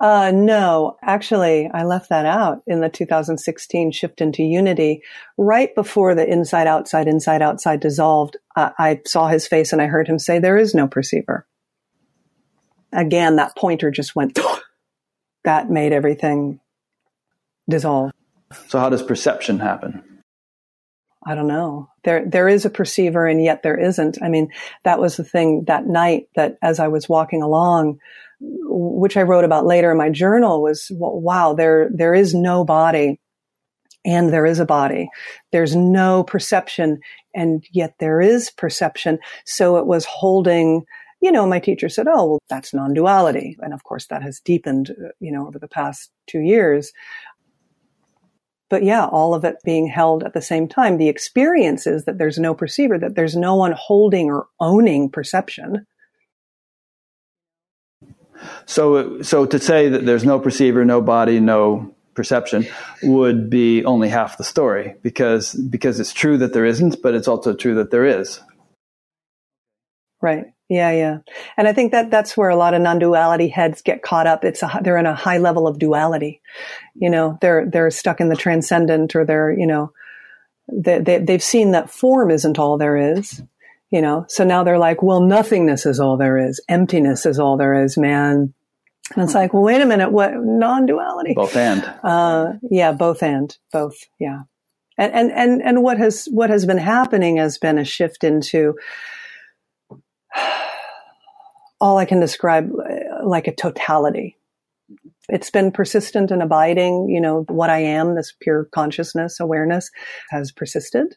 Uh, 0.00 0.30
no, 0.32 0.96
actually, 1.02 1.68
I 1.72 1.82
left 1.82 2.08
that 2.10 2.24
out 2.24 2.62
in 2.66 2.80
the 2.80 2.88
2016 2.88 3.90
shift 3.90 4.20
into 4.20 4.44
unity. 4.44 5.02
Right 5.36 5.74
before 5.74 6.14
the 6.14 6.28
inside 6.28 6.68
outside, 6.68 7.08
inside 7.08 7.42
outside 7.42 7.80
dissolved, 7.80 8.36
uh, 8.54 8.70
I 8.78 9.00
saw 9.06 9.26
his 9.26 9.48
face 9.48 9.72
and 9.72 9.82
I 9.82 9.86
heard 9.86 10.06
him 10.06 10.20
say, 10.20 10.38
There 10.38 10.56
is 10.56 10.74
no 10.74 10.86
perceiver. 10.86 11.46
Again, 12.92 13.36
that 13.36 13.56
pointer 13.56 13.90
just 13.90 14.14
went, 14.14 14.38
that 15.44 15.68
made 15.68 15.92
everything 15.92 16.60
dissolve. 17.68 18.12
So, 18.68 18.78
how 18.78 18.90
does 18.90 19.02
perception 19.02 19.58
happen? 19.58 20.17
I 21.28 21.34
don't 21.34 21.46
know. 21.46 21.90
There, 22.04 22.24
there 22.26 22.48
is 22.48 22.64
a 22.64 22.70
perceiver 22.70 23.26
and 23.26 23.44
yet 23.44 23.62
there 23.62 23.78
isn't. 23.78 24.16
I 24.22 24.30
mean, 24.30 24.48
that 24.84 24.98
was 24.98 25.18
the 25.18 25.24
thing 25.24 25.64
that 25.66 25.86
night 25.86 26.28
that 26.36 26.56
as 26.62 26.80
I 26.80 26.88
was 26.88 27.06
walking 27.06 27.42
along, 27.42 27.98
which 28.40 29.18
I 29.18 29.24
wrote 29.24 29.44
about 29.44 29.66
later 29.66 29.90
in 29.90 29.98
my 29.98 30.08
journal 30.08 30.62
was, 30.62 30.90
wow, 30.90 31.52
there, 31.52 31.90
there 31.92 32.14
is 32.14 32.34
no 32.34 32.64
body 32.64 33.20
and 34.06 34.32
there 34.32 34.46
is 34.46 34.58
a 34.58 34.64
body. 34.64 35.10
There's 35.52 35.76
no 35.76 36.24
perception 36.24 37.00
and 37.34 37.62
yet 37.72 37.96
there 38.00 38.22
is 38.22 38.50
perception. 38.50 39.18
So 39.44 39.76
it 39.76 39.86
was 39.86 40.06
holding, 40.06 40.84
you 41.20 41.30
know, 41.30 41.46
my 41.46 41.60
teacher 41.60 41.90
said, 41.90 42.06
oh, 42.08 42.24
well, 42.24 42.38
that's 42.48 42.72
non-duality. 42.72 43.58
And 43.60 43.74
of 43.74 43.84
course 43.84 44.06
that 44.06 44.22
has 44.22 44.40
deepened, 44.40 44.92
uh, 44.92 45.08
you 45.20 45.30
know, 45.30 45.46
over 45.46 45.58
the 45.58 45.68
past 45.68 46.10
two 46.26 46.40
years. 46.40 46.90
But 48.70 48.84
yeah, 48.84 49.06
all 49.06 49.34
of 49.34 49.44
it 49.44 49.56
being 49.64 49.86
held 49.86 50.22
at 50.24 50.34
the 50.34 50.42
same 50.42 50.68
time. 50.68 50.98
The 50.98 51.08
experience 51.08 51.86
is 51.86 52.04
that 52.04 52.18
there's 52.18 52.38
no 52.38 52.54
perceiver, 52.54 52.98
that 52.98 53.14
there's 53.14 53.36
no 53.36 53.54
one 53.54 53.72
holding 53.72 54.30
or 54.30 54.46
owning 54.60 55.10
perception 55.10 55.86
so, 58.66 59.22
so 59.22 59.46
to 59.46 59.58
say 59.58 59.88
that 59.88 60.06
there's 60.06 60.24
no 60.24 60.38
perceiver, 60.38 60.84
no 60.84 61.00
body, 61.00 61.40
no 61.40 61.94
perception 62.14 62.66
would 63.02 63.48
be 63.48 63.84
only 63.84 64.08
half 64.08 64.38
the 64.38 64.44
story 64.44 64.96
because 65.02 65.54
because 65.54 66.00
it's 66.00 66.12
true 66.12 66.36
that 66.38 66.52
there 66.52 66.64
isn't, 66.64 67.00
but 67.02 67.14
it's 67.14 67.28
also 67.28 67.54
true 67.54 67.76
that 67.76 67.90
there 67.90 68.04
is. 68.04 68.40
Right. 70.20 70.46
Yeah, 70.68 70.90
yeah. 70.90 71.18
And 71.56 71.66
I 71.66 71.72
think 71.72 71.92
that 71.92 72.10
that's 72.10 72.36
where 72.36 72.50
a 72.50 72.56
lot 72.56 72.74
of 72.74 72.82
non-duality 72.82 73.48
heads 73.48 73.80
get 73.80 74.02
caught 74.02 74.26
up. 74.26 74.44
It's 74.44 74.62
a, 74.62 74.80
they're 74.82 74.98
in 74.98 75.06
a 75.06 75.14
high 75.14 75.38
level 75.38 75.66
of 75.66 75.78
duality. 75.78 76.42
You 76.94 77.08
know, 77.08 77.38
they're 77.40 77.64
they're 77.66 77.90
stuck 77.90 78.20
in 78.20 78.28
the 78.28 78.36
transcendent 78.36 79.16
or 79.16 79.24
they're, 79.24 79.50
you 79.50 79.66
know, 79.66 79.92
they, 80.70 80.98
they 80.98 81.18
they've 81.18 81.42
seen 81.42 81.70
that 81.70 81.90
form 81.90 82.30
isn't 82.30 82.58
all 82.58 82.76
there 82.76 82.96
is 82.96 83.42
you 83.90 84.02
know. 84.02 84.24
So 84.28 84.44
now 84.44 84.64
they're 84.64 84.78
like 84.78 85.02
well 85.02 85.20
nothingness 85.20 85.86
is 85.86 86.00
all 86.00 86.16
there 86.16 86.38
is. 86.38 86.60
Emptiness 86.68 87.26
is 87.26 87.38
all 87.38 87.56
there 87.56 87.84
is 87.84 87.96
man. 87.96 88.52
And 89.14 89.24
it's 89.24 89.34
like 89.34 89.54
well 89.54 89.62
wait 89.62 89.80
a 89.80 89.86
minute. 89.86 90.12
What? 90.12 90.32
Non-duality. 90.34 91.34
Both 91.34 91.56
and. 91.56 91.84
Uh, 92.02 92.52
yeah 92.70 92.92
both 92.92 93.22
and. 93.22 93.56
Both. 93.72 93.96
Yeah. 94.18 94.42
And, 94.96 95.12
and 95.12 95.32
and 95.32 95.62
and 95.62 95.82
what 95.82 95.98
has 95.98 96.28
what 96.30 96.50
has 96.50 96.66
been 96.66 96.78
happening 96.78 97.36
has 97.36 97.58
been 97.58 97.78
a 97.78 97.84
shift 97.84 98.24
into 98.24 98.74
all 101.80 101.98
I 101.98 102.04
can 102.04 102.20
describe 102.20 102.70
uh, 102.72 103.26
like 103.26 103.46
a 103.46 103.54
totality. 103.54 104.36
It's 105.28 105.50
been 105.50 105.70
persistent 105.70 106.30
and 106.30 106.42
abiding. 106.42 107.08
You 107.10 107.20
know, 107.20 107.44
what 107.48 107.70
I 107.70 107.80
am, 107.80 108.14
this 108.14 108.32
pure 108.40 108.68
consciousness 108.72 109.40
awareness 109.40 109.90
has 110.30 110.50
persisted. 110.52 111.16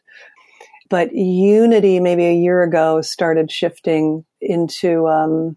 But 0.90 1.14
unity, 1.14 2.00
maybe 2.00 2.26
a 2.26 2.34
year 2.34 2.62
ago, 2.62 3.00
started 3.00 3.50
shifting 3.50 4.26
into 4.42 5.08
um, 5.08 5.56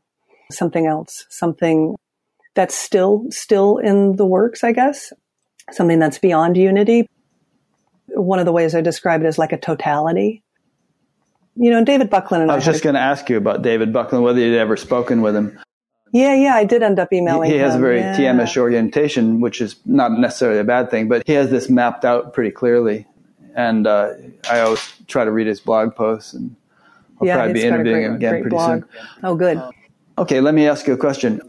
something 0.52 0.88
else, 0.88 1.26
something 1.30 1.96
that's 2.54 2.74
still 2.74 3.26
still 3.32 3.78
in 3.78 4.16
the 4.16 4.26
works, 4.26 4.64
I 4.64 4.72
guess, 4.72 5.12
something 5.72 6.00
that's 6.00 6.20
beyond 6.20 6.56
unity. 6.56 7.06
One 8.08 8.40
of 8.40 8.46
the 8.46 8.54
ways 8.54 8.74
I 8.74 8.82
describe 8.82 9.22
it 9.22 9.28
is 9.28 9.38
like 9.38 9.52
a 9.52 9.58
totality. 9.58 10.45
You 11.56 11.72
know, 11.72 11.84
David 11.84 12.10
Buckland 12.10 12.44
and 12.44 12.52
I 12.52 12.56
was 12.56 12.68
I 12.68 12.72
just 12.72 12.84
going 12.84 12.96
to 12.96 13.02
ask 13.02 13.30
you 13.30 13.38
about 13.38 13.62
David 13.62 13.94
Buckland, 13.94 14.24
whether 14.24 14.40
you'd 14.40 14.58
ever 14.58 14.76
spoken 14.76 15.22
with 15.22 15.36
him. 15.36 15.58
Yeah, 16.12 16.34
yeah, 16.34 16.56
I 16.56 16.64
did 16.64 16.84
end 16.84 17.00
up 17.00 17.12
emailing. 17.12 17.50
He, 17.50 17.58
he 17.58 17.62
has 17.62 17.76
him. 17.76 17.82
a 17.82 17.86
very 17.86 18.00
yeah. 18.00 18.16
TMS 18.16 18.56
orientation, 18.58 19.42
which 19.42 19.62
is 19.62 19.76
not 19.86 20.12
necessarily 20.14 20.60
a 20.60 20.64
bad 20.64 20.90
thing, 20.90 21.08
but 21.08 21.24
he 21.26 21.34
has 21.34 21.50
this 21.50 21.70
mapped 21.70 22.06
out 22.06 22.34
pretty 22.34 22.52
clearly. 22.52 23.06
And 23.56 23.88
uh, 23.88 24.14
I 24.50 24.60
always 24.60 24.94
try 25.08 25.26
to 25.26 25.32
read 25.32 25.48
his 25.48 25.60
blog 25.60 25.96
posts, 25.96 26.34
and 26.34 26.56
I'll 27.20 27.28
yeah, 27.28 27.36
probably 27.36 27.54
be 27.54 27.60
he's 27.60 27.70
got 27.70 27.76
a 27.76 27.80
interviewing 27.82 28.02
great, 28.02 28.06
him 28.06 28.16
again 28.16 28.32
pretty 28.34 28.50
blog. 28.50 28.82
soon. 28.82 28.90
Oh, 29.24 29.36
good. 29.36 29.62
Okay, 30.18 30.42
let 30.42 30.54
me 30.54 30.68
ask 30.68 30.88
you 30.88 30.94
a 30.94 30.98
question. 30.98 31.42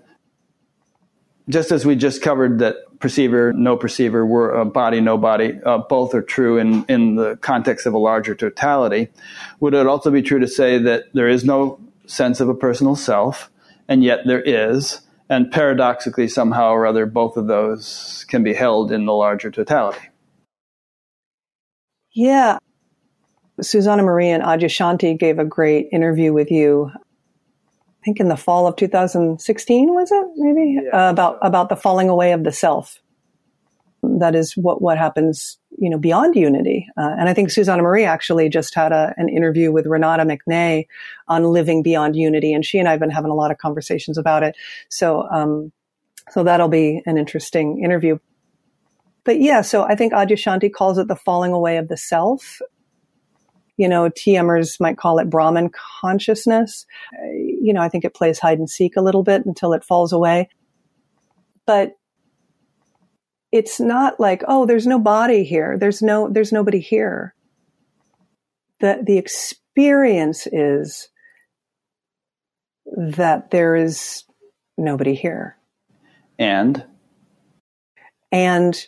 Just 1.49 1.71
as 1.71 1.87
we 1.87 1.95
just 1.95 2.23
covered 2.23 2.59
that 2.59 2.77
perceiver, 3.01 3.53
no 3.53 3.77
perceiver, 3.77 4.27
were 4.27 4.65
body, 4.65 5.01
no 5.01 5.19
body, 5.19 5.59
uh, 5.65 5.79
both 5.79 6.15
are 6.15 6.23
true 6.23 6.59
in, 6.59 6.85
in 6.89 7.17
the 7.17 7.37
context 7.37 7.87
of 7.87 7.95
a 7.95 7.99
larger 7.99 8.35
totality, 8.35 9.09
would 9.61 9.75
it 9.75 9.87
also 9.87 10.11
be 10.11 10.23
true 10.23 10.39
to 10.39 10.49
say 10.49 10.79
that 10.79 11.05
there 11.13 11.29
is 11.29 11.45
no 11.45 11.81
sense 12.07 12.41
of 12.41 12.49
a 12.49 12.55
personal 12.55 12.97
self, 12.97 13.51
and 13.89 14.03
yet 14.03 14.21
there 14.27 14.43
is, 14.43 15.01
and 15.29 15.51
paradoxically, 15.51 16.29
somehow 16.29 16.71
or 16.71 16.87
other, 16.87 17.07
both 17.07 17.37
of 17.37 17.47
those 17.47 18.25
can 18.29 18.43
be 18.43 18.55
held 18.55 18.93
in 18.93 19.07
the 19.07 19.13
larger 19.13 19.51
totality? 19.51 20.09
Yeah. 22.13 22.59
Susanne 23.61 24.03
Marie 24.03 24.31
and 24.31 24.43
Adyashanti 24.43 25.19
gave 25.19 25.39
a 25.39 25.45
great 25.45 25.89
interview 25.93 26.33
with 26.33 26.51
you. 26.51 26.91
I 28.07 28.09
think 28.09 28.21
in 28.21 28.29
the 28.29 28.37
fall 28.37 28.69
of 28.69 28.77
2016 28.77 29.93
was 29.93 30.13
it 30.13 30.27
maybe 30.37 30.79
Yeah. 30.81 31.09
uh, 31.09 31.11
about 31.11 31.39
about 31.43 31.69
the 31.69 31.75
falling 31.75 32.09
away 32.09 32.31
of 32.31 32.45
the 32.45 32.53
self. 32.53 33.01
That 34.05 34.37
is 34.37 34.53
what 34.57 34.81
what 34.81 34.97
happens, 34.97 35.59
you 35.77 35.91
know, 35.91 35.99
beyond 35.99 36.37
unity. 36.37 36.87
Uh, 36.97 37.17
and 37.19 37.29
I 37.29 37.35
think 37.35 37.51
Susanne 37.51 37.81
Marie 37.81 38.05
actually 38.05 38.49
just 38.49 38.77
had 38.77 38.93
a, 38.93 39.13
an 39.17 39.29
interview 39.29 39.73
with 39.73 39.87
Renate 39.87 40.21
McNay 40.25 40.87
on 41.27 41.43
living 41.53 41.83
beyond 41.83 42.15
unity, 42.15 42.53
and 42.53 42.65
she 42.65 42.79
and 42.79 42.87
I 42.87 42.93
have 42.93 43.01
been 43.01 43.11
having 43.11 43.33
a 43.33 43.35
lot 43.35 43.51
of 43.51 43.59
conversations 43.59 44.19
about 44.19 44.45
it. 44.45 44.55
So, 44.89 45.27
um, 45.29 45.73
so 46.31 46.45
that'll 46.45 46.69
be 46.69 47.03
an 47.07 47.19
interesting 47.19 47.83
interview. 47.83 48.19
But 49.25 49.41
yeah, 49.41 49.63
so 49.63 49.83
I 49.83 49.97
think 49.97 50.13
Adyashanti 50.13 50.73
calls 50.73 50.99
it 50.99 51.09
the 51.09 51.17
falling 51.17 51.51
away 51.51 51.79
of 51.79 51.89
the 51.89 51.97
self. 51.97 52.61
You 53.79 53.89
know, 53.91 54.09
TMers 54.09 54.81
might 54.81 54.97
call 54.97 55.19
it 55.19 55.29
Brahman 55.29 55.69
consciousness. 56.01 56.87
You 57.67 57.73
know, 57.73 57.83
I 57.83 57.89
think 57.89 58.05
it 58.05 58.15
plays 58.15 58.39
hide 58.39 58.59
and 58.59 58.71
seek 58.71 58.97
a 58.97 59.01
little 59.01 59.25
bit 59.25 59.45
until 59.45 59.73
it 59.73 59.83
falls 59.83 60.13
away. 60.13 60.49
But 61.67 61.97
it's 63.51 63.81
not 63.81 64.21
like, 64.21 64.45
oh, 64.47 64.67
there's 64.67 64.87
no 64.87 65.01
body 65.01 65.43
here. 65.43 65.77
There's 65.77 66.01
no, 66.01 66.29
there's 66.31 66.53
nobody 66.53 66.79
here. 66.79 67.35
The, 68.79 69.01
the 69.03 69.19
experience 69.19 70.47
is 70.47 71.09
that 72.97 73.51
there 73.51 73.75
is 73.75 74.23
nobody 74.79 75.15
here. 75.15 75.57
And 76.39 76.85
And 78.31 78.87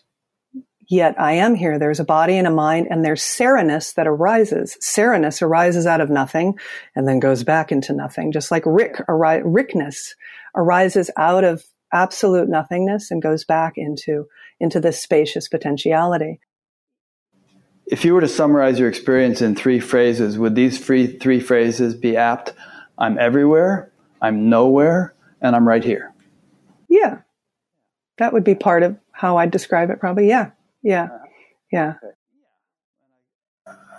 yet 0.89 1.21
I 1.21 1.33
am 1.33 1.55
here. 1.55 1.79
There's 1.79 2.01
a 2.01 2.05
body 2.05 2.37
and 2.37 2.47
a 2.47 2.51
mind, 2.51 2.89
and 2.91 3.05
there's 3.05 3.23
Sereness 3.23 3.93
that 3.93 4.07
arises. 4.07 4.77
Sereness 4.81 5.43
arises 5.43 5.87
out 5.87 6.01
of 6.01 6.11
nothing 6.11 6.59
and 6.97 7.07
then 7.07 7.21
goes 7.21 7.45
back 7.45 7.71
into 7.71 7.93
nothing, 7.93 8.33
just 8.33 8.51
like 8.51 8.65
Rick, 8.67 9.01
ari- 9.09 9.43
Rickness 9.43 10.15
arises 10.57 11.11
out 11.17 11.45
of 11.45 11.65
absolute 11.93 12.49
nothingness 12.49 13.11
and 13.11 13.23
goes 13.23 13.45
back 13.45 13.75
into, 13.77 14.27
into 14.61 14.81
this 14.81 15.01
spacious 15.01 15.49
potentiality. 15.49 16.41
if 17.91 18.05
you 18.05 18.13
were 18.13 18.21
to 18.21 18.29
summarize 18.29 18.79
your 18.79 18.89
experience 18.89 19.41
in 19.41 19.55
three 19.57 19.81
phrases, 19.81 20.37
would 20.39 20.55
these 20.55 20.79
three, 20.79 21.07
three 21.07 21.41
phrases 21.41 21.95
be 21.95 22.17
apt? 22.17 22.53
I'm 22.99 23.19
everywhere, 23.19 23.91
I'm 24.21 24.51
nowhere, 24.51 25.15
and 25.41 25.57
I'm 25.57 25.67
right 25.67 25.83
here. 25.83 26.13
Yeah. 26.89 27.19
That 28.19 28.33
would 28.33 28.45
be 28.45 28.55
part 28.55 28.83
of 28.83 28.99
how 29.13 29.39
I'd 29.39 29.51
describe 29.51 29.89
it, 29.91 30.01
probably. 30.01 30.29
Yeah. 30.29 30.51
Yeah. 30.83 31.05
Uh, 31.05 31.19
yeah. 31.73 31.95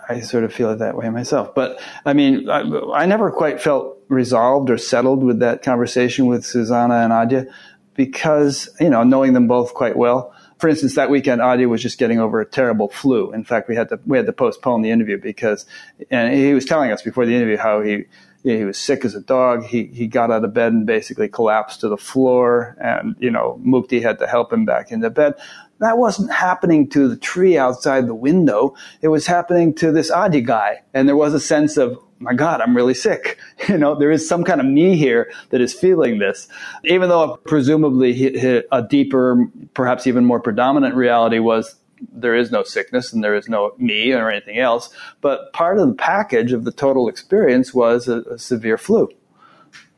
I 0.08 0.20
sort 0.20 0.42
of 0.42 0.52
feel 0.52 0.70
it 0.70 0.78
that 0.80 0.96
way 0.96 1.08
myself. 1.08 1.54
But 1.54 1.80
I 2.04 2.12
mean, 2.14 2.48
I, 2.50 2.62
I 2.94 3.06
never 3.06 3.30
quite 3.30 3.60
felt 3.60 3.98
resolved 4.08 4.68
or 4.68 4.76
settled 4.76 5.22
with 5.22 5.38
that 5.38 5.62
conversation 5.62 6.26
with 6.26 6.44
Susanne 6.44 6.90
and 6.90 7.12
Adya 7.12 7.46
because, 7.94 8.68
you 8.80 8.90
know, 8.90 9.04
knowing 9.04 9.34
them 9.34 9.46
both 9.46 9.72
quite 9.72 9.96
well. 9.96 10.34
For 10.58 10.68
instance, 10.68 10.96
that 10.96 11.10
weekend, 11.10 11.40
Adya 11.40 11.68
was 11.68 11.80
just 11.80 11.98
getting 11.98 12.18
over 12.18 12.40
a 12.40 12.46
terrible 12.46 12.88
flu. 12.88 13.32
In 13.32 13.44
fact, 13.44 13.68
we 13.68 13.76
had 13.76 13.88
to 13.90 14.00
we 14.04 14.16
had 14.16 14.26
to 14.26 14.32
postpone 14.32 14.82
the 14.82 14.90
interview 14.90 15.16
because, 15.16 15.64
and 16.10 16.34
he 16.34 16.52
was 16.54 16.64
telling 16.64 16.90
us 16.90 17.02
before 17.02 17.24
the 17.24 17.34
interview 17.34 17.56
how 17.56 17.80
he 17.80 18.04
you 18.42 18.52
know, 18.52 18.58
he 18.58 18.64
was 18.64 18.78
sick 18.78 19.04
as 19.04 19.14
a 19.14 19.20
dog. 19.20 19.64
He 19.64 19.84
he 19.86 20.06
got 20.06 20.30
out 20.30 20.44
of 20.44 20.54
bed 20.54 20.72
and 20.72 20.86
basically 20.86 21.28
collapsed 21.28 21.80
to 21.80 21.88
the 21.88 21.96
floor, 21.96 22.76
and 22.80 23.16
you 23.18 23.30
know 23.30 23.60
Mukti 23.64 24.02
had 24.02 24.18
to 24.18 24.26
help 24.26 24.52
him 24.52 24.64
back 24.64 24.90
into 24.92 25.10
bed. 25.10 25.34
That 25.80 25.98
wasn't 25.98 26.32
happening 26.32 26.88
to 26.90 27.08
the 27.08 27.16
tree 27.16 27.58
outside 27.58 28.06
the 28.06 28.14
window. 28.14 28.74
It 29.02 29.08
was 29.08 29.26
happening 29.26 29.74
to 29.76 29.90
this 29.92 30.10
Adya 30.10 30.46
guy, 30.46 30.82
and 30.94 31.08
there 31.08 31.16
was 31.16 31.34
a 31.34 31.40
sense 31.40 31.76
of 31.76 31.98
my 32.22 32.34
God, 32.34 32.60
I'm 32.60 32.76
really 32.76 32.94
sick. 32.94 33.38
You 33.68 33.78
know, 33.78 33.94
there 33.94 34.10
is 34.10 34.28
some 34.28 34.42
kind 34.42 34.60
of 34.60 34.66
me 34.66 34.96
here 34.96 35.30
that 35.50 35.60
is 35.60 35.72
feeling 35.72 36.18
this, 36.18 36.48
even 36.84 37.08
though 37.08 37.36
presumably 37.44 38.64
a 38.72 38.82
deeper, 38.82 39.46
perhaps 39.74 40.06
even 40.06 40.24
more 40.24 40.40
predominant 40.40 40.96
reality 40.96 41.38
was 41.38 41.76
there 42.12 42.34
is 42.34 42.50
no 42.50 42.62
sickness 42.62 43.12
and 43.12 43.22
there 43.22 43.34
is 43.34 43.48
no 43.48 43.72
me 43.78 44.12
or 44.12 44.30
anything 44.30 44.58
else. 44.58 44.90
But 45.20 45.52
part 45.52 45.78
of 45.78 45.88
the 45.88 45.94
package 45.94 46.52
of 46.52 46.64
the 46.64 46.72
total 46.72 47.08
experience 47.08 47.72
was 47.72 48.08
a, 48.08 48.22
a 48.22 48.38
severe 48.38 48.78
flu 48.78 49.08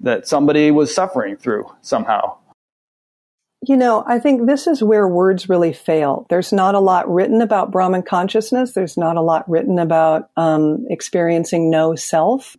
that 0.00 0.26
somebody 0.26 0.70
was 0.70 0.94
suffering 0.94 1.36
through 1.36 1.72
somehow. 1.80 2.36
You 3.64 3.76
know, 3.76 4.02
I 4.06 4.18
think 4.18 4.47
this 4.47 4.66
is 4.66 4.82
where 4.82 5.06
words 5.06 5.48
really 5.48 5.72
fail. 5.72 6.26
There's 6.28 6.52
not 6.52 6.74
a 6.74 6.80
lot 6.80 7.09
written 7.09 7.40
about 7.40 7.70
Brahman 7.70 8.02
consciousness. 8.02 8.72
There's 8.72 8.97
not 8.97 9.16
a 9.16 9.22
lot 9.22 9.48
written 9.48 9.78
about 9.78 10.30
um, 10.36 10.84
experiencing 10.90 11.70
no 11.70 11.94
self. 11.94 12.56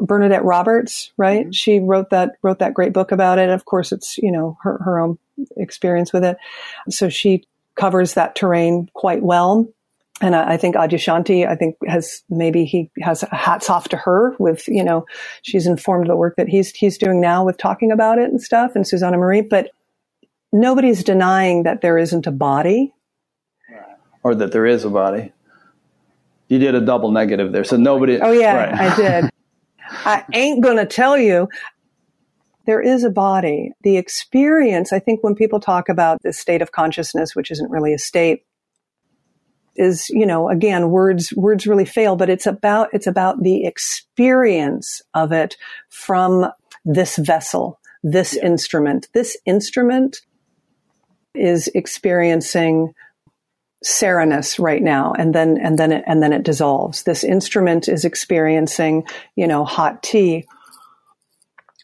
Bernadette 0.00 0.44
Roberts, 0.44 1.12
right? 1.16 1.42
Mm-hmm. 1.42 1.52
She 1.52 1.78
wrote 1.78 2.10
that 2.10 2.32
wrote 2.42 2.58
that 2.58 2.74
great 2.74 2.92
book 2.92 3.12
about 3.12 3.38
it. 3.38 3.48
Of 3.48 3.64
course, 3.64 3.92
it's 3.92 4.18
you 4.18 4.32
know 4.32 4.58
her 4.62 4.78
her 4.78 4.98
own 4.98 5.18
experience 5.56 6.12
with 6.12 6.24
it. 6.24 6.36
So 6.88 7.08
she 7.08 7.44
covers 7.76 8.14
that 8.14 8.34
terrain 8.34 8.88
quite 8.94 9.22
well. 9.22 9.68
And 10.20 10.36
I, 10.36 10.52
I 10.52 10.56
think 10.56 10.76
Adyashanti, 10.76 11.46
I 11.46 11.56
think 11.56 11.76
has 11.86 12.22
maybe 12.30 12.64
he 12.64 12.90
has 13.02 13.22
hats 13.32 13.68
off 13.68 13.88
to 13.88 13.96
her 13.96 14.36
with, 14.38 14.66
you 14.68 14.84
know, 14.84 15.06
she's 15.42 15.66
informed 15.66 16.08
the 16.08 16.16
work 16.16 16.36
that 16.36 16.48
he's, 16.48 16.70
he's 16.70 16.98
doing 16.98 17.20
now 17.20 17.44
with 17.44 17.58
talking 17.58 17.90
about 17.90 18.18
it 18.18 18.30
and 18.30 18.40
stuff 18.40 18.72
and 18.76 18.86
Susanne 18.86 19.16
Marie, 19.16 19.42
but 19.42 19.72
nobody's 20.54 21.04
denying 21.04 21.64
that 21.64 21.82
there 21.82 21.98
isn't 21.98 22.26
a 22.26 22.30
body. 22.30 22.94
Or 24.22 24.34
that 24.34 24.52
there 24.52 24.64
is 24.64 24.84
a 24.84 24.90
body. 24.90 25.32
You 26.48 26.58
did 26.58 26.74
a 26.74 26.80
double 26.80 27.10
negative 27.10 27.52
there. 27.52 27.64
So 27.64 27.76
nobody. 27.76 28.18
Oh 28.20 28.32
yeah, 28.32 28.56
right. 28.56 28.74
I 28.74 28.96
did. 28.96 29.30
I 29.80 30.24
ain't 30.32 30.62
going 30.62 30.78
to 30.78 30.86
tell 30.86 31.18
you 31.18 31.48
there 32.66 32.80
is 32.80 33.04
a 33.04 33.10
body. 33.10 33.72
The 33.82 33.98
experience, 33.98 34.92
I 34.92 34.98
think 34.98 35.22
when 35.22 35.34
people 35.34 35.60
talk 35.60 35.88
about 35.88 36.22
this 36.22 36.38
state 36.38 36.62
of 36.62 36.72
consciousness, 36.72 37.34
which 37.34 37.50
isn't 37.50 37.70
really 37.70 37.92
a 37.92 37.98
state, 37.98 38.44
is, 39.76 40.08
you 40.08 40.24
know, 40.24 40.48
again, 40.48 40.90
words, 40.90 41.32
words 41.34 41.66
really 41.66 41.84
fail, 41.84 42.16
but 42.16 42.30
it's 42.30 42.46
about, 42.46 42.88
it's 42.92 43.06
about 43.06 43.42
the 43.42 43.66
experience 43.66 45.02
of 45.12 45.32
it 45.32 45.56
from 45.90 46.46
this 46.84 47.16
vessel, 47.16 47.80
this 48.02 48.36
yeah. 48.36 48.46
instrument. 48.46 49.08
This 49.12 49.36
instrument 49.44 50.20
is 51.34 51.68
experiencing 51.74 52.94
sereness 53.82 54.58
right 54.58 54.82
now 54.82 55.12
and 55.18 55.34
then 55.34 55.58
and 55.58 55.78
then 55.78 55.92
it 55.92 56.04
and 56.06 56.22
then 56.22 56.32
it 56.32 56.42
dissolves 56.42 57.02
this 57.02 57.22
instrument 57.22 57.86
is 57.86 58.06
experiencing 58.06 59.04
you 59.36 59.46
know 59.46 59.62
hot 59.62 60.02
tea 60.02 60.42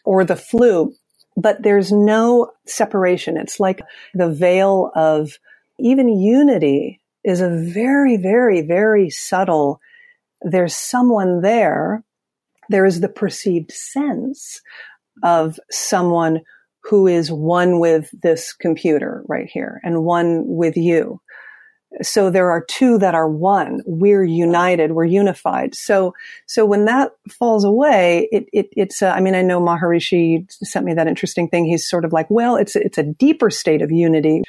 or 0.03 0.23
the 0.25 0.35
flu, 0.35 0.93
but 1.37 1.61
there's 1.63 1.91
no 1.91 2.51
separation. 2.65 3.37
It's 3.37 3.59
like 3.59 3.81
the 4.13 4.29
veil 4.29 4.91
of 4.95 5.37
even 5.79 6.09
unity 6.09 6.99
is 7.23 7.41
a 7.41 7.49
very, 7.49 8.17
very, 8.17 8.61
very 8.61 9.09
subtle. 9.09 9.79
There's 10.41 10.75
someone 10.75 11.41
there. 11.41 12.03
There 12.69 12.85
is 12.85 12.99
the 13.01 13.09
perceived 13.09 13.71
sense, 13.71 14.61
of 15.23 15.59
someone 15.69 16.41
who 16.83 17.07
is 17.07 17.31
one 17.31 17.79
with 17.79 18.09
this 18.21 18.53
computer 18.53 19.23
right 19.27 19.49
here 19.51 19.79
and 19.83 20.03
one 20.03 20.43
with 20.45 20.77
you. 20.77 21.21
So 22.01 22.29
there 22.29 22.49
are 22.49 22.63
two 22.63 22.97
that 22.99 23.15
are 23.15 23.29
one. 23.29 23.81
We're 23.85 24.23
united. 24.23 24.93
We're 24.93 25.03
unified. 25.03 25.75
So, 25.75 26.13
so 26.47 26.65
when 26.65 26.85
that 26.85 27.11
falls 27.29 27.65
away, 27.65 28.29
it, 28.31 28.45
it 28.53 28.69
it's, 28.71 29.01
uh, 29.01 29.09
I 29.09 29.19
mean, 29.19 29.35
I 29.35 29.41
know 29.41 29.59
Maharishi 29.59 30.49
sent 30.49 30.85
me 30.85 30.93
that 30.93 31.07
interesting 31.07 31.49
thing. 31.49 31.65
He's 31.65 31.87
sort 31.87 32.05
of 32.05 32.13
like, 32.13 32.29
well, 32.29 32.55
it's, 32.55 32.77
it's 32.77 32.97
a 32.97 33.03
deeper 33.03 33.49
state 33.49 33.81
of 33.81 33.91
unity 33.91 34.43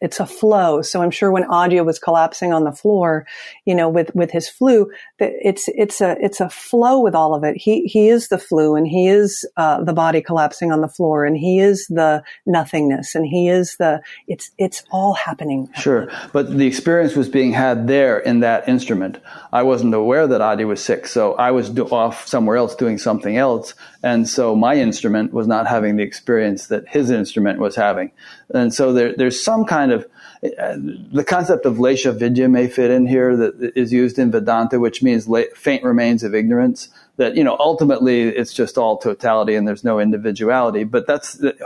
it's 0.00 0.20
a 0.20 0.26
flow. 0.26 0.82
So 0.82 1.02
I'm 1.02 1.10
sure 1.10 1.32
when 1.32 1.44
Adya 1.44 1.84
was 1.84 1.98
collapsing 1.98 2.52
on 2.52 2.64
the 2.64 2.72
floor, 2.72 3.26
you 3.64 3.74
know, 3.74 3.88
with, 3.88 4.14
with 4.14 4.30
his 4.30 4.48
flu, 4.48 4.90
that 5.18 5.32
it's, 5.42 5.68
it's 5.68 6.00
a, 6.00 6.16
it's 6.20 6.40
a 6.40 6.50
flow 6.50 7.00
with 7.00 7.14
all 7.14 7.34
of 7.34 7.44
it. 7.44 7.56
He, 7.56 7.84
he 7.86 8.08
is 8.08 8.28
the 8.28 8.38
flu 8.38 8.76
and 8.76 8.86
he 8.86 9.08
is, 9.08 9.48
uh, 9.56 9.82
the 9.82 9.94
body 9.94 10.20
collapsing 10.20 10.70
on 10.70 10.82
the 10.82 10.88
floor 10.88 11.24
and 11.24 11.36
he 11.36 11.60
is 11.60 11.86
the 11.88 12.22
nothingness 12.44 13.14
and 13.14 13.26
he 13.26 13.48
is 13.48 13.76
the, 13.78 14.02
it's, 14.28 14.50
it's 14.58 14.82
all 14.90 15.14
happening. 15.14 15.68
Sure. 15.76 16.10
But 16.32 16.58
the 16.58 16.66
experience 16.66 17.16
was 17.16 17.28
being 17.28 17.52
had 17.52 17.86
there 17.86 18.18
in 18.18 18.40
that 18.40 18.68
instrument. 18.68 19.18
I 19.52 19.62
wasn't 19.62 19.94
aware 19.94 20.26
that 20.26 20.42
Adya 20.42 20.66
was 20.66 20.84
sick. 20.84 21.06
So 21.06 21.34
I 21.34 21.52
was 21.52 21.70
do- 21.70 21.86
off 21.86 22.26
somewhere 22.26 22.56
else 22.56 22.74
doing 22.74 22.98
something 22.98 23.38
else. 23.38 23.74
And 24.06 24.28
so 24.28 24.54
my 24.54 24.76
instrument 24.76 25.32
was 25.32 25.48
not 25.48 25.66
having 25.66 25.96
the 25.96 26.04
experience 26.04 26.68
that 26.68 26.86
his 26.86 27.10
instrument 27.10 27.58
was 27.58 27.74
having. 27.74 28.12
And 28.54 28.72
so 28.72 28.92
there, 28.92 29.12
there's 29.16 29.42
some 29.42 29.64
kind 29.64 29.90
of 29.90 30.06
uh, 30.44 30.76
the 31.12 31.24
concept 31.26 31.66
of 31.66 31.80
lesh 31.80 32.06
avidya 32.06 32.48
may 32.48 32.68
fit 32.68 32.92
in 32.92 33.08
here 33.08 33.36
that 33.36 33.72
is 33.74 33.92
used 33.92 34.16
in 34.16 34.30
Vedanta, 34.30 34.78
which 34.78 35.02
means 35.02 35.26
la- 35.26 35.50
faint 35.56 35.82
remains 35.82 36.22
of 36.22 36.36
ignorance. 36.36 36.88
That 37.18 37.36
you 37.36 37.44
know, 37.44 37.56
ultimately, 37.58 38.22
it's 38.22 38.52
just 38.52 38.76
all 38.76 38.98
totality 38.98 39.54
and 39.54 39.66
there's 39.66 39.84
no 39.84 39.98
individuality. 39.98 40.84
But 40.84 41.06
that's, 41.06 41.32
that's 41.34 41.60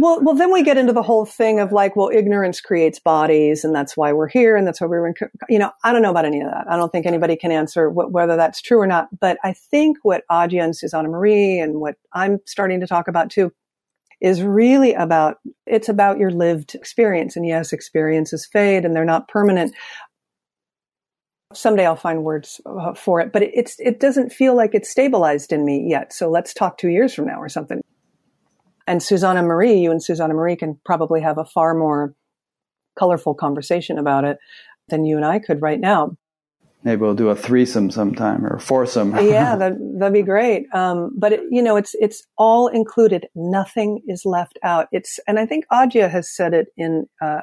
well, 0.00 0.20
well, 0.22 0.34
then 0.34 0.52
we 0.52 0.62
get 0.62 0.78
into 0.78 0.92
the 0.92 1.02
whole 1.02 1.26
thing 1.26 1.58
of 1.58 1.72
like, 1.72 1.96
well, 1.96 2.10
ignorance 2.12 2.60
creates 2.60 3.00
bodies, 3.00 3.64
and 3.64 3.74
that's 3.74 3.96
why 3.96 4.12
we're 4.12 4.28
here, 4.28 4.56
and 4.56 4.66
that's 4.66 4.80
why 4.80 4.86
we're, 4.86 5.08
in, 5.08 5.14
you 5.48 5.58
know, 5.58 5.72
I 5.82 5.92
don't 5.92 6.02
know 6.02 6.10
about 6.10 6.24
any 6.24 6.40
of 6.40 6.50
that. 6.50 6.66
I 6.70 6.76
don't 6.76 6.90
think 6.90 7.04
anybody 7.04 7.36
can 7.36 7.50
answer 7.50 7.90
wh- 7.90 8.12
whether 8.12 8.36
that's 8.36 8.62
true 8.62 8.78
or 8.78 8.86
not. 8.86 9.08
But 9.18 9.38
I 9.42 9.54
think 9.54 9.98
what 10.02 10.22
Adya 10.30 10.62
and 10.62 10.76
Susanne 10.76 11.10
Marie 11.10 11.58
and 11.58 11.80
what 11.80 11.96
I'm 12.12 12.38
starting 12.46 12.80
to 12.80 12.86
talk 12.86 13.08
about 13.08 13.30
too 13.30 13.52
is 14.20 14.42
really 14.42 14.94
about, 14.94 15.38
it's 15.66 15.88
about 15.88 16.18
your 16.18 16.30
lived 16.30 16.74
experience. 16.74 17.36
And 17.36 17.46
yes, 17.46 17.72
experiences 17.72 18.46
fade 18.46 18.84
and 18.84 18.94
they're 18.94 19.04
not 19.04 19.28
permanent. 19.28 19.74
Someday 21.54 21.86
I'll 21.86 21.96
find 21.96 22.24
words 22.24 22.60
uh, 22.66 22.94
for 22.94 23.20
it, 23.20 23.32
but 23.32 23.42
it's, 23.42 23.76
it 23.78 24.00
doesn't 24.00 24.30
feel 24.30 24.54
like 24.54 24.74
it's 24.74 24.90
stabilized 24.90 25.52
in 25.52 25.64
me 25.64 25.86
yet. 25.88 26.12
So 26.12 26.30
let's 26.30 26.52
talk 26.52 26.76
two 26.76 26.88
years 26.88 27.14
from 27.14 27.26
now 27.26 27.40
or 27.40 27.48
something. 27.48 27.80
And 28.86 29.02
Susanne 29.02 29.44
Marie, 29.46 29.78
you 29.78 29.90
and 29.90 30.02
Susanne 30.02 30.32
Marie 30.32 30.56
can 30.56 30.78
probably 30.84 31.20
have 31.20 31.38
a 31.38 31.44
far 31.44 31.74
more 31.74 32.14
colorful 32.98 33.34
conversation 33.34 33.98
about 33.98 34.24
it 34.24 34.38
than 34.88 35.04
you 35.04 35.16
and 35.16 35.24
I 35.24 35.38
could 35.38 35.62
right 35.62 35.80
now 35.80 36.16
maybe 36.84 37.00
we'll 37.02 37.14
do 37.14 37.28
a 37.28 37.36
threesome 37.36 37.90
sometime 37.90 38.44
or 38.44 38.56
a 38.56 38.60
foursome. 38.60 39.14
yeah, 39.16 39.56
that 39.60 39.74
that'd 39.98 40.12
be 40.12 40.22
great. 40.22 40.66
Um, 40.72 41.10
but 41.16 41.32
it, 41.32 41.40
you 41.50 41.62
know, 41.62 41.76
it's 41.76 41.94
it's 41.94 42.22
all 42.36 42.68
included. 42.68 43.26
Nothing 43.34 44.00
is 44.06 44.22
left 44.24 44.58
out. 44.62 44.88
It's 44.92 45.18
and 45.26 45.38
I 45.38 45.46
think 45.46 45.64
Adya 45.72 46.10
has 46.10 46.30
said 46.30 46.54
it 46.54 46.68
in 46.76 47.06
uh, 47.20 47.42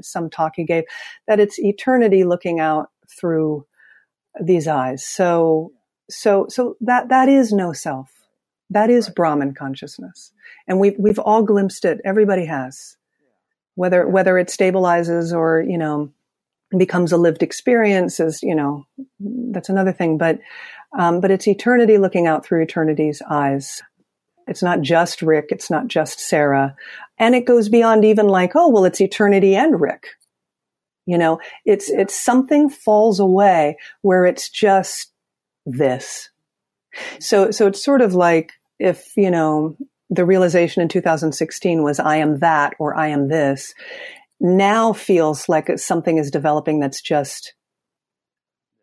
some 0.00 0.30
talk 0.30 0.52
he 0.56 0.64
gave 0.64 0.84
that 1.26 1.40
it's 1.40 1.58
eternity 1.58 2.24
looking 2.24 2.60
out 2.60 2.88
through 3.08 3.66
these 4.40 4.68
eyes. 4.68 5.04
So 5.06 5.72
so 6.10 6.46
so 6.48 6.76
that 6.80 7.08
that 7.08 7.28
is 7.28 7.52
no 7.52 7.72
self. 7.72 8.10
That 8.70 8.90
is 8.90 9.08
Brahman 9.08 9.54
consciousness, 9.54 10.32
and 10.66 10.78
we've 10.78 10.96
we've 10.98 11.18
all 11.18 11.42
glimpsed 11.42 11.84
it. 11.84 12.00
Everybody 12.04 12.44
has, 12.46 12.96
whether 13.74 14.06
whether 14.06 14.38
it 14.38 14.48
stabilizes 14.48 15.32
or 15.32 15.62
you 15.62 15.78
know 15.78 16.12
becomes 16.76 17.12
a 17.12 17.16
lived 17.16 17.42
experience 17.42 18.20
is, 18.20 18.42
you 18.42 18.54
know, 18.54 18.84
that's 19.18 19.68
another 19.68 19.92
thing. 19.92 20.18
But, 20.18 20.40
um, 20.98 21.20
but 21.20 21.30
it's 21.30 21.48
eternity 21.48 21.98
looking 21.98 22.26
out 22.26 22.44
through 22.44 22.62
eternity's 22.62 23.22
eyes. 23.28 23.82
It's 24.46 24.62
not 24.62 24.80
just 24.80 25.22
Rick. 25.22 25.46
It's 25.50 25.70
not 25.70 25.88
just 25.88 26.20
Sarah. 26.20 26.74
And 27.18 27.34
it 27.34 27.46
goes 27.46 27.68
beyond 27.68 28.04
even 28.04 28.28
like, 28.28 28.52
oh, 28.54 28.68
well, 28.68 28.84
it's 28.84 29.00
eternity 29.00 29.54
and 29.56 29.80
Rick. 29.80 30.08
You 31.08 31.16
know, 31.16 31.40
it's, 31.64 31.88
it's 31.88 32.14
something 32.14 32.68
falls 32.68 33.18
away 33.18 33.78
where 34.02 34.26
it's 34.26 34.50
just 34.50 35.10
this. 35.64 36.28
So, 37.18 37.50
so 37.50 37.66
it's 37.66 37.82
sort 37.82 38.02
of 38.02 38.14
like 38.14 38.52
if, 38.78 39.16
you 39.16 39.30
know, 39.30 39.76
the 40.10 40.26
realization 40.26 40.82
in 40.82 40.88
2016 40.88 41.82
was 41.82 41.98
I 41.98 42.16
am 42.16 42.40
that 42.40 42.74
or 42.78 42.94
I 42.94 43.08
am 43.08 43.28
this 43.28 43.74
now 44.40 44.92
feels 44.92 45.48
like 45.48 45.78
something 45.78 46.18
is 46.18 46.30
developing 46.30 46.80
that's 46.80 47.00
just 47.00 47.54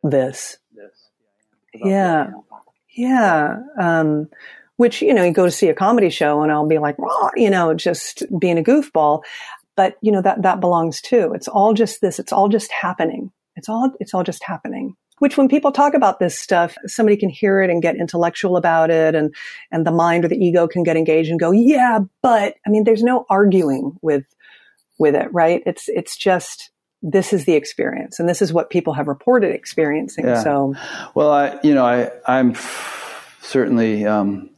this. 0.03 0.57
Yeah. 1.73 2.31
Yeah. 2.95 3.59
Um, 3.79 4.29
which, 4.77 5.01
you 5.01 5.13
know, 5.13 5.23
you 5.23 5.31
go 5.31 5.45
to 5.45 5.51
see 5.51 5.69
a 5.69 5.73
comedy 5.73 6.09
show 6.09 6.41
and 6.41 6.51
I'll 6.51 6.67
be 6.67 6.79
like, 6.79 6.97
you 7.35 7.49
know, 7.49 7.73
just 7.73 8.23
being 8.37 8.57
a 8.57 8.63
goofball. 8.63 9.23
But, 9.75 9.97
you 10.01 10.11
know, 10.11 10.21
that, 10.21 10.41
that 10.43 10.59
belongs 10.59 11.01
too. 11.01 11.33
It's 11.33 11.47
all 11.47 11.73
just 11.73 12.01
this. 12.01 12.19
It's 12.19 12.31
all 12.31 12.49
just 12.49 12.71
happening. 12.71 13.31
It's 13.55 13.69
all, 13.69 13.91
it's 13.99 14.13
all 14.13 14.23
just 14.23 14.43
happening. 14.43 14.95
Which 15.19 15.37
when 15.37 15.47
people 15.47 15.71
talk 15.71 15.93
about 15.93 16.19
this 16.19 16.37
stuff, 16.37 16.75
somebody 16.87 17.15
can 17.15 17.29
hear 17.29 17.61
it 17.61 17.69
and 17.69 17.81
get 17.81 17.95
intellectual 17.95 18.57
about 18.57 18.89
it 18.89 19.15
and, 19.15 19.33
and 19.71 19.85
the 19.87 19.91
mind 19.91 20.25
or 20.25 20.27
the 20.27 20.37
ego 20.37 20.67
can 20.67 20.83
get 20.83 20.97
engaged 20.97 21.29
and 21.29 21.39
go, 21.39 21.51
yeah, 21.51 21.99
but 22.21 22.55
I 22.67 22.69
mean, 22.69 22.83
there's 22.83 23.03
no 23.03 23.25
arguing 23.29 23.97
with 24.01 24.25
with 24.97 25.15
it, 25.15 25.27
right? 25.33 25.61
It's, 25.65 25.89
it's 25.89 26.17
just, 26.17 26.71
this 27.01 27.33
is 27.33 27.45
the 27.45 27.53
experience 27.53 28.19
and 28.19 28.27
this 28.27 28.41
is 28.41 28.53
what 28.53 28.69
people 28.69 28.93
have 28.93 29.07
reported 29.07 29.53
experiencing. 29.53 30.25
Yeah. 30.25 30.41
So, 30.41 30.73
well, 31.13 31.31
I, 31.31 31.59
you 31.63 31.73
know, 31.73 31.85
I, 31.85 32.11
I'm 32.25 32.55
certainly, 33.41 34.05
um, 34.05 34.49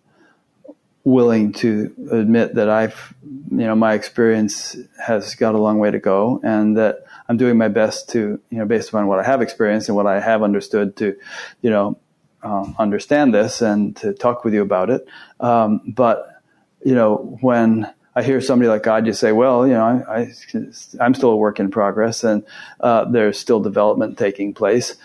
willing 1.08 1.54
to 1.54 1.94
admit 2.12 2.56
that 2.56 2.70
I've, 2.70 3.14
you 3.24 3.66
know, 3.66 3.76
my 3.76 3.94
experience 3.94 4.76
has 5.02 5.36
got 5.36 5.56
a 5.56 5.58
long 5.58 5.80
way 5.80 5.90
to 5.90 6.00
go 6.00 6.42
and 6.44 6.78
that 6.78 7.06
I'm 7.30 7.38
doing 7.38 7.58
my 7.58 7.70
best 7.70 8.10
to, 8.10 8.42
you 8.50 8.58
know, 8.58 8.66
based 8.66 8.90
upon 8.90 9.08
what 9.08 9.18
I 9.18 9.24
have 9.24 9.42
experienced 9.42 9.88
and 9.88 9.96
what 9.96 10.06
I 10.06 10.20
have 10.20 10.44
understood 10.44 10.98
to, 10.98 11.16
you 11.62 11.70
know, 11.70 11.98
um, 12.44 12.76
understand 12.78 13.34
this 13.34 13.62
and 13.62 13.96
to 13.98 14.14
talk 14.14 14.44
with 14.44 14.54
you 14.54 14.62
about 14.62 14.90
it. 14.90 15.08
Um, 15.40 15.80
but, 15.88 16.42
you 16.84 16.94
know, 16.94 17.38
when, 17.40 17.88
I 18.14 18.24
hear 18.24 18.42
somebody 18.42 18.68
like 18.68 18.82
God 18.82 19.06
just 19.06 19.20
say, 19.20 19.32
well, 19.32 19.68
you 19.68 19.74
know, 19.74 19.84
I, 19.84 20.22
I, 20.22 21.06
am 21.06 21.14
still 21.14 21.30
a 21.30 21.38
work 21.38 21.60
in 21.60 21.70
progress 21.70 22.24
and 22.24 22.44
uh, 22.80 23.06
there's 23.06 23.38
still 23.38 23.60
development 23.60 24.18
taking 24.18 24.56
place. 24.56 24.96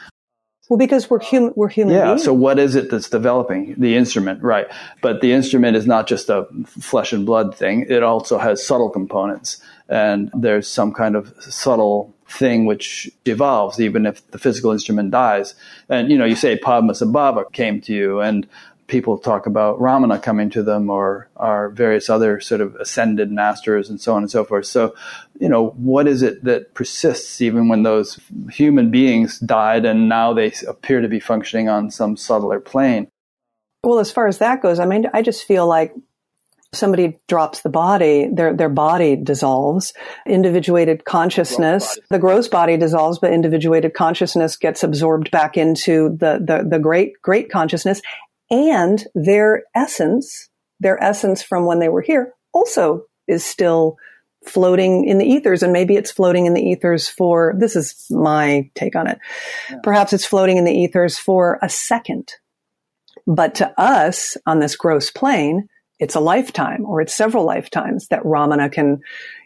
Well, 0.72 0.78
because 0.78 1.10
we're 1.10 1.20
human, 1.20 1.52
we're 1.54 1.68
human. 1.68 1.94
Yeah. 1.94 2.06
Beings. 2.06 2.24
So 2.24 2.32
what 2.32 2.58
is 2.58 2.76
it 2.76 2.90
that's 2.90 3.10
developing? 3.10 3.74
The 3.76 3.94
instrument, 3.94 4.42
right? 4.42 4.66
But 5.02 5.20
the 5.20 5.32
instrument 5.32 5.76
is 5.76 5.86
not 5.86 6.06
just 6.06 6.30
a 6.30 6.46
flesh 6.64 7.12
and 7.12 7.26
blood 7.26 7.54
thing. 7.54 7.84
It 7.90 8.02
also 8.02 8.38
has 8.38 8.66
subtle 8.66 8.88
components, 8.88 9.62
and 9.90 10.30
there's 10.32 10.66
some 10.66 10.94
kind 10.94 11.14
of 11.14 11.34
subtle 11.40 12.14
thing 12.26 12.64
which 12.64 13.10
evolves 13.26 13.82
even 13.82 14.06
if 14.06 14.26
the 14.30 14.38
physical 14.38 14.70
instrument 14.70 15.10
dies. 15.10 15.54
And 15.90 16.10
you 16.10 16.16
know, 16.16 16.24
you 16.24 16.36
say 16.36 16.58
Padmasambhava 16.58 17.52
came 17.52 17.82
to 17.82 17.92
you, 17.92 18.20
and 18.20 18.48
people 18.92 19.16
talk 19.16 19.46
about 19.46 19.80
Ramana 19.80 20.22
coming 20.22 20.50
to 20.50 20.62
them 20.62 20.90
or 20.90 21.30
our 21.38 21.70
various 21.70 22.10
other 22.10 22.40
sort 22.40 22.60
of 22.60 22.76
ascended 22.76 23.32
masters 23.32 23.88
and 23.88 23.98
so 23.98 24.14
on 24.14 24.22
and 24.22 24.30
so 24.30 24.44
forth. 24.44 24.66
So, 24.66 24.94
you 25.40 25.48
know, 25.48 25.70
what 25.70 26.06
is 26.06 26.20
it 26.20 26.44
that 26.44 26.74
persists 26.74 27.40
even 27.40 27.68
when 27.68 27.84
those 27.84 28.20
human 28.50 28.90
beings 28.90 29.38
died 29.38 29.86
and 29.86 30.10
now 30.10 30.34
they 30.34 30.52
appear 30.68 31.00
to 31.00 31.08
be 31.08 31.20
functioning 31.20 31.70
on 31.70 31.90
some 31.90 32.18
subtler 32.18 32.60
plane? 32.60 33.08
Well, 33.82 33.98
as 33.98 34.12
far 34.12 34.28
as 34.28 34.36
that 34.38 34.60
goes, 34.60 34.78
I 34.78 34.84
mean, 34.84 35.06
I 35.14 35.22
just 35.22 35.44
feel 35.44 35.66
like 35.66 35.94
somebody 36.74 37.18
drops 37.28 37.62
the 37.62 37.70
body, 37.70 38.28
their 38.30 38.54
their 38.54 38.68
body 38.68 39.16
dissolves. 39.16 39.94
Individuated 40.26 41.06
consciousness, 41.06 41.98
the 42.10 42.18
gross 42.18 42.46
body 42.46 42.76
dissolves, 42.76 43.18
but 43.18 43.32
individuated 43.32 43.94
consciousness 43.94 44.56
gets 44.56 44.82
absorbed 44.82 45.30
back 45.30 45.56
into 45.56 46.10
the 46.10 46.38
the, 46.44 46.68
the 46.68 46.78
great 46.78 47.20
great 47.22 47.50
consciousness, 47.50 48.02
and 48.52 49.04
their 49.14 49.64
essence, 49.74 50.50
their 50.78 51.02
essence 51.02 51.42
from 51.42 51.64
when 51.64 51.78
they 51.78 51.88
were 51.88 52.02
here 52.02 52.34
also 52.52 53.06
is 53.26 53.44
still 53.44 53.96
floating 54.46 55.06
in 55.08 55.18
the 55.18 55.24
ethers. 55.24 55.62
And 55.62 55.72
maybe 55.72 55.96
it's 55.96 56.10
floating 56.10 56.46
in 56.46 56.54
the 56.54 56.62
ethers 56.62 57.08
for 57.08 57.54
this 57.58 57.74
is 57.76 58.06
my 58.10 58.70
take 58.74 58.94
on 58.94 59.06
it. 59.06 59.18
Yeah. 59.70 59.78
perhaps 59.82 60.12
it's 60.12 60.26
floating 60.26 60.58
in 60.58 60.64
the 60.64 60.72
ethers 60.72 61.16
for 61.16 61.58
a 61.62 61.68
second. 61.68 62.34
But 63.26 63.54
to 63.56 63.72
us 63.80 64.36
on 64.46 64.58
this 64.58 64.76
gross 64.76 65.10
plane 65.10 65.68
it's 66.02 66.16
a 66.16 66.20
lifetime 66.20 66.84
or 66.84 67.00
it's 67.00 67.14
several 67.14 67.44
lifetimes 67.44 68.08
that 68.08 68.24
ramana 68.24 68.70
can 68.72 69.00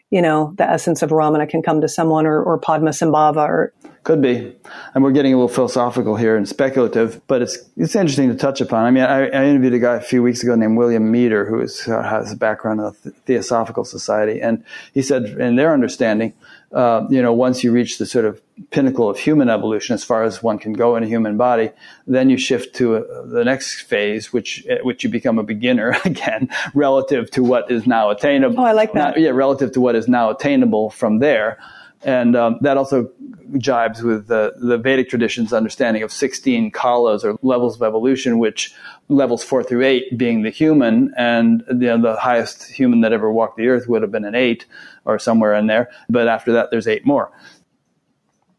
you 0.09 0.21
know, 0.21 0.53
the 0.57 0.69
essence 0.69 1.01
of 1.01 1.09
Ramana 1.09 1.49
can 1.49 1.61
come 1.61 1.81
to 1.81 1.87
someone 1.87 2.25
or, 2.25 2.41
or 2.41 2.59
Padmasambhava 2.59 3.47
or 3.47 3.73
could 4.03 4.21
be. 4.21 4.55
And 4.95 5.03
we're 5.03 5.11
getting 5.11 5.33
a 5.33 5.35
little 5.35 5.53
philosophical 5.53 6.15
here 6.15 6.37
and 6.37 6.47
speculative, 6.47 7.19
but 7.27 7.41
it's 7.41 7.57
it's 7.75 7.93
interesting 7.93 8.29
to 8.29 8.35
touch 8.35 8.61
upon. 8.61 8.85
I 8.85 8.91
mean, 8.91 9.03
I, 9.03 9.27
I 9.27 9.45
interviewed 9.45 9.73
a 9.73 9.79
guy 9.79 9.95
a 9.95 10.01
few 10.01 10.23
weeks 10.23 10.41
ago 10.43 10.55
named 10.55 10.77
William 10.77 11.11
Meader, 11.11 11.45
who 11.45 11.59
is, 11.59 11.85
uh, 11.89 12.01
has 12.03 12.31
a 12.31 12.37
background 12.37 12.79
in 12.79 12.85
the 13.03 13.11
Theosophical 13.25 13.83
Society, 13.83 14.41
and 14.41 14.63
he 14.93 15.01
said, 15.01 15.25
in 15.25 15.57
their 15.57 15.73
understanding, 15.73 16.33
uh, 16.73 17.07
you 17.09 17.21
know, 17.21 17.31
once 17.31 17.63
you 17.63 17.71
reach 17.71 17.97
the 17.97 18.05
sort 18.05 18.25
of 18.25 18.41
pinnacle 18.71 19.09
of 19.09 19.17
human 19.17 19.49
evolution, 19.49 19.93
as 19.93 20.03
far 20.03 20.23
as 20.23 20.43
one 20.43 20.59
can 20.59 20.73
go 20.73 20.97
in 20.97 21.03
a 21.03 21.07
human 21.07 21.37
body, 21.37 21.71
then 22.07 22.29
you 22.29 22.37
shift 22.37 22.75
to 22.75 22.97
uh, 22.97 23.25
the 23.25 23.45
next 23.45 23.81
phase, 23.81 24.33
which 24.33 24.65
which 24.83 25.03
you 25.03 25.09
become 25.09 25.39
a 25.39 25.43
beginner 25.43 25.95
again, 26.05 26.49
relative 26.73 27.31
to 27.31 27.43
what 27.43 27.71
is 27.71 27.87
now 27.87 28.09
attainable. 28.09 28.59
Oh, 28.59 28.65
I 28.65 28.73
like 28.73 28.91
that. 28.93 29.15
Not, 29.15 29.19
yeah, 29.19 29.29
relative 29.29 29.71
to 29.73 29.81
what 29.81 29.95
is 29.95 30.09
now 30.09 30.29
attainable 30.29 30.89
from 30.89 31.19
there, 31.19 31.57
and 32.03 32.35
um, 32.35 32.57
that 32.61 32.75
also 32.75 33.09
jibes 33.57 34.01
with 34.01 34.27
the, 34.27 34.53
the 34.57 34.77
Vedic 34.77 35.09
tradition's 35.09 35.53
understanding 35.53 36.03
of 36.03 36.11
16 36.11 36.71
kalas 36.71 37.23
or 37.23 37.37
levels 37.41 37.75
of 37.75 37.83
evolution, 37.83 38.39
which 38.39 38.73
levels 39.09 39.43
four 39.43 39.63
through 39.63 39.83
eight 39.83 40.17
being 40.17 40.43
the 40.43 40.49
human, 40.49 41.13
and 41.17 41.63
you 41.69 41.75
know, 41.75 42.01
the 42.01 42.19
highest 42.19 42.63
human 42.69 43.01
that 43.01 43.13
ever 43.13 43.31
walked 43.31 43.57
the 43.57 43.67
earth 43.67 43.87
would 43.87 44.01
have 44.01 44.11
been 44.11 44.25
an 44.25 44.35
eight 44.35 44.65
or 45.05 45.17
somewhere 45.19 45.53
in 45.53 45.67
there. 45.67 45.89
But 46.09 46.27
after 46.27 46.53
that, 46.53 46.71
there's 46.71 46.87
eight 46.87 47.05
more. 47.05 47.31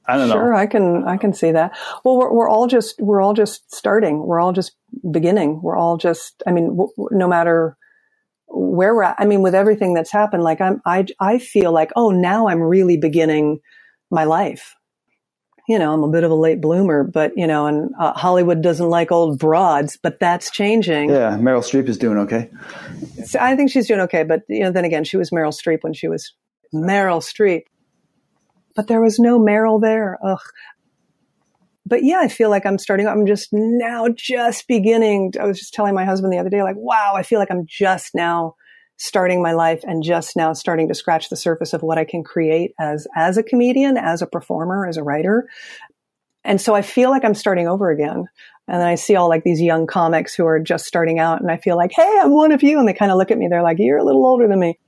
I 0.06 0.16
don't 0.16 0.28
know. 0.28 0.36
Sure, 0.36 0.54
I 0.54 0.66
can 0.66 1.04
I 1.04 1.18
can 1.18 1.34
see 1.34 1.52
that. 1.52 1.76
Well, 2.02 2.16
we're 2.16 2.32
we're 2.32 2.48
all 2.48 2.66
just 2.66 2.98
we're 2.98 3.20
all 3.20 3.34
just 3.34 3.74
starting. 3.74 4.26
We're 4.26 4.40
all 4.40 4.52
just 4.52 4.72
beginning. 5.10 5.60
We're 5.60 5.76
all 5.76 5.98
just. 5.98 6.42
I 6.46 6.50
mean, 6.50 6.68
w- 6.68 7.08
no 7.10 7.28
matter 7.28 7.76
where 8.46 8.94
we're 8.94 9.02
at. 9.02 9.16
I 9.18 9.26
mean, 9.26 9.42
with 9.42 9.54
everything 9.54 9.92
that's 9.92 10.10
happened, 10.10 10.42
like 10.42 10.62
I'm 10.62 10.80
I 10.86 11.04
I 11.20 11.38
feel 11.38 11.72
like 11.72 11.92
oh 11.94 12.10
now 12.10 12.48
I'm 12.48 12.62
really 12.62 12.96
beginning 12.96 13.60
my 14.10 14.24
life 14.24 14.77
you 15.68 15.78
know, 15.78 15.92
I'm 15.92 16.02
a 16.02 16.08
bit 16.08 16.24
of 16.24 16.30
a 16.30 16.34
late 16.34 16.62
bloomer, 16.62 17.04
but 17.04 17.32
you 17.36 17.46
know, 17.46 17.66
and 17.66 17.90
uh, 18.00 18.14
Hollywood 18.14 18.62
doesn't 18.62 18.88
like 18.88 19.12
old 19.12 19.38
broads, 19.38 19.98
but 20.02 20.18
that's 20.18 20.50
changing. 20.50 21.10
Yeah, 21.10 21.36
Meryl 21.36 21.60
Streep 21.60 21.88
is 21.88 21.98
doing 21.98 22.16
okay. 22.18 22.50
So 23.26 23.38
I 23.38 23.54
think 23.54 23.70
she's 23.70 23.86
doing 23.86 24.00
okay, 24.00 24.22
but 24.22 24.42
you 24.48 24.60
know, 24.60 24.72
then 24.72 24.86
again, 24.86 25.04
she 25.04 25.18
was 25.18 25.30
Meryl 25.30 25.52
Streep 25.52 25.82
when 25.82 25.92
she 25.92 26.08
was 26.08 26.32
Meryl 26.74 27.22
Streep, 27.22 27.64
but 28.74 28.86
there 28.86 29.02
was 29.02 29.18
no 29.18 29.38
Meryl 29.38 29.78
there. 29.80 30.18
Ugh. 30.24 30.40
But 31.84 32.02
yeah, 32.02 32.20
I 32.20 32.28
feel 32.28 32.48
like 32.48 32.64
I'm 32.64 32.78
starting. 32.78 33.06
I'm 33.06 33.26
just 33.26 33.50
now 33.52 34.08
just 34.08 34.68
beginning. 34.68 35.34
I 35.38 35.44
was 35.44 35.58
just 35.58 35.74
telling 35.74 35.94
my 35.94 36.04
husband 36.06 36.32
the 36.32 36.38
other 36.38 36.50
day, 36.50 36.62
like, 36.62 36.76
wow, 36.76 37.12
I 37.14 37.22
feel 37.22 37.38
like 37.38 37.50
I'm 37.50 37.66
just 37.66 38.14
now 38.14 38.54
starting 38.98 39.40
my 39.40 39.52
life 39.52 39.82
and 39.84 40.02
just 40.02 40.36
now 40.36 40.52
starting 40.52 40.88
to 40.88 40.94
scratch 40.94 41.30
the 41.30 41.36
surface 41.36 41.72
of 41.72 41.82
what 41.82 41.98
I 41.98 42.04
can 42.04 42.22
create 42.22 42.74
as, 42.78 43.06
as 43.16 43.36
a 43.36 43.42
comedian, 43.42 43.96
as 43.96 44.20
a 44.20 44.26
performer, 44.26 44.86
as 44.86 44.96
a 44.96 45.02
writer. 45.02 45.48
And 46.44 46.60
so 46.60 46.74
I 46.74 46.82
feel 46.82 47.10
like 47.10 47.24
I'm 47.24 47.34
starting 47.34 47.68
over 47.68 47.90
again. 47.90 48.28
And 48.66 48.80
then 48.80 48.86
I 48.86 48.96
see 48.96 49.14
all 49.14 49.28
like 49.28 49.44
these 49.44 49.62
young 49.62 49.86
comics 49.86 50.34
who 50.34 50.44
are 50.46 50.58
just 50.58 50.84
starting 50.84 51.18
out 51.18 51.40
and 51.40 51.50
I 51.50 51.56
feel 51.56 51.76
like, 51.76 51.92
Hey, 51.92 52.18
I'm 52.20 52.32
one 52.32 52.52
of 52.52 52.62
you. 52.62 52.78
And 52.78 52.88
they 52.88 52.92
kind 52.92 53.12
of 53.12 53.18
look 53.18 53.30
at 53.30 53.38
me. 53.38 53.48
They're 53.48 53.62
like, 53.62 53.78
you're 53.78 53.98
a 53.98 54.04
little 54.04 54.26
older 54.26 54.48
than 54.48 54.58
me. 54.58 54.78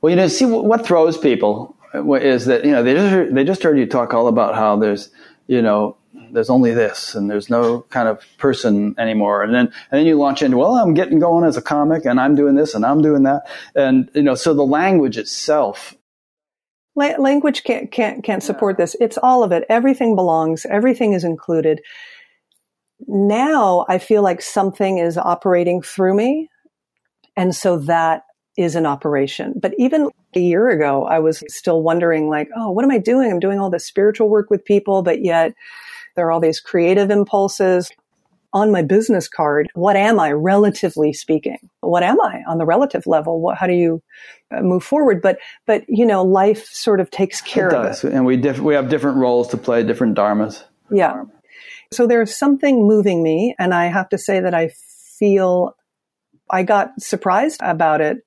Well, 0.00 0.10
you 0.10 0.16
know, 0.16 0.28
see 0.28 0.44
what 0.44 0.84
throws 0.84 1.16
people 1.16 1.76
uh, 1.94 2.12
is 2.14 2.46
that, 2.46 2.64
you 2.64 2.72
know, 2.72 2.82
they 2.82 2.94
just, 2.94 3.34
they 3.34 3.44
just 3.44 3.62
heard 3.62 3.78
you 3.78 3.86
talk 3.86 4.12
all 4.12 4.26
about 4.26 4.54
how 4.54 4.76
there's, 4.76 5.08
you 5.46 5.62
know, 5.62 5.96
there's 6.34 6.50
only 6.50 6.74
this 6.74 7.14
and 7.14 7.30
there's 7.30 7.48
no 7.48 7.82
kind 7.90 8.08
of 8.08 8.20
person 8.38 8.94
anymore. 8.98 9.42
And 9.42 9.54
then 9.54 9.66
and 9.66 10.00
then 10.00 10.06
you 10.06 10.16
launch 10.16 10.42
into 10.42 10.58
well 10.58 10.74
i'm 10.74 10.94
getting 10.94 11.18
going 11.18 11.44
as 11.44 11.56
a 11.56 11.62
comic 11.62 12.04
and 12.04 12.20
i'm 12.20 12.34
doing 12.34 12.56
this 12.56 12.74
and 12.74 12.84
i'm 12.84 13.00
doing 13.00 13.22
that. 13.22 13.48
And 13.74 14.10
you 14.14 14.22
know 14.22 14.34
so 14.34 14.52
the 14.52 14.64
language 14.66 15.16
itself 15.16 15.94
La- 16.96 17.16
language 17.18 17.64
can't 17.64 17.90
can't 17.90 18.22
can't 18.22 18.42
support 18.42 18.76
this. 18.76 18.96
It's 19.00 19.18
all 19.18 19.42
of 19.42 19.52
it. 19.52 19.64
Everything 19.68 20.14
belongs. 20.14 20.66
Everything 20.66 21.12
is 21.12 21.24
included. 21.24 21.80
Now 23.06 23.86
i 23.88 23.98
feel 23.98 24.22
like 24.22 24.42
something 24.42 24.98
is 24.98 25.16
operating 25.16 25.82
through 25.82 26.14
me 26.14 26.48
and 27.36 27.54
so 27.54 27.78
that 27.78 28.22
is 28.56 28.76
an 28.76 28.86
operation. 28.86 29.54
But 29.60 29.74
even 29.78 30.10
a 30.36 30.40
year 30.40 30.68
ago 30.68 31.04
i 31.04 31.18
was 31.20 31.44
still 31.48 31.82
wondering 31.82 32.28
like 32.28 32.48
oh 32.56 32.70
what 32.70 32.84
am 32.84 32.90
i 32.90 32.98
doing? 32.98 33.30
I'm 33.30 33.40
doing 33.40 33.60
all 33.60 33.70
this 33.70 33.86
spiritual 33.86 34.28
work 34.28 34.50
with 34.50 34.64
people 34.64 35.02
but 35.02 35.24
yet 35.24 35.54
there 36.14 36.26
are 36.26 36.32
all 36.32 36.40
these 36.40 36.60
creative 36.60 37.10
impulses. 37.10 37.90
On 38.52 38.70
my 38.70 38.82
business 38.82 39.26
card, 39.26 39.68
what 39.74 39.96
am 39.96 40.20
I 40.20 40.30
relatively 40.30 41.12
speaking? 41.12 41.58
What 41.80 42.04
am 42.04 42.20
I 42.20 42.44
on 42.46 42.58
the 42.58 42.64
relative 42.64 43.04
level? 43.04 43.40
What, 43.40 43.58
how 43.58 43.66
do 43.66 43.72
you 43.72 44.00
uh, 44.56 44.62
move 44.62 44.84
forward? 44.84 45.20
But, 45.20 45.38
but, 45.66 45.82
you 45.88 46.06
know, 46.06 46.22
life 46.22 46.64
sort 46.66 47.00
of 47.00 47.10
takes 47.10 47.40
care 47.40 47.66
it 47.66 47.74
of 47.74 47.84
it. 47.84 48.04
And 48.04 48.24
we, 48.24 48.36
diff- 48.36 48.60
we 48.60 48.74
have 48.74 48.88
different 48.88 49.16
roles 49.16 49.48
to 49.48 49.56
play, 49.56 49.82
different 49.82 50.16
dharmas. 50.16 50.62
Yeah. 50.88 51.24
So 51.92 52.06
there's 52.06 52.36
something 52.36 52.86
moving 52.86 53.24
me. 53.24 53.56
And 53.58 53.74
I 53.74 53.86
have 53.86 54.08
to 54.10 54.18
say 54.18 54.38
that 54.38 54.54
I 54.54 54.70
feel 55.18 55.74
I 56.48 56.62
got 56.62 56.90
surprised 57.00 57.58
about 57.60 58.00
it 58.00 58.18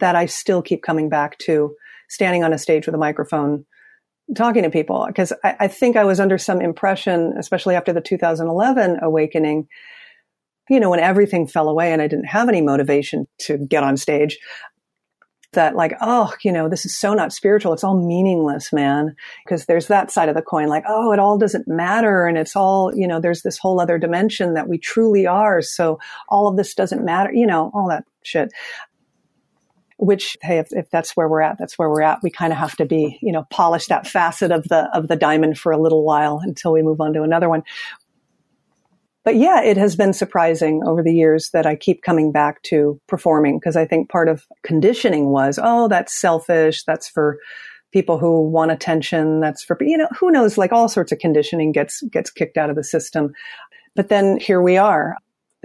that 0.00 0.16
I 0.16 0.26
still 0.26 0.60
keep 0.60 0.82
coming 0.82 1.08
back 1.08 1.38
to 1.46 1.74
standing 2.10 2.44
on 2.44 2.52
a 2.52 2.58
stage 2.58 2.84
with 2.84 2.94
a 2.94 2.98
microphone 2.98 3.64
talking 4.34 4.62
to 4.62 4.70
people 4.70 5.04
because 5.06 5.32
I, 5.44 5.56
I, 5.60 5.68
think 5.68 5.96
I 5.96 6.04
was 6.04 6.18
under 6.18 6.38
some 6.38 6.60
impression, 6.60 7.34
especially 7.38 7.74
after 7.74 7.92
the 7.92 8.00
2011 8.00 8.98
awakening, 9.02 9.68
you 10.68 10.80
know, 10.80 10.90
when 10.90 11.00
everything 11.00 11.46
fell 11.46 11.68
away 11.68 11.92
and 11.92 12.02
I 12.02 12.08
didn't 12.08 12.26
have 12.26 12.48
any 12.48 12.60
motivation 12.60 13.28
to 13.42 13.56
get 13.56 13.84
on 13.84 13.96
stage, 13.96 14.38
that 15.52 15.74
like, 15.74 15.94
oh, 16.00 16.32
you 16.42 16.52
know, 16.52 16.68
this 16.68 16.84
is 16.84 16.94
so 16.94 17.14
not 17.14 17.32
spiritual. 17.32 17.72
It's 17.72 17.84
all 17.84 18.00
meaningless, 18.00 18.72
man. 18.72 19.16
Because 19.44 19.66
there's 19.66 19.88
that 19.88 20.10
side 20.10 20.28
of 20.28 20.34
the 20.34 20.42
coin, 20.42 20.68
like, 20.68 20.84
oh, 20.88 21.12
it 21.12 21.18
all 21.18 21.38
doesn't 21.38 21.66
matter. 21.66 22.26
And 22.26 22.38
it's 22.38 22.54
all, 22.54 22.94
you 22.94 23.08
know, 23.08 23.20
there's 23.20 23.42
this 23.42 23.58
whole 23.58 23.80
other 23.80 23.98
dimension 23.98 24.54
that 24.54 24.68
we 24.68 24.78
truly 24.78 25.26
are. 25.26 25.62
So 25.62 25.98
all 26.28 26.48
of 26.48 26.56
this 26.56 26.74
doesn't 26.74 27.04
matter, 27.04 27.32
you 27.32 27.46
know, 27.46 27.70
all 27.74 27.88
that 27.88 28.04
shit 28.22 28.50
which 29.98 30.36
hey 30.42 30.58
if, 30.58 30.68
if 30.72 30.90
that's 30.90 31.16
where 31.16 31.28
we're 31.28 31.40
at 31.40 31.58
that's 31.58 31.78
where 31.78 31.88
we're 31.88 32.02
at. 32.02 32.22
We 32.22 32.30
kind 32.30 32.52
of 32.52 32.58
have 32.58 32.76
to 32.76 32.84
be 32.84 33.18
you 33.22 33.32
know 33.32 33.46
polish 33.50 33.86
that 33.86 34.06
facet 34.06 34.50
of 34.50 34.64
the 34.64 34.88
of 34.94 35.08
the 35.08 35.16
diamond 35.16 35.58
for 35.58 35.72
a 35.72 35.80
little 35.80 36.04
while 36.04 36.40
until 36.42 36.72
we 36.72 36.82
move 36.82 37.00
on 37.00 37.12
to 37.14 37.22
another 37.22 37.48
one. 37.48 37.62
But 39.24 39.36
yeah 39.36 39.62
it 39.62 39.76
has 39.76 39.96
been 39.96 40.12
surprising 40.12 40.82
over 40.86 41.02
the 41.02 41.14
years 41.14 41.50
that 41.50 41.66
i 41.66 41.74
keep 41.74 42.02
coming 42.02 42.30
back 42.30 42.62
to 42.64 43.00
performing 43.08 43.58
because 43.58 43.76
i 43.76 43.84
think 43.84 44.08
part 44.08 44.28
of 44.28 44.46
conditioning 44.62 45.30
was 45.30 45.58
oh 45.62 45.88
that's 45.88 46.12
selfish. 46.12 46.84
That's 46.84 47.08
for 47.08 47.38
people 47.92 48.18
who 48.18 48.42
want 48.42 48.70
attention. 48.70 49.40
That's 49.40 49.64
for 49.64 49.76
you 49.80 49.96
know 49.96 50.08
who 50.18 50.30
knows? 50.30 50.58
Like 50.58 50.72
all 50.72 50.88
sorts 50.88 51.12
of 51.12 51.18
conditioning 51.18 51.72
gets 51.72 52.02
gets 52.02 52.30
kicked 52.30 52.58
out 52.58 52.70
of 52.70 52.76
the 52.76 52.84
system. 52.84 53.32
But 53.94 54.10
then 54.10 54.38
here 54.38 54.60
we 54.60 54.76
are 54.76 55.16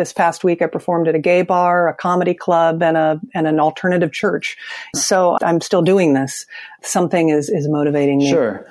this 0.02 0.12
past 0.12 0.44
week, 0.44 0.64
I 0.64 0.68
performed 0.68 1.08
at 1.08 1.14
a 1.14 1.20
gay 1.20 1.44
bar, 1.44 1.88
a 1.88 1.94
comedy 1.94 2.34
club, 2.34 2.82
and 2.82 2.98
a 2.98 3.22
and 3.36 3.46
an 3.46 3.60
alternative 3.60 4.12
church. 4.12 4.58
So 4.96 5.38
I'm 5.44 5.62
still 5.62 5.84
doing 5.84 6.14
this. 6.14 6.48
Something 6.82 7.30
is 7.30 7.50
is 7.50 7.68
motivating 7.68 8.18
me. 8.18 8.30
Sure. 8.30 8.68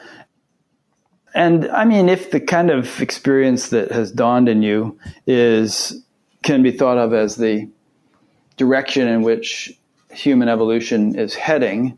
And 1.32 1.68
I 1.68 1.84
mean, 1.84 2.08
if 2.08 2.32
the 2.32 2.40
kind 2.40 2.70
of 2.70 3.00
experience 3.00 3.68
that 3.68 3.92
has 3.92 4.10
dawned 4.10 4.48
in 4.48 4.62
you 4.62 4.98
is 5.28 6.02
can 6.42 6.64
be 6.64 6.72
thought 6.72 6.98
of 6.98 7.12
as 7.12 7.36
the 7.36 7.70
direction 8.56 9.06
in 9.06 9.22
which 9.22 9.72
human 10.10 10.48
evolution 10.48 11.16
is 11.16 11.34
heading, 11.34 11.96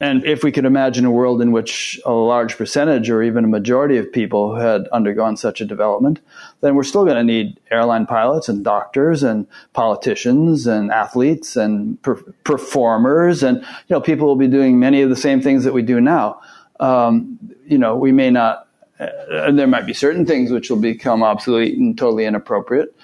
and 0.00 0.24
if 0.24 0.42
we 0.42 0.50
could 0.50 0.64
imagine 0.64 1.04
a 1.04 1.10
world 1.10 1.40
in 1.40 1.52
which 1.52 2.00
a 2.04 2.12
large 2.12 2.56
percentage 2.56 3.08
or 3.08 3.22
even 3.22 3.44
a 3.44 3.48
majority 3.48 3.96
of 3.96 4.12
people 4.12 4.56
had 4.56 4.88
undergone 4.88 5.36
such 5.36 5.60
a 5.60 5.64
development, 5.64 6.20
then 6.62 6.74
we're 6.74 6.82
still 6.82 7.04
going 7.04 7.16
to 7.16 7.22
need 7.22 7.60
airline 7.70 8.04
pilots 8.04 8.48
and 8.48 8.64
doctors 8.64 9.22
and 9.22 9.46
politicians 9.72 10.66
and 10.66 10.90
athletes 10.90 11.54
and 11.56 12.02
per- 12.02 12.22
performers. 12.42 13.44
And, 13.44 13.58
you 13.60 13.66
know, 13.90 14.00
people 14.00 14.26
will 14.26 14.36
be 14.36 14.48
doing 14.48 14.80
many 14.80 15.00
of 15.02 15.10
the 15.10 15.16
same 15.16 15.40
things 15.40 15.62
that 15.62 15.72
we 15.72 15.82
do 15.82 16.00
now. 16.00 16.40
Um, 16.80 17.38
you 17.64 17.78
know, 17.78 17.96
we 17.96 18.10
may 18.10 18.30
not, 18.30 18.66
uh, 18.98 19.52
there 19.52 19.68
might 19.68 19.86
be 19.86 19.94
certain 19.94 20.26
things 20.26 20.50
which 20.50 20.70
will 20.70 20.80
become 20.80 21.22
obsolete 21.22 21.78
and 21.78 21.96
totally 21.96 22.24
inappropriate 22.24 22.94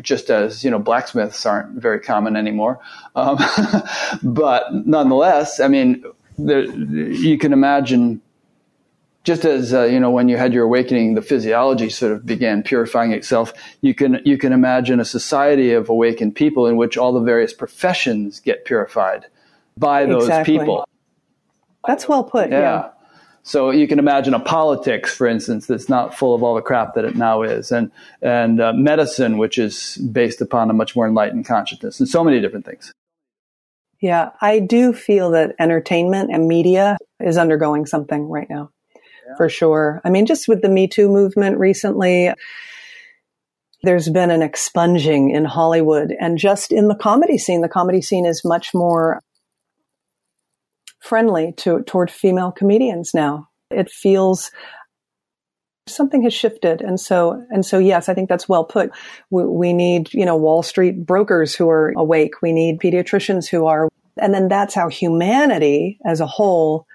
just 0.00 0.30
as 0.30 0.64
you 0.64 0.70
know 0.70 0.78
blacksmiths 0.78 1.44
aren't 1.44 1.80
very 1.80 2.00
common 2.00 2.36
anymore. 2.36 2.78
Um, 3.14 3.38
but 4.22 4.72
nonetheless, 4.72 5.60
I 5.60 5.68
mean, 5.68 6.04
there, 6.38 6.64
you 6.64 7.38
can 7.38 7.52
imagine. 7.52 8.20
Just 9.24 9.44
as 9.44 9.72
uh, 9.72 9.84
you 9.84 10.00
know, 10.00 10.10
when 10.10 10.28
you 10.28 10.36
had 10.36 10.52
your 10.52 10.64
awakening, 10.64 11.14
the 11.14 11.22
physiology 11.22 11.90
sort 11.90 12.10
of 12.10 12.26
began 12.26 12.64
purifying 12.64 13.12
itself. 13.12 13.52
You 13.80 13.94
can 13.94 14.20
you 14.24 14.36
can 14.36 14.52
imagine 14.52 14.98
a 14.98 15.04
society 15.04 15.72
of 15.72 15.88
awakened 15.88 16.34
people 16.34 16.66
in 16.66 16.76
which 16.76 16.98
all 16.98 17.12
the 17.12 17.20
various 17.20 17.52
professions 17.52 18.40
get 18.40 18.64
purified 18.64 19.26
by 19.76 20.06
those 20.06 20.24
exactly. 20.24 20.58
people. 20.58 20.88
That's 21.86 22.08
well 22.08 22.24
put. 22.24 22.50
yeah. 22.50 22.58
yeah. 22.58 22.88
So 23.44 23.70
you 23.70 23.88
can 23.88 23.98
imagine 23.98 24.34
a 24.34 24.40
politics, 24.40 25.14
for 25.14 25.26
instance, 25.26 25.66
that's 25.66 25.88
not 25.88 26.14
full 26.14 26.34
of 26.34 26.42
all 26.44 26.54
the 26.54 26.62
crap 26.62 26.94
that 26.94 27.04
it 27.04 27.16
now 27.16 27.42
is, 27.42 27.72
and 27.72 27.90
and 28.20 28.60
uh, 28.60 28.72
medicine, 28.72 29.36
which 29.36 29.58
is 29.58 29.96
based 29.96 30.40
upon 30.40 30.70
a 30.70 30.72
much 30.72 30.94
more 30.94 31.06
enlightened 31.08 31.44
consciousness, 31.44 31.98
and 31.98 32.08
so 32.08 32.22
many 32.22 32.40
different 32.40 32.64
things. 32.64 32.92
Yeah, 34.00 34.30
I 34.40 34.60
do 34.60 34.92
feel 34.92 35.32
that 35.32 35.54
entertainment 35.58 36.30
and 36.32 36.46
media 36.46 36.98
is 37.20 37.36
undergoing 37.36 37.86
something 37.86 38.28
right 38.28 38.48
now, 38.48 38.70
yeah. 38.94 39.36
for 39.36 39.48
sure. 39.48 40.00
I 40.04 40.10
mean, 40.10 40.26
just 40.26 40.46
with 40.46 40.62
the 40.62 40.68
Me 40.68 40.86
Too 40.86 41.08
movement 41.08 41.58
recently, 41.58 42.32
there's 43.82 44.08
been 44.08 44.30
an 44.30 44.42
expunging 44.42 45.30
in 45.30 45.44
Hollywood 45.44 46.14
and 46.20 46.38
just 46.38 46.70
in 46.70 46.86
the 46.86 46.94
comedy 46.94 47.38
scene. 47.38 47.60
The 47.60 47.68
comedy 47.68 48.02
scene 48.02 48.24
is 48.24 48.44
much 48.44 48.72
more 48.72 49.20
friendly 51.02 51.52
to 51.58 51.82
toward 51.82 52.10
female 52.10 52.52
comedians 52.52 53.12
now. 53.12 53.48
It 53.70 53.90
feels 53.90 54.50
something 55.88 56.22
has 56.22 56.32
shifted 56.32 56.80
and 56.80 57.00
so 57.00 57.44
and 57.50 57.66
so 57.66 57.76
yes 57.76 58.08
i 58.08 58.14
think 58.14 58.28
that's 58.28 58.48
well 58.48 58.64
put. 58.64 58.90
We, 59.30 59.44
we, 59.44 59.72
need 59.72 60.14
you 60.14 60.24
know 60.24 60.36
wall 60.36 60.62
street 60.62 61.04
brokers 61.04 61.54
who 61.54 61.68
are 61.68 61.92
awake. 61.96 62.40
We 62.40 62.52
need 62.52 62.78
pediatricians 62.80 63.48
who 63.48 63.66
are 63.66 63.88
and 64.20 64.32
then 64.32 64.48
that's 64.48 64.74
how 64.74 64.88
humanity 64.88 65.98
as 66.04 66.20
a 66.20 66.26
whole 66.26 66.86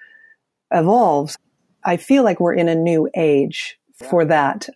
evolves. 0.71 1.37
I 1.83 1.97
feel 1.97 2.23
like 2.23 2.39
we're 2.39 2.53
in 2.53 2.69
a 2.69 2.75
new 2.75 3.09
age 3.15 3.77
for 4.09 4.23
that 4.25 4.69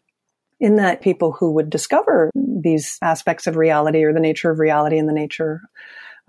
in 0.60 0.76
that 0.76 1.02
people 1.02 1.32
who 1.32 1.52
would 1.52 1.70
discover 1.70 2.30
these 2.36 2.98
aspects 3.02 3.48
of 3.48 3.56
reality 3.56 4.04
or 4.04 4.14
the 4.14 4.20
nature 4.20 4.52
of 4.52 4.60
reality 4.60 4.98
and 4.98 5.08
the 5.08 5.14
nature 5.14 5.62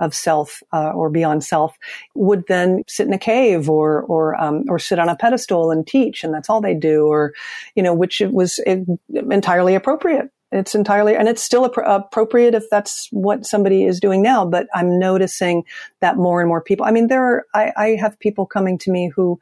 of 0.02 0.14
self 0.14 0.62
uh, 0.72 0.90
or 0.90 1.08
beyond 1.08 1.44
self 1.44 1.78
would 2.14 2.44
then 2.48 2.82
sit 2.88 3.06
in 3.06 3.14
a 3.14 3.18
cave 3.18 3.70
or 3.70 4.02
or 4.02 4.38
um, 4.42 4.64
or 4.68 4.78
sit 4.78 4.98
on 4.98 5.08
a 5.08 5.16
pedestal 5.16 5.70
and 5.70 5.86
teach, 5.86 6.24
and 6.24 6.34
that's 6.34 6.50
all 6.50 6.60
they 6.60 6.74
do, 6.74 7.06
or 7.06 7.32
you 7.74 7.82
know, 7.82 7.94
which 7.94 8.20
was 8.30 8.60
entirely 9.08 9.74
appropriate. 9.74 10.28
It's 10.50 10.74
entirely, 10.74 11.16
and 11.16 11.28
it's 11.28 11.42
still 11.42 11.64
appropriate 11.64 12.54
if 12.54 12.64
that's 12.70 13.08
what 13.10 13.46
somebody 13.46 13.84
is 13.84 14.00
doing 14.00 14.20
now. 14.20 14.44
But 14.44 14.66
I'm 14.74 14.98
noticing 14.98 15.64
that 16.00 16.18
more 16.18 16.42
and 16.42 16.48
more 16.48 16.60
people. 16.60 16.84
I 16.84 16.90
mean, 16.90 17.06
there 17.06 17.24
are. 17.24 17.46
I, 17.54 17.72
I 17.76 17.88
have 18.00 18.18
people 18.18 18.44
coming 18.44 18.76
to 18.78 18.90
me 18.90 19.10
who 19.14 19.40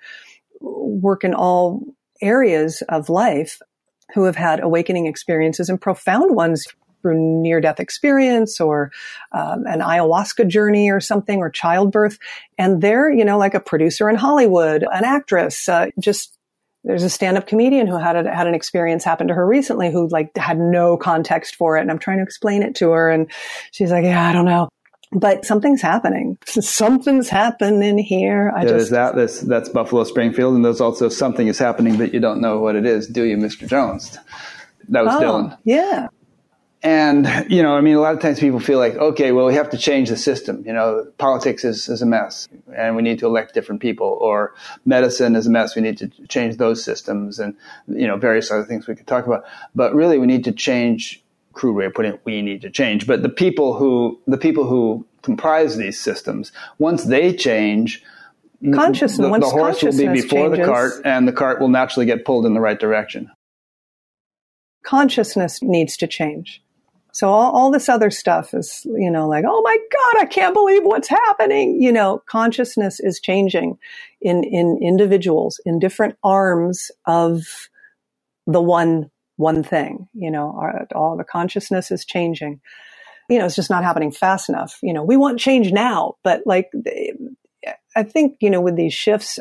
work 0.60 1.24
in 1.24 1.34
all 1.34 1.82
areas 2.22 2.82
of 2.90 3.08
life 3.08 3.60
who 4.14 4.24
have 4.24 4.36
had 4.36 4.60
awakening 4.60 5.06
experiences 5.06 5.70
and 5.70 5.80
profound 5.80 6.36
ones 6.36 6.66
through 7.00 7.42
near 7.42 7.60
death 7.60 7.80
experience 7.80 8.60
or 8.60 8.92
um, 9.32 9.66
an 9.66 9.80
ayahuasca 9.80 10.48
journey 10.48 10.90
or 10.90 11.00
something 11.00 11.38
or 11.38 11.50
childbirth. 11.50 12.18
And 12.58 12.82
they're, 12.82 13.10
you 13.12 13.24
know, 13.24 13.38
like 13.38 13.54
a 13.54 13.60
producer 13.60 14.08
in 14.08 14.16
Hollywood, 14.16 14.84
an 14.92 15.04
actress, 15.04 15.68
uh, 15.68 15.86
just 15.98 16.36
there's 16.84 17.02
a 17.02 17.10
stand-up 17.10 17.46
comedian 17.46 17.86
who 17.86 17.96
had 17.96 18.16
a, 18.16 18.34
had 18.34 18.46
an 18.46 18.54
experience 18.54 19.04
happen 19.04 19.28
to 19.28 19.34
her 19.34 19.46
recently 19.46 19.90
who 19.90 20.08
like 20.08 20.34
had 20.36 20.58
no 20.58 20.96
context 20.96 21.56
for 21.56 21.76
it. 21.76 21.82
And 21.82 21.90
I'm 21.90 21.98
trying 21.98 22.18
to 22.18 22.22
explain 22.22 22.62
it 22.62 22.74
to 22.76 22.90
her 22.90 23.10
and 23.10 23.30
she's 23.70 23.90
like 23.90 24.04
yeah 24.04 24.28
I 24.28 24.32
don't 24.32 24.46
know. 24.46 24.68
But 25.12 25.44
something's 25.44 25.82
happening. 25.82 26.38
Something's 26.46 27.28
happening 27.28 27.98
here. 27.98 28.52
I 28.54 28.62
yeah, 28.62 28.68
just 28.68 28.92
that 28.92 29.16
that's 29.16 29.40
that's 29.40 29.68
Buffalo 29.68 30.04
Springfield 30.04 30.54
and 30.54 30.64
there's 30.64 30.80
also 30.80 31.08
something 31.08 31.48
is 31.48 31.58
happening 31.58 31.98
that 31.98 32.14
you 32.14 32.20
don't 32.20 32.40
know 32.40 32.60
what 32.60 32.76
it 32.76 32.86
is 32.86 33.08
do 33.08 33.24
you 33.24 33.36
Mr. 33.36 33.68
Jones? 33.68 34.18
That 34.88 35.04
was 35.04 35.16
oh, 35.16 35.20
Dylan. 35.20 35.58
yeah 35.64 36.08
and, 36.82 37.28
you 37.50 37.62
know, 37.62 37.76
I 37.76 37.82
mean, 37.82 37.94
a 37.94 38.00
lot 38.00 38.14
of 38.14 38.20
times 38.20 38.40
people 38.40 38.58
feel 38.58 38.78
like, 38.78 38.94
okay, 38.94 39.32
well, 39.32 39.44
we 39.44 39.54
have 39.54 39.68
to 39.70 39.76
change 39.76 40.08
the 40.08 40.16
system. 40.16 40.64
You 40.66 40.72
know, 40.72 41.06
politics 41.18 41.62
is, 41.62 41.90
is 41.90 42.00
a 42.00 42.06
mess 42.06 42.48
and 42.74 42.96
we 42.96 43.02
need 43.02 43.18
to 43.18 43.26
elect 43.26 43.52
different 43.52 43.82
people 43.82 44.16
or 44.20 44.54
medicine 44.86 45.36
is 45.36 45.46
a 45.46 45.50
mess. 45.50 45.76
We 45.76 45.82
need 45.82 45.98
to 45.98 46.08
change 46.28 46.56
those 46.56 46.82
systems 46.82 47.38
and, 47.38 47.54
you 47.86 48.06
know, 48.06 48.16
various 48.16 48.50
other 48.50 48.64
things 48.64 48.86
we 48.86 48.94
could 48.94 49.06
talk 49.06 49.26
about. 49.26 49.44
But 49.74 49.94
really 49.94 50.18
we 50.18 50.26
need 50.26 50.44
to 50.44 50.52
change, 50.52 51.22
crude 51.52 51.74
way 51.74 51.84
of 51.84 51.92
putting 51.92 52.14
it, 52.14 52.20
we 52.24 52.40
need 52.40 52.62
to 52.62 52.70
change. 52.70 53.06
But 53.06 53.22
the 53.22 53.28
people 53.28 53.74
who, 53.74 54.18
the 54.26 54.38
people 54.38 54.66
who 54.66 55.06
comprise 55.20 55.76
these 55.76 56.00
systems, 56.00 56.50
once 56.78 57.04
they 57.04 57.34
change, 57.34 58.02
consciousness, 58.72 59.30
the, 59.30 59.38
the 59.38 59.50
horse 59.50 59.82
will 59.82 59.92
be 59.92 60.08
before 60.08 60.48
changes. 60.48 60.58
the 60.60 60.64
cart 60.64 60.92
and 61.04 61.28
the 61.28 61.32
cart 61.32 61.60
will 61.60 61.68
naturally 61.68 62.06
get 62.06 62.24
pulled 62.24 62.46
in 62.46 62.54
the 62.54 62.60
right 62.60 62.80
direction. 62.80 63.30
Consciousness 64.82 65.60
needs 65.60 65.98
to 65.98 66.06
change 66.06 66.62
so 67.12 67.28
all, 67.28 67.52
all 67.52 67.70
this 67.70 67.88
other 67.88 68.10
stuff 68.10 68.54
is, 68.54 68.82
you 68.84 69.10
know, 69.10 69.28
like, 69.28 69.44
oh 69.46 69.62
my 69.62 69.76
God, 69.76 70.22
I 70.22 70.26
can't 70.26 70.54
believe 70.54 70.82
what's 70.84 71.08
happening. 71.08 71.80
You 71.82 71.92
know, 71.92 72.22
consciousness 72.26 73.00
is 73.00 73.20
changing 73.20 73.78
in, 74.20 74.44
in 74.44 74.78
individuals 74.82 75.60
in 75.64 75.78
different 75.78 76.16
arms 76.22 76.90
of 77.06 77.42
the 78.46 78.60
one, 78.60 79.10
one 79.36 79.62
thing, 79.62 80.08
you 80.12 80.30
know, 80.30 80.54
our, 80.56 80.86
all 80.94 81.16
the 81.16 81.24
consciousness 81.24 81.90
is 81.90 82.04
changing. 82.04 82.60
You 83.28 83.38
know, 83.38 83.46
it's 83.46 83.56
just 83.56 83.70
not 83.70 83.84
happening 83.84 84.10
fast 84.10 84.48
enough. 84.48 84.78
You 84.82 84.92
know, 84.92 85.04
we 85.04 85.16
want 85.16 85.38
change 85.38 85.72
now, 85.72 86.14
but 86.24 86.42
like, 86.46 86.70
I 87.94 88.02
think, 88.02 88.36
you 88.40 88.50
know, 88.50 88.60
with 88.60 88.76
these 88.76 88.94
shifts, 88.94 89.38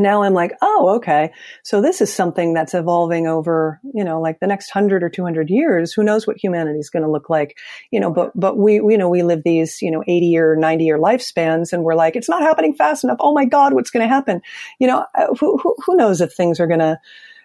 now 0.00 0.22
I'm 0.22 0.34
like, 0.34 0.52
oh, 0.62 0.96
okay. 0.96 1.30
So 1.62 1.80
this 1.80 2.00
is 2.00 2.12
something 2.12 2.54
that's 2.54 2.74
evolving 2.74 3.26
over, 3.26 3.80
you 3.94 4.02
know, 4.02 4.20
like 4.20 4.40
the 4.40 4.46
next 4.46 4.70
hundred 4.70 5.02
or 5.02 5.10
200 5.10 5.50
years. 5.50 5.92
Who 5.92 6.02
knows 6.02 6.26
what 6.26 6.42
humanity 6.42 6.78
is 6.78 6.90
going 6.90 7.02
to 7.02 7.10
look 7.10 7.30
like, 7.30 7.58
you 7.90 8.00
know, 8.00 8.10
but, 8.10 8.32
but 8.34 8.56
we, 8.56 8.74
you 8.74 8.98
know, 8.98 9.08
we 9.08 9.22
live 9.22 9.42
these, 9.44 9.80
you 9.82 9.90
know, 9.90 10.02
80 10.06 10.38
or 10.38 10.56
90 10.56 10.84
year 10.84 10.98
lifespans 10.98 11.72
and 11.72 11.84
we're 11.84 11.94
like, 11.94 12.16
it's 12.16 12.28
not 12.28 12.42
happening 12.42 12.74
fast 12.74 13.04
enough. 13.04 13.18
Oh 13.20 13.32
my 13.32 13.44
God, 13.44 13.74
what's 13.74 13.90
going 13.90 14.02
to 14.02 14.12
happen? 14.12 14.40
You 14.78 14.88
know, 14.88 15.06
uh, 15.14 15.34
who, 15.38 15.58
who, 15.58 15.76
who 15.84 15.96
knows 15.96 16.20
if 16.20 16.32
things 16.32 16.58
are 16.60 16.66
going 16.66 16.80
to, 16.80 16.98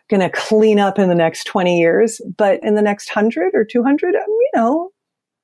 going 0.07 0.22
to 0.22 0.30
clean 0.30 0.80
up 0.80 0.99
in 0.99 1.10
the 1.10 1.15
next 1.15 1.45
20 1.45 1.80
years, 1.80 2.22
but 2.38 2.60
in 2.64 2.76
the 2.76 2.82
next 2.82 3.14
100 3.14 3.56
or 3.56 3.65
200, 3.65 4.15
um, 4.15 4.22
you 4.27 4.52
know, 4.56 4.91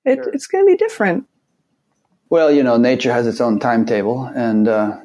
it, 0.05 0.15
sure. 0.15 0.33
it's 0.33 0.47
going 0.47 0.65
to 0.65 0.71
be 0.71 0.77
different. 0.77 1.25
Well, 2.29 2.51
you 2.51 2.63
know, 2.63 2.77
nature 2.77 3.11
has 3.11 3.27
its 3.27 3.41
own 3.41 3.59
timetable 3.59 4.23
and, 4.25 4.67
uh, 4.67 4.97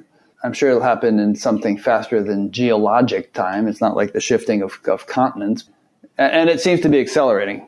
I'm 0.44 0.52
sure 0.52 0.70
it'll 0.70 0.82
happen 0.82 1.18
in 1.18 1.34
something 1.34 1.78
faster 1.78 2.22
than 2.22 2.52
geologic 2.52 3.32
time. 3.32 3.68
It's 3.68 3.80
not 3.80 3.96
like 3.96 4.12
the 4.12 4.20
shifting 4.20 4.62
of, 4.62 4.78
of 4.86 5.06
continents. 5.06 5.64
And 6.18 6.48
it 6.48 6.60
seems 6.60 6.80
to 6.82 6.88
be 6.88 7.00
accelerating. 7.00 7.66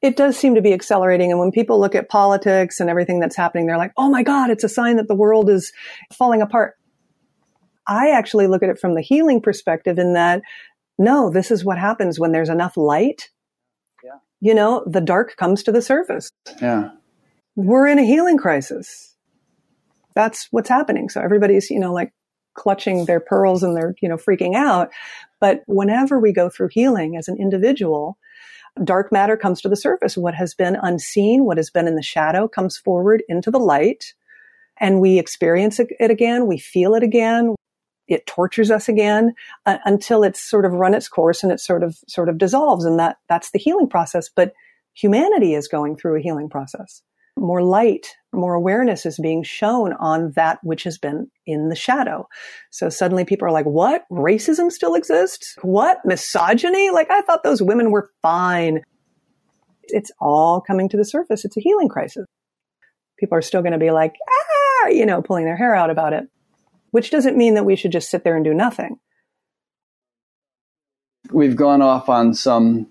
It 0.00 0.16
does 0.16 0.36
seem 0.36 0.54
to 0.54 0.62
be 0.62 0.72
accelerating. 0.72 1.30
And 1.30 1.40
when 1.40 1.50
people 1.50 1.80
look 1.80 1.94
at 1.94 2.08
politics 2.08 2.80
and 2.80 2.88
everything 2.88 3.20
that's 3.20 3.36
happening, 3.36 3.66
they're 3.66 3.78
like, 3.78 3.92
oh 3.96 4.08
my 4.08 4.22
God, 4.22 4.50
it's 4.50 4.64
a 4.64 4.68
sign 4.68 4.96
that 4.96 5.08
the 5.08 5.14
world 5.14 5.50
is 5.50 5.72
falling 6.12 6.40
apart. 6.40 6.74
I 7.86 8.10
actually 8.10 8.46
look 8.46 8.62
at 8.62 8.70
it 8.70 8.78
from 8.78 8.94
the 8.94 9.02
healing 9.02 9.40
perspective 9.40 9.98
in 9.98 10.14
that, 10.14 10.42
no, 10.98 11.30
this 11.30 11.50
is 11.50 11.64
what 11.64 11.78
happens 11.78 12.18
when 12.18 12.32
there's 12.32 12.48
enough 12.48 12.76
light. 12.76 13.30
Yeah. 14.02 14.18
You 14.40 14.54
know, 14.54 14.84
the 14.86 15.00
dark 15.00 15.36
comes 15.36 15.62
to 15.64 15.72
the 15.72 15.82
surface. 15.82 16.30
Yeah. 16.62 16.92
We're 17.56 17.86
in 17.86 17.98
a 17.98 18.04
healing 18.04 18.38
crisis 18.38 19.13
that's 20.14 20.48
what's 20.50 20.68
happening. 20.68 21.08
So 21.08 21.20
everybody's, 21.20 21.70
you 21.70 21.80
know, 21.80 21.92
like 21.92 22.12
clutching 22.54 23.04
their 23.04 23.20
pearls 23.20 23.62
and 23.62 23.76
they're, 23.76 23.94
you 24.00 24.08
know, 24.08 24.16
freaking 24.16 24.54
out. 24.54 24.90
But 25.40 25.62
whenever 25.66 26.18
we 26.18 26.32
go 26.32 26.48
through 26.48 26.68
healing 26.70 27.16
as 27.16 27.28
an 27.28 27.36
individual, 27.38 28.16
dark 28.82 29.12
matter 29.12 29.36
comes 29.36 29.60
to 29.60 29.68
the 29.68 29.76
surface. 29.76 30.16
What 30.16 30.34
has 30.34 30.54
been 30.54 30.76
unseen, 30.80 31.44
what 31.44 31.56
has 31.56 31.70
been 31.70 31.86
in 31.86 31.96
the 31.96 32.02
shadow 32.02 32.48
comes 32.48 32.76
forward 32.76 33.22
into 33.28 33.50
the 33.50 33.58
light 33.58 34.14
and 34.78 35.00
we 35.00 35.18
experience 35.18 35.78
it 35.78 36.10
again. 36.10 36.46
We 36.46 36.58
feel 36.58 36.94
it 36.94 37.02
again. 37.02 37.54
It 38.06 38.26
tortures 38.26 38.70
us 38.70 38.88
again 38.88 39.34
uh, 39.66 39.78
until 39.84 40.24
it's 40.24 40.40
sort 40.40 40.64
of 40.64 40.72
run 40.72 40.94
its 40.94 41.08
course 41.08 41.42
and 41.42 41.52
it 41.52 41.60
sort 41.60 41.82
of, 41.82 41.96
sort 42.08 42.28
of 42.28 42.38
dissolves. 42.38 42.84
And 42.84 42.98
that, 42.98 43.18
that's 43.28 43.52
the 43.52 43.58
healing 43.58 43.88
process. 43.88 44.28
But 44.28 44.52
humanity 44.92 45.54
is 45.54 45.68
going 45.68 45.96
through 45.96 46.18
a 46.18 46.22
healing 46.22 46.48
process 46.48 47.02
more 47.36 47.62
light, 47.62 48.06
more 48.32 48.54
awareness 48.54 49.06
is 49.06 49.18
being 49.18 49.42
shown 49.42 49.92
on 49.94 50.32
that 50.32 50.58
which 50.62 50.84
has 50.84 50.98
been 50.98 51.30
in 51.46 51.68
the 51.68 51.76
shadow. 51.76 52.28
So 52.70 52.88
suddenly 52.88 53.24
people 53.24 53.46
are 53.48 53.52
like, 53.52 53.66
what? 53.66 54.04
Racism 54.10 54.70
still 54.70 54.94
exists? 54.94 55.56
What? 55.62 55.98
Misogyny? 56.04 56.90
Like 56.90 57.10
I 57.10 57.22
thought 57.22 57.42
those 57.42 57.62
women 57.62 57.90
were 57.90 58.10
fine. 58.22 58.82
It's 59.84 60.12
all 60.20 60.60
coming 60.60 60.88
to 60.90 60.96
the 60.96 61.04
surface. 61.04 61.44
It's 61.44 61.56
a 61.56 61.60
healing 61.60 61.88
crisis. 61.88 62.26
People 63.18 63.38
are 63.38 63.42
still 63.42 63.62
going 63.62 63.72
to 63.72 63.78
be 63.78 63.90
like, 63.90 64.14
ah, 64.28 64.88
you 64.88 65.06
know, 65.06 65.22
pulling 65.22 65.44
their 65.44 65.56
hair 65.56 65.74
out 65.74 65.90
about 65.90 66.12
it, 66.12 66.24
which 66.90 67.10
doesn't 67.10 67.36
mean 67.36 67.54
that 67.54 67.64
we 67.64 67.76
should 67.76 67.92
just 67.92 68.10
sit 68.10 68.24
there 68.24 68.36
and 68.36 68.44
do 68.44 68.54
nothing. 68.54 68.96
We've 71.30 71.56
gone 71.56 71.82
off 71.82 72.08
on 72.08 72.34
some 72.34 72.86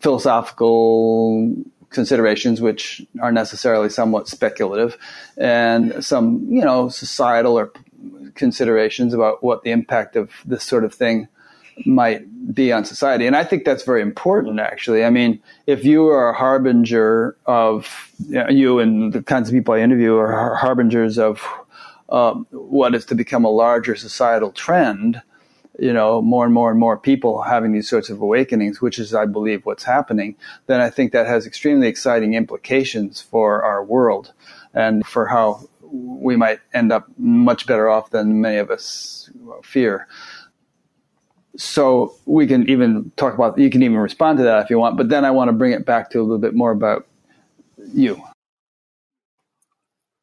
philosophical 0.00 1.54
considerations 1.90 2.60
which 2.60 3.04
are 3.20 3.32
necessarily 3.32 3.88
somewhat 3.88 4.28
speculative 4.28 4.96
and 5.36 6.04
some 6.04 6.46
you 6.48 6.64
know 6.64 6.88
societal 6.88 7.58
or 7.58 7.72
considerations 8.34 9.14
about 9.14 9.42
what 9.42 9.62
the 9.62 9.70
impact 9.70 10.16
of 10.16 10.30
this 10.44 10.62
sort 10.62 10.84
of 10.84 10.94
thing 10.94 11.28
might 11.84 12.54
be 12.54 12.72
on 12.72 12.84
society. 12.84 13.26
And 13.26 13.36
i 13.36 13.44
think 13.44 13.64
that's 13.64 13.84
very 13.84 14.02
important 14.02 14.60
actually. 14.60 15.04
I 15.04 15.10
mean 15.10 15.40
if 15.66 15.84
you 15.84 16.06
are 16.08 16.30
a 16.30 16.34
harbinger 16.34 17.36
of 17.46 18.12
you, 18.28 18.42
know, 18.42 18.48
you 18.48 18.78
and 18.78 19.12
the 19.12 19.22
kinds 19.22 19.48
of 19.48 19.54
people 19.54 19.74
i 19.74 19.80
interview 19.80 20.16
are 20.16 20.54
harbingers 20.56 21.18
of 21.18 21.42
uh, 22.08 22.34
what 22.50 22.94
is 22.94 23.04
to 23.06 23.14
become 23.14 23.44
a 23.44 23.50
larger 23.50 23.96
societal 23.96 24.52
trend 24.52 25.22
you 25.78 25.92
know, 25.92 26.22
more 26.22 26.44
and 26.44 26.54
more 26.54 26.70
and 26.70 26.80
more 26.80 26.96
people 26.96 27.42
having 27.42 27.72
these 27.72 27.88
sorts 27.88 28.10
of 28.10 28.20
awakenings, 28.20 28.80
which 28.80 28.98
is, 28.98 29.14
I 29.14 29.26
believe, 29.26 29.66
what's 29.66 29.84
happening, 29.84 30.36
then 30.66 30.80
I 30.80 30.90
think 30.90 31.12
that 31.12 31.26
has 31.26 31.46
extremely 31.46 31.88
exciting 31.88 32.34
implications 32.34 33.20
for 33.20 33.62
our 33.62 33.84
world. 33.84 34.32
and 34.76 35.06
for 35.06 35.26
how 35.26 35.68
we 35.90 36.36
might 36.36 36.60
end 36.74 36.92
up 36.92 37.08
much 37.16 37.66
better 37.66 37.88
off 37.88 38.10
than 38.10 38.40
many 38.40 38.58
of 38.58 38.70
us 38.70 39.30
fear. 39.64 40.06
So 41.56 42.14
we 42.26 42.46
can 42.46 42.68
even 42.68 43.10
talk 43.16 43.34
about, 43.34 43.58
you 43.58 43.70
can 43.70 43.82
even 43.82 43.96
respond 43.96 44.36
to 44.38 44.44
that 44.44 44.62
if 44.62 44.70
you 44.70 44.78
want, 44.78 44.98
but 44.98 45.08
then 45.08 45.24
I 45.24 45.30
want 45.30 45.48
to 45.48 45.52
bring 45.52 45.72
it 45.72 45.86
back 45.86 46.10
to 46.10 46.20
a 46.20 46.22
little 46.22 46.38
bit 46.38 46.54
more 46.54 46.70
about 46.70 47.06
you. 47.94 48.22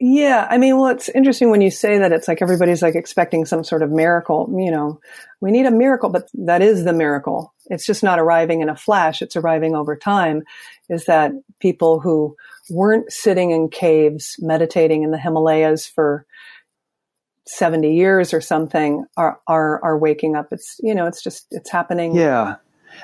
Yeah, 0.05 0.45
I 0.49 0.57
mean, 0.57 0.77
well, 0.77 0.91
it's 0.91 1.07
interesting 1.07 1.49
when 1.49 1.61
you 1.61 1.71
say 1.71 1.99
that 1.99 2.11
it's 2.11 2.27
like 2.27 2.41
everybody's 2.41 2.81
like 2.81 2.95
expecting 2.95 3.45
some 3.45 3.63
sort 3.63 3.81
of 3.81 3.89
miracle. 3.89 4.53
You 4.53 4.69
know, 4.69 4.99
we 5.39 5.49
need 5.49 5.65
a 5.65 5.71
miracle, 5.71 6.09
but 6.09 6.27
that 6.33 6.61
is 6.61 6.83
the 6.83 6.91
miracle. 6.91 7.53
It's 7.67 7.85
just 7.85 8.03
not 8.03 8.19
arriving 8.19 8.59
in 8.59 8.67
a 8.67 8.75
flash. 8.75 9.21
It's 9.21 9.37
arriving 9.37 9.75
over 9.75 9.95
time. 9.95 10.43
Is 10.89 11.05
that 11.05 11.31
people 11.61 12.01
who 12.01 12.35
weren't 12.69 13.13
sitting 13.13 13.51
in 13.51 13.69
caves 13.69 14.35
meditating 14.39 15.03
in 15.03 15.11
the 15.11 15.17
Himalayas 15.17 15.87
for 15.87 16.25
70 17.47 17.95
years 17.95 18.33
or 18.33 18.41
something 18.41 19.05
are, 19.15 19.39
are, 19.47 19.81
are 19.85 19.97
waking 19.97 20.35
up. 20.35 20.49
It's, 20.51 20.81
you 20.83 20.95
know, 20.95 21.07
it's 21.07 21.23
just, 21.23 21.47
it's 21.51 21.69
happening. 21.69 22.13
Yeah. 22.13 22.55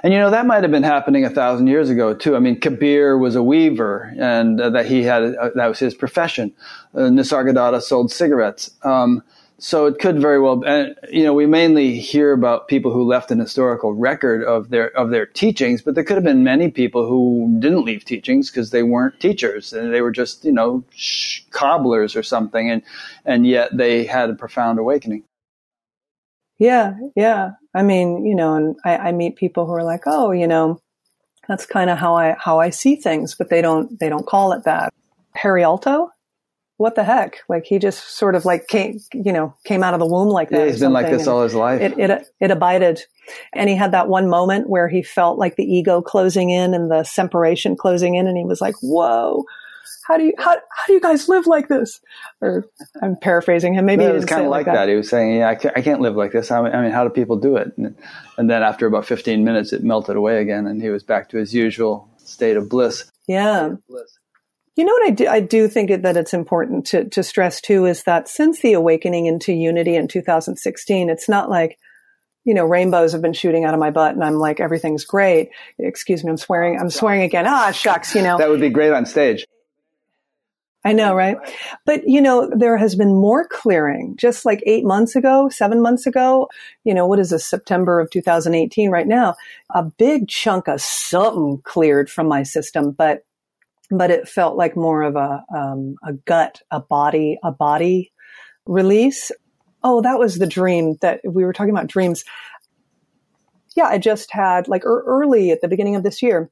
And 0.03 0.13
you 0.13 0.19
know 0.19 0.29
that 0.29 0.45
might 0.45 0.63
have 0.63 0.71
been 0.71 0.83
happening 0.83 1.25
a 1.25 1.29
thousand 1.29 1.67
years 1.67 1.89
ago 1.89 2.13
too. 2.13 2.35
I 2.35 2.39
mean, 2.39 2.59
Kabir 2.59 3.17
was 3.17 3.35
a 3.35 3.43
weaver, 3.43 4.13
and 4.17 4.59
uh, 4.59 4.69
that 4.69 4.85
he 4.85 5.03
had 5.03 5.35
uh, 5.35 5.49
that 5.55 5.67
was 5.67 5.79
his 5.79 5.93
profession. 5.93 6.53
Uh, 6.95 7.01
Nisargadatta 7.01 7.81
sold 7.81 8.11
cigarettes. 8.11 8.71
Um, 8.83 9.23
so 9.61 9.87
it 9.87 9.99
could 9.99 10.21
very 10.21 10.39
well, 10.39 10.63
and 10.65 10.95
you 11.11 11.23
know, 11.23 11.33
we 11.33 11.45
mainly 11.45 11.99
hear 11.99 12.31
about 12.31 12.69
people 12.69 12.91
who 12.93 13.03
left 13.03 13.29
an 13.29 13.39
historical 13.39 13.93
record 13.93 14.41
of 14.41 14.69
their 14.69 14.87
of 14.97 15.09
their 15.09 15.25
teachings, 15.25 15.81
but 15.81 15.95
there 15.95 16.03
could 16.03 16.15
have 16.15 16.23
been 16.23 16.45
many 16.45 16.71
people 16.71 17.05
who 17.05 17.57
didn't 17.59 17.83
leave 17.83 18.05
teachings 18.05 18.49
because 18.49 18.71
they 18.71 18.83
weren't 18.83 19.19
teachers 19.19 19.73
and 19.73 19.93
they 19.93 20.01
were 20.01 20.11
just 20.11 20.45
you 20.45 20.53
know 20.53 20.81
sh- 20.95 21.41
cobblers 21.51 22.15
or 22.15 22.23
something, 22.23 22.71
and 22.71 22.81
and 23.25 23.45
yet 23.45 23.75
they 23.75 24.05
had 24.05 24.29
a 24.29 24.33
profound 24.33 24.79
awakening. 24.79 25.23
Yeah, 26.57 26.93
yeah. 27.15 27.51
I 27.73 27.83
mean, 27.83 28.25
you 28.25 28.35
know, 28.35 28.55
and 28.55 28.75
I, 28.83 28.97
I 28.97 29.11
meet 29.11 29.35
people 29.35 29.65
who 29.65 29.73
are 29.73 29.83
like, 29.83 30.01
oh, 30.05 30.31
you 30.31 30.47
know, 30.47 30.81
that's 31.47 31.65
kind 31.65 31.89
of 31.89 31.97
how 31.97 32.15
I 32.15 32.35
how 32.39 32.59
I 32.59 32.69
see 32.69 32.95
things, 32.95 33.35
but 33.35 33.49
they 33.49 33.61
don't 33.61 33.99
they 33.99 34.09
don't 34.09 34.25
call 34.25 34.53
it 34.53 34.63
that. 34.63 34.93
Harri 35.37 35.63
Alto, 35.63 36.11
what 36.77 36.95
the 36.95 37.03
heck? 37.03 37.39
Like 37.49 37.65
he 37.65 37.77
just 37.77 38.15
sort 38.15 38.35
of 38.35 38.45
like 38.45 38.67
came, 38.67 38.99
you 39.13 39.33
know, 39.33 39.53
came 39.65 39.83
out 39.83 39.93
of 39.93 39.99
the 39.99 40.05
womb 40.05 40.29
like 40.29 40.49
that. 40.49 40.59
Yeah, 40.59 40.65
he's 40.65 40.79
been 40.79 40.93
like 40.93 41.09
this 41.09 41.27
all 41.27 41.43
his 41.43 41.53
life. 41.53 41.81
It, 41.81 41.97
it, 41.99 42.27
it 42.39 42.51
abided. 42.51 43.01
And 43.51 43.69
he 43.69 43.75
had 43.75 43.91
that 43.91 44.07
one 44.07 44.29
moment 44.29 44.69
where 44.69 44.87
he 44.87 45.03
felt 45.03 45.37
like 45.37 45.55
the 45.57 45.65
ego 45.65 46.01
closing 46.01 46.49
in 46.51 46.73
and 46.73 46.89
the 46.89 47.03
separation 47.03 47.75
closing 47.75 48.15
in. 48.15 48.27
And 48.27 48.37
he 48.37 48.45
was 48.45 48.61
like, 48.61 48.75
whoa, 48.81 49.43
how 50.05 50.17
do 50.17 50.23
you 50.23 50.33
how, 50.37 50.51
how 50.55 50.85
do 50.87 50.93
you 50.93 51.01
guys 51.01 51.29
live 51.29 51.47
like 51.47 51.67
this? 51.67 51.99
Or 52.41 52.65
I'm 53.01 53.15
paraphrasing 53.15 53.73
him. 53.73 53.85
Maybe 53.85 54.03
no, 54.03 54.11
it 54.11 54.13
was 54.13 54.25
kind 54.25 54.43
of 54.43 54.49
like, 54.49 54.65
like 54.65 54.75
that. 54.75 54.85
that. 54.85 54.89
He 54.89 54.95
was 54.95 55.09
saying, 55.09 55.37
"Yeah, 55.37 55.49
I 55.49 55.55
can't, 55.55 55.77
I 55.77 55.81
can't 55.81 56.01
live 56.01 56.15
like 56.15 56.31
this. 56.31 56.51
I 56.51 56.61
mean, 56.61 56.91
how 56.91 57.03
do 57.03 57.09
people 57.09 57.37
do 57.37 57.57
it?" 57.57 57.71
And, 57.77 57.95
and, 58.37 58.49
then 58.49 58.63
after 58.63 58.87
about 58.87 59.05
15 59.05 59.43
minutes, 59.43 59.73
it 59.73 59.83
melted 59.83 60.15
away 60.15 60.41
again, 60.41 60.65
and 60.67 60.81
he 60.81 60.89
was 60.89 61.03
back 61.03 61.29
to 61.29 61.37
his 61.37 61.53
usual 61.53 62.09
state 62.17 62.57
of 62.57 62.69
bliss. 62.69 63.09
Yeah. 63.27 63.75
Bliss. 63.87 64.17
You 64.75 64.85
know 64.85 64.93
what 64.93 65.07
I 65.07 65.09
do? 65.11 65.27
I 65.27 65.39
do 65.41 65.67
think 65.67 66.01
that 66.01 66.17
it's 66.17 66.33
important 66.33 66.85
to 66.87 67.05
to 67.09 67.21
stress 67.21 67.61
too 67.61 67.85
is 67.85 68.03
that 68.03 68.27
since 68.27 68.61
the 68.61 68.73
awakening 68.73 69.25
into 69.25 69.53
unity 69.53 69.95
in 69.95 70.07
2016, 70.07 71.09
it's 71.09 71.27
not 71.27 71.49
like 71.49 71.77
you 72.45 72.53
know, 72.53 72.65
rainbows 72.65 73.11
have 73.11 73.21
been 73.21 73.33
shooting 73.33 73.65
out 73.65 73.73
of 73.73 73.79
my 73.79 73.91
butt 73.91 74.15
and 74.15 74.23
I'm 74.23 74.35
like, 74.35 74.59
everything's 74.59 75.05
great. 75.05 75.49
Excuse 75.77 76.23
me, 76.23 76.31
I'm 76.31 76.37
swearing. 76.37 76.79
I'm 76.79 76.89
swearing 76.89 77.21
again. 77.21 77.45
Ah, 77.47 77.71
shucks, 77.71 78.15
you 78.15 78.21
know. 78.21 78.37
That 78.37 78.49
would 78.49 78.61
be 78.61 78.69
great 78.69 78.91
on 78.91 79.05
stage. 79.05 79.45
I 80.85 80.93
know, 80.93 81.13
right? 81.13 81.37
But, 81.85 82.07
you 82.07 82.21
know, 82.21 82.49
there 82.55 82.77
has 82.77 82.95
been 82.95 83.13
more 83.13 83.45
clearing 83.45 84.15
just 84.17 84.45
like 84.45 84.63
eight 84.65 84.85
months 84.85 85.13
ago, 85.13 85.49
seven 85.49 85.81
months 85.81 86.07
ago. 86.07 86.47
You 86.85 86.93
know, 86.93 87.05
what 87.05 87.19
is 87.19 87.31
this, 87.31 87.45
September 87.45 87.99
of 87.99 88.09
2018 88.11 88.89
right 88.89 89.07
now? 89.07 89.35
A 89.71 89.83
big 89.83 90.29
chunk 90.29 90.69
of 90.69 90.81
something 90.81 91.61
cleared 91.63 92.09
from 92.09 92.27
my 92.27 92.43
system, 92.43 92.91
but, 92.91 93.25
but 93.91 94.09
it 94.09 94.29
felt 94.29 94.55
like 94.55 94.77
more 94.77 95.01
of 95.01 95.17
a, 95.17 95.43
um, 95.53 95.95
a 96.01 96.13
gut, 96.13 96.61
a 96.71 96.79
body, 96.79 97.37
a 97.43 97.51
body 97.51 98.13
release. 98.65 99.31
Oh, 99.83 100.01
that 100.01 100.17
was 100.17 100.37
the 100.37 100.47
dream 100.47 100.95
that 101.01 101.19
we 101.25 101.43
were 101.43 101.53
talking 101.53 101.71
about 101.71 101.87
dreams. 101.87 102.23
Yeah, 103.75 103.87
I 103.87 103.97
just 103.97 104.31
had 104.31 104.69
like 104.69 104.85
early 104.85 105.51
at 105.51 105.59
the 105.59 105.67
beginning 105.67 105.97
of 105.97 106.03
this 106.03 106.21
year. 106.21 106.49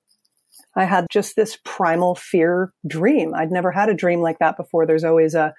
I 0.77 0.85
had 0.85 1.07
just 1.11 1.35
this 1.35 1.57
primal 1.65 2.15
fear 2.15 2.71
dream. 2.85 3.33
I'd 3.33 3.51
never 3.51 3.71
had 3.71 3.89
a 3.89 3.95
dream 3.95 4.21
like 4.21 4.39
that 4.39 4.57
before. 4.57 4.85
There's 4.85 5.03
always 5.03 5.33
a, 5.33 5.53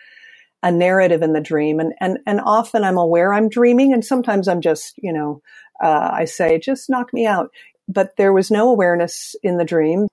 a 0.62 0.70
narrative 0.70 1.22
in 1.22 1.32
the 1.32 1.40
dream. 1.40 1.80
And, 1.80 1.92
and, 2.00 2.18
and 2.26 2.40
often 2.40 2.84
I'm 2.84 2.98
aware 2.98 3.34
I'm 3.34 3.48
dreaming 3.48 3.92
and 3.92 4.04
sometimes 4.04 4.48
I'm 4.48 4.60
just, 4.60 4.94
you 4.96 5.12
know, 5.12 5.42
uh, 5.82 6.10
I 6.12 6.24
say, 6.24 6.58
just 6.58 6.88
knock 6.88 7.12
me 7.12 7.26
out. 7.26 7.50
But 7.88 8.16
there 8.16 8.32
was 8.32 8.50
no 8.50 8.70
awareness 8.70 9.34
in 9.42 9.58
the 9.58 9.64
dream. 9.64 10.08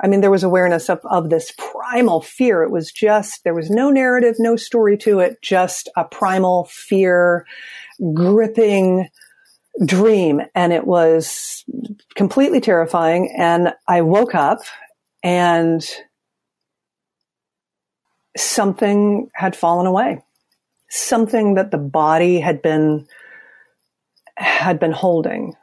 I 0.00 0.08
mean, 0.08 0.20
there 0.20 0.30
was 0.30 0.44
awareness 0.44 0.88
of, 0.88 1.00
of 1.04 1.30
this 1.30 1.52
primal 1.58 2.22
fear. 2.22 2.62
It 2.62 2.70
was 2.70 2.90
just, 2.90 3.44
there 3.44 3.54
was 3.54 3.70
no 3.70 3.90
narrative, 3.90 4.36
no 4.38 4.56
story 4.56 4.96
to 4.98 5.20
it, 5.20 5.42
just 5.42 5.88
a 5.96 6.04
primal 6.04 6.68
fear, 6.70 7.46
gripping, 8.14 9.08
dream 9.84 10.40
and 10.54 10.72
it 10.72 10.86
was 10.86 11.64
completely 12.14 12.60
terrifying. 12.60 13.34
And 13.36 13.72
I 13.88 14.02
woke 14.02 14.34
up 14.34 14.58
and 15.22 15.84
something 18.36 19.30
had 19.34 19.56
fallen 19.56 19.86
away. 19.86 20.22
Something 20.88 21.54
that 21.54 21.70
the 21.70 21.78
body 21.78 22.40
had 22.40 22.60
been, 22.60 23.06
had 24.36 24.78
been 24.78 24.92
holding. 24.92 25.54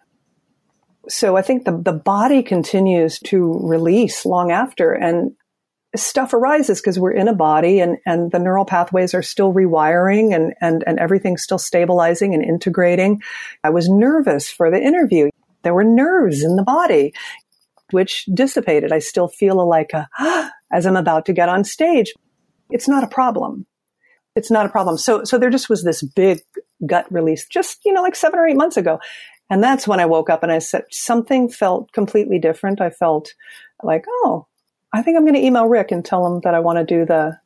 So 1.07 1.35
I 1.37 1.41
think 1.41 1.65
the, 1.65 1.77
the 1.77 1.93
body 1.93 2.41
continues 2.43 3.19
to 3.19 3.59
release 3.63 4.25
long 4.25 4.51
after. 4.51 4.91
And 4.91 5.35
stuff 5.95 6.33
arises 6.33 6.79
because 6.79 6.99
we're 6.99 7.11
in 7.11 7.27
a 7.27 7.35
body 7.35 7.79
and, 7.79 7.97
and 8.05 8.31
the 8.31 8.39
neural 8.39 8.65
pathways 8.65 9.13
are 9.13 9.23
still 9.23 9.53
rewiring 9.53 10.35
and, 10.35 10.53
and, 10.61 10.83
and 10.85 10.99
everything's 10.99 11.43
still 11.43 11.57
stabilizing 11.57 12.33
and 12.33 12.43
integrating. 12.43 13.21
I 13.63 13.71
was 13.71 13.89
nervous 13.89 14.49
for 14.49 14.69
the 14.69 14.79
interview. 14.79 15.29
There 15.63 15.73
were 15.73 15.83
nerves 15.83 16.43
in 16.43 16.55
the 16.55 16.63
body, 16.63 17.13
which 17.91 18.25
dissipated. 18.25 18.91
I 18.91 18.99
still 18.99 19.27
feel 19.27 19.67
like 19.67 19.91
a, 19.93 20.07
as 20.71 20.85
I'm 20.85 20.95
about 20.95 21.25
to 21.25 21.33
get 21.33 21.49
on 21.49 21.63
stage. 21.63 22.13
It's 22.69 22.87
not 22.87 23.03
a 23.03 23.07
problem. 23.07 23.65
It's 24.35 24.51
not 24.51 24.67
a 24.67 24.69
problem. 24.69 24.97
So, 24.97 25.23
so 25.23 25.39
there 25.39 25.49
just 25.49 25.69
was 25.69 25.83
this 25.83 26.03
big 26.03 26.41
gut 26.85 27.11
release 27.11 27.47
just, 27.47 27.79
you 27.83 27.91
know, 27.91 28.03
like 28.03 28.15
seven 28.15 28.39
or 28.39 28.47
eight 28.47 28.55
months 28.55 28.77
ago. 28.77 28.99
And 29.49 29.63
that's 29.63 29.87
when 29.87 29.99
I 29.99 30.05
woke 30.05 30.29
up 30.29 30.43
and 30.43 30.51
I 30.51 30.59
said 30.59 30.83
something 30.91 31.49
felt 31.49 31.91
completely 31.91 32.37
different. 32.37 32.79
I 32.79 32.91
felt 32.91 33.33
like, 33.81 34.05
oh, 34.07 34.45
I 34.93 35.01
think 35.01 35.17
I'm 35.17 35.23
going 35.23 35.35
to 35.35 35.45
email 35.45 35.67
Rick 35.67 35.91
and 35.91 36.03
tell 36.03 36.25
him 36.25 36.41
that 36.43 36.53
I 36.53 36.59
want 36.59 36.79
to 36.79 36.85
do 36.85 37.05
the 37.05 37.37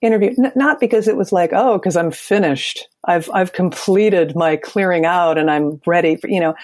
interview. 0.00 0.34
N- 0.38 0.52
not 0.56 0.80
because 0.80 1.08
it 1.08 1.16
was 1.16 1.32
like, 1.32 1.50
oh, 1.52 1.78
because 1.78 1.96
I'm 1.96 2.10
finished. 2.10 2.86
I've 3.04 3.30
I've 3.32 3.52
completed 3.52 4.34
my 4.34 4.56
clearing 4.56 5.04
out 5.04 5.38
and 5.38 5.50
I'm 5.50 5.80
ready 5.86 6.16
for 6.16 6.28
you 6.28 6.40
know. 6.40 6.54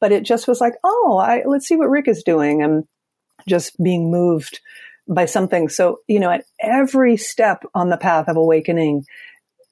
But 0.00 0.12
it 0.12 0.24
just 0.24 0.46
was 0.48 0.60
like, 0.60 0.74
oh, 0.84 1.18
I, 1.18 1.42
let's 1.46 1.66
see 1.66 1.76
what 1.76 1.90
Rick 1.90 2.08
is 2.08 2.22
doing 2.22 2.62
and 2.62 2.84
just 3.48 3.80
being 3.82 4.10
moved 4.10 4.60
by 5.08 5.26
something. 5.26 5.68
So 5.68 5.98
you 6.08 6.20
know, 6.20 6.30
at 6.30 6.44
every 6.60 7.16
step 7.16 7.64
on 7.74 7.90
the 7.90 7.96
path 7.96 8.28
of 8.28 8.36
awakening, 8.36 9.04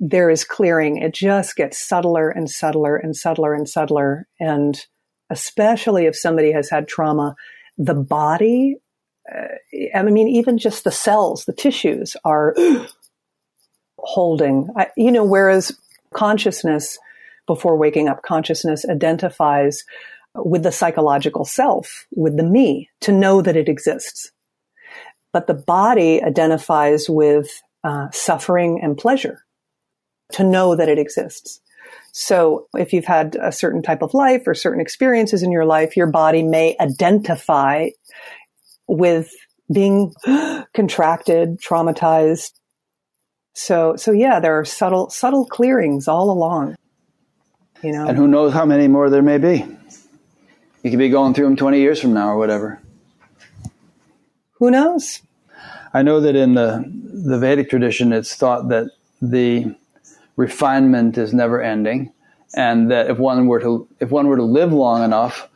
there 0.00 0.30
is 0.30 0.44
clearing. 0.44 0.98
It 0.98 1.14
just 1.14 1.56
gets 1.56 1.78
subtler 1.78 2.28
and 2.28 2.50
subtler 2.50 2.96
and 2.96 3.16
subtler 3.16 3.54
and 3.54 3.68
subtler. 3.68 4.26
And 4.40 4.78
especially 5.30 6.06
if 6.06 6.16
somebody 6.16 6.52
has 6.52 6.68
had 6.68 6.88
trauma, 6.88 7.34
the 7.78 7.94
body 7.94 8.76
uh, 9.31 9.49
I 9.94 10.03
mean, 10.03 10.28
even 10.28 10.59
just 10.59 10.85
the 10.85 10.90
cells, 10.90 11.44
the 11.44 11.53
tissues 11.53 12.16
are 12.24 12.55
holding, 13.99 14.69
I, 14.77 14.89
you 14.97 15.12
know, 15.12 15.24
whereas 15.24 15.78
consciousness 16.15 16.99
before 17.47 17.77
waking 17.77 18.09
up, 18.09 18.23
consciousness 18.23 18.85
identifies 18.89 19.85
with 20.35 20.62
the 20.62 20.73
psychological 20.73 21.44
self, 21.44 22.07
with 22.12 22.36
the 22.36 22.43
me, 22.43 22.89
to 23.01 23.12
know 23.12 23.43
that 23.43 23.57
it 23.57 23.69
exists. 23.69 24.32
But 25.32 25.47
the 25.47 25.55
body 25.55 26.23
identifies 26.23 27.09
with 27.09 27.62
uh, 27.85 28.11
suffering 28.12 28.81
and 28.82 28.97
pleasure, 28.97 29.44
to 30.32 30.44
know 30.44 30.77
that 30.77 30.89
it 30.89 30.99
exists. 30.99 31.61
So 32.12 32.69
if 32.74 32.93
you've 32.93 33.07
had 33.07 33.36
a 33.40 33.53
certain 33.53 33.82
type 33.82 34.03
of 34.03 34.15
life 34.15 34.47
or 34.47 34.55
certain 34.55 34.81
experiences 34.81 35.43
in 35.43 35.51
your 35.51 35.65
life, 35.65 35.97
your 35.97 36.07
body 36.07 36.43
may 36.43 36.77
identify 36.78 37.89
with 38.88 39.30
being 39.72 40.12
contracted, 40.74 41.60
traumatized. 41.60 42.52
So, 43.54 43.96
so 43.96 44.12
yeah, 44.12 44.40
there 44.40 44.59
are 44.59 44.64
subtle, 44.64 45.10
subtle 45.10 45.46
clearings 45.46 46.09
all 46.09 46.30
along. 46.30 46.76
You 47.82 47.92
know, 47.92 48.06
and 48.06 48.16
who 48.16 48.28
knows 48.28 48.52
how 48.52 48.64
many 48.64 48.86
more 48.86 49.10
there 49.10 49.22
may 49.22 49.38
be. 49.38 49.66
You 50.82 50.90
could 50.90 50.98
be 50.98 51.09
going 51.09 51.34
through 51.34 51.46
them 51.46 51.56
20 51.56 51.80
years 51.80 52.00
from 52.00 52.12
now 52.12 52.28
or 52.28 52.38
whatever. 52.38 52.80
Who 54.54 54.70
knows? 54.70 55.20
I 55.92 56.02
know 56.02 56.20
that 56.20 56.36
in 56.36 56.54
the 56.54 56.84
the 57.12 57.38
Vedic 57.38 57.68
tradition, 57.68 58.12
it's 58.12 58.34
thought 58.34 58.68
that 58.68 58.90
the 59.20 59.74
refinement 60.36 61.18
is 61.18 61.34
never 61.34 61.60
ending, 61.60 62.12
and 62.54 62.90
that 62.90 63.10
if 63.10 63.18
one 63.18 63.46
were 63.46 63.60
to 63.60 63.88
if 64.00 64.10
one 64.10 64.28
were 64.28 64.36
to 64.36 64.44
live 64.44 64.72
long 64.72 65.04
enough, 65.04 65.48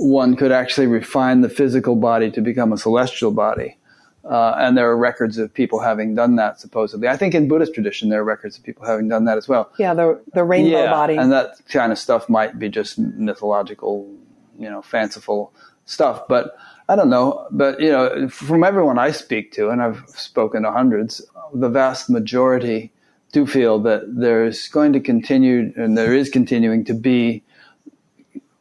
one 0.00 0.34
could 0.34 0.50
actually 0.50 0.86
refine 0.86 1.42
the 1.42 1.48
physical 1.48 1.94
body 1.94 2.30
to 2.30 2.40
become 2.40 2.72
a 2.72 2.78
celestial 2.78 3.30
body. 3.30 3.76
Uh, 4.24 4.54
and 4.58 4.76
there 4.76 4.88
are 4.88 4.96
records 4.96 5.38
of 5.38 5.52
people 5.52 5.80
having 5.80 6.14
done 6.14 6.36
that 6.36 6.60
supposedly. 6.60 7.08
I 7.08 7.16
think 7.16 7.34
in 7.34 7.48
Buddhist 7.48 7.74
tradition 7.74 8.08
there 8.08 8.20
are 8.20 8.24
records 8.24 8.56
of 8.56 8.64
people 8.64 8.86
having 8.86 9.08
done 9.08 9.24
that 9.26 9.36
as 9.38 9.48
well. 9.48 9.70
Yeah, 9.78 9.94
the 9.94 10.20
the 10.34 10.44
rainbow 10.44 10.82
yeah, 10.82 10.90
body. 10.90 11.16
and 11.16 11.32
that 11.32 11.56
kind 11.68 11.90
of 11.92 11.98
stuff 11.98 12.28
might 12.28 12.58
be 12.58 12.68
just 12.68 12.98
mythological, 12.98 14.10
you 14.58 14.68
know, 14.68 14.82
fanciful 14.82 15.52
stuff. 15.86 16.28
But 16.28 16.54
I 16.88 16.96
don't 16.96 17.08
know. 17.08 17.46
But 17.50 17.80
you 17.80 17.90
know, 17.90 18.28
from 18.28 18.62
everyone 18.62 18.98
I 18.98 19.10
speak 19.10 19.52
to, 19.52 19.70
and 19.70 19.82
I've 19.82 20.02
spoken 20.08 20.62
to 20.64 20.70
hundreds, 20.70 21.22
the 21.54 21.70
vast 21.70 22.10
majority 22.10 22.92
do 23.32 23.46
feel 23.46 23.78
that 23.80 24.02
there's 24.06 24.68
going 24.68 24.92
to 24.92 25.00
continue, 25.00 25.72
and 25.76 25.96
there 25.96 26.14
is 26.14 26.28
continuing 26.28 26.84
to 26.84 26.94
be 26.94 27.42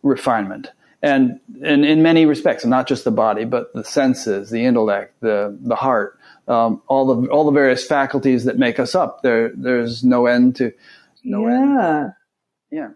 refinement 0.04 0.72
and, 1.02 1.40
and 1.64 1.86
in 1.86 2.04
many 2.04 2.26
respects, 2.26 2.66
not 2.66 2.88
just 2.88 3.04
the 3.04 3.12
body, 3.12 3.46
but 3.46 3.74
the 3.74 3.84
senses, 3.84 4.50
the 4.50 4.66
intellect, 4.66 5.20
the 5.22 5.58
the 5.62 5.76
heart, 5.76 6.20
um, 6.48 6.82
all 6.88 7.06
the 7.22 7.30
all 7.30 7.46
the 7.46 7.52
various 7.52 7.86
faculties 7.86 8.46
that 8.46 8.58
make 8.58 8.80
us 8.80 8.96
up. 8.96 9.22
There 9.22 9.52
there's 9.56 10.04
no 10.04 10.26
end 10.26 10.58
to 10.58 10.74
no 11.24 11.48
yeah. 11.48 12.02
end. 12.02 12.14
Yeah. 12.72 12.90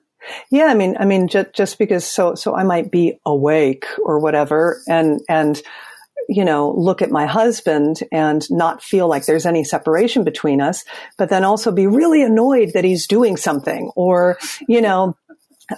Yeah, 0.50 0.66
I 0.66 0.74
mean, 0.74 0.96
I 1.00 1.06
mean, 1.06 1.28
just 1.28 1.54
just 1.54 1.78
because 1.78 2.06
so 2.06 2.36
so 2.36 2.56
I 2.56 2.64
might 2.64 2.92
be 2.92 3.20
awake 3.26 3.86
or 4.04 4.20
whatever, 4.20 4.82
and 4.88 5.22
and 5.28 5.62
you 6.30 6.46
know 6.46 6.72
look 6.72 7.02
at 7.02 7.12
my 7.12 7.26
husband 7.26 8.00
and 8.12 8.50
not 8.50 8.82
feel 8.82 9.08
like 9.08 9.26
there's 9.26 9.46
any 9.46 9.64
separation 9.64 10.24
between 10.24 10.62
us, 10.62 10.86
but 11.18 11.30
then 11.30 11.44
also 11.44 11.72
be 11.72 11.88
really 11.88 12.24
annoyed 12.24 12.72
that 12.74 12.86
he's 12.86 13.08
doing 13.08 13.36
something, 13.36 13.92
or 13.96 14.38
you 14.68 14.82
know 14.82 15.18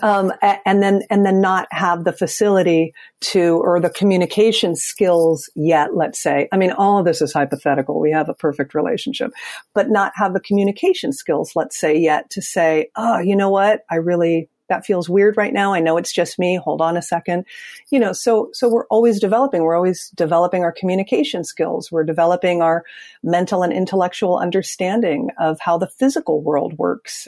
um, 0.01 0.31
and 0.65 0.81
then 0.81 1.01
and 1.09 1.25
then 1.25 1.41
not 1.41 1.67
have 1.71 2.03
the 2.03 2.13
facility 2.13 2.93
to 3.21 3.59
or 3.63 3.79
the 3.79 3.89
communication 3.89 4.75
skills 4.75 5.49
yet 5.55 5.95
let's 5.95 6.21
say. 6.21 6.47
I 6.51 6.57
mean 6.57 6.71
all 6.71 6.99
of 6.99 7.05
this 7.05 7.21
is 7.21 7.33
hypothetical. 7.33 7.99
We 7.99 8.11
have 8.11 8.29
a 8.29 8.33
perfect 8.33 8.73
relationship. 8.73 9.31
But 9.73 9.89
not 9.89 10.13
have 10.15 10.33
the 10.33 10.39
communication 10.39 11.13
skills 11.13 11.53
let's 11.55 11.79
say 11.79 11.97
yet 11.97 12.29
to 12.31 12.41
say 12.41 12.89
oh 12.95 13.19
you 13.19 13.35
know 13.35 13.49
what? 13.49 13.81
I 13.89 13.95
really 13.95 14.49
that 14.67 14.83
feels 14.83 15.07
weird 15.07 15.37
right 15.37 15.53
now. 15.53 15.73
I 15.73 15.79
know 15.79 15.95
it's 15.97 16.11
just 16.11 16.39
me. 16.39 16.55
Hold 16.55 16.81
on 16.81 16.97
a 16.97 17.01
second. 17.01 17.45
You 17.89 17.99
know 17.99 18.13
so 18.13 18.49
so 18.53 18.69
we're 18.69 18.87
always 18.87 19.19
developing. 19.19 19.63
We're 19.63 19.75
always 19.75 20.09
developing 20.15 20.63
our 20.63 20.71
communication 20.71 21.43
skills. 21.43 21.91
We're 21.91 22.03
developing 22.03 22.61
our 22.61 22.83
mental 23.23 23.63
and 23.63 23.73
intellectual 23.73 24.37
understanding 24.37 25.29
of 25.39 25.59
how 25.59 25.77
the 25.77 25.87
physical 25.87 26.41
world 26.41 26.77
works 26.77 27.27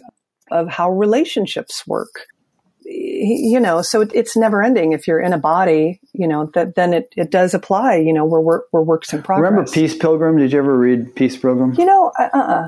of 0.52 0.70
how 0.70 0.90
relationships 0.92 1.86
work 1.88 2.28
you 2.90 3.60
know, 3.60 3.82
so 3.82 4.02
it's 4.02 4.38
never 4.38 4.64
ending. 4.64 4.94
If 4.94 5.08
you're 5.08 5.20
in 5.20 5.34
a 5.34 5.38
body, 5.38 6.00
you 6.14 6.28
know, 6.28 6.50
that 6.54 6.76
then 6.76 6.94
it, 6.94 7.14
it 7.18 7.32
does 7.32 7.54
apply. 7.54 7.98
You 7.98 8.14
know, 8.14 8.26
we're, 8.26 8.40
we're, 8.40 8.62
we're 8.72 8.82
works 8.82 9.12
in 9.14 9.22
progress. 9.22 9.52
Remember 9.52 9.70
Peace 9.70 9.96
Pilgrim? 9.96 10.38
Did 10.38 10.54
you 10.54 10.60
ever 10.60 10.78
read 10.78 11.14
Peace 11.16 11.36
Pilgrim? 11.36 11.74
You 11.74 11.86
know, 11.86 12.12
uh, 12.18 12.30
uh 12.34 12.68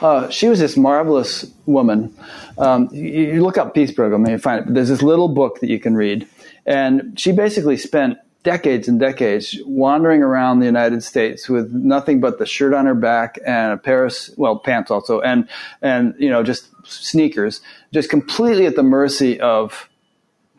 uh, 0.00 0.28
she 0.30 0.48
was 0.48 0.58
this 0.58 0.76
marvelous 0.76 1.44
woman. 1.66 2.14
Um, 2.56 2.88
you, 2.90 3.34
you, 3.34 3.42
look 3.42 3.58
up 3.58 3.74
Peace 3.74 3.92
Pilgrim 3.92 4.24
and 4.24 4.32
you 4.32 4.38
find 4.38 4.66
it. 4.66 4.74
There's 4.74 4.88
this 4.88 5.02
little 5.02 5.28
book 5.28 5.60
that 5.60 5.68
you 5.68 5.78
can 5.78 5.94
read, 5.94 6.26
and 6.66 7.18
she 7.18 7.32
basically 7.32 7.76
spent 7.76 8.18
decades 8.44 8.88
and 8.88 9.00
decades 9.00 9.56
wandering 9.66 10.22
around 10.22 10.60
the 10.60 10.66
United 10.66 11.02
States 11.02 11.48
with 11.48 11.72
nothing 11.72 12.20
but 12.20 12.38
the 12.38 12.46
shirt 12.46 12.72
on 12.72 12.86
her 12.86 12.94
back 12.94 13.38
and 13.44 13.72
a 13.72 13.76
pair 13.76 14.04
of 14.04 14.16
well 14.36 14.58
pants 14.58 14.90
also 14.90 15.20
and 15.20 15.48
and 15.82 16.14
you 16.18 16.30
know 16.30 16.42
just 16.42 16.68
sneakers, 16.84 17.60
just 17.92 18.08
completely 18.08 18.66
at 18.66 18.76
the 18.76 18.82
mercy 18.82 19.40
of 19.40 19.88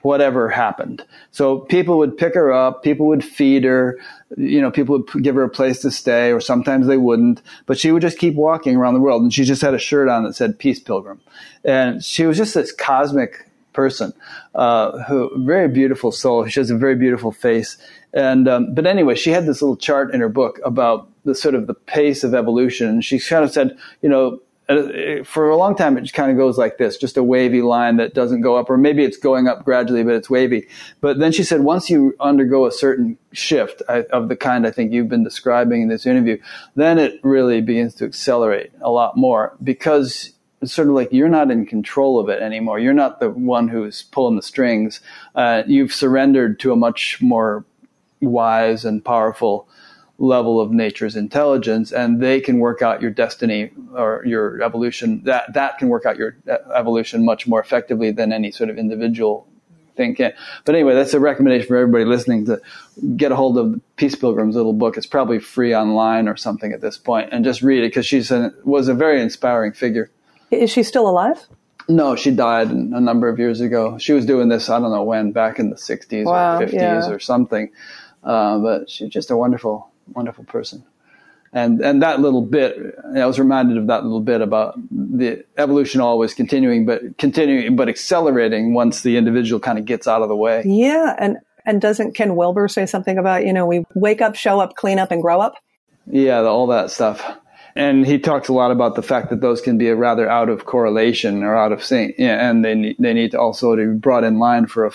whatever 0.01 0.49
happened. 0.49 1.05
So 1.31 1.59
people 1.59 1.97
would 1.97 2.17
pick 2.17 2.33
her 2.33 2.53
up, 2.53 2.83
people 2.83 3.07
would 3.07 3.23
feed 3.23 3.65
her, 3.65 3.99
you 4.37 4.61
know, 4.61 4.71
people 4.71 4.99
would 4.99 5.23
give 5.23 5.35
her 5.35 5.43
a 5.43 5.49
place 5.49 5.81
to 5.81 5.91
stay, 5.91 6.31
or 6.31 6.39
sometimes 6.39 6.87
they 6.87 6.97
wouldn't. 6.97 7.41
But 7.65 7.77
she 7.77 7.91
would 7.91 8.01
just 8.01 8.17
keep 8.17 8.35
walking 8.35 8.75
around 8.75 8.93
the 8.93 9.01
world, 9.01 9.21
and 9.21 9.33
she 9.33 9.43
just 9.43 9.61
had 9.61 9.73
a 9.73 9.79
shirt 9.79 10.07
on 10.07 10.23
that 10.23 10.35
said 10.35 10.59
"Peace 10.59 10.79
Pilgrim," 10.79 11.19
and 11.63 12.03
she 12.03 12.25
was 12.25 12.37
just 12.37 12.53
this 12.53 12.71
cosmic 12.71 13.48
person, 13.81 14.11
uh, 14.55 15.03
who 15.03 15.31
very 15.45 15.69
beautiful 15.69 16.11
soul. 16.11 16.45
She 16.47 16.59
has 16.59 16.69
a 16.69 16.77
very 16.77 16.95
beautiful 16.95 17.31
face, 17.31 17.77
and 18.13 18.47
um, 18.53 18.73
but 18.73 18.85
anyway, 18.85 19.15
she 19.15 19.31
had 19.31 19.45
this 19.45 19.61
little 19.61 19.77
chart 19.77 20.13
in 20.13 20.19
her 20.19 20.33
book 20.41 20.59
about 20.65 21.07
the 21.23 21.35
sort 21.35 21.55
of 21.55 21.67
the 21.67 21.73
pace 21.73 22.23
of 22.25 22.33
evolution. 22.33 22.87
And 22.89 23.05
she 23.05 23.19
kind 23.19 23.45
of 23.45 23.51
said, 23.51 23.77
you 24.01 24.09
know, 24.09 24.39
uh, 24.67 25.23
for 25.23 25.49
a 25.49 25.57
long 25.57 25.75
time, 25.75 25.97
it 25.97 26.01
just 26.01 26.13
kind 26.13 26.29
of 26.31 26.37
goes 26.37 26.57
like 26.57 26.77
this, 26.77 26.97
just 26.97 27.17
a 27.17 27.23
wavy 27.23 27.61
line 27.61 27.97
that 27.97 28.13
doesn't 28.13 28.41
go 28.41 28.55
up, 28.55 28.69
or 28.69 28.77
maybe 28.77 29.03
it's 29.03 29.17
going 29.17 29.47
up 29.47 29.63
gradually, 29.63 30.03
but 30.03 30.13
it's 30.13 30.29
wavy. 30.29 30.67
But 31.01 31.19
then 31.19 31.31
she 31.31 31.43
said, 31.43 31.61
once 31.61 31.89
you 31.89 32.15
undergo 32.19 32.65
a 32.65 32.71
certain 32.71 33.17
shift 33.31 33.81
of 33.81 34.29
the 34.29 34.35
kind 34.35 34.67
I 34.67 34.71
think 34.71 34.91
you've 34.91 35.09
been 35.09 35.23
describing 35.23 35.81
in 35.81 35.87
this 35.87 36.05
interview, 36.05 36.37
then 36.75 36.99
it 36.99 37.19
really 37.23 37.61
begins 37.61 37.95
to 37.95 38.05
accelerate 38.05 38.71
a 38.81 38.91
lot 38.91 39.17
more 39.17 39.55
because 39.63 40.33
it's 40.61 40.73
sort 40.73 40.89
of 40.89 40.93
like 40.93 41.11
you're 41.11 41.29
not 41.29 41.51
in 41.51 41.65
control 41.65 42.19
of 42.19 42.29
it 42.29 42.41
anymore. 42.41 42.79
You're 42.79 42.93
not 42.93 43.19
the 43.19 43.29
one 43.29 43.67
who's 43.67 44.03
pulling 44.03 44.35
the 44.35 44.41
strings. 44.41 44.99
Uh, 45.35 45.63
you've 45.65 45.93
surrendered 45.93 46.59
to 46.61 46.71
a 46.71 46.75
much 46.75 47.21
more 47.21 47.65
wise 48.21 48.83
and 48.85 49.03
powerful 49.03 49.67
level 50.17 50.59
of 50.59 50.71
nature's 50.71 51.15
intelligence 51.15 51.93
and 51.93 52.21
they 52.21 52.41
can 52.41 52.59
work 52.59 52.81
out 52.81 53.01
your 53.01 53.09
destiny 53.09 53.71
or 53.93 54.21
your 54.25 54.61
evolution 54.61 55.23
that 55.23 55.53
that 55.53 55.77
can 55.77 55.87
work 55.87 56.05
out 56.05 56.17
your 56.17 56.35
evolution 56.75 57.23
much 57.23 57.47
more 57.47 57.61
effectively 57.61 58.11
than 58.11 58.33
any 58.33 58.51
sort 58.51 58.69
of 58.69 58.77
individual 58.77 59.47
thing 59.95 60.13
can 60.13 60.33
but 60.65 60.75
anyway 60.75 60.93
that's 60.93 61.13
a 61.13 61.19
recommendation 61.21 61.65
for 61.65 61.77
everybody 61.77 62.03
listening 62.03 62.45
to 62.45 62.59
get 63.15 63.31
a 63.31 63.35
hold 63.35 63.57
of 63.57 63.79
peace 63.95 64.15
pilgrim's 64.15 64.57
little 64.57 64.73
book 64.73 64.97
it's 64.97 65.05
probably 65.05 65.39
free 65.39 65.73
online 65.73 66.27
or 66.27 66.35
something 66.35 66.73
at 66.73 66.81
this 66.81 66.97
point 66.97 67.29
and 67.31 67.45
just 67.45 67.61
read 67.61 67.81
it 67.81 67.87
because 67.87 68.05
she 68.05 68.21
was 68.65 68.89
a 68.89 68.93
very 68.93 69.21
inspiring 69.21 69.71
figure 69.71 70.11
is 70.51 70.69
she 70.69 70.83
still 70.83 71.07
alive 71.07 71.47
no, 71.89 72.15
she 72.15 72.29
died 72.29 72.69
a 72.69 73.01
number 73.01 73.27
of 73.27 73.39
years 73.39 73.61
ago. 73.61 73.97
She 73.97 74.13
was 74.13 74.25
doing 74.25 74.47
this, 74.47 74.69
I 74.69 74.79
don't 74.79 74.91
know 74.91 75.03
when, 75.03 75.31
back 75.31 75.57
in 75.57 75.71
the 75.71 75.75
60s 75.75 76.23
wow, 76.25 76.59
or 76.59 76.67
50s 76.67 76.73
yeah. 76.73 77.09
or 77.09 77.19
something. 77.19 77.71
Uh, 78.23 78.59
but 78.59 78.89
she's 78.89 79.09
just 79.09 79.31
a 79.31 79.35
wonderful, 79.35 79.89
wonderful 80.13 80.43
person. 80.43 80.83
And 81.51 81.81
and 81.81 82.03
that 82.03 82.19
little 82.19 82.43
bit, 82.43 82.77
I 83.15 83.25
was 83.25 83.39
reminded 83.39 83.77
of 83.77 83.87
that 83.87 84.03
little 84.03 84.21
bit 84.21 84.41
about 84.41 84.75
the 84.91 85.43
evolution 85.57 85.99
always 85.99 86.35
continuing, 86.35 86.85
but 86.85 87.17
continuing, 87.17 87.75
but 87.75 87.89
accelerating 87.89 88.75
once 88.75 89.01
the 89.01 89.17
individual 89.17 89.59
kind 89.59 89.79
of 89.79 89.85
gets 89.85 90.07
out 90.07 90.21
of 90.21 90.29
the 90.29 90.35
way. 90.35 90.61
Yeah, 90.63 91.15
and 91.17 91.37
and 91.65 91.81
doesn't 91.81 92.13
Ken 92.13 92.35
Wilber 92.35 92.67
say 92.67 92.85
something 92.85 93.17
about 93.17 93.47
you 93.47 93.53
know 93.53 93.65
we 93.65 93.83
wake 93.95 94.21
up, 94.21 94.35
show 94.35 94.59
up, 94.59 94.75
clean 94.75 94.99
up, 94.99 95.09
and 95.09 95.23
grow 95.23 95.41
up? 95.41 95.55
Yeah, 96.05 96.41
all 96.41 96.67
that 96.67 96.91
stuff. 96.91 97.19
And 97.79 98.05
he 98.05 98.19
talks 98.19 98.49
a 98.49 98.53
lot 98.53 98.71
about 98.71 98.95
the 98.95 99.01
fact 99.01 99.29
that 99.29 99.39
those 99.39 99.61
can 99.61 99.77
be 99.77 99.89
rather 99.91 100.29
out 100.29 100.49
of 100.49 100.65
correlation 100.65 101.43
or 101.43 101.55
out 101.55 101.71
of 101.71 101.81
sync, 101.81 102.15
yeah, 102.17 102.49
and 102.49 102.65
they 102.65 102.75
need, 102.75 102.97
they 102.99 103.13
need 103.13 103.31
to 103.31 103.39
also 103.39 103.73
to 103.73 103.93
be 103.93 103.97
brought 103.97 104.25
in 104.25 104.37
line 104.37 104.67
for 104.67 104.85
a, 104.85 104.91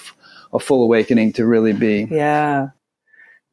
a 0.52 0.59
full 0.59 0.85
awakening 0.85 1.32
to 1.32 1.47
really 1.47 1.73
be. 1.73 2.06
Yeah, 2.11 2.69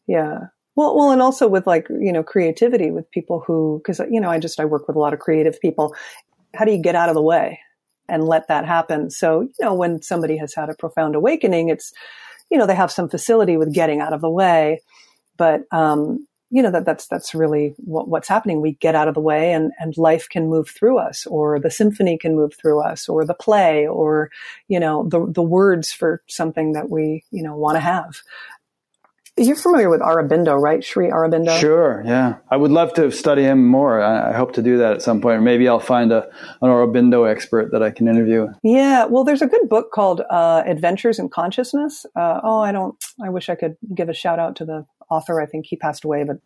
yeah. 0.06 0.40
Well, 0.76 0.98
well, 0.98 1.12
and 1.12 1.22
also 1.22 1.48
with 1.48 1.66
like, 1.66 1.88
you 1.90 2.12
know, 2.12 2.24
creativity 2.24 2.92
with 2.92 3.10
people 3.12 3.40
who, 3.40 3.82
cause, 3.86 4.02
you 4.12 4.20
know, 4.20 4.30
I 4.30 4.38
just, 4.38 4.60
I 4.60 4.66
work 4.66 4.86
with 4.86 4.98
a 4.98 5.00
lot 5.00 5.14
of 5.14 5.20
creative 5.20 5.62
people. 5.62 5.96
How 6.54 6.66
do 6.66 6.74
you 6.74 6.82
get 6.82 6.96
out 6.96 7.08
of 7.08 7.16
the 7.16 7.22
way 7.22 7.60
and 8.10 8.26
let 8.26 8.50
that 8.50 8.66
happen? 8.66 9.10
So, 9.12 9.44
you 9.44 9.66
know, 9.66 9.74
when 9.74 10.02
somebody 10.02 10.36
has 10.38 10.54
had 10.54 10.70
a 10.70 10.76
profound 10.76 11.16
awakening, 11.16 11.70
it's, 11.70 11.94
you 12.50 12.58
know, 12.58 12.68
they 12.68 12.76
have 12.76 12.92
some 12.92 13.08
facility 13.08 13.56
with 13.56 13.74
getting 13.74 14.02
out 14.02 14.12
of 14.12 14.20
the 14.20 14.30
way, 14.30 14.82
but, 15.38 15.62
um, 15.72 16.28
you 16.52 16.62
know, 16.62 16.70
that 16.70 16.86
that's, 16.86 17.08
that's 17.08 17.34
really 17.34 17.74
what, 17.78 18.10
what's 18.10 18.28
happening. 18.28 18.62
We 18.62 18.74
get 18.74 18.94
out 18.94 19.08
of 19.08 19.14
the 19.14 19.22
way 19.22 19.54
and, 19.54 19.72
and 19.80 19.98
life 19.98 20.28
can 20.30 20.50
move 20.50 20.70
through 20.70 21.00
us 21.00 21.26
or 21.26 21.60
the 21.60 21.72
symphony 21.72 22.18
can 22.18 22.36
move 22.36 22.54
through 22.54 22.82
us 22.82 23.08
or 23.08 23.26
the 23.26 23.34
play 23.34 23.88
or, 23.88 24.30
you 24.68 24.80
know, 24.80 25.08
the, 25.08 25.26
the 25.32 25.42
words 25.42 25.94
for 25.94 26.22
something 26.28 26.74
that 26.74 26.90
we, 26.90 27.24
you 27.32 27.42
know, 27.42 27.56
want 27.56 27.78
to 27.78 27.80
have. 27.80 28.18
You're 29.38 29.56
familiar 29.56 29.90
with 29.90 30.02
Aurobindo, 30.02 30.60
right? 30.62 30.84
Sri 30.84 31.10
Aurobindo? 31.10 31.58
Sure, 31.58 32.04
yeah. 32.06 32.36
I 32.50 32.58
would 32.58 32.70
love 32.70 32.94
to 32.96 33.10
study 33.12 33.44
him 33.44 33.66
more. 33.66 34.02
I, 34.02 34.34
hope 34.34 34.52
to 34.54 34.62
do 34.62 34.78
that 34.80 34.92
at 34.92 35.02
some 35.02 35.22
point. 35.22 35.38
Or 35.38 35.42
maybe 35.42 35.70
I'll 35.70 35.80
find 35.80 36.12
a, 36.12 36.28
an 36.62 36.70
Aurobindo 36.70 37.32
expert 37.32 37.72
that 37.72 37.82
I 37.82 37.92
can 37.92 38.10
interview. 38.10 38.48
Yeah, 38.62 39.06
well, 39.06 39.24
there's 39.24 39.42
a 39.42 39.48
good 39.48 39.70
book 39.70 39.92
called 39.92 40.22
uh, 40.30 40.64
Adventures 40.66 41.18
in 41.18 41.30
Consciousness. 41.30 42.06
Uh, 42.14 42.42
oh, 42.44 42.60
I 42.60 42.74
don't, 42.74 43.02
I 43.24 43.30
wish 43.30 43.48
I 43.48 43.56
could 43.56 43.78
give 43.96 44.10
a 44.10 44.14
shout 44.14 44.38
out 44.38 44.58
to 44.58 44.66
the 44.66 44.86
author. 45.12 45.42
I 45.42 45.46
think 45.46 45.68
he 45.68 45.76
passed 45.76 46.06
away, 46.06 46.24
but 46.24 46.38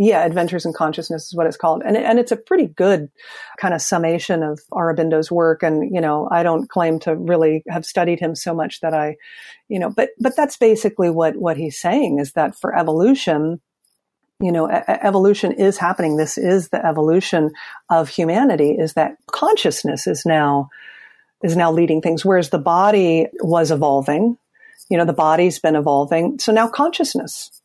yeah, 0.00 0.24
Adventures 0.24 0.64
in 0.64 0.72
Consciousness 0.72 1.26
is 1.26 1.34
what 1.34 1.48
it's 1.48 1.56
called. 1.56 1.82
And, 1.84 1.96
and 1.96 2.20
it's 2.20 2.30
a 2.30 2.36
pretty 2.36 2.68
good 2.68 3.10
kind 3.60 3.74
of 3.74 3.82
summation 3.82 4.44
of 4.44 4.60
Aurobindo's 4.72 5.28
work. 5.28 5.64
And, 5.64 5.92
you 5.92 6.00
know, 6.00 6.28
I 6.30 6.44
don't 6.44 6.70
claim 6.70 7.00
to 7.00 7.16
really 7.16 7.64
have 7.68 7.84
studied 7.84 8.20
him 8.20 8.36
so 8.36 8.54
much 8.54 8.80
that 8.80 8.94
I, 8.94 9.16
you 9.66 9.80
know, 9.80 9.90
but, 9.90 10.10
but 10.20 10.36
that's 10.36 10.56
basically 10.56 11.10
what, 11.10 11.34
what 11.34 11.56
he's 11.56 11.80
saying 11.80 12.20
is 12.20 12.34
that 12.34 12.54
for 12.54 12.78
evolution, 12.78 13.60
you 14.40 14.52
know, 14.52 14.68
evolution 14.68 15.50
is 15.50 15.78
happening. 15.78 16.16
This 16.16 16.38
is 16.38 16.68
the 16.68 16.86
evolution 16.86 17.50
of 17.90 18.08
humanity 18.08 18.76
is 18.78 18.94
that 18.94 19.16
consciousness 19.32 20.06
is 20.06 20.24
now, 20.24 20.68
is 21.42 21.56
now 21.56 21.72
leading 21.72 22.02
things. 22.02 22.24
Whereas 22.24 22.50
the 22.50 22.58
body 22.58 23.26
was 23.40 23.72
evolving, 23.72 24.38
you 24.88 24.96
know, 24.96 25.04
the 25.04 25.12
body's 25.12 25.58
been 25.58 25.76
evolving. 25.76 26.38
So 26.38 26.52
now 26.52 26.68
consciousness 26.68 27.58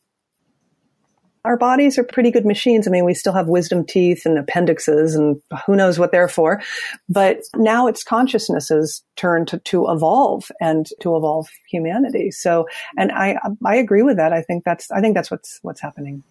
our 1.44 1.56
bodies 1.58 1.98
are 1.98 2.04
pretty 2.04 2.30
good 2.30 2.46
machines. 2.46 2.88
I 2.88 2.90
mean, 2.90 3.04
we 3.04 3.12
still 3.12 3.34
have 3.34 3.48
wisdom 3.48 3.84
teeth 3.84 4.24
and 4.24 4.38
appendixes 4.38 5.14
and 5.14 5.40
who 5.66 5.76
knows 5.76 5.98
what 5.98 6.10
they're 6.10 6.28
for. 6.28 6.62
But 7.08 7.42
now 7.54 7.86
it's 7.86 8.02
consciousness's 8.02 9.02
turn 9.16 9.44
to, 9.46 9.58
to 9.58 9.90
evolve 9.90 10.50
and 10.60 10.86
to 11.00 11.16
evolve 11.16 11.48
humanity. 11.68 12.30
So, 12.30 12.66
and 12.96 13.12
I, 13.12 13.38
I 13.64 13.76
agree 13.76 14.02
with 14.02 14.16
that. 14.16 14.32
I 14.32 14.40
think 14.40 14.64
that's, 14.64 14.90
I 14.90 15.00
think 15.00 15.14
that's 15.14 15.30
what's, 15.30 15.58
what's 15.60 15.80
happening. 15.82 16.22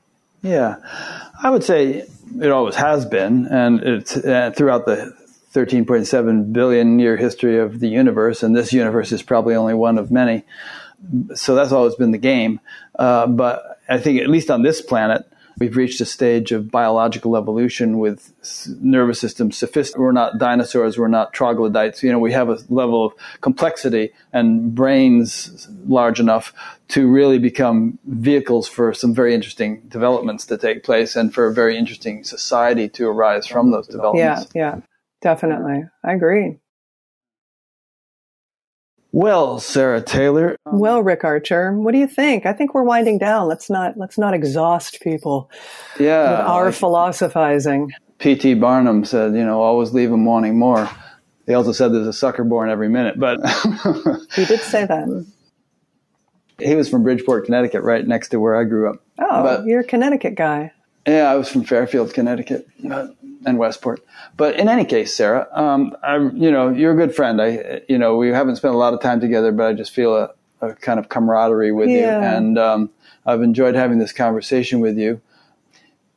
Yeah. 0.41 0.77
I 1.41 1.51
would 1.51 1.63
say 1.63 2.05
it 2.41 2.51
always 2.51 2.75
has 2.75 3.05
been. 3.05 3.45
And 3.45 3.81
it's 3.81 4.17
uh, 4.17 4.51
throughout 4.55 4.87
the 4.87 5.15
13.7 5.53 6.51
billion 6.51 6.97
year 6.97 7.17
history 7.17 7.59
of 7.59 7.79
the 7.79 7.87
universe. 7.87 8.41
And 8.41 8.55
this 8.55 8.73
universe 8.73 9.11
is 9.11 9.21
probably 9.21 9.53
only 9.53 9.75
one 9.75 9.99
of 9.99 10.09
many. 10.09 10.43
So 11.35 11.55
that's 11.55 11.71
always 11.71 11.95
been 11.95 12.11
the 12.11 12.17
game. 12.17 12.59
Uh, 12.97 13.27
but 13.27 13.79
I 13.89 13.97
think 13.97 14.21
at 14.21 14.29
least 14.29 14.49
on 14.49 14.61
this 14.61 14.81
planet, 14.81 15.25
we've 15.59 15.75
reached 15.75 16.01
a 16.01 16.05
stage 16.05 16.51
of 16.51 16.71
biological 16.71 17.37
evolution 17.37 17.99
with 17.99 18.33
nervous 18.81 19.19
systems 19.19 19.57
sophisticated. 19.57 20.01
We're 20.01 20.11
not 20.11 20.37
dinosaurs. 20.37 20.97
We're 20.97 21.07
not 21.07 21.33
troglodytes. 21.33 22.03
You 22.03 22.11
know, 22.11 22.19
we 22.19 22.31
have 22.33 22.49
a 22.49 22.57
level 22.69 23.05
of 23.05 23.13
complexity 23.41 24.11
and 24.31 24.73
brains 24.73 25.67
large 25.85 26.19
enough 26.19 26.53
to 26.89 27.07
really 27.07 27.39
become 27.39 27.99
vehicles 28.05 28.67
for 28.67 28.93
some 28.93 29.13
very 29.13 29.33
interesting 29.33 29.81
developments 29.87 30.45
to 30.47 30.57
take 30.57 30.83
place 30.83 31.15
and 31.15 31.33
for 31.33 31.47
a 31.47 31.53
very 31.53 31.77
interesting 31.77 32.23
society 32.23 32.89
to 32.89 33.07
arise 33.07 33.47
from 33.47 33.71
those 33.71 33.87
developments. 33.87 34.49
Yeah, 34.53 34.75
yeah, 34.75 34.81
definitely. 35.21 35.83
I 36.03 36.13
agree. 36.13 36.59
Well, 39.13 39.59
Sarah 39.59 40.01
Taylor. 40.01 40.57
Um, 40.65 40.79
well, 40.79 41.03
Rick 41.03 41.23
Archer, 41.23 41.71
what 41.71 41.91
do 41.91 41.99
you 41.99 42.07
think? 42.07 42.47
I 42.47 42.53
think 42.53 42.73
we're 42.73 42.83
winding 42.83 43.19
down. 43.19 43.47
Let's 43.47 43.69
not 43.69 43.95
let's 43.95 44.17
not 44.17 44.33
exhaust 44.33 45.01
people. 45.01 45.51
Yeah, 45.99 46.31
with 46.31 46.39
our 46.39 46.71
philosophizing. 46.71 47.91
P.T. 48.17 48.55
Barnum 48.55 49.05
said, 49.05 49.35
you 49.35 49.45
know, 49.45 49.61
always 49.61 49.93
leave 49.93 50.09
them 50.09 50.25
wanting 50.25 50.57
more. 50.57 50.89
He 51.45 51.53
also 51.53 51.73
said 51.73 51.93
there's 51.93 52.07
a 52.07 52.13
sucker 52.13 52.43
born 52.43 52.69
every 52.69 52.89
minute, 52.89 53.19
but 53.19 53.37
he 54.35 54.45
did 54.45 54.61
say 54.61 54.85
that. 54.85 55.25
He 56.57 56.73
was 56.73 56.89
from 56.89 57.03
Bridgeport, 57.03 57.45
Connecticut, 57.45 57.83
right 57.83 58.07
next 58.07 58.29
to 58.29 58.39
where 58.39 58.55
I 58.55 58.63
grew 58.63 58.89
up. 58.89 59.03
Oh, 59.19 59.43
but, 59.43 59.65
you're 59.65 59.81
a 59.81 59.83
Connecticut 59.83 60.35
guy. 60.35 60.71
Yeah, 61.05 61.29
I 61.29 61.35
was 61.35 61.49
from 61.49 61.65
Fairfield, 61.65 62.13
Connecticut, 62.13 62.65
and 63.45 63.57
Westport. 63.57 64.03
But 64.37 64.59
in 64.59 64.67
any 64.67 64.85
case, 64.85 65.15
Sarah, 65.15 65.47
um, 65.51 65.95
I, 66.03 66.17
you 66.17 66.51
know, 66.51 66.69
you're 66.69 66.93
a 66.93 66.95
good 66.95 67.15
friend. 67.15 67.41
I, 67.41 67.81
you 67.87 67.97
know, 67.97 68.17
we 68.17 68.29
haven't 68.29 68.55
spent 68.57 68.73
a 68.73 68.77
lot 68.77 68.93
of 68.93 69.01
time 69.01 69.19
together, 69.19 69.51
but 69.51 69.67
I 69.67 69.73
just 69.73 69.93
feel 69.93 70.15
a, 70.15 70.29
a 70.61 70.73
kind 70.75 70.99
of 70.99 71.09
camaraderie 71.09 71.71
with 71.71 71.89
yeah. 71.89 71.95
you, 71.97 72.37
and 72.37 72.57
um, 72.57 72.89
I've 73.25 73.41
enjoyed 73.41 73.75
having 73.75 73.99
this 73.99 74.13
conversation 74.13 74.79
with 74.79 74.97
you. 74.97 75.21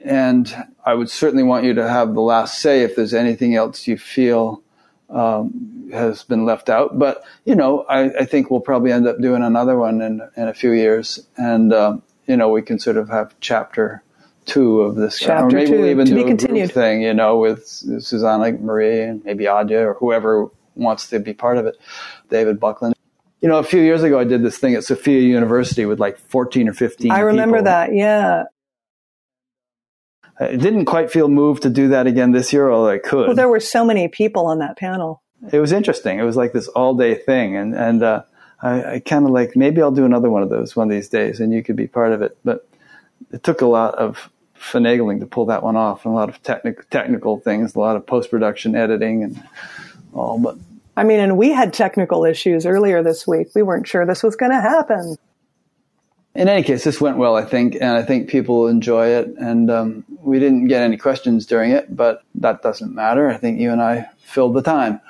And 0.01 0.55
I 0.85 0.95
would 0.95 1.11
certainly 1.11 1.43
want 1.43 1.65
you 1.65 1.75
to 1.75 1.89
have 1.89 2.15
the 2.15 2.21
last 2.21 2.61
say 2.61 2.83
if 2.83 2.95
there's 2.95 3.15
anything 3.15 3.57
else 3.57 3.89
you 3.89 3.99
feel 3.99 4.63
um, 5.11 5.91
has 5.93 6.23
been 6.23 6.45
left 6.45 6.69
out. 6.69 6.99
But 6.99 7.25
you 7.45 7.55
know, 7.55 7.83
I, 7.89 8.05
I, 8.21 8.25
think 8.25 8.51
we'll 8.51 8.61
probably 8.61 8.93
end 8.93 9.07
up 9.07 9.21
doing 9.21 9.43
another 9.43 9.77
one 9.77 10.01
in 10.01 10.21
in 10.37 10.49
a 10.49 10.55
few 10.55 10.73
years, 10.73 11.27
and 11.37 11.73
um, 11.73 12.03
you 12.27 12.37
know, 12.37 12.49
we 12.49 12.63
can 12.63 12.79
sort 12.79 12.97
of 12.97 13.09
have 13.09 13.35
chapter 13.41 14.03
two 14.47 14.81
of 14.81 14.95
this, 14.97 15.19
Chapter 15.19 15.45
or 15.45 15.51
maybe 15.51 15.71
two, 15.71 15.79
we'll 15.79 15.91
even 15.91 16.07
do 16.07 16.15
be 16.15 16.23
a 16.23 16.25
continued. 16.25 16.69
group 16.69 16.73
thing, 16.73 17.03
you 17.03 17.13
know, 17.13 17.37
with 17.37 17.67
Susanne 17.67 18.65
Marie 18.65 19.03
and 19.03 19.25
maybe 19.25 19.45
Adya 19.45 19.85
or 19.85 19.95
whoever 19.95 20.49
wants 20.75 21.09
to 21.09 21.19
be 21.19 21.35
part 21.35 21.59
of 21.59 21.67
it, 21.67 21.77
David 22.31 22.59
Buckland. 22.59 22.95
You 23.41 23.49
know, 23.49 23.59
a 23.59 23.65
few 23.65 23.83
years 23.83 24.03
ago, 24.03 24.19
I 24.19 24.25
did 24.25 24.43
this 24.43 24.59
thing 24.59 24.75
at 24.75 24.85
Sophia 24.85 25.21
University 25.21 25.85
with 25.85 26.01
like 26.01 26.19
14 26.19 26.69
or 26.69 26.73
15 26.73 27.11
I 27.11 27.21
remember 27.21 27.59
people. 27.59 27.65
that, 27.65 27.95
yeah. 27.95 28.45
I 30.39 30.57
didn't 30.57 30.85
quite 30.85 31.11
feel 31.11 31.29
moved 31.29 31.63
to 31.63 31.71
do 31.71 31.89
that 31.89 32.07
again 32.07 32.33
this 32.33 32.53
year, 32.53 32.71
although 32.71 32.91
I 32.91 32.99
could. 32.99 33.27
Well, 33.27 33.37
there 33.37 33.49
were 33.49 33.61
so 33.61 33.85
many 33.85 34.09
people 34.09 34.47
on 34.47 34.59
that 34.59 34.77
panel. 34.77 35.23
It 35.53 35.61
was 35.61 35.73
interesting. 35.73 36.19
It 36.19 36.25
was 36.25 36.37
like 36.37 36.53
this 36.53 36.69
all 36.69 36.95
day 36.95 37.15
thing. 37.15 37.57
And, 37.57 37.75
and 37.75 38.03
uh, 38.03 38.23
I, 38.63 38.95
I 38.95 39.01
kind 39.01 39.25
of 39.25 39.33
like, 39.33 39.57
maybe 39.57 39.81
I'll 39.81 39.91
do 39.91 40.05
another 40.05 40.31
one 40.31 40.43
of 40.43 40.49
those 40.49 40.77
one 40.77 40.89
of 40.89 40.91
these 40.91 41.09
days 41.09 41.41
and 41.41 41.53
you 41.53 41.63
could 41.63 41.77
be 41.77 41.87
part 41.87 42.13
of 42.13 42.23
it. 42.23 42.37
But 42.45 42.69
it 43.33 43.43
took 43.43 43.61
a 43.61 43.67
lot 43.67 43.95
of 43.95 44.31
finagling 44.71 45.21
to 45.21 45.27
pull 45.27 45.47
that 45.47 45.63
one 45.63 45.77
off, 45.77 46.05
and 46.05 46.13
a 46.13 46.17
lot 46.17 46.29
of 46.29 46.43
technical 46.43 46.85
technical 46.91 47.39
things, 47.41 47.75
a 47.75 47.79
lot 47.79 47.97
of 47.97 48.07
post 48.07 48.31
production 48.31 48.75
editing, 48.75 49.23
and 49.23 49.43
all. 50.13 50.39
But 50.39 50.57
I 50.97 51.05
mean, 51.05 51.21
and 51.21 51.37
we 51.37 51.51
had 51.51 51.73
technical 51.73 52.25
issues 52.25 52.67
earlier 52.67 53.03
this 53.03 53.27
week. 53.27 53.49
We 53.55 53.63
weren't 53.63 53.87
sure 53.87 54.07
this 54.07 54.23
was 54.23 54.37
going 54.37 54.53
to 54.53 54.61
happen. 54.61 55.17
In 56.35 56.49
any 56.51 56.63
case, 56.63 56.85
this 56.85 57.01
went 57.01 57.17
well, 57.17 57.35
I 57.35 57.45
think, 57.47 57.77
and 57.77 57.97
I 57.97 58.03
think 58.03 58.29
people 58.29 58.69
enjoy 58.69 59.09
it. 59.09 59.29
And 59.39 59.71
um, 59.71 60.05
we 60.21 60.39
didn't 60.39 60.69
get 60.69 60.83
any 60.83 60.99
questions 60.99 61.47
during 61.47 61.71
it, 61.71 61.97
but 61.97 62.23
that 62.35 62.63
doesn't 62.63 62.95
matter. 62.95 63.31
I 63.31 63.39
think 63.39 63.59
you 63.59 63.73
and 63.73 63.81
I 63.81 64.11
filled 64.19 64.55
the 64.55 64.61
time. 64.63 65.01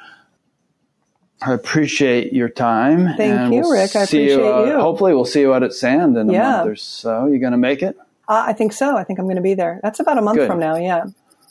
I 1.42 1.52
appreciate 1.52 2.32
your 2.32 2.48
time. 2.48 3.16
Thank 3.16 3.52
you, 3.52 3.60
we'll 3.60 3.70
Rick. 3.70 3.96
I 3.96 4.04
appreciate 4.04 4.30
you, 4.38 4.46
uh, 4.48 4.64
you. 4.66 4.80
Hopefully, 4.80 5.14
we'll 5.14 5.24
see 5.24 5.40
you 5.40 5.52
out 5.52 5.64
at 5.64 5.72
Sand 5.72 6.16
in 6.16 6.30
a 6.30 6.32
Yeah. 6.32 6.50
month 6.50 6.68
or 6.68 6.76
so. 6.76 7.26
You 7.26 7.38
going 7.40 7.52
to 7.52 7.58
make 7.58 7.82
it? 7.82 7.96
Uh, 8.28 8.44
I 8.46 8.52
think 8.52 8.72
so. 8.72 8.96
I 8.96 9.04
think 9.04 9.18
I'm 9.18 9.26
going 9.26 9.36
to 9.36 9.42
be 9.42 9.54
there. 9.54 9.80
That's 9.82 10.00
about 10.00 10.18
a 10.18 10.22
month 10.22 10.38
Good. 10.38 10.48
from 10.48 10.58
now. 10.60 10.76
Yeah. 10.76 11.04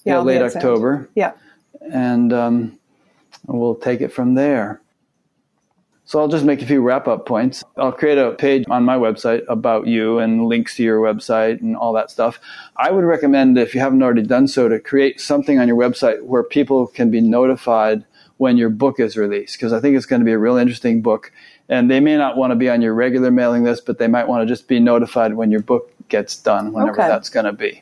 Yeah, 0.03 0.19
be 0.19 0.25
late. 0.25 0.41
October. 0.41 1.09
Yeah. 1.15 1.33
and 1.91 2.33
um, 2.33 2.79
we'll 3.47 3.75
take 3.75 4.01
it 4.01 4.11
from 4.11 4.35
there. 4.35 4.81
So 6.07 6.19
I'll 6.19 6.27
just 6.27 6.45
make 6.45 6.61
a 6.61 6.65
few 6.67 6.81
wrap 6.83 7.07
up 7.07 7.25
points. 7.25 7.63
I'll 7.77 7.91
create 7.91 8.19
a 8.19 8.31
page 8.33 8.65
on 8.69 8.83
my 8.83 8.95
website 8.95 9.41
about 9.49 9.87
you 9.87 10.19
and 10.19 10.45
links 10.45 10.75
to 10.75 10.83
your 10.83 11.01
website 11.01 11.61
and 11.61 11.75
all 11.75 11.93
that 11.93 12.11
stuff. 12.11 12.39
I 12.77 12.91
would 12.91 13.03
recommend, 13.03 13.57
if 13.57 13.73
you 13.73 13.81
haven't 13.81 14.03
already 14.03 14.21
done 14.21 14.47
so, 14.47 14.69
to 14.69 14.79
create 14.79 15.19
something 15.19 15.57
on 15.59 15.67
your 15.67 15.77
website 15.77 16.21
where 16.21 16.43
people 16.43 16.85
can 16.85 17.09
be 17.09 17.21
notified 17.21 18.05
when 18.37 18.55
your 18.55 18.69
book 18.69 18.99
is 18.99 19.17
released, 19.17 19.57
because 19.57 19.73
I 19.73 19.79
think 19.79 19.97
it's 19.97 20.05
going 20.05 20.19
to 20.19 20.25
be 20.25 20.33
a 20.33 20.37
real 20.37 20.57
interesting 20.57 21.01
book. 21.01 21.31
And 21.69 21.89
they 21.89 21.99
may 21.99 22.17
not 22.17 22.37
want 22.37 22.51
to 22.51 22.55
be 22.55 22.69
on 22.69 22.83
your 22.83 22.93
regular 22.93 23.31
mailing 23.31 23.63
list, 23.63 23.87
but 23.87 23.97
they 23.97 24.07
might 24.07 24.27
want 24.27 24.43
to 24.43 24.45
just 24.45 24.67
be 24.67 24.79
notified 24.79 25.33
when 25.33 25.49
your 25.49 25.61
book 25.61 25.91
gets 26.09 26.37
done, 26.37 26.73
whenever 26.73 26.99
Okay. 26.99 27.07
that's 27.07 27.29
going 27.29 27.45
to 27.45 27.53
be. 27.53 27.81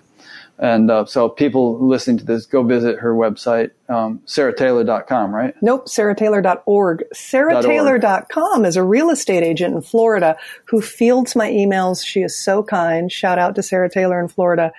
And 0.59 0.91
uh, 0.91 1.05
so 1.05 1.29
people 1.29 1.85
listening 1.85 2.19
to 2.19 2.25
this, 2.25 2.45
go 2.45 2.61
visit 2.61 2.99
her 2.99 3.13
website, 3.13 3.71
um, 3.89 4.19
sarahtaylor.com, 4.27 5.33
right? 5.33 5.55
Nope, 5.61 5.87
sarahtaylor.org. 5.87 7.03
Sarahtaylor.com 7.13 8.65
is 8.65 8.75
a 8.75 8.83
real 8.83 9.09
estate 9.09 9.43
agent 9.43 9.75
in 9.75 9.81
Florida 9.81 10.37
who 10.67 10.79
fields 10.79 11.35
my 11.35 11.49
emails. 11.49 12.05
She 12.05 12.21
is 12.21 12.37
so 12.37 12.61
kind. 12.61 13.11
Shout 13.11 13.39
out 13.39 13.55
to 13.55 13.63
Sarah 13.63 13.89
Taylor 13.89 14.19
in 14.19 14.27
Florida. 14.27 14.71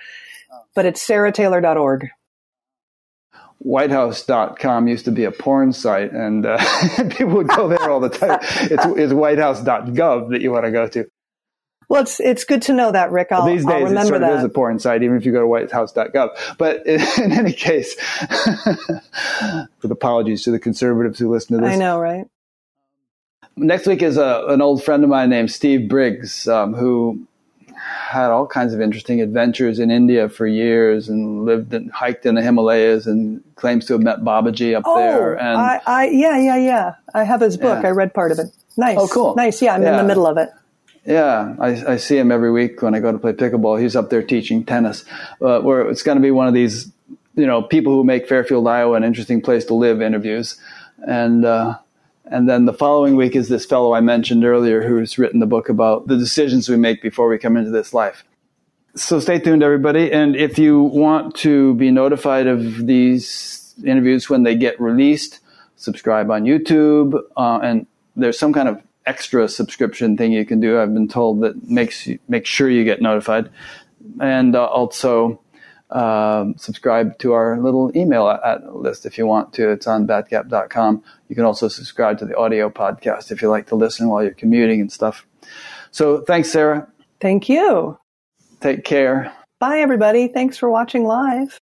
But 0.75 0.85
it's 0.85 1.05
sarahtaylor.org. 1.05 2.07
Whitehouse.com 3.59 4.87
used 4.87 5.05
to 5.05 5.11
be 5.11 5.23
a 5.23 5.31
porn 5.31 5.73
site, 5.73 6.11
and 6.11 6.45
uh, 6.45 6.57
people 7.09 7.33
would 7.35 7.47
go 7.47 7.67
there 7.67 7.89
all 7.89 7.99
the 7.99 8.09
time. 8.09 8.39
It's, 8.41 8.85
it's 8.85 9.13
whitehouse.gov 9.13 10.29
that 10.31 10.41
you 10.41 10.51
want 10.51 10.65
to 10.65 10.71
go 10.71 10.87
to. 10.87 11.05
Well, 11.87 12.01
it's 12.01 12.19
it's 12.19 12.43
good 12.43 12.61
to 12.63 12.73
know 12.73 12.91
that, 12.91 13.11
Rick. 13.11 13.31
I'll, 13.31 13.45
These 13.45 13.65
I'll 13.65 13.73
days, 13.73 13.81
it 13.81 13.85
remember 13.85 14.07
sort 14.07 14.23
of 14.23 14.37
is 14.37 14.43
a 14.43 14.47
that. 14.47 14.53
porn 14.53 14.79
site, 14.79 15.03
even 15.03 15.17
if 15.17 15.25
you 15.25 15.31
go 15.31 15.41
to 15.41 15.47
whitehouse.gov. 15.47 16.57
But 16.57 16.85
in, 16.87 17.01
in 17.23 17.31
any 17.31 17.53
case, 17.53 17.95
with 19.81 19.91
apologies 19.91 20.43
to 20.43 20.51
the 20.51 20.59
conservatives 20.59 21.19
who 21.19 21.29
listen 21.31 21.57
to 21.57 21.63
this. 21.63 21.73
I 21.73 21.75
know, 21.77 21.99
right? 21.99 22.25
Next 23.57 23.87
week 23.87 24.01
is 24.01 24.17
a, 24.17 24.45
an 24.49 24.61
old 24.61 24.83
friend 24.83 25.03
of 25.03 25.09
mine 25.09 25.29
named 25.29 25.49
Steve 25.51 25.87
Briggs, 25.87 26.47
um, 26.47 26.73
who 26.73 27.25
had 27.77 28.31
all 28.31 28.47
kinds 28.47 28.73
of 28.73 28.81
interesting 28.81 29.21
adventures 29.21 29.79
in 29.79 29.91
India 29.91 30.27
for 30.27 30.45
years 30.47 31.07
and 31.07 31.45
lived 31.45 31.73
and 31.73 31.91
hiked 31.91 32.25
in 32.25 32.35
the 32.35 32.41
Himalayas 32.41 33.05
and 33.07 33.41
claims 33.55 33.85
to 33.85 33.93
have 33.93 34.01
met 34.01 34.19
Babaji 34.21 34.75
up 34.75 34.83
Oh, 34.85 34.97
there. 34.97 35.33
And 35.39 35.57
I, 35.57 35.81
I, 35.85 36.07
yeah, 36.07 36.37
yeah, 36.37 36.57
yeah. 36.57 36.95
I 37.13 37.23
have 37.23 37.41
his 37.41 37.57
book. 37.57 37.81
Yeah. 37.83 37.89
I 37.89 37.91
read 37.91 38.13
part 38.13 38.31
of 38.31 38.39
it. 38.39 38.47
Nice. 38.75 38.97
Oh, 38.99 39.07
cool. 39.07 39.35
Nice. 39.35 39.61
Yeah, 39.61 39.75
I'm 39.75 39.83
in 39.83 39.95
the 39.95 40.03
middle 40.03 40.27
of 40.27 40.37
it. 40.37 40.49
Yeah, 41.05 41.55
I, 41.59 41.93
I 41.93 41.97
see 41.97 42.17
him 42.17 42.31
every 42.31 42.51
week 42.51 42.81
when 42.81 42.95
I 42.95 42.99
go 42.99 43.11
to 43.11 43.19
play 43.19 43.33
pickleball. 43.33 43.79
He's 43.79 43.95
up 43.95 44.09
there 44.09 44.23
teaching 44.23 44.65
tennis, 44.65 45.05
uh, 45.39 45.59
where 45.59 45.87
it's 45.87 46.01
going 46.01 46.17
to 46.17 46.21
be 46.21 46.31
one 46.31 46.47
of 46.47 46.55
these, 46.55 46.91
you 47.35 47.45
know, 47.45 47.61
people 47.61 47.93
who 47.93 48.03
make 48.03 48.27
Fairfield, 48.27 48.67
Iowa, 48.67 48.95
an 48.95 49.03
interesting 49.03 49.39
place 49.39 49.65
to 49.65 49.75
live 49.75 50.01
interviews, 50.01 50.59
and 51.07 51.45
uh, 51.45 51.77
and 52.25 52.49
then 52.49 52.65
the 52.65 52.73
following 52.73 53.15
week 53.15 53.35
is 53.35 53.49
this 53.49 53.67
fellow 53.67 53.93
I 53.93 54.01
mentioned 54.01 54.43
earlier 54.45 54.81
who's 54.81 55.19
written 55.19 55.39
the 55.39 55.45
book 55.45 55.69
about 55.69 56.07
the 56.07 56.17
decisions 56.17 56.67
we 56.67 56.77
make 56.77 57.03
before 57.03 57.27
we 57.27 57.37
come 57.37 57.55
into 57.55 57.69
this 57.69 57.93
life. 57.93 58.23
So 58.95 59.19
stay 59.19 59.37
tuned, 59.37 59.61
everybody, 59.61 60.11
and 60.11 60.35
if 60.35 60.57
you 60.57 60.81
want 60.81 61.35
to 61.35 61.75
be 61.75 61.91
notified 61.91 62.47
of 62.47 62.87
these 62.87 63.75
interviews 63.85 64.27
when 64.27 64.41
they 64.41 64.55
get 64.55 64.79
released, 64.81 65.39
subscribe 65.75 66.31
on 66.31 66.45
YouTube, 66.45 67.21
uh, 67.37 67.59
and 67.61 67.85
there's 68.15 68.39
some 68.39 68.53
kind 68.53 68.69
of 68.69 68.81
extra 69.05 69.47
subscription 69.47 70.17
thing 70.17 70.31
you 70.31 70.45
can 70.45 70.59
do. 70.59 70.79
I've 70.79 70.93
been 70.93 71.07
told 71.07 71.41
that 71.41 71.69
makes 71.69 72.07
you, 72.07 72.19
make 72.27 72.45
sure 72.45 72.69
you 72.69 72.83
get 72.83 73.01
notified. 73.01 73.49
and 74.19 74.55
uh, 74.55 74.65
also 74.65 75.41
um, 75.91 76.55
subscribe 76.57 77.17
to 77.19 77.33
our 77.33 77.59
little 77.59 77.95
email 77.95 78.27
at, 78.27 78.75
list 78.75 79.05
if 79.05 79.17
you 79.17 79.25
want 79.25 79.53
to. 79.53 79.69
It's 79.69 79.87
on 79.87 80.07
batgap.com. 80.07 81.03
You 81.29 81.35
can 81.35 81.45
also 81.45 81.67
subscribe 81.67 82.17
to 82.19 82.25
the 82.25 82.35
audio 82.35 82.69
podcast 82.69 83.31
if 83.31 83.41
you 83.41 83.49
like 83.49 83.67
to 83.67 83.75
listen 83.75 84.09
while 84.09 84.23
you're 84.23 84.33
commuting 84.33 84.81
and 84.81 84.91
stuff. 84.91 85.25
So 85.91 86.21
thanks, 86.21 86.51
Sarah. 86.51 86.87
Thank 87.21 87.49
you. 87.49 87.97
Take 88.61 88.83
care. 88.83 89.33
Bye, 89.59 89.79
everybody. 89.79 90.27
Thanks 90.27 90.57
for 90.57 90.69
watching 90.69 91.05
live. 91.05 91.57